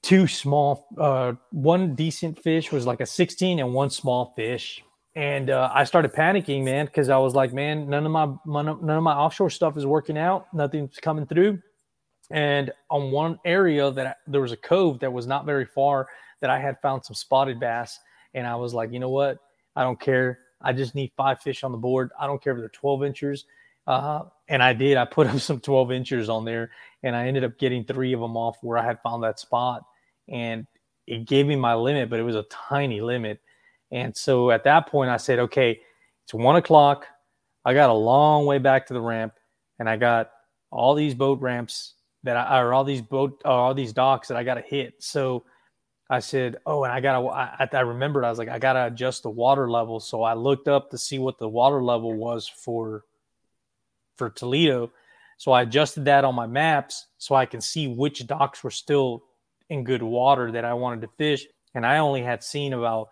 two 0.02 0.26
small, 0.26 0.86
uh, 0.98 1.32
one 1.50 1.94
decent 1.94 2.40
fish 2.40 2.70
was 2.70 2.86
like 2.86 3.00
a 3.00 3.06
16 3.06 3.58
and 3.58 3.74
one 3.74 3.90
small 3.90 4.32
fish. 4.36 4.82
And 5.14 5.48
uh, 5.48 5.70
I 5.72 5.84
started 5.84 6.12
panicking, 6.12 6.62
man, 6.62 6.86
because 6.86 7.08
I 7.08 7.16
was 7.16 7.34
like, 7.34 7.52
man, 7.52 7.88
none 7.88 8.04
of 8.04 8.12
my 8.12 8.26
none 8.44 8.90
of 8.90 9.02
my 9.02 9.14
offshore 9.14 9.48
stuff 9.48 9.78
is 9.78 9.86
working 9.86 10.18
out. 10.18 10.46
Nothing's 10.52 10.98
coming 10.98 11.26
through. 11.26 11.58
And 12.30 12.72
on 12.90 13.10
one 13.10 13.38
area 13.44 13.90
that 13.90 14.06
I, 14.06 14.14
there 14.26 14.40
was 14.40 14.52
a 14.52 14.56
cove 14.56 15.00
that 15.00 15.12
was 15.12 15.26
not 15.26 15.46
very 15.46 15.64
far 15.64 16.08
that 16.40 16.50
I 16.50 16.58
had 16.58 16.80
found 16.80 17.04
some 17.04 17.14
spotted 17.14 17.60
bass. 17.60 17.98
And 18.34 18.46
I 18.46 18.56
was 18.56 18.74
like, 18.74 18.92
you 18.92 18.98
know 18.98 19.10
what? 19.10 19.38
I 19.74 19.82
don't 19.82 20.00
care. 20.00 20.40
I 20.60 20.72
just 20.72 20.94
need 20.94 21.12
five 21.16 21.40
fish 21.40 21.62
on 21.62 21.72
the 21.72 21.78
board. 21.78 22.10
I 22.18 22.26
don't 22.26 22.42
care 22.42 22.52
if 22.54 22.58
they're 22.58 22.68
12 22.68 23.04
inchers. 23.04 23.44
Uh, 23.86 24.24
and 24.48 24.62
I 24.62 24.72
did. 24.72 24.96
I 24.96 25.04
put 25.04 25.26
up 25.28 25.38
some 25.40 25.60
12 25.60 25.92
inchers 25.92 26.28
on 26.28 26.44
there 26.44 26.70
and 27.02 27.14
I 27.14 27.28
ended 27.28 27.44
up 27.44 27.58
getting 27.58 27.84
three 27.84 28.12
of 28.12 28.20
them 28.20 28.36
off 28.36 28.58
where 28.62 28.78
I 28.78 28.84
had 28.84 29.00
found 29.02 29.22
that 29.22 29.38
spot. 29.38 29.84
And 30.28 30.66
it 31.06 31.26
gave 31.26 31.46
me 31.46 31.56
my 31.56 31.74
limit, 31.74 32.10
but 32.10 32.18
it 32.18 32.24
was 32.24 32.34
a 32.34 32.44
tiny 32.44 33.00
limit. 33.00 33.40
And 33.92 34.16
so 34.16 34.50
at 34.50 34.64
that 34.64 34.88
point, 34.88 35.10
I 35.10 35.18
said, 35.18 35.38
okay, 35.38 35.80
it's 36.24 36.34
one 36.34 36.56
o'clock. 36.56 37.06
I 37.64 37.74
got 37.74 37.90
a 37.90 37.94
long 37.94 38.46
way 38.46 38.58
back 38.58 38.86
to 38.86 38.94
the 38.94 39.00
ramp 39.00 39.34
and 39.78 39.88
I 39.88 39.96
got 39.96 40.30
all 40.70 40.94
these 40.94 41.14
boat 41.14 41.40
ramps 41.40 41.94
that 42.26 42.36
I, 42.36 42.60
or 42.60 42.74
all 42.74 42.84
these 42.84 43.02
boat, 43.02 43.40
or 43.44 43.52
all 43.52 43.74
these 43.74 43.92
docks 43.92 44.28
that 44.28 44.36
I 44.36 44.44
got 44.44 44.54
to 44.54 44.60
hit. 44.60 45.02
So 45.02 45.44
I 46.08 46.20
said, 46.20 46.56
"Oh, 46.66 46.84
and 46.84 46.92
I 46.92 47.00
gotta." 47.00 47.26
I, 47.26 47.68
I 47.72 47.80
remembered. 47.80 48.24
I 48.24 48.30
was 48.30 48.38
like, 48.38 48.48
"I 48.48 48.58
gotta 48.58 48.86
adjust 48.86 49.22
the 49.22 49.30
water 49.30 49.70
level." 49.70 49.98
So 49.98 50.22
I 50.22 50.34
looked 50.34 50.68
up 50.68 50.90
to 50.90 50.98
see 50.98 51.18
what 51.18 51.38
the 51.38 51.48
water 51.48 51.82
level 51.82 52.14
was 52.14 52.46
for 52.48 53.04
for 54.16 54.30
Toledo. 54.30 54.92
So 55.38 55.52
I 55.52 55.62
adjusted 55.62 56.04
that 56.06 56.24
on 56.24 56.34
my 56.34 56.46
maps 56.46 57.06
so 57.18 57.34
I 57.34 57.46
can 57.46 57.60
see 57.60 57.88
which 57.88 58.26
docks 58.26 58.64
were 58.64 58.70
still 58.70 59.24
in 59.68 59.84
good 59.84 60.02
water 60.02 60.50
that 60.52 60.64
I 60.64 60.74
wanted 60.74 61.02
to 61.02 61.08
fish. 61.18 61.46
And 61.74 61.84
I 61.84 61.98
only 61.98 62.22
had 62.22 62.42
seen 62.42 62.72
about 62.72 63.08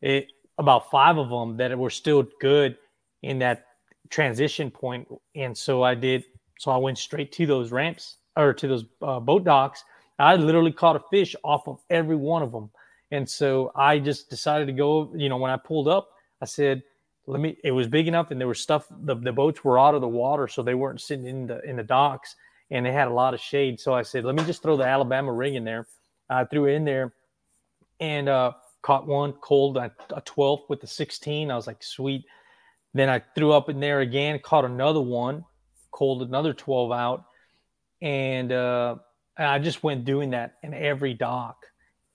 it 0.00 0.28
about 0.58 0.90
five 0.90 1.18
of 1.18 1.30
them 1.30 1.56
that 1.56 1.76
were 1.76 1.90
still 1.90 2.26
good 2.40 2.76
in 3.22 3.40
that 3.40 3.64
transition 4.10 4.70
point. 4.70 5.08
And 5.34 5.56
so 5.56 5.82
I 5.82 5.94
did. 5.94 6.24
So 6.58 6.70
I 6.70 6.76
went 6.76 6.98
straight 6.98 7.32
to 7.32 7.46
those 7.46 7.72
ramps 7.72 8.17
or 8.38 8.54
to 8.54 8.68
those 8.68 8.84
uh, 9.02 9.20
boat 9.20 9.44
docks 9.44 9.84
I 10.18 10.34
literally 10.34 10.72
caught 10.72 10.96
a 10.96 11.02
fish 11.10 11.36
off 11.44 11.68
of 11.68 11.78
every 11.90 12.16
one 12.16 12.42
of 12.42 12.52
them. 12.52 12.70
And 13.10 13.28
so 13.28 13.70
I 13.74 13.98
just 13.98 14.28
decided 14.28 14.66
to 14.66 14.72
go, 14.72 15.12
you 15.14 15.28
know, 15.28 15.36
when 15.36 15.50
I 15.50 15.56
pulled 15.56 15.88
up, 15.88 16.10
I 16.42 16.44
said, 16.44 16.82
let 17.26 17.40
me, 17.40 17.56
it 17.62 17.72
was 17.72 17.86
big 17.86 18.08
enough 18.08 18.30
and 18.30 18.40
there 18.40 18.48
was 18.48 18.60
stuff, 18.60 18.86
the, 18.90 19.14
the 19.14 19.32
boats 19.32 19.62
were 19.62 19.78
out 19.78 19.94
of 19.94 20.00
the 20.00 20.08
water. 20.08 20.48
So 20.48 20.62
they 20.62 20.74
weren't 20.74 21.00
sitting 21.00 21.26
in 21.26 21.46
the, 21.46 21.60
in 21.62 21.76
the 21.76 21.82
docks 21.82 22.34
and 22.70 22.84
they 22.84 22.92
had 22.92 23.08
a 23.08 23.12
lot 23.12 23.34
of 23.34 23.40
shade. 23.40 23.78
So 23.80 23.94
I 23.94 24.02
said, 24.02 24.24
let 24.24 24.34
me 24.34 24.44
just 24.44 24.62
throw 24.62 24.76
the 24.76 24.84
Alabama 24.84 25.32
rig 25.32 25.54
in 25.54 25.64
there. 25.64 25.86
I 26.28 26.44
threw 26.44 26.66
it 26.66 26.74
in 26.74 26.84
there 26.84 27.14
and 28.00 28.28
uh, 28.28 28.52
caught 28.82 29.06
one 29.06 29.32
cold, 29.34 29.76
a, 29.76 29.92
a 30.14 30.20
12 30.22 30.60
with 30.68 30.80
the 30.80 30.86
16. 30.86 31.50
I 31.50 31.56
was 31.56 31.66
like, 31.66 31.82
sweet. 31.82 32.24
Then 32.92 33.08
I 33.08 33.22
threw 33.34 33.52
up 33.52 33.68
in 33.68 33.80
there 33.80 34.00
again, 34.00 34.40
caught 34.42 34.64
another 34.64 35.00
one, 35.00 35.44
cold 35.92 36.22
another 36.22 36.52
12 36.52 36.92
out. 36.92 37.24
And, 38.00 38.52
uh, 38.52 38.96
I 39.38 39.60
just 39.60 39.84
went 39.84 40.04
doing 40.04 40.30
that 40.30 40.54
in 40.64 40.74
every 40.74 41.14
dock. 41.14 41.64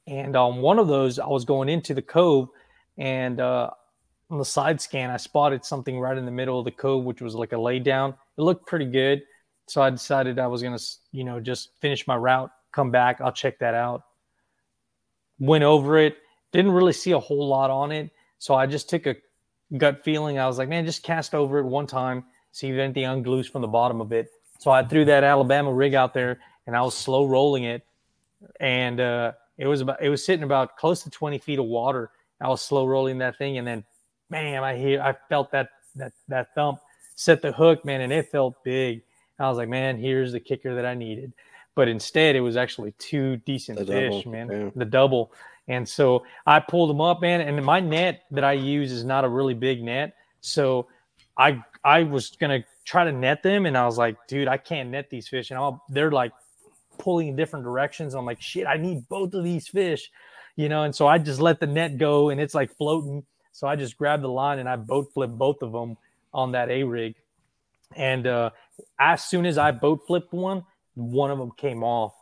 And 0.08 0.36
on 0.36 0.58
one 0.58 0.80
of 0.80 0.90
those, 0.90 1.20
I 1.20 1.28
was 1.28 1.46
going 1.46 1.70
into 1.70 1.94
the 1.94 2.02
cove, 2.02 2.50
and 2.98 3.40
uh, 3.40 3.70
on 4.30 4.38
the 4.38 4.44
side 4.44 4.82
scan, 4.82 5.10
I 5.10 5.16
spotted 5.16 5.64
something 5.64 5.98
right 5.98 6.18
in 6.18 6.26
the 6.26 6.32
middle 6.32 6.60
of 6.60 6.66
the 6.66 6.72
cove, 6.72 7.06
which 7.06 7.22
was 7.22 7.34
like 7.36 7.54
a 7.54 7.56
laydown. 7.56 8.14
It 8.38 8.42
looked 8.42 8.68
pretty 8.68 8.86
good, 8.86 9.24
so 9.68 9.82
I 9.82 9.90
decided 9.90 10.38
I 10.38 10.48
was 10.48 10.62
gonna, 10.62 10.80
you 11.14 11.24
know, 11.24 11.40
just 11.40 11.70
finish 11.80 12.06
my 12.06 12.18
route, 12.18 12.52
come 12.74 12.92
back, 12.92 13.22
I'll 13.22 13.32
check 13.32 13.60
that 13.60 13.74
out. 13.74 14.04
Went 15.40 15.64
over 15.64 15.98
it, 15.98 16.18
didn't 16.52 16.72
really 16.72 16.92
see 16.92 17.12
a 17.12 17.20
whole 17.20 17.48
lot 17.48 17.72
on 17.72 17.94
it, 17.94 18.12
so 18.40 18.54
I 18.54 18.66
just 18.66 18.90
took 18.90 19.06
a 19.06 19.16
gut 19.78 20.04
feeling. 20.04 20.38
I 20.40 20.48
was 20.48 20.58
like, 20.58 20.68
man, 20.68 20.86
just 20.86 21.04
cast 21.04 21.34
over 21.34 21.60
it 21.60 21.66
one 21.66 21.88
time, 21.88 22.26
see 22.52 22.68
if 22.68 22.78
anything 22.78 23.06
unglues 23.06 23.50
from 23.50 23.62
the 23.62 23.70
bottom 23.70 24.02
of 24.02 24.12
it. 24.12 24.30
So 24.60 24.72
I 24.72 24.84
threw 24.84 25.06
that 25.06 25.24
Alabama 25.24 25.74
rig 25.74 25.94
out 25.94 26.14
there 26.14 26.40
and 26.68 26.76
I 26.76 26.82
was 26.82 26.96
slow 26.96 27.26
rolling 27.26 27.66
it, 27.66 27.86
and 28.60 29.00
uh, 29.00 29.34
it 29.58 29.68
was 29.68 29.82
about 29.82 30.02
it 30.02 30.10
was 30.10 30.26
sitting 30.26 30.44
about 30.44 30.78
close 30.78 31.04
to 31.04 31.10
20 31.10 31.38
feet 31.40 31.60
of 31.60 31.66
water. 31.66 32.12
I 32.40 32.48
was 32.48 32.62
slow 32.62 32.86
rolling 32.86 33.18
that 33.20 33.38
thing, 33.38 33.58
and 33.58 33.68
then, 33.68 33.84
man, 34.30 34.64
I 34.64 34.78
hear 34.78 35.02
I 35.02 35.16
felt 35.30 35.52
that 35.52 35.70
that 35.96 36.14
that 36.28 36.54
thump, 36.56 36.80
set 37.16 37.42
the 37.42 37.52
hook, 37.52 37.84
man, 37.86 38.02
and 38.02 38.12
it 38.14 38.30
felt 38.30 38.64
big. 38.64 39.02
I 39.40 39.50
was 39.50 39.58
like, 39.58 39.70
man, 39.70 39.98
here's 39.98 40.32
the 40.32 40.40
kicker 40.40 40.76
that 40.76 40.86
I 40.86 40.94
needed. 40.94 41.34
But 41.76 41.88
instead, 41.88 42.36
it 42.36 42.42
was 42.42 42.56
actually 42.56 42.94
two 43.00 43.38
decent 43.38 43.80
The 43.80 43.86
fish, 43.86 44.24
double, 44.24 44.32
man. 44.32 44.50
yeah. 44.52 44.70
The 44.76 44.86
double. 44.86 45.32
And 45.68 45.88
so 45.88 46.24
I 46.46 46.60
pulled 46.60 46.90
them 46.90 47.02
up, 47.02 47.22
man. 47.22 47.42
And 47.42 47.64
my 47.66 47.80
net 47.80 48.24
that 48.32 48.44
I 48.44 48.54
use 48.54 48.92
is 48.92 49.04
not 49.04 49.24
a 49.24 49.30
really 49.30 49.54
big 49.54 49.82
net. 49.84 50.16
So 50.42 50.88
I 51.38 51.64
I 51.84 52.04
was 52.04 52.32
gonna 52.40 52.64
try 52.86 53.06
to 53.06 53.12
net 53.12 53.44
them, 53.44 53.66
and 53.66 53.78
I 53.78 53.86
was 53.86 53.98
like, 53.98 54.18
dude, 54.28 54.48
I 54.48 54.58
can't 54.58 54.90
net 54.90 55.10
these 55.10 55.28
fish. 55.28 55.52
And 55.52 55.58
I'll, 55.60 55.84
they're 55.90 56.12
like 56.12 56.32
pulling 56.98 57.30
in 57.30 57.36
different 57.36 57.66
directions. 57.66 58.14
I'm 58.14 58.26
like, 58.26 58.42
shit, 58.42 58.68
I 58.68 58.78
need 58.78 59.08
both 59.10 59.34
of 59.34 59.44
these 59.44 59.68
fish, 59.68 60.12
you 60.56 60.70
know. 60.70 60.84
And 60.84 60.96
so 60.96 61.08
I 61.08 61.18
just 61.18 61.40
let 61.42 61.60
the 61.60 61.68
net 61.68 61.98
go, 61.98 62.30
and 62.30 62.40
it's 62.40 62.54
like 62.54 62.76
floating. 62.78 63.26
So 63.52 63.68
I 63.68 63.76
just 63.76 63.98
grabbed 63.98 64.24
the 64.24 64.30
line 64.30 64.58
and 64.60 64.68
I 64.68 64.76
boat 64.78 65.12
flipped 65.14 65.38
both 65.38 65.62
of 65.62 65.72
them 65.72 65.96
on 66.34 66.54
that 66.54 66.70
A 66.72 66.84
rig. 66.84 67.16
And 67.96 68.26
uh, 68.26 68.50
as 69.00 69.24
soon 69.24 69.46
as 69.46 69.60
I 69.60 69.72
boat 69.72 70.08
flipped 70.08 70.34
one, 70.34 70.64
one 70.96 71.30
of 71.30 71.38
them 71.38 71.52
came 71.56 71.84
off. 71.84 72.14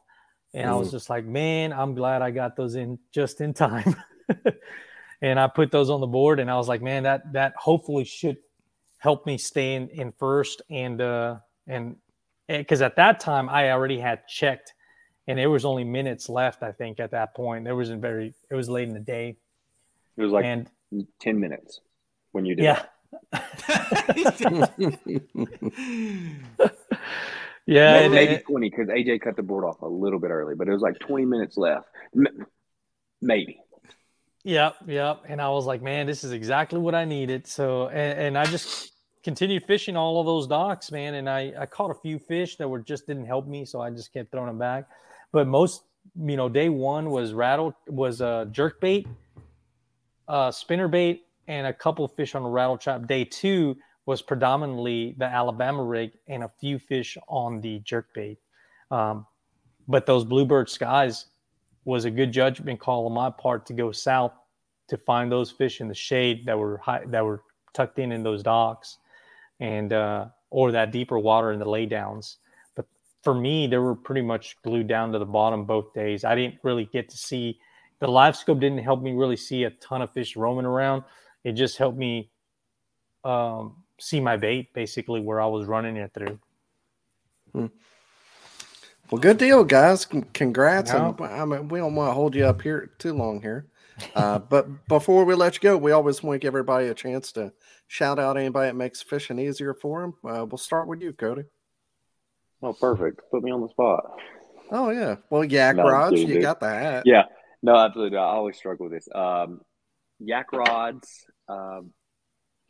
And 0.53 0.69
I 0.69 0.75
was 0.75 0.89
Mm. 0.89 0.91
just 0.91 1.09
like, 1.09 1.23
man, 1.23 1.71
I'm 1.71 1.95
glad 1.95 2.21
I 2.21 2.31
got 2.31 2.57
those 2.57 2.75
in 2.75 2.99
just 3.13 3.39
in 3.39 3.53
time. 3.53 3.95
and 5.21 5.39
I 5.39 5.47
put 5.47 5.71
those 5.71 5.89
on 5.89 6.01
the 6.01 6.07
board 6.07 6.41
and 6.41 6.51
I 6.51 6.57
was 6.57 6.67
like, 6.67 6.81
man, 6.81 7.03
that 7.03 7.31
that 7.31 7.53
hopefully 7.55 8.03
should 8.03 8.35
help 9.01 9.25
me 9.25 9.37
stay 9.37 9.73
in, 9.75 9.89
in 9.89 10.11
first 10.13 10.61
and 10.69 11.01
uh 11.01 11.35
and 11.67 11.95
because 12.47 12.81
at 12.81 12.95
that 12.97 13.19
time 13.19 13.49
I 13.49 13.71
already 13.71 13.99
had 13.99 14.27
checked 14.27 14.73
and 15.27 15.37
there 15.39 15.49
was 15.49 15.65
only 15.65 15.83
minutes 15.83 16.29
left, 16.29 16.63
I 16.63 16.71
think, 16.71 16.99
at 16.99 17.11
that 17.11 17.33
point. 17.35 17.65
There 17.65 17.75
wasn't 17.75 18.01
very 18.01 18.33
it 18.49 18.55
was 18.55 18.69
late 18.69 18.87
in 18.87 18.93
the 18.93 18.99
day. 18.99 19.37
It 20.17 20.21
was 20.21 20.31
like 20.31 20.45
and 20.45 20.69
10 21.19 21.39
minutes 21.39 21.79
when 22.31 22.45
you 22.45 22.55
did 22.55 22.65
yeah. 22.65 22.83
Yeah, 27.67 28.01
Maybe, 28.01 28.15
maybe 28.15 28.33
and- 28.35 28.43
20 28.43 28.69
because 28.69 28.87
AJ 28.87 29.21
cut 29.21 29.35
the 29.35 29.43
board 29.43 29.63
off 29.63 29.81
a 29.81 29.87
little 29.87 30.19
bit 30.19 30.31
early, 30.31 30.55
but 30.55 30.67
it 30.67 30.71
was 30.71 30.81
like 30.81 30.97
20 30.99 31.25
minutes 31.25 31.57
left. 31.57 31.87
M- 32.15 32.45
Maybe. 33.21 33.59
Yep, 34.43 34.75
yep. 34.87 35.21
And 35.27 35.39
I 35.39 35.49
was 35.49 35.67
like, 35.67 35.83
man, 35.83 36.07
this 36.07 36.23
is 36.23 36.31
exactly 36.31 36.79
what 36.79 36.95
I 36.95 37.05
needed. 37.05 37.45
So, 37.45 37.87
and, 37.87 38.19
and 38.19 38.37
I 38.37 38.45
just 38.45 38.90
continued 39.23 39.63
fishing 39.65 39.95
all 39.95 40.19
of 40.19 40.25
those 40.25 40.47
docks, 40.47 40.91
man. 40.91 41.15
And 41.15 41.29
I, 41.29 41.53
I 41.59 41.65
caught 41.65 41.91
a 41.91 41.95
few 41.95 42.19
fish 42.19 42.55
that 42.57 42.67
were 42.67 42.79
just 42.79 43.07
didn't 43.07 43.25
help 43.25 43.47
me. 43.47 43.65
So 43.65 43.81
I 43.81 43.89
just 43.89 44.13
kept 44.13 44.31
throwing 44.31 44.47
them 44.47 44.57
back. 44.57 44.87
But 45.31 45.47
most, 45.47 45.83
you 46.19 46.35
know, 46.35 46.49
day 46.49 46.69
one 46.69 47.09
was 47.09 47.33
rattle, 47.33 47.75
was 47.87 48.21
uh, 48.21 48.45
jerk 48.51 48.81
bait, 48.81 49.07
uh, 50.27 50.51
spinner 50.51 50.87
bait, 50.87 51.25
and 51.47 51.67
a 51.67 51.73
couple 51.73 52.07
fish 52.07 52.35
on 52.35 52.43
a 52.43 52.49
rattle 52.49 52.77
trap. 52.77 53.07
Day 53.07 53.23
two 53.25 53.75
was 54.05 54.21
predominantly 54.21 55.15
the 55.17 55.25
Alabama 55.25 55.83
rig 55.83 56.11
and 56.27 56.43
a 56.43 56.51
few 56.59 56.79
fish 56.79 57.17
on 57.27 57.61
the 57.61 57.79
jerkbait. 57.81 58.37
Um, 58.89 59.25
but 59.87 60.05
those 60.05 60.25
bluebird 60.25 60.69
skies 60.69 61.25
was 61.85 62.05
a 62.05 62.11
good 62.11 62.31
judgment 62.31 62.79
call 62.79 63.05
on 63.05 63.13
my 63.13 63.29
part 63.29 63.65
to 63.67 63.73
go 63.73 63.91
south 63.91 64.33
to 64.87 64.97
find 64.97 65.31
those 65.31 65.51
fish 65.51 65.81
in 65.81 65.87
the 65.87 65.93
shade 65.95 66.45
that 66.45 66.57
were 66.57 66.77
high, 66.77 67.03
that 67.07 67.23
were 67.23 67.41
tucked 67.73 67.99
in 67.99 68.11
in 68.11 68.23
those 68.23 68.43
docks, 68.43 68.97
and 69.61 69.93
uh, 69.93 70.25
or 70.49 70.73
that 70.73 70.91
deeper 70.91 71.17
water 71.17 71.53
in 71.53 71.59
the 71.59 71.65
laydowns. 71.65 72.35
But 72.75 72.87
for 73.23 73.33
me, 73.33 73.67
they 73.67 73.77
were 73.77 73.95
pretty 73.95 74.21
much 74.21 74.57
glued 74.63 74.87
down 74.87 75.13
to 75.13 75.19
the 75.19 75.25
bottom 75.25 75.63
both 75.63 75.93
days. 75.93 76.25
I 76.25 76.35
didn't 76.35 76.55
really 76.63 76.85
get 76.91 77.07
to 77.09 77.17
see 77.17 77.59
the 77.99 78.07
LiveScope 78.07 78.59
didn't 78.59 78.79
help 78.79 79.01
me 79.01 79.13
really 79.13 79.37
see 79.37 79.63
a 79.63 79.69
ton 79.69 80.01
of 80.01 80.11
fish 80.11 80.35
roaming 80.35 80.65
around. 80.65 81.03
It 81.43 81.53
just 81.53 81.77
helped 81.77 81.97
me 81.97 82.31
um, 83.23 83.75
see 83.99 84.19
my 84.19 84.35
bait 84.35 84.73
basically 84.73 85.21
where 85.21 85.39
I 85.39 85.45
was 85.45 85.67
running 85.67 85.95
it 85.95 86.11
through. 86.13 86.39
Hmm. 87.53 87.67
Well, 89.11 89.21
good 89.21 89.37
deal, 89.37 89.63
guys. 89.63 90.05
Congrats. 90.33 90.91
No. 90.91 91.15
And 91.19 91.25
I 91.27 91.45
mean, 91.45 91.67
we 91.67 91.79
don't 91.79 91.93
want 91.93 92.09
to 92.09 92.13
hold 92.13 92.33
you 92.33 92.45
up 92.45 92.61
here 92.61 92.91
too 92.97 93.13
long 93.13 93.41
here. 93.41 93.67
Uh, 94.15 94.39
but 94.39 94.87
before 94.87 95.25
we 95.25 95.35
let 95.35 95.53
you 95.53 95.59
go, 95.59 95.77
we 95.77 95.91
always 95.91 96.23
want 96.23 96.35
to 96.35 96.39
give 96.39 96.49
everybody 96.49 96.87
a 96.87 96.93
chance 96.93 97.31
to 97.33 97.51
shout 97.91 98.19
out 98.19 98.37
anybody 98.37 98.69
that 98.69 98.75
makes 98.75 99.01
fishing 99.01 99.37
easier 99.37 99.73
for 99.73 100.01
them. 100.01 100.13
Uh, 100.23 100.45
we'll 100.45 100.57
start 100.57 100.87
with 100.87 101.01
you, 101.01 101.11
Cody. 101.11 101.43
Oh, 102.63 102.71
perfect. 102.71 103.19
Put 103.31 103.43
me 103.43 103.51
on 103.51 103.59
the 103.59 103.67
spot. 103.67 104.17
Oh 104.71 104.91
yeah. 104.91 105.17
Well, 105.29 105.43
Yak 105.43 105.75
No, 105.75 105.83
Rods, 105.83 106.15
dude, 106.15 106.29
you 106.29 106.35
dude. 106.35 106.43
got 106.43 106.61
the 106.61 106.69
hat. 106.69 107.03
Yeah, 107.05 107.23
no, 107.61 107.75
absolutely. 107.75 108.17
I 108.17 108.21
always 108.21 108.55
struggle 108.55 108.85
with 108.85 108.93
this. 108.93 109.09
Um, 109.13 109.59
yak 110.19 110.53
rods, 110.53 111.25
um, 111.49 111.91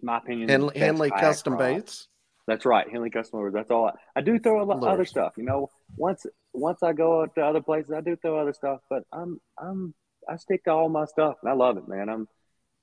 my 0.02 0.18
opinion. 0.18 0.50
Hen- 0.50 0.72
Henley 0.76 1.12
Custom 1.12 1.54
rod. 1.54 1.60
Baits. 1.60 2.08
That's 2.48 2.66
right, 2.66 2.88
Henley 2.92 3.12
Custom 3.12 3.40
Lures. 3.40 3.54
That's 3.54 3.70
all. 3.70 3.90
I, 3.90 3.92
I 4.16 4.22
do 4.22 4.40
throw 4.40 4.64
a 4.64 4.66
lot 4.66 4.84
other 4.84 5.06
stuff. 5.06 5.34
You 5.38 5.44
know, 5.44 5.70
once 5.96 6.26
once 6.54 6.82
I 6.82 6.94
go 6.94 7.22
out 7.22 7.36
to 7.36 7.42
other 7.42 7.62
places, 7.62 7.92
I 7.96 8.02
do 8.02 8.16
throw 8.16 8.40
other 8.40 8.54
stuff. 8.54 8.80
But 8.90 9.04
I'm 9.14 9.40
I'm 9.60 9.94
I 10.28 10.38
stick 10.38 10.64
to 10.64 10.72
all 10.72 10.90
my 10.90 11.06
stuff, 11.06 11.36
and 11.44 11.52
I 11.52 11.54
love 11.54 11.78
it, 11.78 11.88
man. 11.88 12.10
I'm 12.10 12.28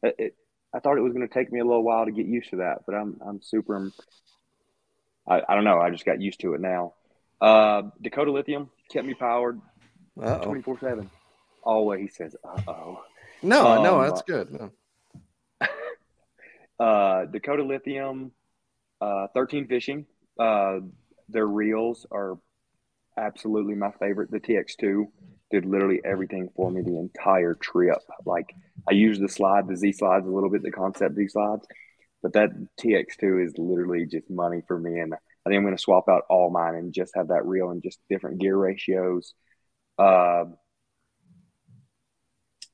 it. 0.05 0.37
I 0.75 0.81
thought 0.81 0.99
it 0.99 1.03
was 1.03 1.13
going 1.13 1.27
to 1.27 1.33
take 1.33 1.51
me 1.53 1.61
a 1.61 1.65
little 1.65 1.83
while 1.83 2.05
to 2.05 2.11
get 2.11 2.27
used 2.27 2.51
to 2.51 2.57
that, 2.57 2.79
but 2.87 2.95
I'm 2.95 3.21
I'm 3.27 3.41
super. 3.43 3.91
I, 5.27 5.43
I 5.49 5.55
don't 5.55 5.65
know. 5.65 5.79
I 5.81 5.91
just 5.91 6.05
got 6.05 6.21
used 6.21 6.41
to 6.41 6.55
it 6.55 6.61
now. 6.61 6.95
Uh, 7.41 7.83
Dakota 8.03 8.33
Lithium 8.33 8.71
kept 8.91 9.07
me 9.07 9.15
powered 9.15 9.61
twenty 10.43 10.63
four 10.63 10.79
seven. 10.81 11.11
Always 11.63 12.01
he 12.01 12.09
says, 12.09 12.37
"Uh 12.45 12.61
oh." 12.69 13.03
No, 13.43 13.83
no, 13.83 14.01
Um, 14.01 14.09
that's 14.09 14.23
good. 14.23 14.51
No. 14.53 14.71
uh, 16.85 17.25
Dakota 17.27 17.63
Lithium, 17.63 18.33
uh, 19.01 19.29
13 19.33 19.69
Fishing. 19.69 20.07
Uh, 20.39 20.81
their 21.29 21.47
reels 21.47 22.05
are 22.11 22.37
absolutely 23.17 23.75
my 23.77 23.93
favorite. 24.01 24.31
The 24.33 24.41
TX2 24.41 25.05
did 25.51 25.65
literally 25.65 26.01
everything 26.05 26.51
for 26.55 26.71
me 26.71 26.83
the 26.83 26.99
entire 26.99 27.55
trip. 27.55 27.99
Like 28.27 28.55
I 28.89 28.93
use 28.93 29.19
the 29.19 29.29
slide, 29.29 29.69
the 29.69 29.77
Z 29.77 29.93
slides 29.93 30.27
a 30.27 30.31
little 30.31 30.51
bit, 30.51 30.63
the 30.63 30.71
concept 30.71 31.17
Z 31.17 31.29
slides, 31.29 31.67
but 32.23 32.35
that 32.35 32.51
TX2 32.81 33.47
is 33.47 33.55
literally 33.59 34.07
just 34.07 34.29
money 34.31 34.63
for 34.67 34.79
me. 34.79 35.01
And 35.01 35.15
I 35.15 35.49
think 35.49 35.57
I'm 35.57 35.65
going 35.65 35.77
to 35.77 35.83
swap 35.83 36.09
out 36.09 36.25
all 36.29 36.51
mine 36.51 36.75
and 36.75 36.93
just 36.93 37.15
have 37.15 37.29
that 37.29 37.47
reel 37.47 37.71
and 37.71 37.83
just 37.83 37.99
different 38.11 38.41
gear 38.41 38.57
ratios. 38.57 39.35
Uh, 39.99 40.45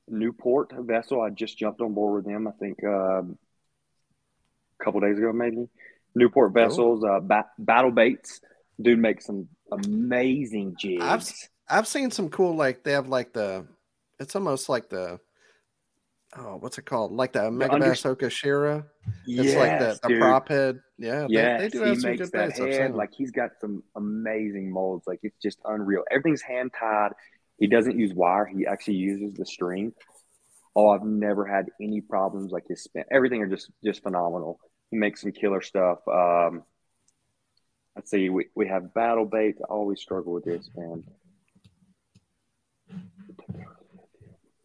Newport 0.07 0.71
vessel. 0.77 1.21
I 1.21 1.29
just 1.29 1.57
jumped 1.57 1.81
on 1.81 1.93
board 1.93 2.15
with 2.15 2.31
them. 2.31 2.47
I 2.47 2.51
think 2.51 2.83
um, 2.83 3.37
a 4.79 4.83
couple 4.83 4.99
days 4.99 5.17
ago, 5.17 5.31
maybe. 5.33 5.67
Newport 6.13 6.53
vessels, 6.53 7.03
uh, 7.03 7.19
ba- 7.19 7.49
battle 7.57 7.91
baits. 7.91 8.39
Dude 8.81 8.99
makes 8.99 9.25
some 9.25 9.47
amazing 9.71 10.75
jigs. 10.79 11.03
I've 11.03 11.23
I've 11.69 11.87
seen 11.87 12.11
some 12.11 12.29
cool 12.29 12.55
like 12.55 12.83
they 12.83 12.91
have 12.91 13.07
like 13.07 13.33
the 13.33 13.65
it's 14.19 14.35
almost 14.35 14.69
like 14.69 14.89
the 14.89 15.19
oh 16.37 16.57
what's 16.59 16.77
it 16.77 16.85
called 16.85 17.11
like 17.11 17.33
the 17.33 17.49
Mega 17.51 17.73
under- 17.73 17.87
Bass 17.89 18.03
Okashira. 18.03 18.85
It's 19.27 19.55
like 19.55 19.79
the, 19.79 19.99
the 20.01 20.09
dude. 20.09 20.21
prop 20.21 20.49
head. 20.49 20.79
Yeah, 20.97 21.27
Yeah, 21.29 21.57
they, 21.57 21.63
they 21.63 21.69
do 21.69 21.81
have 21.81 21.99
some 21.99 22.11
makes 22.11 22.29
good 22.29 22.31
that. 22.31 22.57
Head 22.57 22.95
like 22.95 23.13
he's 23.13 23.31
got 23.31 23.51
some 23.59 23.83
amazing 23.95 24.71
molds. 24.71 25.05
Like 25.07 25.19
it's 25.23 25.37
just 25.41 25.59
unreal. 25.65 26.03
Everything's 26.11 26.41
hand 26.41 26.71
tied. 26.79 27.11
He 27.59 27.67
doesn't 27.67 27.97
use 27.97 28.13
wire. 28.13 28.45
He 28.45 28.65
actually 28.65 28.95
uses 28.95 29.33
the 29.35 29.45
string. 29.45 29.93
Oh, 30.75 30.89
I've 30.89 31.03
never 31.05 31.45
had 31.45 31.67
any 31.81 32.01
problems 32.01 32.51
like 32.51 32.67
his 32.67 32.83
spin. 32.83 33.05
Everything 33.11 33.41
are 33.41 33.47
just 33.47 33.71
just 33.83 34.03
phenomenal. 34.03 34.59
He 34.91 34.97
makes 34.97 35.21
some 35.21 35.31
killer 35.31 35.61
stuff. 35.61 35.99
Um, 36.07 36.63
let's 37.95 38.11
see. 38.11 38.29
We, 38.29 38.47
we 38.55 38.67
have 38.67 38.93
battle 38.93 39.25
baits. 39.25 39.61
I 39.61 39.71
always 39.73 40.01
struggle 40.01 40.33
with 40.33 40.45
this, 40.45 40.69
man. 40.75 41.03
You 42.89 43.35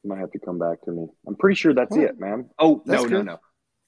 might 0.05 0.18
have 0.18 0.31
to 0.32 0.39
come 0.39 0.59
back 0.59 0.81
to 0.82 0.90
me. 0.90 1.06
I'm 1.27 1.36
pretty 1.36 1.56
sure 1.56 1.74
that's 1.74 1.94
Well, 1.97 2.05
it, 2.06 2.18
man. 2.18 2.48
Oh 2.59 2.82
no, 2.86 3.02
no, 3.02 3.09
good. 3.09 3.27
no. 3.27 3.39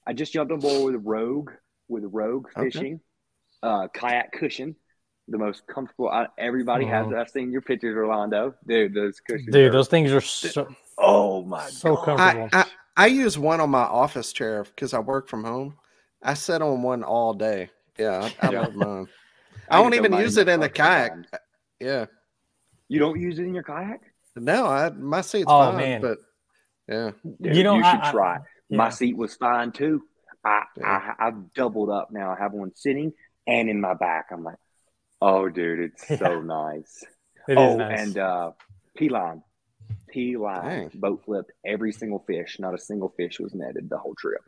I 0.05 0.13
just 0.13 0.33
jumped 0.33 0.51
on 0.51 0.59
board 0.59 0.93
with 0.93 1.01
Rogue 1.03 1.51
with 1.87 2.03
Rogue 2.11 2.47
Okay. 2.55 2.69
fishing, 2.69 2.99
uh, 3.61 3.87
kayak 3.93 4.31
cushion, 4.33 4.75
the 5.27 5.37
most 5.37 5.65
comfortable. 5.67 6.09
I, 6.09 6.27
everybody 6.37 6.85
has. 6.85 7.07
Mhm. 7.07 7.19
I've 7.19 7.29
seen 7.29 7.51
your 7.51 7.61
pictures, 7.61 7.95
Orlando. 7.95 8.53
Dude, 8.67 8.93
those 8.93 9.19
cushions. 9.19 9.51
Dude, 9.51 9.69
are- 9.69 9.71
those 9.71 9.87
things 9.87 10.11
are 10.11 10.21
so, 10.21 10.67
Oh 10.97 11.43
my 11.43 11.65
so 11.69 11.95
god. 11.95 12.05
comfortable. 12.05 12.49
I, 12.53 12.61
I 12.61 12.65
I 12.95 13.07
use 13.07 13.37
one 13.39 13.59
on 13.59 13.71
my 13.71 13.81
office 13.83 14.31
chair 14.33 14.63
because 14.65 14.93
I 14.93 14.99
work 14.99 15.27
from 15.27 15.43
home. 15.43 15.77
I 16.21 16.35
sit 16.35 16.61
on 16.61 16.83
one 16.83 17.03
all 17.03 17.33
day. 17.33 17.69
Yeah, 17.97 18.29
I, 18.41 18.47
I 18.47 18.51
Yeah. 18.51 18.61
love 18.61 18.75
mine. 18.75 19.07
I 19.69 19.79
I 19.79 19.81
don't 19.81 19.93
even 19.95 20.13
use 20.13 20.37
it 20.37 20.47
in 20.47 20.59
the 20.59 20.69
kayak. 20.69 21.09
sometimes. 21.11 21.27
Yeah, 21.79 22.05
You 22.87 22.99
don't 22.99 23.19
use 23.19 23.39
it 23.39 23.43
in 23.43 23.53
your 23.55 23.63
kayak? 23.63 24.01
No, 24.35 24.65
I 24.67 24.89
my 24.89 25.21
seat's 25.21 25.45
Oh, 25.47 25.71
fine, 25.71 25.77
man. 25.77 26.01
but 26.01 26.17
yeah, 26.87 27.11
Dude, 27.41 27.55
You 27.55 27.63
know, 27.63 27.75
you 27.75 27.83
should 27.83 27.99
I- 28.01 28.09
I- 28.09 28.11
try. 28.11 28.37
My 28.69 28.85
yeah. 28.85 28.89
seat 28.89 29.17
was 29.17 29.35
fine 29.35 29.71
too. 29.71 30.03
I, 30.43 30.63
Yeah. 30.77 31.13
I 31.19 31.27
I've 31.27 31.53
doubled 31.53 31.89
up 31.89 32.09
now. 32.11 32.31
I 32.31 32.37
have 32.39 32.53
one 32.53 32.71
sitting 32.75 33.13
and 33.47 33.69
in 33.69 33.79
my 33.79 33.93
back. 33.93 34.27
I'm 34.31 34.43
like, 34.43 34.57
oh, 35.21 35.47
dude, 35.49 35.79
it's 35.79 36.07
so 36.19 36.41
nice. 36.41 37.03
It 37.47 37.53
is 37.53 37.57
oh, 37.57 37.77
nice. 37.77 37.99
and 37.99 38.17
uh, 38.17 38.51
P 38.95 39.09
line, 39.09 39.43
P 40.09 40.37
line, 40.37 40.89
boat 40.95 41.23
flipped 41.25 41.51
every 41.65 41.91
single 41.91 42.19
fish. 42.25 42.57
Not 42.59 42.73
a 42.73 42.77
single 42.77 43.09
fish 43.15 43.39
was 43.39 43.53
netted 43.53 43.89
the 43.89 43.97
whole 43.97 44.15
trip. 44.15 44.41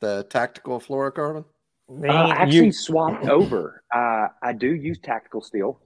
the 0.00 0.26
tactical 0.30 0.80
fluorocarbon. 0.80 1.44
Man, 1.90 2.10
Uh, 2.10 2.14
I 2.28 2.30
actually 2.42 2.66
you- 2.66 2.72
swapped 2.72 3.26
over. 3.28 3.82
Uh, 3.92 4.28
I 4.42 4.52
do 4.52 4.68
use 4.72 4.98
tactical 5.00 5.40
steel. 5.42 5.80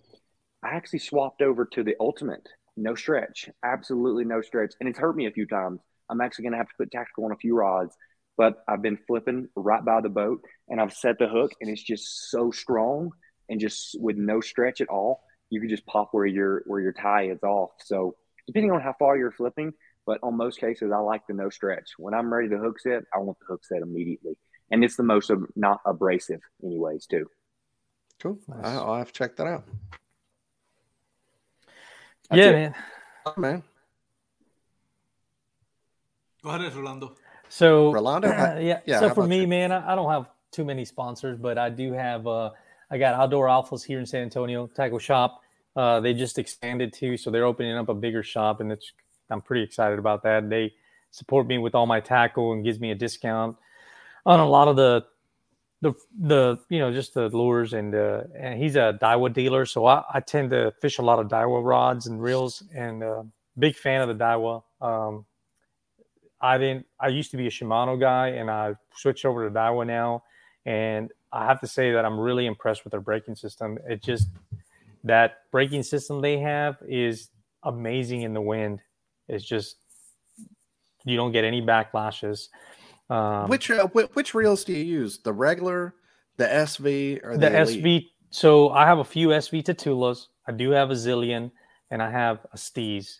I 0.62 0.70
actually 0.76 0.98
swapped 1.00 1.40
over 1.42 1.64
to 1.66 1.82
the 1.82 1.96
ultimate. 1.98 2.46
No 2.76 2.94
stretch. 2.94 3.48
Absolutely 3.64 4.24
no 4.24 4.40
stretch. 4.42 4.74
And 4.80 4.88
it's 4.88 4.98
hurt 4.98 5.16
me 5.16 5.26
a 5.26 5.30
few 5.30 5.46
times. 5.46 5.80
I'm 6.10 6.20
actually 6.20 6.44
going 6.44 6.52
to 6.52 6.58
have 6.58 6.68
to 6.68 6.74
put 6.78 6.90
tactical 6.90 7.24
on 7.24 7.32
a 7.32 7.36
few 7.36 7.56
rods. 7.56 7.94
But 8.36 8.64
I've 8.68 8.82
been 8.82 8.98
flipping 9.06 9.48
right 9.54 9.84
by 9.84 10.00
the 10.00 10.08
boat 10.08 10.40
and 10.68 10.80
I've 10.80 10.92
set 10.92 11.18
the 11.18 11.28
hook 11.28 11.52
and 11.60 11.70
it's 11.70 11.82
just 11.82 12.30
so 12.30 12.50
strong 12.50 13.10
and 13.48 13.60
just 13.60 13.96
with 14.00 14.16
no 14.16 14.40
stretch 14.40 14.80
at 14.80 14.88
all. 14.88 15.22
You 15.50 15.60
can 15.60 15.68
just 15.68 15.86
pop 15.86 16.08
where 16.12 16.26
your 16.26 16.62
where 16.66 16.80
your 16.80 16.92
tie 16.92 17.30
is 17.30 17.42
off. 17.44 17.70
So 17.84 18.16
depending 18.48 18.72
on 18.72 18.80
how 18.80 18.94
far 18.98 19.16
you're 19.16 19.30
flipping, 19.30 19.72
but 20.04 20.18
on 20.24 20.36
most 20.36 20.58
cases 20.58 20.90
I 20.92 20.98
like 20.98 21.22
the 21.28 21.34
no 21.34 21.48
stretch. 21.48 21.90
When 21.96 22.12
I'm 22.12 22.32
ready 22.32 22.48
to 22.48 22.58
hook 22.58 22.80
set, 22.80 23.04
I 23.14 23.18
want 23.18 23.38
the 23.38 23.46
hook 23.46 23.64
set 23.64 23.82
immediately 23.82 24.36
and 24.70 24.82
it's 24.82 24.96
the 24.96 25.02
most 25.02 25.30
ab- 25.30 25.46
not 25.54 25.80
abrasive 25.86 26.40
anyways 26.64 27.06
too 27.06 27.26
Cool. 28.20 28.38
Nice. 28.48 28.64
I, 28.64 28.74
I'll 28.76 28.96
have 28.96 29.08
to 29.08 29.12
check 29.12 29.36
that 29.36 29.46
out. 29.46 29.64
That's 32.34 32.46
yeah, 32.46 32.50
it. 32.50 32.52
man. 32.52 32.74
Oh, 33.26 33.34
man, 33.36 33.62
Go 36.42 36.50
ahead, 36.50 36.74
Rolando. 36.74 37.16
So 37.48 37.90
Rolando, 37.92 38.28
I- 38.28 38.58
yeah. 38.60 38.80
yeah, 38.84 39.00
So 39.00 39.10
for 39.14 39.26
me, 39.26 39.42
you? 39.42 39.46
man, 39.48 39.72
I, 39.72 39.92
I 39.92 39.94
don't 39.94 40.10
have 40.10 40.28
too 40.50 40.64
many 40.64 40.84
sponsors, 40.84 41.38
but 41.38 41.56
I 41.58 41.70
do 41.70 41.92
have. 41.92 42.26
Uh, 42.26 42.50
I 42.90 42.98
got 42.98 43.14
Outdoor 43.14 43.46
Alphas 43.46 43.82
here 43.84 43.98
in 43.98 44.06
San 44.06 44.22
Antonio 44.22 44.66
Tackle 44.66 44.98
Shop. 44.98 45.40
Uh, 45.74 46.00
they 46.00 46.12
just 46.12 46.38
expanded 46.38 46.92
too, 46.92 47.16
so 47.16 47.30
they're 47.30 47.46
opening 47.46 47.76
up 47.76 47.88
a 47.88 47.94
bigger 47.94 48.22
shop, 48.22 48.60
and 48.60 48.70
it's 48.70 48.92
I'm 49.30 49.40
pretty 49.40 49.62
excited 49.62 49.98
about 49.98 50.22
that. 50.24 50.50
They 50.50 50.74
support 51.10 51.46
me 51.46 51.58
with 51.58 51.74
all 51.74 51.86
my 51.86 52.00
tackle 52.00 52.52
and 52.52 52.62
gives 52.62 52.78
me 52.78 52.90
a 52.90 52.94
discount 52.94 53.56
on 54.26 54.38
a 54.40 54.46
lot 54.46 54.68
of 54.68 54.76
the 54.76 55.04
the 55.84 55.92
the 56.18 56.58
you 56.70 56.78
know 56.78 56.90
just 56.90 57.12
the 57.12 57.28
lures 57.28 57.74
and 57.74 57.94
uh, 57.94 58.22
and 58.34 58.58
he's 58.60 58.74
a 58.74 58.98
Daiwa 59.02 59.32
dealer, 59.34 59.66
so 59.66 59.84
I, 59.84 60.02
I 60.14 60.20
tend 60.20 60.50
to 60.50 60.72
fish 60.80 60.96
a 60.96 61.02
lot 61.02 61.18
of 61.18 61.28
Daiwa 61.28 61.62
rods 61.62 62.06
and 62.06 62.20
reels, 62.22 62.62
and 62.74 63.02
uh, 63.02 63.22
big 63.58 63.76
fan 63.76 64.00
of 64.00 64.08
the 64.08 64.24
Daiwa. 64.24 64.62
Um, 64.80 65.26
I 66.40 66.56
didn't. 66.56 66.86
I 66.98 67.08
used 67.08 67.30
to 67.32 67.36
be 67.36 67.46
a 67.46 67.50
Shimano 67.50 68.00
guy, 68.00 68.28
and 68.28 68.50
I 68.50 68.74
switched 68.96 69.26
over 69.26 69.46
to 69.46 69.54
Daiwa 69.54 69.86
now. 69.86 70.24
And 70.64 71.10
I 71.30 71.44
have 71.44 71.60
to 71.60 71.66
say 71.66 71.92
that 71.92 72.06
I'm 72.06 72.18
really 72.18 72.46
impressed 72.46 72.84
with 72.84 72.92
their 72.92 73.02
braking 73.02 73.34
system. 73.36 73.78
It 73.86 74.02
just 74.02 74.28
that 75.04 75.50
braking 75.52 75.82
system 75.82 76.22
they 76.22 76.38
have 76.38 76.76
is 76.88 77.28
amazing 77.62 78.22
in 78.22 78.32
the 78.32 78.40
wind. 78.40 78.80
It's 79.28 79.44
just 79.44 79.76
you 81.04 81.18
don't 81.18 81.32
get 81.32 81.44
any 81.44 81.60
backlashes. 81.60 82.48
Um, 83.10 83.48
which 83.48 83.70
uh, 83.70 83.86
which 83.88 84.34
reels 84.34 84.64
do 84.64 84.72
you 84.72 84.84
use? 84.84 85.18
The 85.18 85.32
regular, 85.32 85.94
the 86.36 86.46
SV, 86.46 87.24
or 87.24 87.36
the 87.36 87.50
the, 87.50 87.56
SV. 87.56 88.06
So 88.30 88.70
I 88.70 88.86
have 88.86 88.98
a 88.98 89.04
few 89.04 89.28
SV 89.28 89.64
Tatulas. 89.64 90.26
I 90.48 90.52
do 90.52 90.70
have 90.70 90.90
a 90.90 90.94
Zillion, 90.94 91.50
and 91.90 92.02
I 92.02 92.10
have 92.10 92.46
a 92.52 92.56
Steez. 92.56 93.18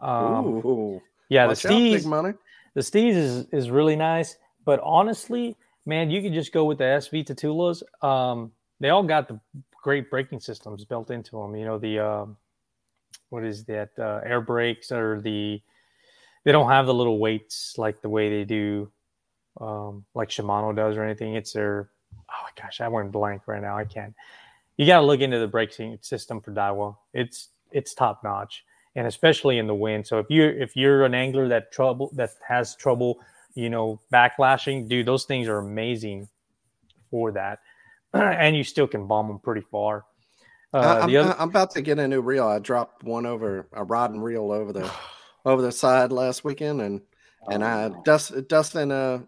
Um, 0.00 0.46
Ooh, 0.46 1.00
yeah, 1.28 1.44
the 1.44 1.48
watch 1.50 1.62
big 1.62 2.02
Steez. 2.02 2.06
money. 2.06 2.34
The 2.74 2.80
Steez 2.80 3.14
is 3.14 3.46
is 3.52 3.70
really 3.70 3.96
nice, 3.96 4.36
but 4.64 4.80
honestly, 4.82 5.56
man, 5.86 6.10
you 6.10 6.20
could 6.20 6.34
just 6.34 6.52
go 6.52 6.64
with 6.64 6.78
the 6.78 6.84
SV 6.84 7.24
Tatulas. 7.24 7.82
Um, 8.04 8.50
they 8.80 8.90
all 8.90 9.04
got 9.04 9.28
the 9.28 9.38
great 9.80 10.10
braking 10.10 10.40
systems 10.40 10.84
built 10.84 11.10
into 11.12 11.40
them. 11.40 11.54
You 11.54 11.66
know 11.66 11.78
the 11.78 12.00
um, 12.00 12.36
what 13.30 13.44
is 13.44 13.64
that 13.66 13.90
uh, 13.96 14.20
air 14.24 14.40
brakes 14.40 14.90
or 14.90 15.20
the 15.20 15.62
they 16.44 16.52
don't 16.52 16.68
have 16.68 16.86
the 16.86 16.94
little 16.94 17.20
weights 17.20 17.74
like 17.78 18.02
the 18.02 18.08
way 18.08 18.28
they 18.28 18.44
do 18.44 18.90
um, 19.60 20.04
like 20.14 20.28
Shimano 20.28 20.74
does 20.74 20.96
or 20.96 21.04
anything. 21.04 21.34
It's 21.34 21.52
their 21.52 21.90
oh 22.30 22.42
my 22.42 22.62
gosh, 22.62 22.80
I 22.80 22.88
went 22.88 23.12
blank 23.12 23.42
right 23.46 23.62
now. 23.62 23.76
I 23.76 23.84
can't. 23.84 24.14
You 24.76 24.86
got 24.86 25.00
to 25.00 25.06
look 25.06 25.20
into 25.20 25.38
the 25.38 25.46
braking 25.46 25.98
system 26.00 26.40
for 26.40 26.52
Daiwa. 26.52 26.96
It's 27.12 27.48
it's 27.70 27.94
top 27.94 28.22
notch, 28.24 28.64
and 28.96 29.06
especially 29.06 29.58
in 29.58 29.66
the 29.66 29.74
wind. 29.74 30.06
So 30.06 30.18
if 30.18 30.26
you 30.28 30.44
if 30.44 30.76
you're 30.76 31.04
an 31.04 31.14
angler 31.14 31.48
that 31.48 31.72
trouble 31.72 32.10
that 32.14 32.30
has 32.46 32.74
trouble, 32.74 33.20
you 33.54 33.70
know, 33.70 34.00
backlashing, 34.12 34.88
dude, 34.88 35.06
those 35.06 35.24
things 35.24 35.48
are 35.48 35.58
amazing 35.58 36.28
for 37.10 37.32
that, 37.32 37.60
and 38.12 38.56
you 38.56 38.64
still 38.64 38.86
can 38.86 39.06
bomb 39.06 39.28
them 39.28 39.38
pretty 39.38 39.62
far. 39.70 40.04
Uh, 40.72 41.02
I'm, 41.02 41.16
other, 41.16 41.36
I'm 41.38 41.50
about 41.50 41.70
to 41.72 41.82
get 41.82 42.00
a 42.00 42.08
new 42.08 42.20
reel. 42.20 42.48
I 42.48 42.58
dropped 42.58 43.04
one 43.04 43.26
over 43.26 43.68
a 43.72 43.84
rod 43.84 44.10
and 44.10 44.24
reel 44.24 44.50
over 44.50 44.72
the 44.72 44.90
over 45.44 45.62
the 45.62 45.72
side 45.72 46.10
last 46.10 46.42
weekend, 46.42 46.80
and 46.80 47.00
and 47.50 47.64
I 47.64 47.84
Oh. 47.84 48.02
Dust, 48.04 48.32
Dustin 48.48 48.90
uh 48.92 49.20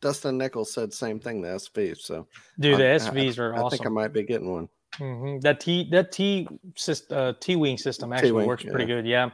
Dustin 0.00 0.36
Nichols 0.36 0.72
said 0.72 0.92
same 0.92 1.20
thing. 1.20 1.42
The 1.42 1.48
SV. 1.48 1.96
So 1.98 2.26
dude, 2.58 2.78
the 2.78 2.86
I- 2.86 2.94
I- 2.94 2.98
SVs 2.98 3.38
are 3.38 3.54
I, 3.54 3.58
awesome. 3.58 3.66
I 3.66 3.70
think 3.70 3.86
I 3.86 3.90
might 3.90 4.12
be 4.12 4.22
getting 4.24 4.50
one. 4.52 4.68
hmm 4.96 5.38
That 5.40 5.60
T 5.60 5.88
that 5.90 6.12
T 6.12 6.48
system, 6.76 7.16
uh, 7.18 7.32
T 7.40 7.56
wing 7.56 7.78
system 7.78 8.12
actually 8.12 8.30
T-wing, 8.30 8.46
works 8.46 8.64
pretty 8.64 8.84
yeah. 8.84 8.96
good. 8.96 9.06
Yeah. 9.06 9.30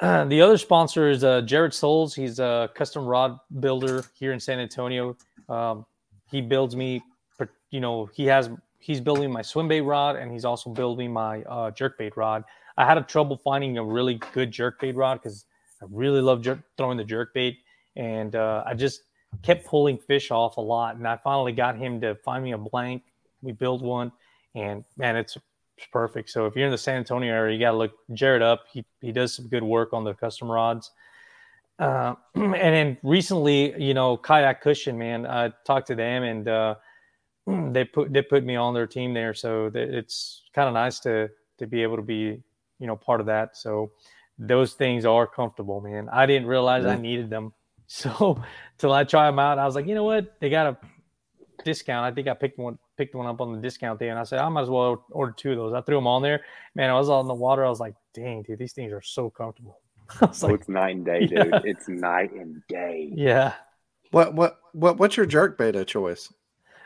Uh, 0.00 0.24
the 0.32 0.40
other 0.40 0.56
sponsor 0.56 1.08
is 1.10 1.24
uh, 1.24 1.40
Jared 1.42 1.74
Souls. 1.74 2.14
He's 2.14 2.38
a 2.38 2.70
custom 2.74 3.04
rod 3.04 3.38
builder 3.60 4.04
here 4.14 4.32
in 4.32 4.38
San 4.40 4.60
Antonio. 4.60 5.16
Um, 5.48 5.84
he 6.30 6.40
builds 6.40 6.76
me, 6.76 7.02
you 7.70 7.80
know, 7.80 8.06
he 8.14 8.24
has 8.26 8.50
he's 8.78 9.00
building 9.00 9.32
my 9.32 9.42
swim 9.42 9.66
bait 9.66 9.80
rod 9.80 10.14
and 10.16 10.30
he's 10.30 10.44
also 10.44 10.70
building 10.70 11.12
my 11.12 11.42
uh, 11.42 11.70
jerk 11.72 11.98
bait 11.98 12.16
rod. 12.16 12.44
I 12.76 12.86
had 12.86 12.96
a 12.96 13.02
trouble 13.02 13.36
finding 13.36 13.76
a 13.78 13.84
really 13.84 14.20
good 14.32 14.52
jerk 14.52 14.80
bait 14.80 14.94
rod 14.94 15.20
because 15.20 15.46
I 15.82 15.86
really 15.90 16.20
love 16.20 16.42
jerk, 16.42 16.60
throwing 16.76 16.96
the 16.96 17.04
jerk 17.04 17.34
bait, 17.34 17.58
and 17.96 18.34
uh, 18.34 18.64
I 18.66 18.74
just 18.74 19.02
kept 19.42 19.66
pulling 19.66 19.98
fish 19.98 20.30
off 20.30 20.56
a 20.56 20.60
lot. 20.60 20.96
And 20.96 21.06
I 21.06 21.16
finally 21.16 21.52
got 21.52 21.76
him 21.76 22.00
to 22.00 22.14
find 22.16 22.42
me 22.42 22.52
a 22.52 22.58
blank. 22.58 23.02
We 23.42 23.52
built 23.52 23.82
one, 23.82 24.12
and 24.54 24.84
man, 24.96 25.16
it's, 25.16 25.36
perfect. 25.92 26.28
So 26.30 26.46
if 26.46 26.56
you're 26.56 26.66
in 26.66 26.72
the 26.72 26.78
San 26.78 26.96
Antonio 26.96 27.32
area, 27.32 27.54
you 27.54 27.60
got 27.60 27.70
to 27.70 27.76
look 27.76 27.92
Jared 28.12 28.42
up. 28.42 28.64
He 28.68 28.84
he 29.00 29.12
does 29.12 29.32
some 29.32 29.46
good 29.46 29.62
work 29.62 29.92
on 29.92 30.02
the 30.02 30.12
custom 30.12 30.50
rods. 30.50 30.90
Uh, 31.78 32.14
and 32.34 32.54
then 32.54 32.98
recently, 33.02 33.80
you 33.80 33.94
know, 33.94 34.16
kayak 34.16 34.60
cushion, 34.60 34.98
man, 34.98 35.26
I 35.26 35.52
talked 35.64 35.86
to 35.88 35.94
them 35.94 36.24
and 36.24 36.48
uh, 36.48 36.74
they 37.46 37.84
put 37.84 38.12
they 38.12 38.22
put 38.22 38.44
me 38.44 38.56
on 38.56 38.74
their 38.74 38.86
team 38.86 39.14
there, 39.14 39.34
so 39.34 39.70
it's 39.74 40.42
kind 40.54 40.68
of 40.68 40.74
nice 40.74 40.98
to 41.00 41.30
to 41.58 41.66
be 41.66 41.82
able 41.82 41.96
to 41.96 42.02
be 42.02 42.42
you 42.78 42.86
know 42.86 42.96
part 42.96 43.20
of 43.20 43.26
that. 43.26 43.56
So 43.56 43.90
those 44.38 44.74
things 44.74 45.04
are 45.04 45.26
comfortable, 45.26 45.80
man. 45.80 46.08
I 46.12 46.26
didn't 46.26 46.48
realize 46.48 46.84
I 46.86 46.96
needed 46.96 47.30
them, 47.30 47.52
so 47.86 48.42
till 48.78 48.92
I 48.92 49.04
try 49.04 49.26
them 49.26 49.38
out, 49.38 49.58
I 49.58 49.64
was 49.66 49.74
like, 49.74 49.86
you 49.86 49.94
know 49.94 50.04
what, 50.04 50.38
they 50.40 50.50
got 50.50 50.66
a 50.66 50.76
discount. 51.64 52.04
I 52.04 52.14
think 52.14 52.28
I 52.28 52.34
picked 52.34 52.58
one 52.58 52.78
picked 52.96 53.14
one 53.14 53.26
up 53.26 53.40
on 53.40 53.52
the 53.52 53.60
discount 53.60 53.98
day, 53.98 54.08
and 54.08 54.18
I 54.18 54.24
said 54.24 54.38
I 54.40 54.48
might 54.48 54.62
as 54.62 54.70
well 54.70 55.04
order 55.10 55.32
two 55.36 55.52
of 55.52 55.56
those. 55.56 55.72
I 55.74 55.80
threw 55.80 55.96
them 55.96 56.06
on 56.06 56.22
there, 56.22 56.42
man. 56.74 56.90
I 56.90 56.94
was 56.94 57.08
on 57.08 57.26
the 57.28 57.34
water. 57.34 57.64
I 57.64 57.68
was 57.68 57.80
like, 57.80 57.94
dang, 58.14 58.42
dude, 58.42 58.58
these 58.58 58.72
things 58.72 58.92
are 58.92 59.02
so 59.02 59.30
comfortable. 59.30 59.78
I 60.20 60.26
was 60.26 60.42
Oh, 60.42 60.48
like, 60.48 60.60
it's 60.60 60.68
night 60.68 60.96
and 60.96 61.04
day, 61.04 61.20
dude. 61.26 61.32
Yeah. 61.32 61.60
It's 61.64 61.88
night 61.88 62.32
and 62.32 62.62
day. 62.68 63.10
yeah. 63.14 63.54
What 64.10 64.34
what 64.34 64.58
what 64.72 64.98
what's 64.98 65.16
your 65.16 65.26
jerk 65.26 65.58
beta 65.58 65.84
choice? 65.84 66.32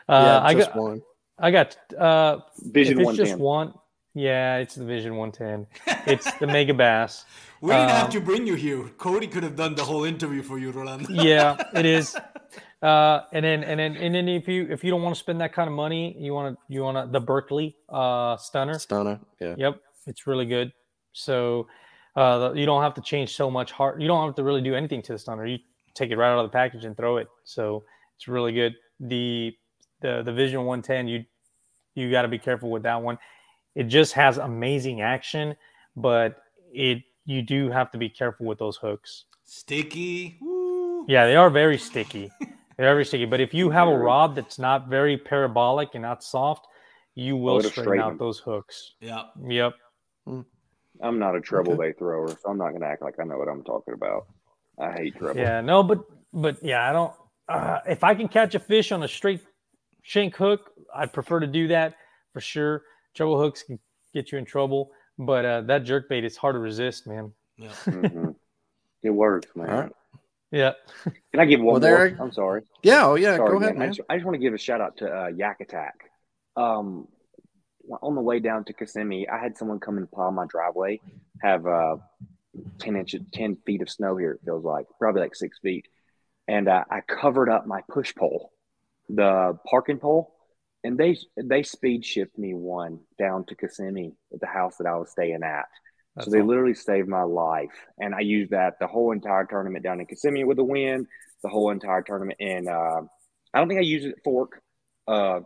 Uh, 0.09 0.41
I 0.43 0.53
just 0.53 0.73
got 0.73 0.81
one. 0.81 1.01
I 1.39 1.51
got 1.51 1.77
uh 1.97 2.39
Vision 2.59 2.99
if 2.99 3.07
it's 3.07 3.17
just 3.17 3.37
110. 3.37 3.39
one. 3.39 3.73
Yeah, 4.13 4.57
it's 4.57 4.75
the 4.75 4.85
Vision 4.85 5.15
110. 5.15 5.67
It's 6.05 6.25
the 6.33 6.45
Megabass. 6.45 7.23
We 7.61 7.71
didn't 7.71 7.89
have 7.89 8.05
Um, 8.05 8.11
to 8.11 8.19
bring 8.19 8.45
you 8.45 8.55
here. 8.55 8.83
Cody 8.97 9.27
could 9.27 9.43
have 9.43 9.55
done 9.55 9.73
the 9.73 9.85
whole 9.85 10.03
interview 10.03 10.43
for 10.43 10.59
you, 10.59 10.71
Rolando. 10.71 11.07
yeah, 11.09 11.55
it 11.73 11.85
is. 11.85 12.15
Uh, 12.83 13.23
and 13.31 13.45
then 13.45 13.63
and 13.63 13.79
then 13.79 13.95
and 13.95 14.13
then 14.13 14.27
if 14.27 14.45
you 14.45 14.67
if 14.69 14.83
you 14.83 14.91
don't 14.91 15.01
want 15.01 15.15
to 15.15 15.19
spend 15.19 15.39
that 15.39 15.53
kind 15.53 15.69
of 15.69 15.73
money, 15.73 16.13
you 16.19 16.33
want 16.33 16.53
to 16.53 16.61
you 16.67 16.81
want 16.81 16.97
to 16.97 17.09
the 17.09 17.19
Berkley 17.25 17.77
uh 17.87 18.35
Stunna. 18.35 18.75
Stunna. 18.75 19.21
Yeah. 19.39 19.55
Yep, 19.57 19.81
it's 20.05 20.27
really 20.27 20.45
good. 20.45 20.73
So 21.13 21.67
uh, 22.17 22.51
you 22.53 22.65
don't 22.65 22.81
have 22.81 22.93
to 22.95 23.01
change 23.01 23.33
so 23.37 23.49
much 23.49 23.71
hard. 23.71 24.01
You 24.01 24.09
don't 24.09 24.25
have 24.25 24.35
to 24.35 24.43
really 24.43 24.61
do 24.61 24.75
anything 24.75 25.01
to 25.03 25.13
the 25.13 25.17
Stunna. 25.17 25.49
You 25.49 25.59
take 25.95 26.11
it 26.11 26.17
right 26.17 26.29
out 26.33 26.39
of 26.43 26.51
the 26.51 26.53
package 26.53 26.83
and 26.83 26.95
throw 26.97 27.15
it. 27.15 27.29
So 27.45 27.85
it's 28.17 28.27
really 28.27 28.51
good. 28.51 28.75
The 28.99 29.55
the 30.01 30.21
the 30.21 30.33
Vision 30.33 30.65
110, 30.65 31.07
you 31.07 31.23
you 31.95 32.11
got 32.11 32.23
to 32.23 32.27
be 32.27 32.37
careful 32.37 32.69
with 32.69 32.83
that 32.83 33.01
one. 33.01 33.17
It 33.75 33.83
just 33.83 34.13
has 34.13 34.37
amazing 34.37 35.01
action, 35.01 35.55
but 35.95 36.37
it 36.71 37.03
you 37.25 37.41
do 37.41 37.69
have 37.69 37.91
to 37.91 37.97
be 37.97 38.09
careful 38.09 38.45
with 38.45 38.59
those 38.59 38.77
hooks. 38.77 39.25
Sticky. 39.43 40.37
Woo. 40.41 41.05
Yeah, 41.07 41.25
they 41.25 41.35
are 41.35 41.49
very 41.49 41.77
sticky. 41.77 42.31
They're 42.77 42.93
very 42.93 43.05
sticky. 43.05 43.25
But 43.25 43.39
if 43.39 43.53
you 43.53 43.69
have 43.69 43.87
a 43.87 43.97
rod 43.97 44.35
that's 44.35 44.57
not 44.57 44.87
very 44.87 45.17
parabolic 45.17 45.89
and 45.93 46.01
not 46.01 46.23
soft, 46.23 46.67
you 47.15 47.37
will 47.37 47.59
straighten 47.59 47.83
straighten 47.83 48.05
out 48.05 48.17
those 48.17 48.39
hooks. 48.39 48.93
Yeah. 48.99 49.23
Yep. 49.47 49.73
I'm 51.01 51.19
not 51.19 51.35
a 51.35 51.41
treble 51.41 51.75
bait 51.75 51.97
thrower, 51.99 52.29
so 52.29 52.49
I'm 52.49 52.57
not 52.57 52.69
going 52.69 52.81
to 52.81 52.87
act 52.87 53.01
like 53.01 53.15
I 53.19 53.23
know 53.23 53.37
what 53.37 53.47
I'm 53.47 53.63
talking 53.63 53.93
about. 53.93 54.27
I 54.79 54.91
hate 54.91 55.15
treble. 55.17 55.39
Yeah, 55.39 55.61
no, 55.61 55.83
but 55.83 55.99
but 56.33 56.63
yeah, 56.63 56.89
I 56.89 56.93
don't. 56.93 57.13
Uh, 57.47 57.79
if 57.87 58.03
I 58.03 58.15
can 58.15 58.27
catch 58.27 58.55
a 58.55 58.59
fish 58.59 58.91
on 58.91 59.03
a 59.03 59.07
straight 59.07 59.41
shank 60.01 60.35
hook, 60.35 60.71
I'd 60.95 61.13
prefer 61.13 61.39
to 61.41 61.47
do 61.47 61.67
that 61.67 61.95
for 62.31 62.41
sure. 62.41 62.83
Treble 63.13 63.39
hooks 63.39 63.63
can 63.63 63.79
get 64.13 64.31
you 64.31 64.37
in 64.37 64.45
trouble, 64.45 64.91
but 65.17 65.45
uh, 65.45 65.61
that 65.61 65.83
jerk 65.83 66.09
bait 66.09 66.23
is 66.23 66.35
hard 66.37 66.55
to 66.55 66.59
resist, 66.59 67.07
man. 67.07 67.31
Yeah. 67.57 67.69
Mhm. 67.85 68.35
It 69.03 69.09
works, 69.09 69.47
man. 69.55 69.69
All 69.69 69.81
right. 69.81 69.91
Yeah. 70.51 70.71
Can 71.03 71.39
I 71.39 71.45
give 71.45 71.59
one 71.59 71.73
Well, 71.73 71.79
there- 71.81 72.11
more? 72.15 72.25
I'm 72.25 72.31
sorry. 72.31 72.61
Yeah. 72.83 73.05
Oh 73.07 73.15
yeah. 73.15 73.35
Sorry, 73.35 73.49
Go 73.51 73.57
ahead, 73.57 73.75
I 73.75 73.79
man. 73.79 73.89
just, 73.93 74.01
I 74.09 74.15
just 74.15 74.25
want 74.25 74.35
to 74.35 74.39
give 74.39 74.53
a 74.53 74.57
shout 74.57 74.79
out 74.81 74.97
to 74.97 75.07
uh, 75.11 75.27
Yak 75.27 75.59
Attack. 75.59 76.09
Um, 76.55 77.07
on 78.01 78.15
the 78.15 78.21
way 78.21 78.39
down 78.39 78.63
to 78.65 78.73
Kissimmee, 78.73 79.27
I 79.27 79.39
had 79.39 79.57
someone 79.57 79.79
come 79.81 79.97
and 79.97 80.09
plow 80.09 80.31
my 80.31 80.45
driveway. 80.47 81.01
Have 81.41 81.65
uh, 81.67 81.97
ten 82.79 82.95
inches, 82.95 83.21
ten 83.33 83.57
feet 83.65 83.81
of 83.81 83.89
snow 83.89 84.15
here. 84.15 84.33
It 84.33 84.41
feels 84.45 84.63
like 84.63 84.85
probably 84.99 85.21
like 85.23 85.35
six 85.35 85.59
feet, 85.59 85.87
and 86.47 86.69
uh, 86.69 86.85
I 86.89 87.01
covered 87.01 87.49
up 87.49 87.67
my 87.67 87.81
push 87.89 88.15
pole, 88.15 88.53
the 89.09 89.57
parking 89.69 89.97
pole, 89.97 90.32
and 90.83 90.97
they 90.97 91.17
they 91.37 91.63
speed 91.63 92.05
shipped 92.05 92.37
me 92.37 92.53
one 92.53 92.99
down 93.19 93.45
to 93.45 93.55
Kissimmee 93.55 94.13
at 94.33 94.39
the 94.39 94.47
house 94.47 94.77
that 94.77 94.87
I 94.87 94.95
was 94.97 95.11
staying 95.11 95.43
at. 95.43 95.65
That's 96.15 96.25
so 96.25 96.31
they 96.31 96.37
awesome. 96.37 96.47
literally 96.47 96.73
saved 96.75 97.07
my 97.07 97.23
life, 97.23 97.71
and 97.99 98.13
I 98.13 98.19
used 98.19 98.51
that 98.51 98.79
the 98.79 98.87
whole 98.87 99.11
entire 99.11 99.45
tournament 99.45 99.83
down 99.83 99.99
in 99.99 100.05
Kissimmee 100.05 100.43
with 100.43 100.59
a 100.59 100.63
win. 100.63 101.07
the 101.41 101.49
whole 101.49 101.71
entire 101.71 102.01
tournament. 102.03 102.37
And 102.39 102.67
uh, 102.69 103.01
I 103.53 103.59
don't 103.59 103.67
think 103.67 103.79
I 103.79 103.83
used 103.83 104.05
it 104.05 104.11
at 104.17 104.23
Fork. 104.23 104.61
Uh, 105.07 105.41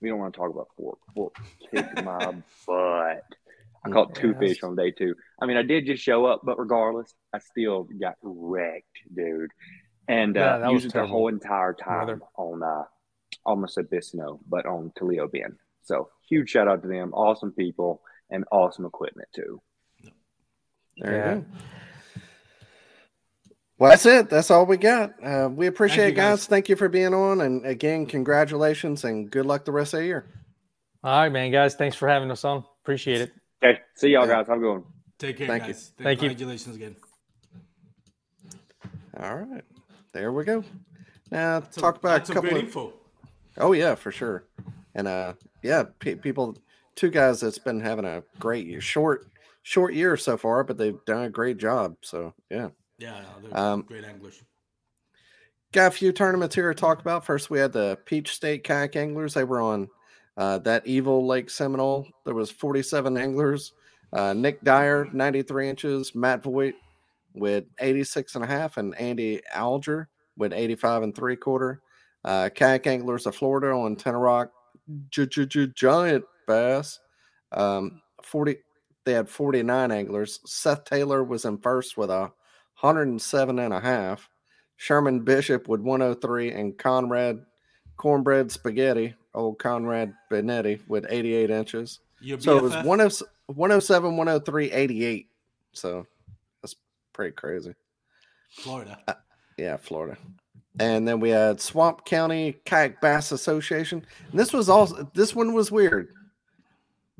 we 0.00 0.08
don't 0.10 0.18
want 0.18 0.34
to 0.34 0.38
talk 0.38 0.50
about 0.52 0.68
Fork. 0.76 0.98
Fork 1.14 1.34
kicked 1.70 2.02
my 2.04 2.32
butt. 2.66 3.22
I 3.86 3.90
caught 3.90 4.14
two 4.14 4.34
fish 4.34 4.62
on 4.62 4.76
day 4.76 4.90
two. 4.90 5.14
I 5.40 5.46
mean, 5.46 5.56
I 5.56 5.62
did 5.62 5.86
just 5.86 6.02
show 6.02 6.26
up, 6.26 6.40
but 6.44 6.58
regardless, 6.58 7.14
I 7.32 7.38
still 7.38 7.86
got 8.00 8.14
wrecked, 8.22 8.98
dude. 9.14 9.50
And 10.08 10.36
Yeah, 10.36 10.56
uh, 10.56 10.70
used 10.70 10.86
it 10.86 10.92
the 10.92 11.06
whole 11.06 11.28
entire 11.28 11.72
time 11.74 12.06
weather. 12.06 12.20
on 12.36 12.62
uh, 12.62 12.84
almost 13.46 13.74
said 13.74 13.88
Bisno, 13.90 14.38
but 14.48 14.66
on 14.66 14.92
Toledo 14.96 15.28
Bend. 15.28 15.56
So 15.82 16.08
huge 16.28 16.50
shout 16.50 16.68
out 16.68 16.82
to 16.82 16.88
them. 16.88 17.12
Awesome 17.12 17.52
people 17.52 18.02
and 18.30 18.44
awesome 18.50 18.84
equipment 18.86 19.28
too. 19.34 19.60
There 20.98 21.12
Yeah. 21.12 21.34
you 21.34 21.40
go. 21.40 21.46
Well, 23.76 23.90
that's 23.90 24.06
it. 24.06 24.30
That's 24.30 24.50
all 24.52 24.66
we 24.66 24.76
got. 24.76 25.12
Uh, 25.22 25.48
we 25.52 25.66
appreciate 25.66 26.04
you, 26.06 26.12
it, 26.12 26.16
guys. 26.16 26.40
guys. 26.40 26.46
Thank 26.46 26.68
you 26.68 26.76
for 26.76 26.88
being 26.88 27.12
on. 27.12 27.40
And 27.40 27.66
again, 27.66 28.06
congratulations 28.06 29.04
and 29.04 29.28
good 29.28 29.46
luck 29.46 29.64
the 29.64 29.72
rest 29.72 29.94
of 29.94 30.00
the 30.00 30.06
year. 30.06 30.26
All 31.02 31.20
right, 31.20 31.28
man, 31.28 31.50
guys. 31.50 31.74
Thanks 31.74 31.96
for 31.96 32.08
having 32.08 32.30
us 32.30 32.44
on. 32.44 32.64
Appreciate 32.82 33.20
it. 33.20 33.32
Okay, 33.62 33.80
see 33.96 34.10
y'all 34.10 34.26
guys. 34.26 34.46
Have 34.46 34.58
a 34.58 34.60
good 34.60 34.70
one. 34.72 34.84
Take 35.18 35.38
care, 35.38 35.48
Thank 35.48 35.64
you. 35.66 35.72
guys. 35.72 35.92
Thank 35.98 36.22
you. 36.22 36.28
Congratulations 36.28 36.76
again. 36.76 36.96
All 39.20 39.36
right. 39.36 39.64
There 40.12 40.32
we 40.32 40.44
go. 40.44 40.64
Now 41.30 41.60
That's 41.60 41.76
talk 41.76 41.96
about 41.96 42.28
a 42.28 42.32
couple 42.32 42.50
of 42.50 42.56
info. 42.56 42.92
Oh 43.58 43.72
yeah, 43.72 43.94
for 43.94 44.10
sure. 44.12 44.44
And 44.94 45.08
uh 45.08 45.34
yeah, 45.62 45.84
pe- 45.98 46.14
people 46.16 46.56
two 46.94 47.10
guys 47.10 47.40
that's 47.40 47.58
been 47.58 47.80
having 47.80 48.04
a 48.04 48.22
great 48.38 48.66
year, 48.66 48.80
short 48.80 49.26
short 49.62 49.94
year 49.94 50.16
so 50.16 50.36
far, 50.36 50.62
but 50.64 50.76
they've 50.76 51.02
done 51.06 51.24
a 51.24 51.30
great 51.30 51.56
job. 51.56 51.96
So, 52.02 52.34
yeah. 52.50 52.68
Yeah, 52.98 53.22
no, 53.42 53.56
Um, 53.56 53.82
great 53.82 54.04
anglers. 54.04 54.40
got 55.72 55.88
a 55.88 55.90
few 55.90 56.12
tournaments 56.12 56.54
here 56.54 56.72
to 56.72 56.78
talk 56.78 57.00
about. 57.00 57.24
First, 57.24 57.50
we 57.50 57.58
had 57.58 57.72
the 57.72 57.98
Peach 58.04 58.34
State 58.34 58.62
Kayak 58.62 58.94
Anglers. 58.96 59.34
They 59.34 59.42
were 59.44 59.60
on 59.60 59.88
uh, 60.36 60.58
that 60.58 60.86
evil 60.86 61.26
Lake 61.26 61.50
Seminole. 61.50 62.06
There 62.24 62.34
was 62.34 62.50
47 62.50 63.16
anglers. 63.16 63.72
Uh, 64.12 64.32
Nick 64.34 64.62
Dyer, 64.62 65.08
93 65.12 65.68
inches. 65.68 66.14
Matt 66.14 66.42
Voigt 66.44 66.74
with 67.34 67.64
86 67.80 68.34
and 68.36 68.44
a 68.44 68.46
half, 68.46 68.76
and 68.76 68.94
Andy 68.96 69.40
Alger 69.52 70.08
with 70.36 70.52
85 70.52 71.02
and 71.04 71.14
three 71.16 71.36
quarter. 71.36 71.80
Uh, 72.24 72.48
Kayak 72.54 72.86
Anglers 72.86 73.26
of 73.26 73.36
Florida 73.36 73.68
on 73.68 73.96
Tenoroc, 73.96 74.50
giant 75.10 76.24
bass. 76.46 77.00
Um, 77.52 78.00
40, 78.22 78.56
they 79.04 79.12
had 79.12 79.28
49 79.28 79.92
anglers. 79.92 80.40
Seth 80.46 80.84
Taylor 80.84 81.22
was 81.22 81.44
in 81.44 81.58
first 81.58 81.96
with 81.96 82.10
a 82.10 82.32
107 82.80 83.58
and 83.58 83.74
a 83.74 83.80
half. 83.80 84.28
Sherman 84.76 85.20
Bishop 85.20 85.68
with 85.68 85.80
103 85.80 86.52
and 86.52 86.76
Conrad 86.76 87.44
Cornbread 87.96 88.50
Spaghetti, 88.50 89.14
old 89.34 89.58
Conrad 89.58 90.14
Benetti 90.30 90.80
with 90.88 91.06
88 91.08 91.50
inches. 91.50 92.00
So 92.38 92.56
it 92.56 92.62
was 92.62 92.72
BFF? 92.72 92.84
107, 92.84 93.32
107, 93.46 94.16
103, 94.16 94.72
88. 94.72 95.28
So 95.72 96.06
that's 96.62 96.74
pretty 97.12 97.32
crazy. 97.32 97.74
Florida. 98.50 98.98
Yeah, 99.58 99.76
Florida. 99.76 100.16
And 100.80 101.06
then 101.06 101.20
we 101.20 101.30
had 101.30 101.60
Swamp 101.60 102.04
County 102.04 102.56
Kayak 102.64 103.00
Bass 103.00 103.30
Association. 103.32 104.04
And 104.30 104.38
this 104.40 104.52
was 104.52 104.68
also 104.68 105.08
this 105.14 105.34
one 105.34 105.52
was 105.54 105.70
weird 105.70 106.08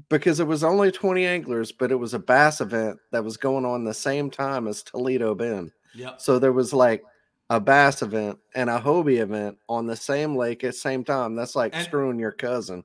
because 0.08 0.40
it 0.40 0.46
was 0.46 0.64
only 0.64 0.90
20 0.90 1.24
anglers, 1.24 1.70
but 1.72 1.92
it 1.92 1.96
was 1.96 2.14
a 2.14 2.18
bass 2.18 2.60
event 2.60 2.98
that 3.12 3.22
was 3.24 3.36
going 3.36 3.64
on 3.64 3.84
the 3.84 3.94
same 3.94 4.28
time 4.30 4.66
as 4.66 4.82
Toledo 4.82 5.34
Bend. 5.34 5.70
Yep. 5.94 6.20
So 6.20 6.38
there 6.38 6.52
was 6.52 6.72
like 6.72 7.04
a 7.50 7.60
bass 7.60 8.02
event 8.02 8.38
and 8.56 8.68
a 8.68 8.80
Hobie 8.80 9.20
event 9.20 9.58
on 9.68 9.86
the 9.86 9.96
same 9.96 10.34
lake 10.34 10.64
at 10.64 10.72
the 10.72 10.78
same 10.78 11.04
time. 11.04 11.34
That's 11.36 11.54
like 11.54 11.74
And- 11.76 11.84
screwing 11.84 12.18
your 12.18 12.32
cousin. 12.32 12.84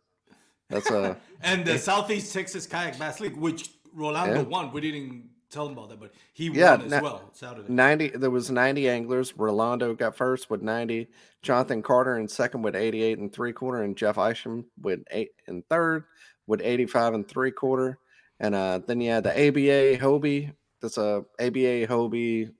That's 0.69 0.89
a 0.91 1.17
And 1.41 1.65
the 1.65 1.79
Southeast 1.79 2.31
Texas 2.33 2.67
Kayak 2.67 2.99
Bass 2.99 3.19
League, 3.19 3.35
which 3.37 3.71
Rolando 3.93 4.35
Yeah. 4.41 4.47
won. 4.47 4.71
We 4.71 4.81
didn't 4.81 5.23
tell 5.49 5.65
them 5.67 5.77
about 5.77 5.89
that, 5.89 5.99
but 5.99 6.13
he 6.33 6.47
Yeah, 6.49 6.75
won 6.77 6.85
as 6.85 6.91
na- 6.91 7.01
well. 7.01 7.29
Saturday. 7.33 7.71
90 7.71 8.07
there. 8.09 8.29
was 8.29 8.49
90 8.51 8.89
anglers. 8.89 9.35
Rolando 9.37 9.93
got 9.95 10.15
first 10.15 10.49
with 10.49 10.61
90 10.61 11.07
jonathan 11.41 11.81
carter 11.81 12.17
in 12.17 12.27
second 12.27 12.61
with 12.63 12.75
88 12.75 13.17
and 13.17 13.31
three 13.31 13.53
quarter 13.53 13.83
and 13.83 13.95
jeff 13.95 14.17
isham 14.17 14.65
with 14.81 14.99
eight 15.11 15.29
and 15.47 15.63
third 15.69 16.03
with 16.47 16.59
85 16.61 17.13
and 17.13 17.27
three 17.27 17.51
quarter. 17.51 17.97
And 18.41 18.53
uh 18.55 18.79
then 18.85 18.99
you 19.01 19.09
had 19.11 19.23
the 19.23 19.31
aba 19.31 19.97
hobie. 19.97 20.53
That's 20.81 20.97
a 20.97 21.23
aba 21.39 21.87
hobie 21.87 22.51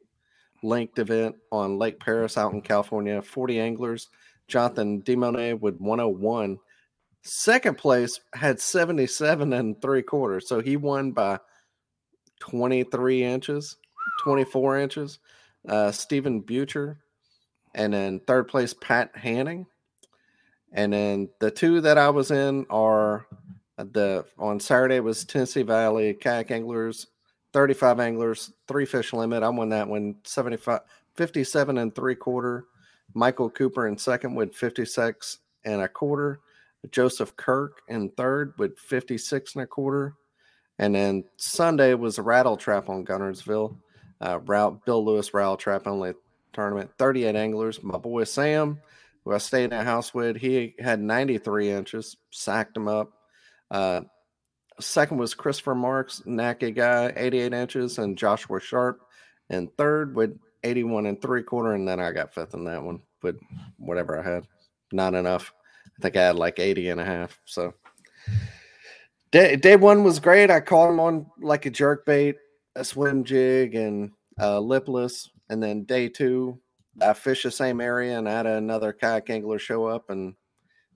linked 0.63 0.97
event 0.99 1.35
on 1.51 1.77
lake 1.77 1.99
Perris 1.99 2.37
out 2.37 2.53
in 2.53 2.61
california. 2.61 3.21
40 3.21 3.59
anglers. 3.59 4.07
Jonathan 4.47 5.01
demone 5.03 5.59
with 5.59 5.75
101 5.79 6.57
second 7.21 7.77
place 7.77 8.19
had 8.33 8.59
77 8.61 9.51
and 9.53 9.81
three 9.81 10.01
quarters 10.01 10.47
so 10.47 10.61
he 10.61 10.77
won 10.77 11.11
by 11.11 11.37
23 12.39 13.23
inches 13.23 13.77
24 14.19 14.79
inches. 14.79 15.19
Uh, 15.67 15.91
Stephen 15.91 16.39
Butcher, 16.39 16.97
and 17.75 17.93
then 17.93 18.21
third 18.21 18.47
place 18.47 18.73
Pat 18.73 19.11
Hanning, 19.15 19.65
and 20.71 20.93
then 20.93 21.29
the 21.39 21.51
two 21.51 21.81
that 21.81 21.97
I 21.97 22.09
was 22.09 22.31
in 22.31 22.65
are 22.69 23.27
the 23.77 24.25
on 24.37 24.59
Saturday 24.59 25.01
was 25.01 25.25
Tennessee 25.25 25.63
Valley 25.63 26.13
Kayak 26.13 26.51
Anglers, 26.51 27.07
35 27.51 27.99
anglers, 27.99 28.53
three 28.67 28.85
fish 28.85 29.11
limit. 29.11 29.43
I 29.43 29.49
won 29.49 29.69
that 29.69 29.87
one 29.87 30.15
75, 30.23 30.79
57 31.15 31.77
and 31.77 31.93
three 31.93 32.15
quarter. 32.15 32.65
Michael 33.13 33.49
Cooper 33.49 33.87
in 33.87 33.97
second 33.97 34.35
with 34.35 34.55
56 34.55 35.39
and 35.65 35.81
a 35.81 35.89
quarter. 35.89 36.39
Joseph 36.91 37.35
Kirk 37.35 37.81
in 37.89 38.09
third 38.11 38.53
with 38.57 38.79
56 38.79 39.55
and 39.55 39.63
a 39.63 39.67
quarter. 39.67 40.13
And 40.79 40.95
then 40.95 41.25
Sunday 41.37 41.93
was 41.93 42.17
a 42.17 42.23
rattle 42.23 42.57
trap 42.57 42.89
on 42.89 43.05
Guntersville. 43.05 43.75
Uh, 44.21 44.39
route 44.39 44.85
Bill 44.85 45.05
Lewis 45.05 45.33
rattle 45.33 45.57
trap 45.57 45.85
only 45.85 46.13
tournament. 46.53 46.89
38 46.97 47.35
anglers. 47.35 47.83
My 47.83 47.97
boy 47.97 48.23
Sam, 48.23 48.79
who 49.23 49.33
I 49.33 49.37
stayed 49.37 49.65
in 49.65 49.73
a 49.73 49.83
house 49.83 50.13
with, 50.13 50.37
he 50.37 50.75
had 50.79 51.01
93 51.01 51.69
inches, 51.69 52.17
sacked 52.31 52.75
him 52.75 52.87
up. 52.87 53.11
Uh, 53.69 54.01
second 54.79 55.17
was 55.17 55.35
Christopher 55.35 55.75
Marks, 55.75 56.23
Naki 56.25 56.71
guy, 56.71 57.13
88 57.15 57.53
inches, 57.53 57.97
and 57.97 58.17
Joshua 58.17 58.59
Sharp. 58.61 59.01
And 59.49 59.69
third 59.77 60.15
with 60.15 60.37
81 60.63 61.05
and 61.07 61.21
three 61.21 61.43
quarter. 61.43 61.73
And 61.73 61.87
then 61.87 61.99
I 61.99 62.11
got 62.11 62.33
fifth 62.33 62.53
in 62.53 62.63
that 62.65 62.83
one 62.83 63.01
with 63.21 63.37
whatever 63.77 64.17
I 64.17 64.23
had. 64.23 64.47
Not 64.93 65.13
enough. 65.13 65.53
I 65.97 66.01
think 66.01 66.15
I 66.15 66.27
had 66.27 66.35
like 66.35 66.59
80 66.59 66.89
and 66.89 67.01
a 67.01 67.05
half. 67.05 67.39
So 67.45 67.73
day, 69.31 69.55
day 69.55 69.75
one 69.75 70.03
was 70.03 70.19
great. 70.19 70.49
I 70.49 70.59
caught 70.59 70.89
him 70.89 70.99
on 70.99 71.25
like 71.41 71.65
a 71.65 71.69
jerk 71.69 72.05
bait, 72.05 72.35
a 72.75 72.83
swim 72.83 73.23
jig, 73.23 73.75
and 73.75 74.11
uh, 74.39 74.59
lipless. 74.59 75.29
And 75.49 75.61
then 75.61 75.83
day 75.83 76.09
two, 76.09 76.59
I 77.01 77.13
fished 77.13 77.43
the 77.43 77.51
same 77.51 77.81
area 77.81 78.17
and 78.17 78.27
I 78.27 78.33
had 78.33 78.45
another 78.45 78.93
kayak 78.93 79.29
angler 79.29 79.59
show 79.59 79.85
up 79.85 80.09
and 80.09 80.35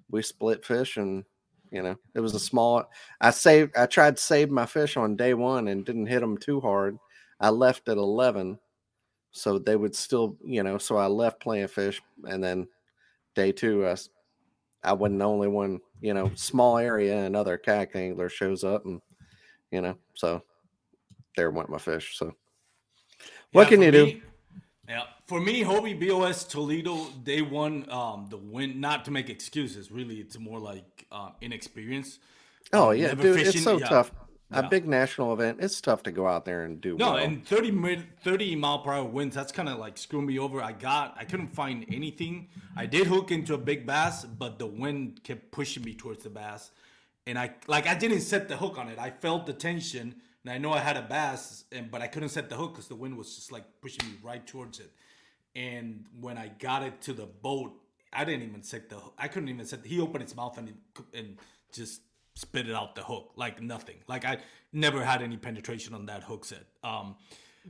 we 0.10 0.22
split 0.22 0.66
fish. 0.66 0.98
And, 0.98 1.24
you 1.72 1.82
know, 1.82 1.96
it 2.14 2.20
was 2.20 2.36
a 2.36 2.40
small, 2.40 2.84
I 3.20 3.32
saved, 3.32 3.76
I 3.76 3.86
tried 3.86 4.18
to 4.18 4.22
save 4.22 4.50
my 4.50 4.66
fish 4.66 4.98
on 4.98 5.16
day 5.16 5.34
one 5.34 5.68
and 5.68 5.86
didn't 5.86 6.08
hit 6.08 6.22
them 6.22 6.38
too 6.38 6.60
hard. 6.60 6.98
I 7.40 7.50
left 7.50 7.90
at 7.90 7.98
11. 7.98 8.60
So 9.32 9.58
they 9.58 9.76
would 9.76 9.96
still, 9.96 10.38
you 10.46 10.62
know, 10.62 10.78
so 10.78 10.96
I 10.98 11.08
left 11.08 11.42
playing 11.42 11.68
fish. 11.68 12.02
And 12.26 12.44
then 12.44 12.68
day 13.36 13.52
two, 13.52 13.88
i 14.84 14.94
wasn't 14.94 15.20
the 15.20 15.26
only 15.26 15.48
one, 15.48 15.80
you 16.04 16.14
know, 16.14 16.30
small 16.36 16.78
area, 16.78 17.24
another 17.24 17.58
kayak 17.58 17.96
angler 17.96 18.28
shows 18.28 18.64
up 18.68 18.84
and, 18.86 19.00
you 19.72 19.80
know, 19.82 19.96
so 20.14 20.44
there 21.38 21.50
went 21.50 21.70
my 21.70 21.80
fish. 21.80 22.18
So 22.20 22.36
what 23.54 23.64
Yeah, 23.64 23.70
can 23.70 23.82
you 23.82 23.92
do? 23.92 24.22
Yeah, 24.90 25.04
for 25.28 25.40
me, 25.40 25.64
Hobie 25.64 25.96
BOS 25.96 26.44
Toledo, 26.44 27.08
they 27.24 27.42
won 27.42 27.88
um, 27.90 28.28
the 28.30 28.36
win. 28.36 28.82
Not 28.82 29.06
to 29.06 29.12
make 29.12 29.30
excuses, 29.30 29.92
really, 29.92 30.20
it's 30.20 30.38
more 30.38 30.60
like 30.60 31.08
uh, 31.10 31.32
inexperience. 31.40 32.20
Oh 32.74 32.92
Um, 32.92 32.98
yeah, 32.98 33.08
never 33.16 33.22
dude, 33.24 33.36
fishing- 33.40 33.56
it's 33.56 33.64
so 33.64 33.80
yeah. 33.80 33.88
tough. 33.88 34.12
A 34.54 34.70
big 34.70 34.88
national 34.88 35.34
event, 35.34 35.58
it's 35.62 35.80
tough 35.82 36.04
to 36.04 36.12
go 36.12 36.28
out 36.28 36.46
there 36.46 36.64
and 36.64 36.80
do 36.80 36.98
No, 36.98 37.14
well. 37.14 37.24
and 37.24 37.46
30 37.46 37.72
mil, 37.72 38.00
30 38.24 38.56
mile 38.56 38.80
per 38.80 38.94
hour 38.94 39.04
winds, 39.04 39.36
that's 39.36 39.52
kind 39.52 39.70
of 39.70 39.80
like 39.80 39.98
screwing 39.98 40.26
me 40.26 40.40
over. 40.40 40.62
I 40.62 40.72
got, 40.72 41.16
I 41.18 41.26
couldn't 41.26 41.50
find 41.56 41.86
anything. 41.92 42.48
I 42.76 42.86
did 42.86 43.08
hook 43.08 43.32
into 43.32 43.54
a 43.54 43.58
big 43.58 43.86
bass, 43.86 44.26
but 44.26 44.60
the 44.60 44.66
wind 44.68 45.24
kept 45.24 45.52
pushing 45.52 45.84
me 45.84 45.94
towards 45.94 46.24
the 46.24 46.30
bass. 46.30 46.72
And 47.26 47.40
I, 47.40 47.54
like, 47.68 47.88
I 47.88 47.96
didn't 47.96 48.22
set 48.22 48.48
the 48.48 48.58
hook 48.58 48.78
on 48.78 48.90
it. 48.90 49.00
I 49.00 49.10
felt 49.10 49.46
the 49.46 49.54
tension, 49.54 50.16
and 50.44 50.52
I 50.52 50.58
know 50.58 50.74
I 50.74 50.80
had 50.80 50.98
a 50.98 51.02
bass, 51.02 51.64
and 51.72 51.90
but 51.90 52.02
I 52.02 52.08
couldn't 52.08 52.30
set 52.30 52.50
the 52.50 52.56
hook 52.56 52.74
because 52.74 52.88
the 52.90 52.96
wind 52.96 53.18
was 53.18 53.36
just 53.36 53.52
like 53.52 53.64
pushing 53.82 54.06
me 54.10 54.18
right 54.22 54.46
towards 54.46 54.80
it. 54.80 54.92
And 55.56 56.06
when 56.20 56.38
I 56.38 56.50
got 56.60 56.84
it 56.84 57.00
to 57.02 57.14
the 57.14 57.26
boat, 57.26 57.74
I 58.12 58.26
didn't 58.26 58.44
even 58.50 58.64
set 58.64 58.90
the, 58.90 58.98
I 59.18 59.28
couldn't 59.28 59.50
even 59.50 59.66
set, 59.66 59.86
he 59.86 60.00
opened 60.00 60.24
his 60.24 60.36
mouth 60.36 60.58
and, 60.58 60.74
and 61.14 61.38
just 61.72 62.02
spit 62.36 62.68
it 62.68 62.76
out 62.76 62.96
the 62.96 63.04
hook 63.04 63.32
like 63.36 63.62
nothing. 63.62 63.98
Like 64.08 64.26
I 64.26 64.38
never 64.72 65.04
had 65.04 65.22
any 65.22 65.38
penetration 65.38 65.94
on 65.94 66.06
that 66.08 66.24
hook 66.24 66.46
set. 66.46 66.66
Um, 66.84 67.16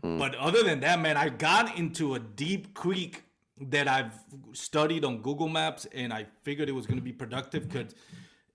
But 0.01 0.33
other 0.35 0.63
than 0.63 0.79
that, 0.79 0.99
man, 0.99 1.17
I 1.17 1.29
got 1.29 1.77
into 1.77 2.15
a 2.15 2.19
deep 2.19 2.73
creek 2.73 3.23
that 3.61 3.87
I've 3.87 4.13
studied 4.53 5.05
on 5.05 5.21
Google 5.21 5.47
Maps, 5.47 5.85
and 5.93 6.11
I 6.11 6.25
figured 6.41 6.67
it 6.67 6.71
was 6.71 6.87
going 6.87 6.97
to 6.97 7.03
be 7.03 7.13
productive. 7.13 7.69
Cause, 7.69 7.93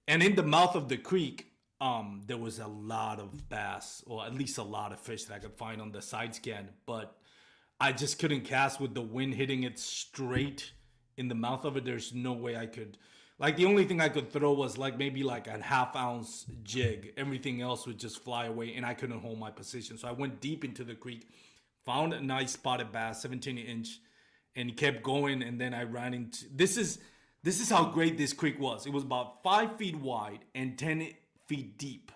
and 0.09 0.21
in 0.21 0.35
the 0.35 0.43
mouth 0.43 0.75
of 0.75 0.89
the 0.89 0.97
creek, 0.97 1.53
um, 1.81 2.23
there 2.27 2.37
was 2.37 2.59
a 2.59 2.67
lot 2.67 3.21
of 3.21 3.49
bass, 3.49 4.03
or 4.07 4.25
at 4.27 4.35
least 4.35 4.59
a 4.59 4.65
lot 4.65 4.91
of 4.93 4.99
fish 4.99 5.25
that 5.25 5.35
I 5.35 5.39
could 5.39 5.55
find 5.55 5.81
on 5.81 5.93
the 5.93 6.03
side 6.03 6.35
scan. 6.35 6.71
But 6.87 7.17
I 7.81 7.93
just 7.93 8.19
couldn't 8.19 8.41
cast 8.41 8.81
with 8.81 8.95
the 8.95 9.03
wind 9.03 9.35
hitting 9.35 9.63
it 9.63 9.79
straight 9.79 10.73
in 11.17 11.29
the 11.29 11.37
mouth 11.37 11.65
of 11.65 11.77
it. 11.77 11.85
There's 11.85 12.13
no 12.13 12.33
way 12.33 12.57
I 12.57 12.67
could. 12.67 12.99
Like 13.39 13.56
the 13.56 13.66
only 13.66 13.85
thing 13.85 14.01
I 14.01 14.09
could 14.09 14.32
throw 14.32 14.52
was 14.52 14.78
like 14.78 14.98
maybe 14.98 15.23
like 15.23 15.47
a 15.47 15.62
half 15.62 15.94
ounce 15.94 16.47
jig. 16.65 17.12
Everything 17.16 17.60
else 17.60 17.86
would 17.86 17.98
just 17.98 18.23
fly 18.24 18.47
away, 18.47 18.74
and 18.74 18.85
I 18.85 18.94
couldn't 18.94 19.20
hold 19.20 19.39
my 19.39 19.51
position. 19.51 19.97
So 19.97 20.09
I 20.09 20.12
went 20.12 20.40
deep 20.40 20.65
into 20.65 20.82
the 20.82 20.94
creek, 20.94 21.28
found 21.85 22.12
a 22.12 22.20
nice 22.20 22.52
spotted 22.52 22.90
bass, 22.90 23.23
17 23.23 23.56
inch, 23.59 24.01
and 24.56 24.77
kept 24.77 25.02
going. 25.02 25.43
And 25.43 25.60
then 25.60 25.73
I 25.73 25.85
ran 25.85 26.15
into 26.15 26.47
this 26.52 26.77
is 26.77 26.98
this 27.43 27.60
is 27.60 27.70
how 27.70 27.85
great 27.85 28.19
this 28.19 28.32
creek 28.32 28.59
was. 28.59 28.86
It 28.86 28.93
was 28.93 29.05
about 29.05 29.43
five 29.43 29.77
feet 29.77 29.97
wide 29.97 30.40
and 30.55 30.77
10 30.77 31.12
feet 31.47 31.78
deep 31.78 32.12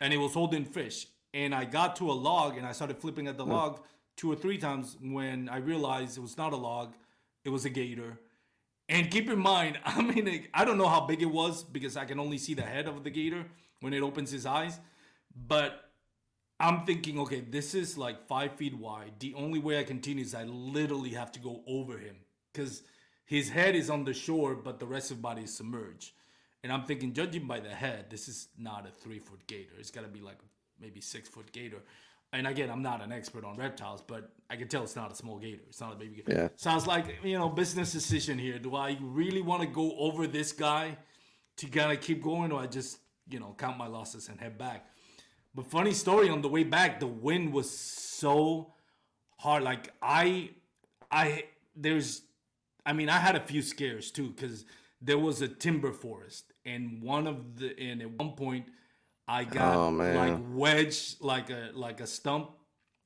and 0.00 0.12
it 0.12 0.16
was 0.16 0.34
holding 0.34 0.64
fish. 0.64 1.06
And 1.32 1.54
I 1.54 1.64
got 1.64 1.96
to 1.96 2.10
a 2.10 2.12
log 2.12 2.56
and 2.56 2.66
I 2.66 2.72
started 2.72 2.98
flipping 2.98 3.28
at 3.28 3.36
the 3.36 3.44
hmm. 3.44 3.52
log 3.52 3.80
two 4.16 4.30
or 4.30 4.36
three 4.36 4.58
times 4.58 4.96
when 5.00 5.48
I 5.48 5.58
realized 5.58 6.18
it 6.18 6.20
was 6.20 6.36
not 6.36 6.52
a 6.52 6.56
log, 6.56 6.94
it 7.44 7.50
was 7.50 7.64
a 7.64 7.70
gator. 7.70 8.18
And 8.90 9.08
keep 9.08 9.30
in 9.30 9.38
mind, 9.38 9.78
I 9.84 10.02
mean, 10.02 10.48
I 10.52 10.64
don't 10.64 10.76
know 10.76 10.88
how 10.88 11.06
big 11.06 11.22
it 11.22 11.30
was 11.30 11.62
because 11.62 11.96
I 11.96 12.04
can 12.04 12.18
only 12.20 12.36
see 12.36 12.54
the 12.54 12.62
head 12.62 12.88
of 12.88 13.04
the 13.04 13.10
gator 13.10 13.46
when 13.80 13.94
it 13.94 14.02
opens 14.02 14.30
his 14.30 14.44
eyes. 14.44 14.78
But 15.34 15.90
I'm 16.58 16.84
thinking, 16.84 17.18
okay, 17.20 17.40
this 17.40 17.74
is 17.74 17.96
like 17.96 18.26
five 18.26 18.56
feet 18.56 18.76
wide. 18.76 19.12
The 19.20 19.34
only 19.34 19.60
way 19.60 19.78
I 19.78 19.84
continue 19.84 20.24
is 20.24 20.34
I 20.34 20.44
literally 20.44 21.10
have 21.10 21.32
to 21.32 21.40
go 21.40 21.62
over 21.66 21.96
him 21.96 22.16
because 22.52 22.82
his 23.24 23.48
head 23.48 23.76
is 23.76 23.88
on 23.88 24.04
the 24.04 24.12
shore, 24.12 24.56
but 24.56 24.80
the 24.80 24.86
rest 24.86 25.10
of 25.12 25.18
his 25.18 25.22
body 25.22 25.42
is 25.42 25.56
submerged. 25.56 26.12
And 26.62 26.72
I'm 26.72 26.84
thinking, 26.84 27.14
judging 27.14 27.46
by 27.46 27.60
the 27.60 27.70
head, 27.70 28.06
this 28.10 28.28
is 28.28 28.48
not 28.58 28.86
a 28.86 28.90
three 28.90 29.20
foot 29.20 29.46
gator. 29.46 29.72
It's 29.78 29.92
got 29.92 30.02
to 30.02 30.08
be 30.08 30.20
like 30.20 30.38
maybe 30.80 31.00
six 31.00 31.28
foot 31.28 31.52
gator. 31.52 31.82
And 32.32 32.46
again, 32.46 32.70
I'm 32.70 32.82
not 32.82 33.02
an 33.02 33.10
expert 33.10 33.44
on 33.44 33.56
reptiles, 33.56 34.02
but 34.06 34.30
I 34.48 34.56
can 34.56 34.68
tell 34.68 34.84
it's 34.84 34.94
not 34.94 35.10
a 35.10 35.16
small 35.16 35.38
gator. 35.38 35.62
It's 35.68 35.80
not 35.80 35.92
a 35.92 35.96
baby 35.96 36.16
gator. 36.16 36.32
Yeah. 36.32 36.48
Sounds 36.56 36.86
like 36.86 37.18
you 37.24 37.38
know 37.38 37.48
business 37.48 37.92
decision 37.92 38.38
here. 38.38 38.58
Do 38.58 38.76
I 38.76 38.96
really 39.00 39.42
want 39.42 39.62
to 39.62 39.68
go 39.68 39.96
over 39.98 40.26
this 40.26 40.52
guy 40.52 40.96
to 41.56 41.66
kind 41.66 41.90
of 41.90 42.00
keep 42.00 42.22
going, 42.22 42.52
or 42.52 42.60
I 42.60 42.66
just 42.66 42.98
you 43.28 43.40
know 43.40 43.54
count 43.58 43.78
my 43.78 43.88
losses 43.88 44.28
and 44.28 44.38
head 44.38 44.58
back? 44.58 44.86
But 45.54 45.66
funny 45.66 45.92
story 45.92 46.28
on 46.28 46.42
the 46.42 46.48
way 46.48 46.62
back, 46.62 47.00
the 47.00 47.08
wind 47.08 47.52
was 47.52 47.68
so 47.68 48.74
hard. 49.38 49.64
Like 49.64 49.92
I, 50.00 50.50
I 51.10 51.44
there's, 51.74 52.22
I 52.86 52.92
mean, 52.92 53.08
I 53.08 53.18
had 53.18 53.34
a 53.34 53.40
few 53.40 53.62
scares 53.62 54.12
too 54.12 54.28
because 54.28 54.64
there 55.00 55.18
was 55.18 55.42
a 55.42 55.48
timber 55.48 55.92
forest, 55.92 56.52
and 56.64 57.02
one 57.02 57.26
of 57.26 57.56
the 57.56 57.76
and 57.80 58.02
at 58.02 58.10
one 58.12 58.32
point 58.32 58.66
I 59.28 59.44
got 59.44 59.74
Oh, 59.76 59.90
like 59.90 60.36
wedged 60.52 61.20
like 61.20 61.50
a 61.50 61.70
like 61.74 62.00
a 62.00 62.06
stump, 62.06 62.50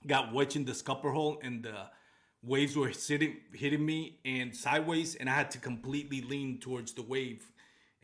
got 0.07 0.32
wedged 0.32 0.57
in 0.57 0.65
the 0.65 0.74
scupper 0.74 1.11
hole, 1.12 1.39
and 1.43 1.62
the 1.62 1.91
waves 2.43 2.77
were 2.77 2.93
sitting 2.93 3.36
hitting 3.53 3.85
me 3.85 4.19
and 4.24 4.55
sideways, 4.55 5.15
and 5.16 5.28
I 5.28 5.35
had 5.35 5.51
to 5.53 5.59
completely 5.59 6.23
lean 6.23 6.59
towards 6.61 6.93
the 6.93 7.03
wave 7.03 7.51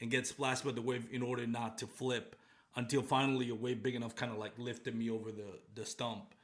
and 0.01 0.11
get 0.11 0.27
splashed 0.27 0.65
by 0.65 0.73
the 0.73 0.82
wave 0.82 1.07
in 1.11 1.23
order 1.23 1.47
not 1.47 1.78
to 1.78 1.87
flip 1.87 2.37
until 2.77 3.03
finally 3.03 3.51
a 3.51 3.55
wave 3.55 3.82
big 3.82 3.95
enough 3.95 4.15
kind 4.15 4.32
of 4.32 4.39
like 4.39 4.53
lifted 4.59 4.95
me 4.95 5.11
over 5.11 5.31
the 5.32 5.61
the 5.74 5.85
stump 5.85 6.35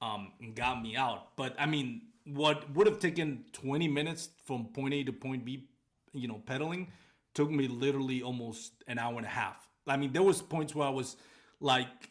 um, 0.00 0.32
and 0.40 0.54
got 0.54 0.82
me 0.82 0.96
out. 0.96 1.36
But 1.36 1.54
I 1.58 1.66
mean, 1.66 2.02
what 2.24 2.70
would 2.74 2.86
have 2.86 2.98
taken 2.98 3.44
20 3.52 3.88
minutes 3.88 4.30
from 4.44 4.66
point 4.66 4.94
A 4.94 5.04
to 5.04 5.12
point 5.12 5.44
B, 5.44 5.68
you 6.12 6.28
know, 6.28 6.42
pedaling, 6.46 6.88
took 7.34 7.50
me 7.50 7.68
literally 7.68 8.22
almost 8.22 8.72
an 8.86 8.98
hour 8.98 9.16
and 9.16 9.26
a 9.26 9.30
half. 9.30 9.68
I 9.86 9.96
mean, 9.96 10.12
there 10.12 10.22
was 10.22 10.40
points 10.42 10.74
where 10.74 10.86
I 10.86 10.90
was 10.90 11.16
like 11.60 12.10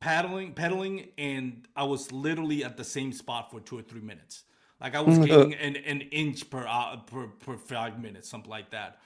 paddling, 0.00 0.52
pedaling, 0.52 1.08
and 1.18 1.66
I 1.76 1.84
was 1.84 2.10
literally 2.12 2.64
at 2.64 2.76
the 2.76 2.84
same 2.84 3.12
spot 3.12 3.50
for 3.50 3.60
two 3.60 3.78
or 3.78 3.82
three 3.82 4.00
minutes. 4.00 4.44
Like 4.80 4.94
I 4.96 5.00
was 5.00 5.18
gaining 5.18 5.54
an, 5.60 5.76
an 5.76 6.00
inch 6.00 6.50
per 6.50 6.66
hour 6.66 7.02
per, 7.06 7.28
per 7.28 7.56
five 7.56 8.00
minutes, 8.00 8.28
something 8.28 8.50
like 8.50 8.70
that. 8.70 8.98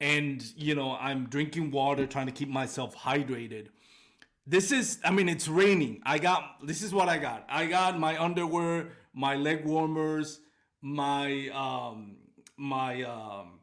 And 0.00 0.42
you 0.56 0.74
know, 0.74 0.96
I'm 0.98 1.26
drinking 1.26 1.70
water, 1.70 2.06
trying 2.06 2.26
to 2.26 2.32
keep 2.32 2.48
myself 2.48 2.96
hydrated. 2.96 3.68
This 4.46 4.72
is, 4.72 4.98
I 5.04 5.12
mean, 5.12 5.28
it's 5.28 5.46
raining. 5.46 6.00
I 6.04 6.18
got, 6.18 6.66
this 6.66 6.82
is 6.82 6.92
what 6.92 7.08
I 7.08 7.18
got. 7.18 7.46
I 7.48 7.66
got 7.66 7.98
my 7.98 8.20
underwear, 8.20 8.88
my 9.14 9.36
leg 9.36 9.64
warmers, 9.64 10.40
my, 10.80 11.48
um, 11.50 12.16
my, 12.56 13.02
um, 13.02 13.60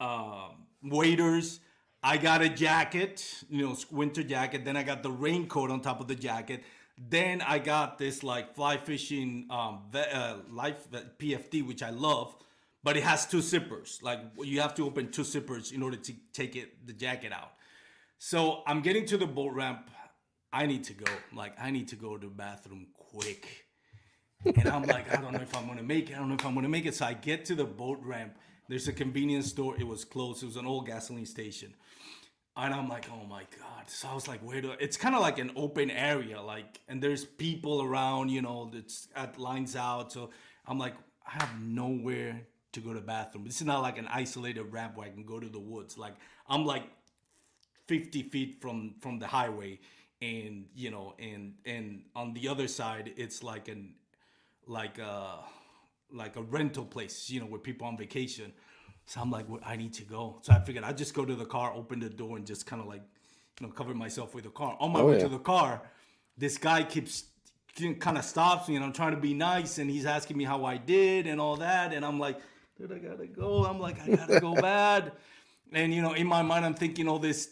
um, 0.00 0.66
waders. 0.82 1.60
I 2.06 2.18
got 2.18 2.42
a 2.42 2.50
jacket, 2.50 3.44
you 3.48 3.66
know, 3.66 3.74
winter 3.90 4.22
jacket. 4.22 4.66
Then 4.66 4.76
I 4.76 4.82
got 4.82 5.02
the 5.02 5.10
raincoat 5.10 5.70
on 5.70 5.80
top 5.80 6.02
of 6.02 6.06
the 6.06 6.14
jacket. 6.14 6.62
Then 6.98 7.40
I 7.40 7.58
got 7.58 7.96
this 7.96 8.22
like 8.22 8.54
fly 8.54 8.76
fishing 8.76 9.46
um, 9.48 9.84
ve- 9.90 10.10
uh, 10.12 10.36
life 10.50 10.86
uh, 10.92 10.98
PFD, 11.18 11.66
which 11.66 11.82
I 11.82 11.88
love, 11.88 12.36
but 12.82 12.98
it 12.98 13.04
has 13.04 13.26
two 13.26 13.38
zippers. 13.38 14.02
Like 14.02 14.20
you 14.42 14.60
have 14.60 14.74
to 14.74 14.84
open 14.84 15.10
two 15.12 15.22
zippers 15.22 15.72
in 15.72 15.82
order 15.82 15.96
to 15.96 16.12
take 16.34 16.56
it 16.56 16.86
the 16.86 16.92
jacket 16.92 17.32
out. 17.32 17.52
So 18.18 18.62
I'm 18.66 18.82
getting 18.82 19.06
to 19.06 19.16
the 19.16 19.26
boat 19.26 19.54
ramp. 19.54 19.88
I 20.52 20.66
need 20.66 20.84
to 20.84 20.92
go. 20.92 21.10
Like 21.34 21.54
I 21.58 21.70
need 21.70 21.88
to 21.88 21.96
go 21.96 22.18
to 22.18 22.26
the 22.26 22.34
bathroom 22.34 22.88
quick. 22.98 23.64
And 24.44 24.68
I'm 24.68 24.82
like, 24.82 25.10
I 25.10 25.22
don't 25.22 25.32
know 25.32 25.40
if 25.40 25.56
I'm 25.56 25.66
gonna 25.66 25.82
make 25.82 26.10
it. 26.10 26.16
I 26.16 26.18
don't 26.18 26.28
know 26.28 26.34
if 26.34 26.44
I'm 26.44 26.54
gonna 26.54 26.68
make 26.68 26.84
it. 26.84 26.94
So 26.94 27.06
I 27.06 27.14
get 27.14 27.46
to 27.46 27.54
the 27.54 27.64
boat 27.64 27.98
ramp. 28.02 28.36
There's 28.68 28.88
a 28.88 28.92
convenience 28.92 29.48
store. 29.48 29.76
It 29.78 29.86
was 29.86 30.04
closed. 30.04 30.42
It 30.42 30.46
was 30.46 30.56
an 30.56 30.66
old 30.66 30.86
gasoline 30.86 31.26
station. 31.26 31.74
And 32.56 32.72
I'm 32.72 32.88
like, 32.88 33.06
oh 33.10 33.26
my 33.26 33.42
god. 33.58 33.88
So 33.88 34.08
I 34.08 34.14
was 34.14 34.28
like, 34.28 34.40
where 34.40 34.60
do 34.60 34.72
I, 34.72 34.76
it's 34.78 34.96
kind 34.96 35.14
of 35.14 35.22
like 35.22 35.38
an 35.38 35.50
open 35.56 35.90
area, 35.90 36.40
like, 36.40 36.80
and 36.88 37.02
there's 37.02 37.24
people 37.24 37.82
around, 37.82 38.28
you 38.30 38.42
know, 38.42 38.70
that's 38.72 39.08
at 39.16 39.38
lines 39.38 39.74
out. 39.74 40.12
So 40.12 40.30
I'm 40.66 40.78
like, 40.78 40.94
I 41.26 41.32
have 41.32 41.60
nowhere 41.60 42.46
to 42.74 42.80
go 42.80 42.92
to 42.92 43.00
the 43.00 43.06
bathroom. 43.06 43.44
This 43.44 43.60
is 43.60 43.66
not 43.66 43.82
like 43.82 43.98
an 43.98 44.06
isolated 44.08 44.64
ramp 44.64 44.96
where 44.96 45.06
I 45.06 45.10
can 45.10 45.24
go 45.24 45.40
to 45.40 45.48
the 45.48 45.58
woods. 45.58 45.96
Like 45.98 46.14
I'm 46.48 46.64
like 46.64 46.84
50 47.88 48.22
feet 48.24 48.58
from 48.60 48.94
from 49.00 49.18
the 49.18 49.26
highway 49.26 49.80
and 50.22 50.66
you 50.74 50.90
know 50.90 51.14
and 51.18 51.54
and 51.66 52.02
on 52.14 52.32
the 52.34 52.48
other 52.48 52.68
side 52.68 53.12
it's 53.16 53.42
like 53.42 53.68
an 53.68 53.94
like 54.66 54.98
a 54.98 55.38
like 56.14 56.36
a 56.36 56.42
rental 56.42 56.84
place 56.84 57.28
you 57.30 57.40
know 57.40 57.46
where 57.46 57.60
people 57.60 57.86
on 57.86 57.96
vacation. 57.96 58.52
So 59.06 59.20
i'm 59.20 59.30
like 59.30 59.48
well, 59.48 59.60
i 59.66 59.76
need 59.76 59.92
to 59.94 60.04
go. 60.04 60.38
So 60.42 60.52
i 60.52 60.60
figured 60.60 60.84
i'd 60.84 60.96
just 60.96 61.14
go 61.14 61.24
to 61.24 61.34
the 61.34 61.44
car 61.44 61.72
open 61.74 62.00
the 62.00 62.08
door 62.08 62.36
and 62.36 62.46
just 62.46 62.66
kind 62.66 62.80
of 62.80 62.88
like 62.88 63.02
you 63.60 63.66
know 63.66 63.72
cover 63.72 63.94
myself 63.94 64.34
with 64.34 64.44
the 64.44 64.50
car. 64.50 64.76
On 64.80 64.92
my 64.92 65.00
Oh, 65.00 65.06
way 65.08 65.14
yeah. 65.16 65.24
to 65.24 65.28
the 65.28 65.38
car 65.38 65.82
this 66.38 66.58
guy 66.58 66.82
keeps 66.82 67.24
kind 68.00 68.16
of 68.18 68.24
stops 68.24 68.68
me 68.68 68.76
and 68.76 68.84
i'm 68.84 68.92
trying 68.92 69.10
to 69.14 69.20
be 69.20 69.34
nice 69.34 69.78
and 69.78 69.90
he's 69.90 70.06
asking 70.06 70.36
me 70.36 70.44
how 70.44 70.64
i 70.64 70.76
did 70.76 71.26
and 71.26 71.40
all 71.40 71.56
that 71.56 71.92
and 71.92 72.04
i'm 72.04 72.20
like 72.20 72.38
dude 72.78 72.92
i 72.92 72.98
gotta 72.98 73.26
go. 73.26 73.64
I'm 73.64 73.80
like 73.80 74.00
i 74.02 74.14
gotta 74.14 74.38
go 74.40 74.54
bad. 74.72 75.12
And 75.72 75.92
you 75.92 76.00
know 76.00 76.12
in 76.12 76.26
my 76.28 76.42
mind 76.42 76.64
i'm 76.64 76.74
thinking 76.74 77.08
all 77.08 77.18
this 77.18 77.50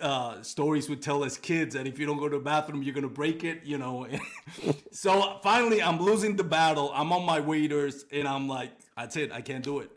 uh, 0.00 0.42
stories 0.42 0.88
would 0.88 1.02
tell 1.02 1.24
as 1.24 1.36
kids 1.36 1.74
that 1.74 1.86
if 1.86 1.98
you 1.98 2.06
don't 2.06 2.18
go 2.18 2.28
to 2.28 2.38
the 2.38 2.44
bathroom, 2.44 2.82
you're 2.82 2.94
gonna 2.94 3.08
break 3.08 3.44
it, 3.44 3.64
you 3.64 3.78
know. 3.78 4.06
so 4.92 5.38
finally, 5.42 5.82
I'm 5.82 5.98
losing 5.98 6.36
the 6.36 6.44
battle. 6.44 6.90
I'm 6.94 7.12
on 7.12 7.24
my 7.24 7.40
waders 7.40 8.04
and 8.12 8.26
I'm 8.26 8.48
like, 8.48 8.70
that's 8.96 9.16
it. 9.16 9.32
I 9.32 9.40
can't 9.40 9.64
do 9.64 9.80
it. 9.80 9.90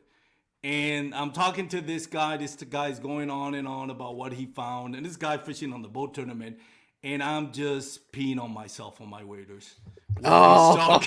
And 0.64 1.16
I'm 1.16 1.32
talking 1.32 1.68
to 1.70 1.82
this 1.82 2.06
guy. 2.06 2.38
This 2.38 2.56
guy's 2.56 3.00
going 3.00 3.30
on 3.30 3.56
and 3.56 3.68
on 3.68 3.90
about 3.90 4.16
what 4.16 4.32
he 4.34 4.46
found, 4.46 4.96
and 4.96 5.04
this 5.06 5.18
guy 5.18 5.38
fishing 5.38 5.74
on 5.74 5.82
the 5.82 5.88
boat 5.88 6.14
tournament, 6.14 6.60
and 7.02 7.24
I'm 7.24 7.52
just 7.52 8.12
peeing 8.12 8.40
on 8.40 8.52
myself 8.52 9.02
on 9.02 9.10
my 9.10 9.24
waders. 9.24 9.76
Oh. 10.24 11.02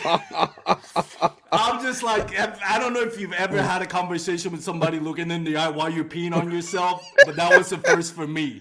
I'm 1.53 1.83
just 1.83 2.03
like, 2.03 2.37
I 2.39 2.79
don't 2.79 2.93
know 2.93 3.03
if 3.03 3.19
you've 3.19 3.33
ever 3.33 3.63
had 3.63 3.81
a 3.83 3.87
conversation 3.87 4.51
with 4.53 4.63
somebody 4.63 4.99
looking 4.99 5.31
in 5.31 5.45
the 5.45 5.57
eye 5.57 5.69
while 5.69 5.89
you're 5.91 6.05
peeing 6.05 6.35
on 6.35 6.51
yourself, 6.51 7.07
but 7.25 7.37
that 7.37 7.57
was 7.57 7.71
the 7.71 7.79
first 7.79 8.15
for 8.15 8.27
me. 8.27 8.61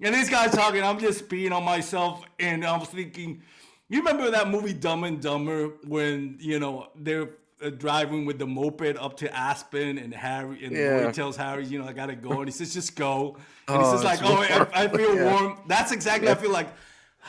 And 0.00 0.14
this 0.14 0.28
guy's 0.28 0.52
talking, 0.52 0.82
I'm 0.82 0.98
just 0.98 1.28
peeing 1.28 1.52
on 1.52 1.64
myself, 1.64 2.24
and 2.38 2.64
I 2.66 2.76
was 2.76 2.88
thinking, 2.88 3.40
you 3.88 3.98
remember 4.00 4.30
that 4.30 4.48
movie 4.50 4.72
Dumb 4.74 5.04
and 5.04 5.20
Dumber 5.22 5.68
when 5.86 6.36
you 6.40 6.58
know 6.58 6.88
they're 6.96 7.30
uh, 7.62 7.70
driving 7.70 8.26
with 8.26 8.38
the 8.38 8.46
moped 8.46 8.96
up 8.98 9.16
to 9.18 9.34
Aspen, 9.34 9.96
and 9.98 10.12
Harry 10.12 10.64
and 10.64 10.76
Yeah. 10.76 11.00
Roy 11.04 11.12
tells 11.12 11.36
Harry, 11.36 11.64
you 11.64 11.78
know, 11.78 11.86
I 11.86 11.92
gotta 11.92 12.16
go, 12.16 12.40
and 12.40 12.46
he 12.46 12.50
says, 12.52 12.74
just 12.74 12.96
go, 12.96 13.36
and 13.68 13.76
Oh, 13.76 13.90
he 13.90 13.96
says 13.96 14.04
like, 14.04 14.20
oh. 14.22 14.68
I, 14.74 14.84
I 14.84 14.88
feel 14.88 15.14
Yeah. 15.16 15.32
warm. 15.40 15.58
That's 15.66 15.92
exactly. 15.92 16.28
I 16.28 16.34
feel 16.34 16.50
like, 16.50 16.68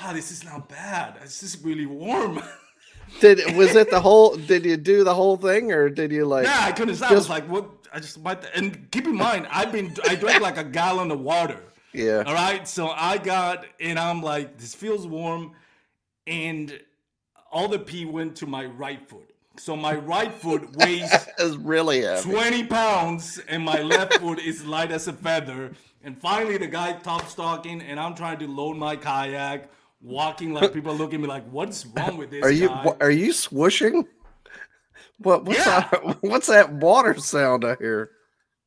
ah, 0.02 0.12
this 0.14 0.32
is 0.32 0.44
not 0.44 0.70
bad. 0.70 1.18
This 1.22 1.44
is 1.44 1.64
really 1.64 1.86
warm. 1.86 2.42
Did 3.22 3.56
was 3.56 3.76
it 3.76 3.92
the 3.92 4.00
whole? 4.02 4.36
Did 4.36 4.66
you 4.66 4.78
do 4.78 5.04
the 5.04 5.14
whole 5.14 5.38
thing, 5.38 5.72
or 5.72 5.90
did 5.90 6.12
you 6.12 6.26
like? 6.26 6.46
Yeah, 6.46 6.60
I 6.62 6.72
couldn't 6.72 6.96
stop. 6.96 7.12
I 7.12 7.14
was 7.14 7.22
just- 7.24 7.30
like, 7.30 7.48
what? 7.48 7.70
I 7.94 8.00
just 8.00 8.20
might. 8.22 8.44
And 8.56 8.90
keep 8.92 9.06
in 9.06 9.16
mind, 9.16 9.48
I've 9.52 9.72
been, 9.72 9.96
I 10.06 10.16
drank 10.16 10.42
like 10.42 10.58
a 10.58 10.64
gallon 10.66 11.12
of 11.12 11.22
water. 11.22 11.62
Yeah. 11.94 12.24
All 12.26 12.34
right. 12.34 12.68
So 12.68 12.90
I 12.90 13.18
got, 13.20 13.66
and 13.80 13.98
I'm 13.98 14.22
like, 14.22 14.58
this 14.58 14.74
feels 14.76 15.08
warm. 15.08 15.54
And 16.28 16.78
all 17.52 17.68
the 17.70 17.80
pee 17.80 18.04
went 18.06 18.36
to 18.38 18.48
my 18.48 18.66
right 18.66 19.08
foot. 19.08 19.30
So 19.58 19.78
my 19.78 19.96
right 19.96 20.34
foot 20.34 20.76
weighs 20.78 21.10
It's 21.40 21.56
really 21.56 22.02
heavy. 22.02 22.30
20 22.32 22.66
pounds, 22.66 23.40
and 23.48 23.64
my 23.64 23.82
left 23.82 24.16
foot 24.16 24.40
is 24.40 24.66
light 24.66 24.92
as 24.92 25.08
a 25.08 25.14
feather. 25.14 25.72
And 26.04 26.20
finally, 26.20 26.58
the 26.58 26.68
guy 26.68 26.94
top 26.94 27.28
stalking, 27.30 27.82
and 27.82 27.98
I'm 28.00 28.16
trying 28.16 28.40
to 28.40 28.48
load 28.48 28.76
my 28.76 28.96
kayak, 28.98 29.70
walking 30.02 30.54
like 30.54 30.74
people 30.74 30.94
looking 30.94 31.16
at 31.16 31.22
me 31.22 31.28
like, 31.28 31.46
what's 31.50 31.86
wrong 31.86 32.18
with 32.18 32.30
this 32.32 32.44
Are 32.44 32.52
you 32.52 32.70
guy? 32.70 32.96
are 33.02 33.12
you 33.12 33.32
swooshing? 33.32 34.06
What 35.20 35.46
what's 35.46 35.66
Yeah. 35.66 35.88
that? 35.92 36.18
What's 36.24 36.48
that 36.48 36.74
water 36.74 37.14
sound 37.20 37.64
I 37.64 37.76
hear? 37.76 38.12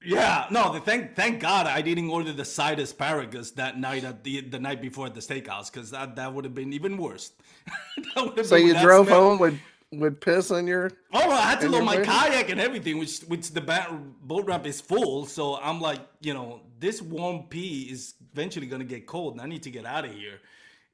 Yeah, 0.05 0.47
no. 0.51 0.73
The 0.73 0.81
thank 0.81 1.15
thank 1.17 1.41
God 1.41 1.67
I 1.67 1.83
didn't 1.83 2.09
order 2.09 2.33
the 2.33 2.45
side 2.45 2.79
asparagus 2.81 3.51
that 3.53 3.79
night 3.79 4.05
at 4.05 4.25
the 4.25 4.41
the 4.41 4.59
night 4.59 4.81
before 4.81 5.07
at 5.07 5.15
the 5.15 5.21
steakhouse 5.21 5.71
because 5.71 5.91
that 5.91 6.17
that 6.17 6.33
would 6.33 6.45
have 6.45 6.55
been 6.55 6.73
even 6.73 6.97
worse. 6.97 7.33
That 8.15 8.25
would 8.25 8.39
have 8.39 8.47
So 8.47 8.57
you 8.57 8.79
drove 8.81 9.07
smell- 9.09 9.21
home 9.31 9.39
with 9.39 9.59
with 9.93 10.21
piss 10.21 10.51
in 10.51 10.67
your. 10.67 10.91
Oh, 11.13 11.31
I 11.31 11.41
had 11.43 11.61
to 11.63 11.69
load 11.69 11.85
my 11.85 11.97
kayak 12.01 12.49
and 12.51 12.61
everything, 12.61 12.99
which 12.99 13.21
which 13.23 13.51
the 13.51 13.61
boat 14.23 14.47
ramp 14.47 14.67
is 14.67 14.81
full. 14.81 15.27
So 15.27 15.57
I'm 15.57 15.81
like, 15.81 16.01
you 16.21 16.33
know, 16.33 16.61
this 16.79 17.03
warm 17.03 17.45
pee 17.51 17.89
is 17.91 18.15
eventually 18.33 18.67
gonna 18.67 18.85
get 18.85 19.07
cold, 19.07 19.33
and 19.35 19.43
I 19.43 19.47
need 19.47 19.65
to 19.65 19.71
get 19.71 19.85
out 19.85 20.05
of 20.07 20.13
here. 20.15 20.39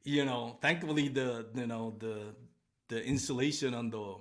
You 0.04 0.24
know, 0.24 0.58
thankfully 0.60 1.08
the 1.08 1.46
you 1.54 1.66
know 1.66 1.94
the 1.98 2.34
the 2.88 3.02
insulation 3.04 3.74
on 3.74 3.90
the 3.90 4.16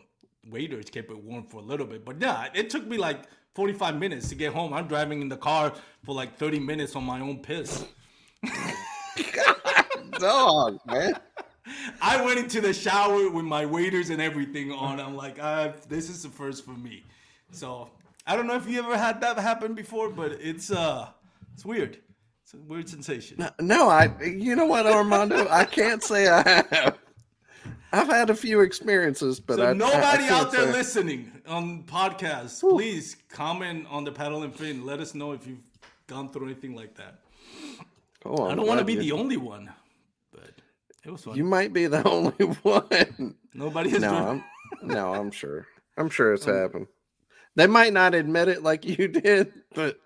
waders 0.50 0.86
kept 0.90 1.12
it 1.12 1.24
warm 1.24 1.44
for 1.46 1.58
a 1.58 1.64
little 1.64 1.86
bit. 1.86 2.06
But 2.06 2.22
yeah, 2.22 2.48
it 2.54 2.70
took 2.70 2.86
me 2.88 2.98
like 2.98 3.24
45 3.56 3.98
minutes 3.98 4.30
to 4.30 4.36
get 4.36 4.54
home. 4.54 4.74
I'm 4.74 4.88
driving 4.88 5.22
in 5.22 5.30
the 5.30 5.38
car 5.38 5.74
for 6.04 6.16
like 6.16 6.38
30 6.38 6.60
minutes 6.60 6.96
on 6.96 7.04
my 7.04 7.20
own 7.20 7.40
piss. 7.40 7.86
Dog, 10.20 10.80
man. 10.86 11.14
I 12.02 12.24
went 12.24 12.40
into 12.40 12.62
the 12.62 12.74
shower 12.74 13.30
with 13.30 13.46
my 13.46 13.66
waders 13.66 14.10
and 14.10 14.22
everything 14.22 14.72
on. 14.72 15.00
I'm 15.00 15.16
like, 15.16 15.40
uh, 15.40 15.74
this 15.88 16.10
is 16.10 16.24
the 16.24 16.30
first 16.30 16.66
for 16.66 16.72
me. 16.72 17.04
So 17.52 17.90
I 18.28 18.36
don't 18.36 18.48
know 18.48 18.56
if 18.56 18.68
you 18.68 18.80
ever 18.80 18.98
had 18.98 19.22
that 19.22 19.38
happen 19.40 19.74
before, 19.74 20.10
but 20.10 20.34
it's 20.34 20.72
uh, 20.72 21.10
it's 21.54 21.66
weird. 21.66 22.00
It's 22.54 22.62
a 22.62 22.66
weird 22.72 22.88
sensation. 22.88 23.46
No, 23.60 23.90
I. 23.90 24.12
You 24.22 24.56
know 24.56 24.66
what, 24.66 24.86
Armando? 24.86 25.48
I 25.50 25.66
can't 25.66 26.04
say 26.04 26.28
I 26.28 26.44
have. 26.72 26.98
I've 27.92 28.08
had 28.08 28.30
a 28.30 28.36
few 28.36 28.62
experiences, 28.62 29.40
but 29.40 29.58
so 29.58 29.68
I, 29.68 29.74
nobody 29.74 30.24
I, 30.24 30.28
I 30.28 30.40
out 30.40 30.52
there 30.52 30.66
say. 30.66 30.72
listening 30.72 31.32
on 31.48 31.84
podcasts, 31.84 32.60
please 32.62 33.16
comment 33.30 33.86
on 33.90 34.04
the 34.04 34.12
paddle 34.12 34.44
and 34.44 34.56
fin. 34.56 34.84
Let 34.86 35.00
us 35.00 35.14
know 35.14 35.32
if 35.32 35.46
you've 35.46 35.62
gone 36.08 36.32
through 36.32 36.46
anything 36.46 36.76
like 36.76 36.96
that. 36.96 37.20
Oh, 38.26 38.48
I 38.48 38.56
don't 38.56 38.66
want 38.68 38.80
to 38.80 38.86
be 38.86 38.96
the 38.96 39.12
only 39.12 39.38
one, 39.38 39.70
but 40.32 40.52
it 41.04 41.12
was 41.12 41.24
fun. 41.24 41.36
You 41.36 41.44
might 41.44 41.72
be 41.74 41.86
the 41.88 42.08
only 42.08 42.46
one. 42.64 43.36
Nobody 43.54 43.90
has 43.92 44.02
no, 44.02 44.12
done- 44.12 44.44
I'm, 44.82 44.88
no, 44.88 45.14
I'm 45.14 45.30
sure. 45.32 45.68
I'm 45.98 46.10
sure 46.10 46.34
it's 46.34 46.46
happened. 46.62 46.88
They 47.56 47.68
might 47.68 47.94
not 47.94 48.16
admit 48.16 48.48
it 48.48 48.64
like 48.64 48.86
you 48.86 49.08
did, 49.08 49.54
but 49.76 50.00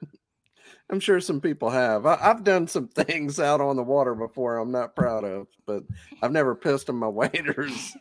I'm 0.90 1.00
sure 1.00 1.20
some 1.20 1.42
people 1.42 1.70
have. 1.70 2.06
I, 2.06 2.18
I've 2.22 2.44
done 2.44 2.68
some 2.68 2.88
things 2.96 3.40
out 3.40 3.62
on 3.62 3.76
the 3.76 3.84
water 3.84 4.16
before 4.16 4.58
I'm 4.58 4.72
not 4.72 4.96
proud 4.96 5.24
of, 5.24 5.48
but 5.66 5.84
I've 6.22 6.32
never 6.32 6.56
pissed 6.56 6.90
on 6.90 6.96
my 6.96 7.08
waders. 7.10 7.96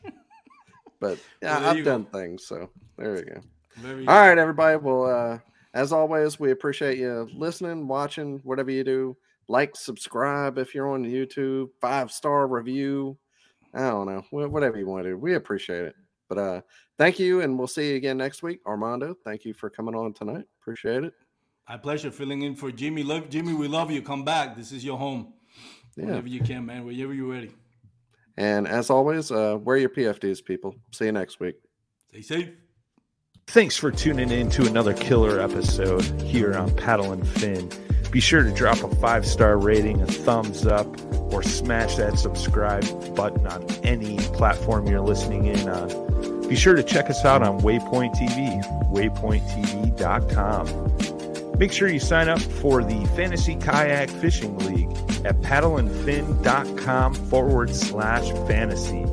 but 1.00 1.18
yeah, 1.42 1.58
Well, 1.58 1.68
I've 1.70 1.76
go. 1.78 1.84
done 1.84 2.04
things. 2.06 2.46
So 2.46 2.70
there 2.96 3.14
we 3.14 3.22
go. 3.22 3.40
All 4.08 4.20
right, 4.20 4.38
everybody. 4.38 4.76
Well, 4.76 5.04
uh, 5.04 5.38
as 5.74 5.92
always, 5.92 6.40
we 6.40 6.52
appreciate 6.52 6.96
you 6.98 7.28
listening, 7.34 7.86
watching, 7.86 8.40
whatever 8.44 8.70
you 8.70 8.84
do. 8.84 9.16
Like, 9.48 9.76
subscribe 9.76 10.56
if 10.58 10.74
you're 10.74 10.88
on 10.88 11.04
YouTube, 11.04 11.68
five 11.80 12.10
star 12.10 12.46
review. 12.46 13.18
I 13.74 13.80
don't 13.90 14.06
know, 14.06 14.24
whatever 14.30 14.78
you 14.78 14.86
want 14.86 15.04
to 15.04 15.10
do. 15.10 15.18
We 15.18 15.34
appreciate 15.34 15.84
it. 15.84 15.94
But 16.28 16.38
uh, 16.38 16.60
thank 16.98 17.18
you, 17.18 17.42
and 17.42 17.58
we'll 17.58 17.68
see 17.68 17.90
you 17.90 17.96
again 17.96 18.16
next 18.16 18.42
week. 18.42 18.60
Armando, 18.66 19.14
thank 19.24 19.44
you 19.44 19.52
for 19.52 19.68
coming 19.68 19.94
on 19.94 20.14
tonight. 20.14 20.44
Appreciate 20.62 21.04
it. 21.04 21.12
My 21.68 21.76
pleasure 21.76 22.12
filling 22.12 22.42
in 22.42 22.54
for 22.54 22.70
Jimmy. 22.70 23.02
Love 23.02 23.28
Jimmy, 23.28 23.52
we 23.52 23.66
love 23.66 23.90
you. 23.90 24.00
Come 24.00 24.24
back. 24.24 24.56
This 24.56 24.70
is 24.70 24.84
your 24.84 24.98
home. 24.98 25.32
Yeah. 25.96 26.06
Whenever 26.06 26.28
you 26.28 26.40
can, 26.40 26.66
man. 26.66 26.84
Whenever 26.84 27.12
you're 27.12 27.32
ready. 27.32 27.50
And 28.36 28.68
as 28.68 28.90
always, 28.90 29.32
uh, 29.32 29.58
wear 29.60 29.76
your 29.76 29.88
PFDs, 29.88 30.44
people. 30.44 30.76
See 30.92 31.06
you 31.06 31.12
next 31.12 31.40
week. 31.40 31.56
Stay 32.10 32.22
safe. 32.22 32.50
Thanks 33.48 33.76
for 33.76 33.90
tuning 33.90 34.30
in 34.30 34.50
to 34.50 34.66
another 34.66 34.92
killer 34.92 35.40
episode 35.40 36.02
here 36.20 36.54
on 36.54 36.74
Paddle 36.76 37.12
and 37.12 37.26
Fin. 37.26 37.68
Be 38.10 38.20
sure 38.20 38.42
to 38.42 38.52
drop 38.52 38.82
a 38.82 38.94
five 38.96 39.26
star 39.26 39.58
rating, 39.58 40.00
a 40.02 40.06
thumbs 40.06 40.66
up, 40.66 40.86
or 41.32 41.42
smash 41.42 41.96
that 41.96 42.18
subscribe 42.18 42.84
button 43.14 43.46
on 43.46 43.64
any 43.84 44.18
platform 44.18 44.86
you're 44.86 45.00
listening 45.00 45.46
in 45.46 45.68
on. 45.68 46.48
Be 46.48 46.56
sure 46.56 46.74
to 46.74 46.82
check 46.82 47.10
us 47.10 47.24
out 47.24 47.42
on 47.42 47.60
Waypoint 47.60 48.14
TV, 48.14 48.62
waypointtv.com. 48.92 51.15
Make 51.58 51.72
sure 51.72 51.88
you 51.88 52.00
sign 52.00 52.28
up 52.28 52.40
for 52.40 52.84
the 52.84 53.06
Fantasy 53.16 53.56
Kayak 53.56 54.10
Fishing 54.10 54.58
League 54.58 54.90
at 55.24 55.40
paddleandfin.com 55.40 57.14
forward 57.14 57.74
slash 57.74 58.30
fantasy. 58.46 59.04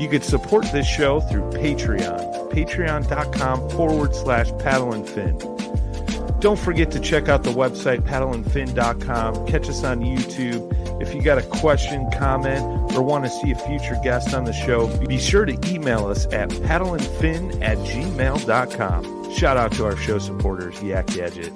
You 0.00 0.08
could 0.08 0.24
support 0.24 0.66
this 0.72 0.86
show 0.86 1.20
through 1.20 1.50
Patreon, 1.50 2.52
patreon.com 2.52 3.70
forward 3.70 4.14
slash 4.14 4.50
paddleandfin. 4.52 6.40
Don't 6.40 6.58
forget 6.58 6.90
to 6.90 7.00
check 7.00 7.28
out 7.28 7.42
the 7.42 7.52
website 7.52 8.00
paddleandfin.com. 8.02 9.46
Catch 9.46 9.68
us 9.70 9.82
on 9.82 10.00
YouTube. 10.00 11.00
If 11.00 11.14
you 11.14 11.22
got 11.22 11.38
a 11.38 11.42
question, 11.42 12.10
comment, 12.12 12.92
or 12.94 13.02
want 13.02 13.24
to 13.24 13.30
see 13.30 13.50
a 13.50 13.54
future 13.54 13.98
guest 14.04 14.34
on 14.34 14.44
the 14.44 14.52
show, 14.52 14.94
be 15.06 15.18
sure 15.18 15.46
to 15.46 15.58
email 15.66 16.06
us 16.06 16.26
at 16.26 16.50
paddleandfin 16.50 17.62
at 17.62 17.78
gmail.com. 17.78 19.23
Shout 19.34 19.56
out 19.56 19.72
to 19.72 19.84
our 19.84 19.96
show 19.96 20.20
supporters, 20.20 20.80
Yak 20.80 21.08
Gadget. 21.08 21.52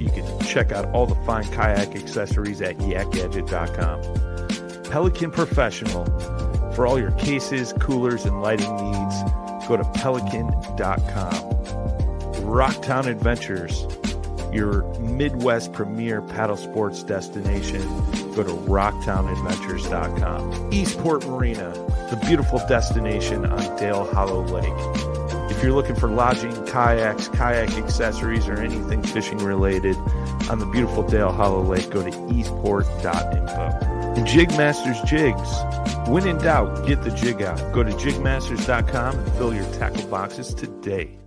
You 0.00 0.10
can 0.10 0.26
check 0.40 0.72
out 0.72 0.92
all 0.92 1.06
the 1.06 1.14
fine 1.26 1.44
kayak 1.44 1.94
accessories 1.94 2.60
at 2.60 2.78
yakgadget.com. 2.78 4.02
Pelican 4.90 5.30
Professional. 5.30 6.06
For 6.72 6.88
all 6.88 6.98
your 6.98 7.12
cases, 7.12 7.72
coolers, 7.74 8.24
and 8.24 8.42
lighting 8.42 8.74
needs, 8.74 9.14
go 9.68 9.76
to 9.76 9.84
pelican.com. 9.94 11.52
Rocktown 12.42 13.06
Adventures, 13.06 13.86
your 14.52 14.82
Midwest 14.98 15.72
premier 15.72 16.22
paddle 16.22 16.56
sports 16.56 17.04
destination. 17.04 17.82
Go 18.34 18.42
to 18.42 18.50
rocktownadventures.com. 18.50 20.72
Eastport 20.72 21.24
Marina, 21.28 21.70
the 22.10 22.16
beautiful 22.26 22.58
destination 22.66 23.46
on 23.46 23.76
Dale 23.76 24.12
Hollow 24.12 24.42
Lake. 24.42 25.19
If 25.50 25.62
you're 25.62 25.72
looking 25.72 25.96
for 25.96 26.08
lodging, 26.08 26.52
kayaks, 26.66 27.28
kayak 27.28 27.76
accessories, 27.76 28.48
or 28.48 28.54
anything 28.54 29.02
fishing 29.02 29.38
related 29.38 29.96
on 30.48 30.58
the 30.58 30.66
beautiful 30.66 31.02
Dale 31.02 31.32
Hollow 31.32 31.62
Lake, 31.62 31.90
go 31.90 32.02
to 32.08 32.32
eastport.info. 32.32 33.90
And 34.16 34.26
Jigmasters 34.26 35.04
Jigs. 35.06 36.08
When 36.08 36.26
in 36.26 36.38
doubt, 36.38 36.86
get 36.86 37.02
the 37.02 37.10
jig 37.10 37.42
out. 37.42 37.58
Go 37.72 37.82
to 37.82 37.90
jigmasters.com 37.92 39.18
and 39.18 39.32
fill 39.32 39.54
your 39.54 39.70
tackle 39.74 40.06
boxes 40.08 40.54
today. 40.54 41.19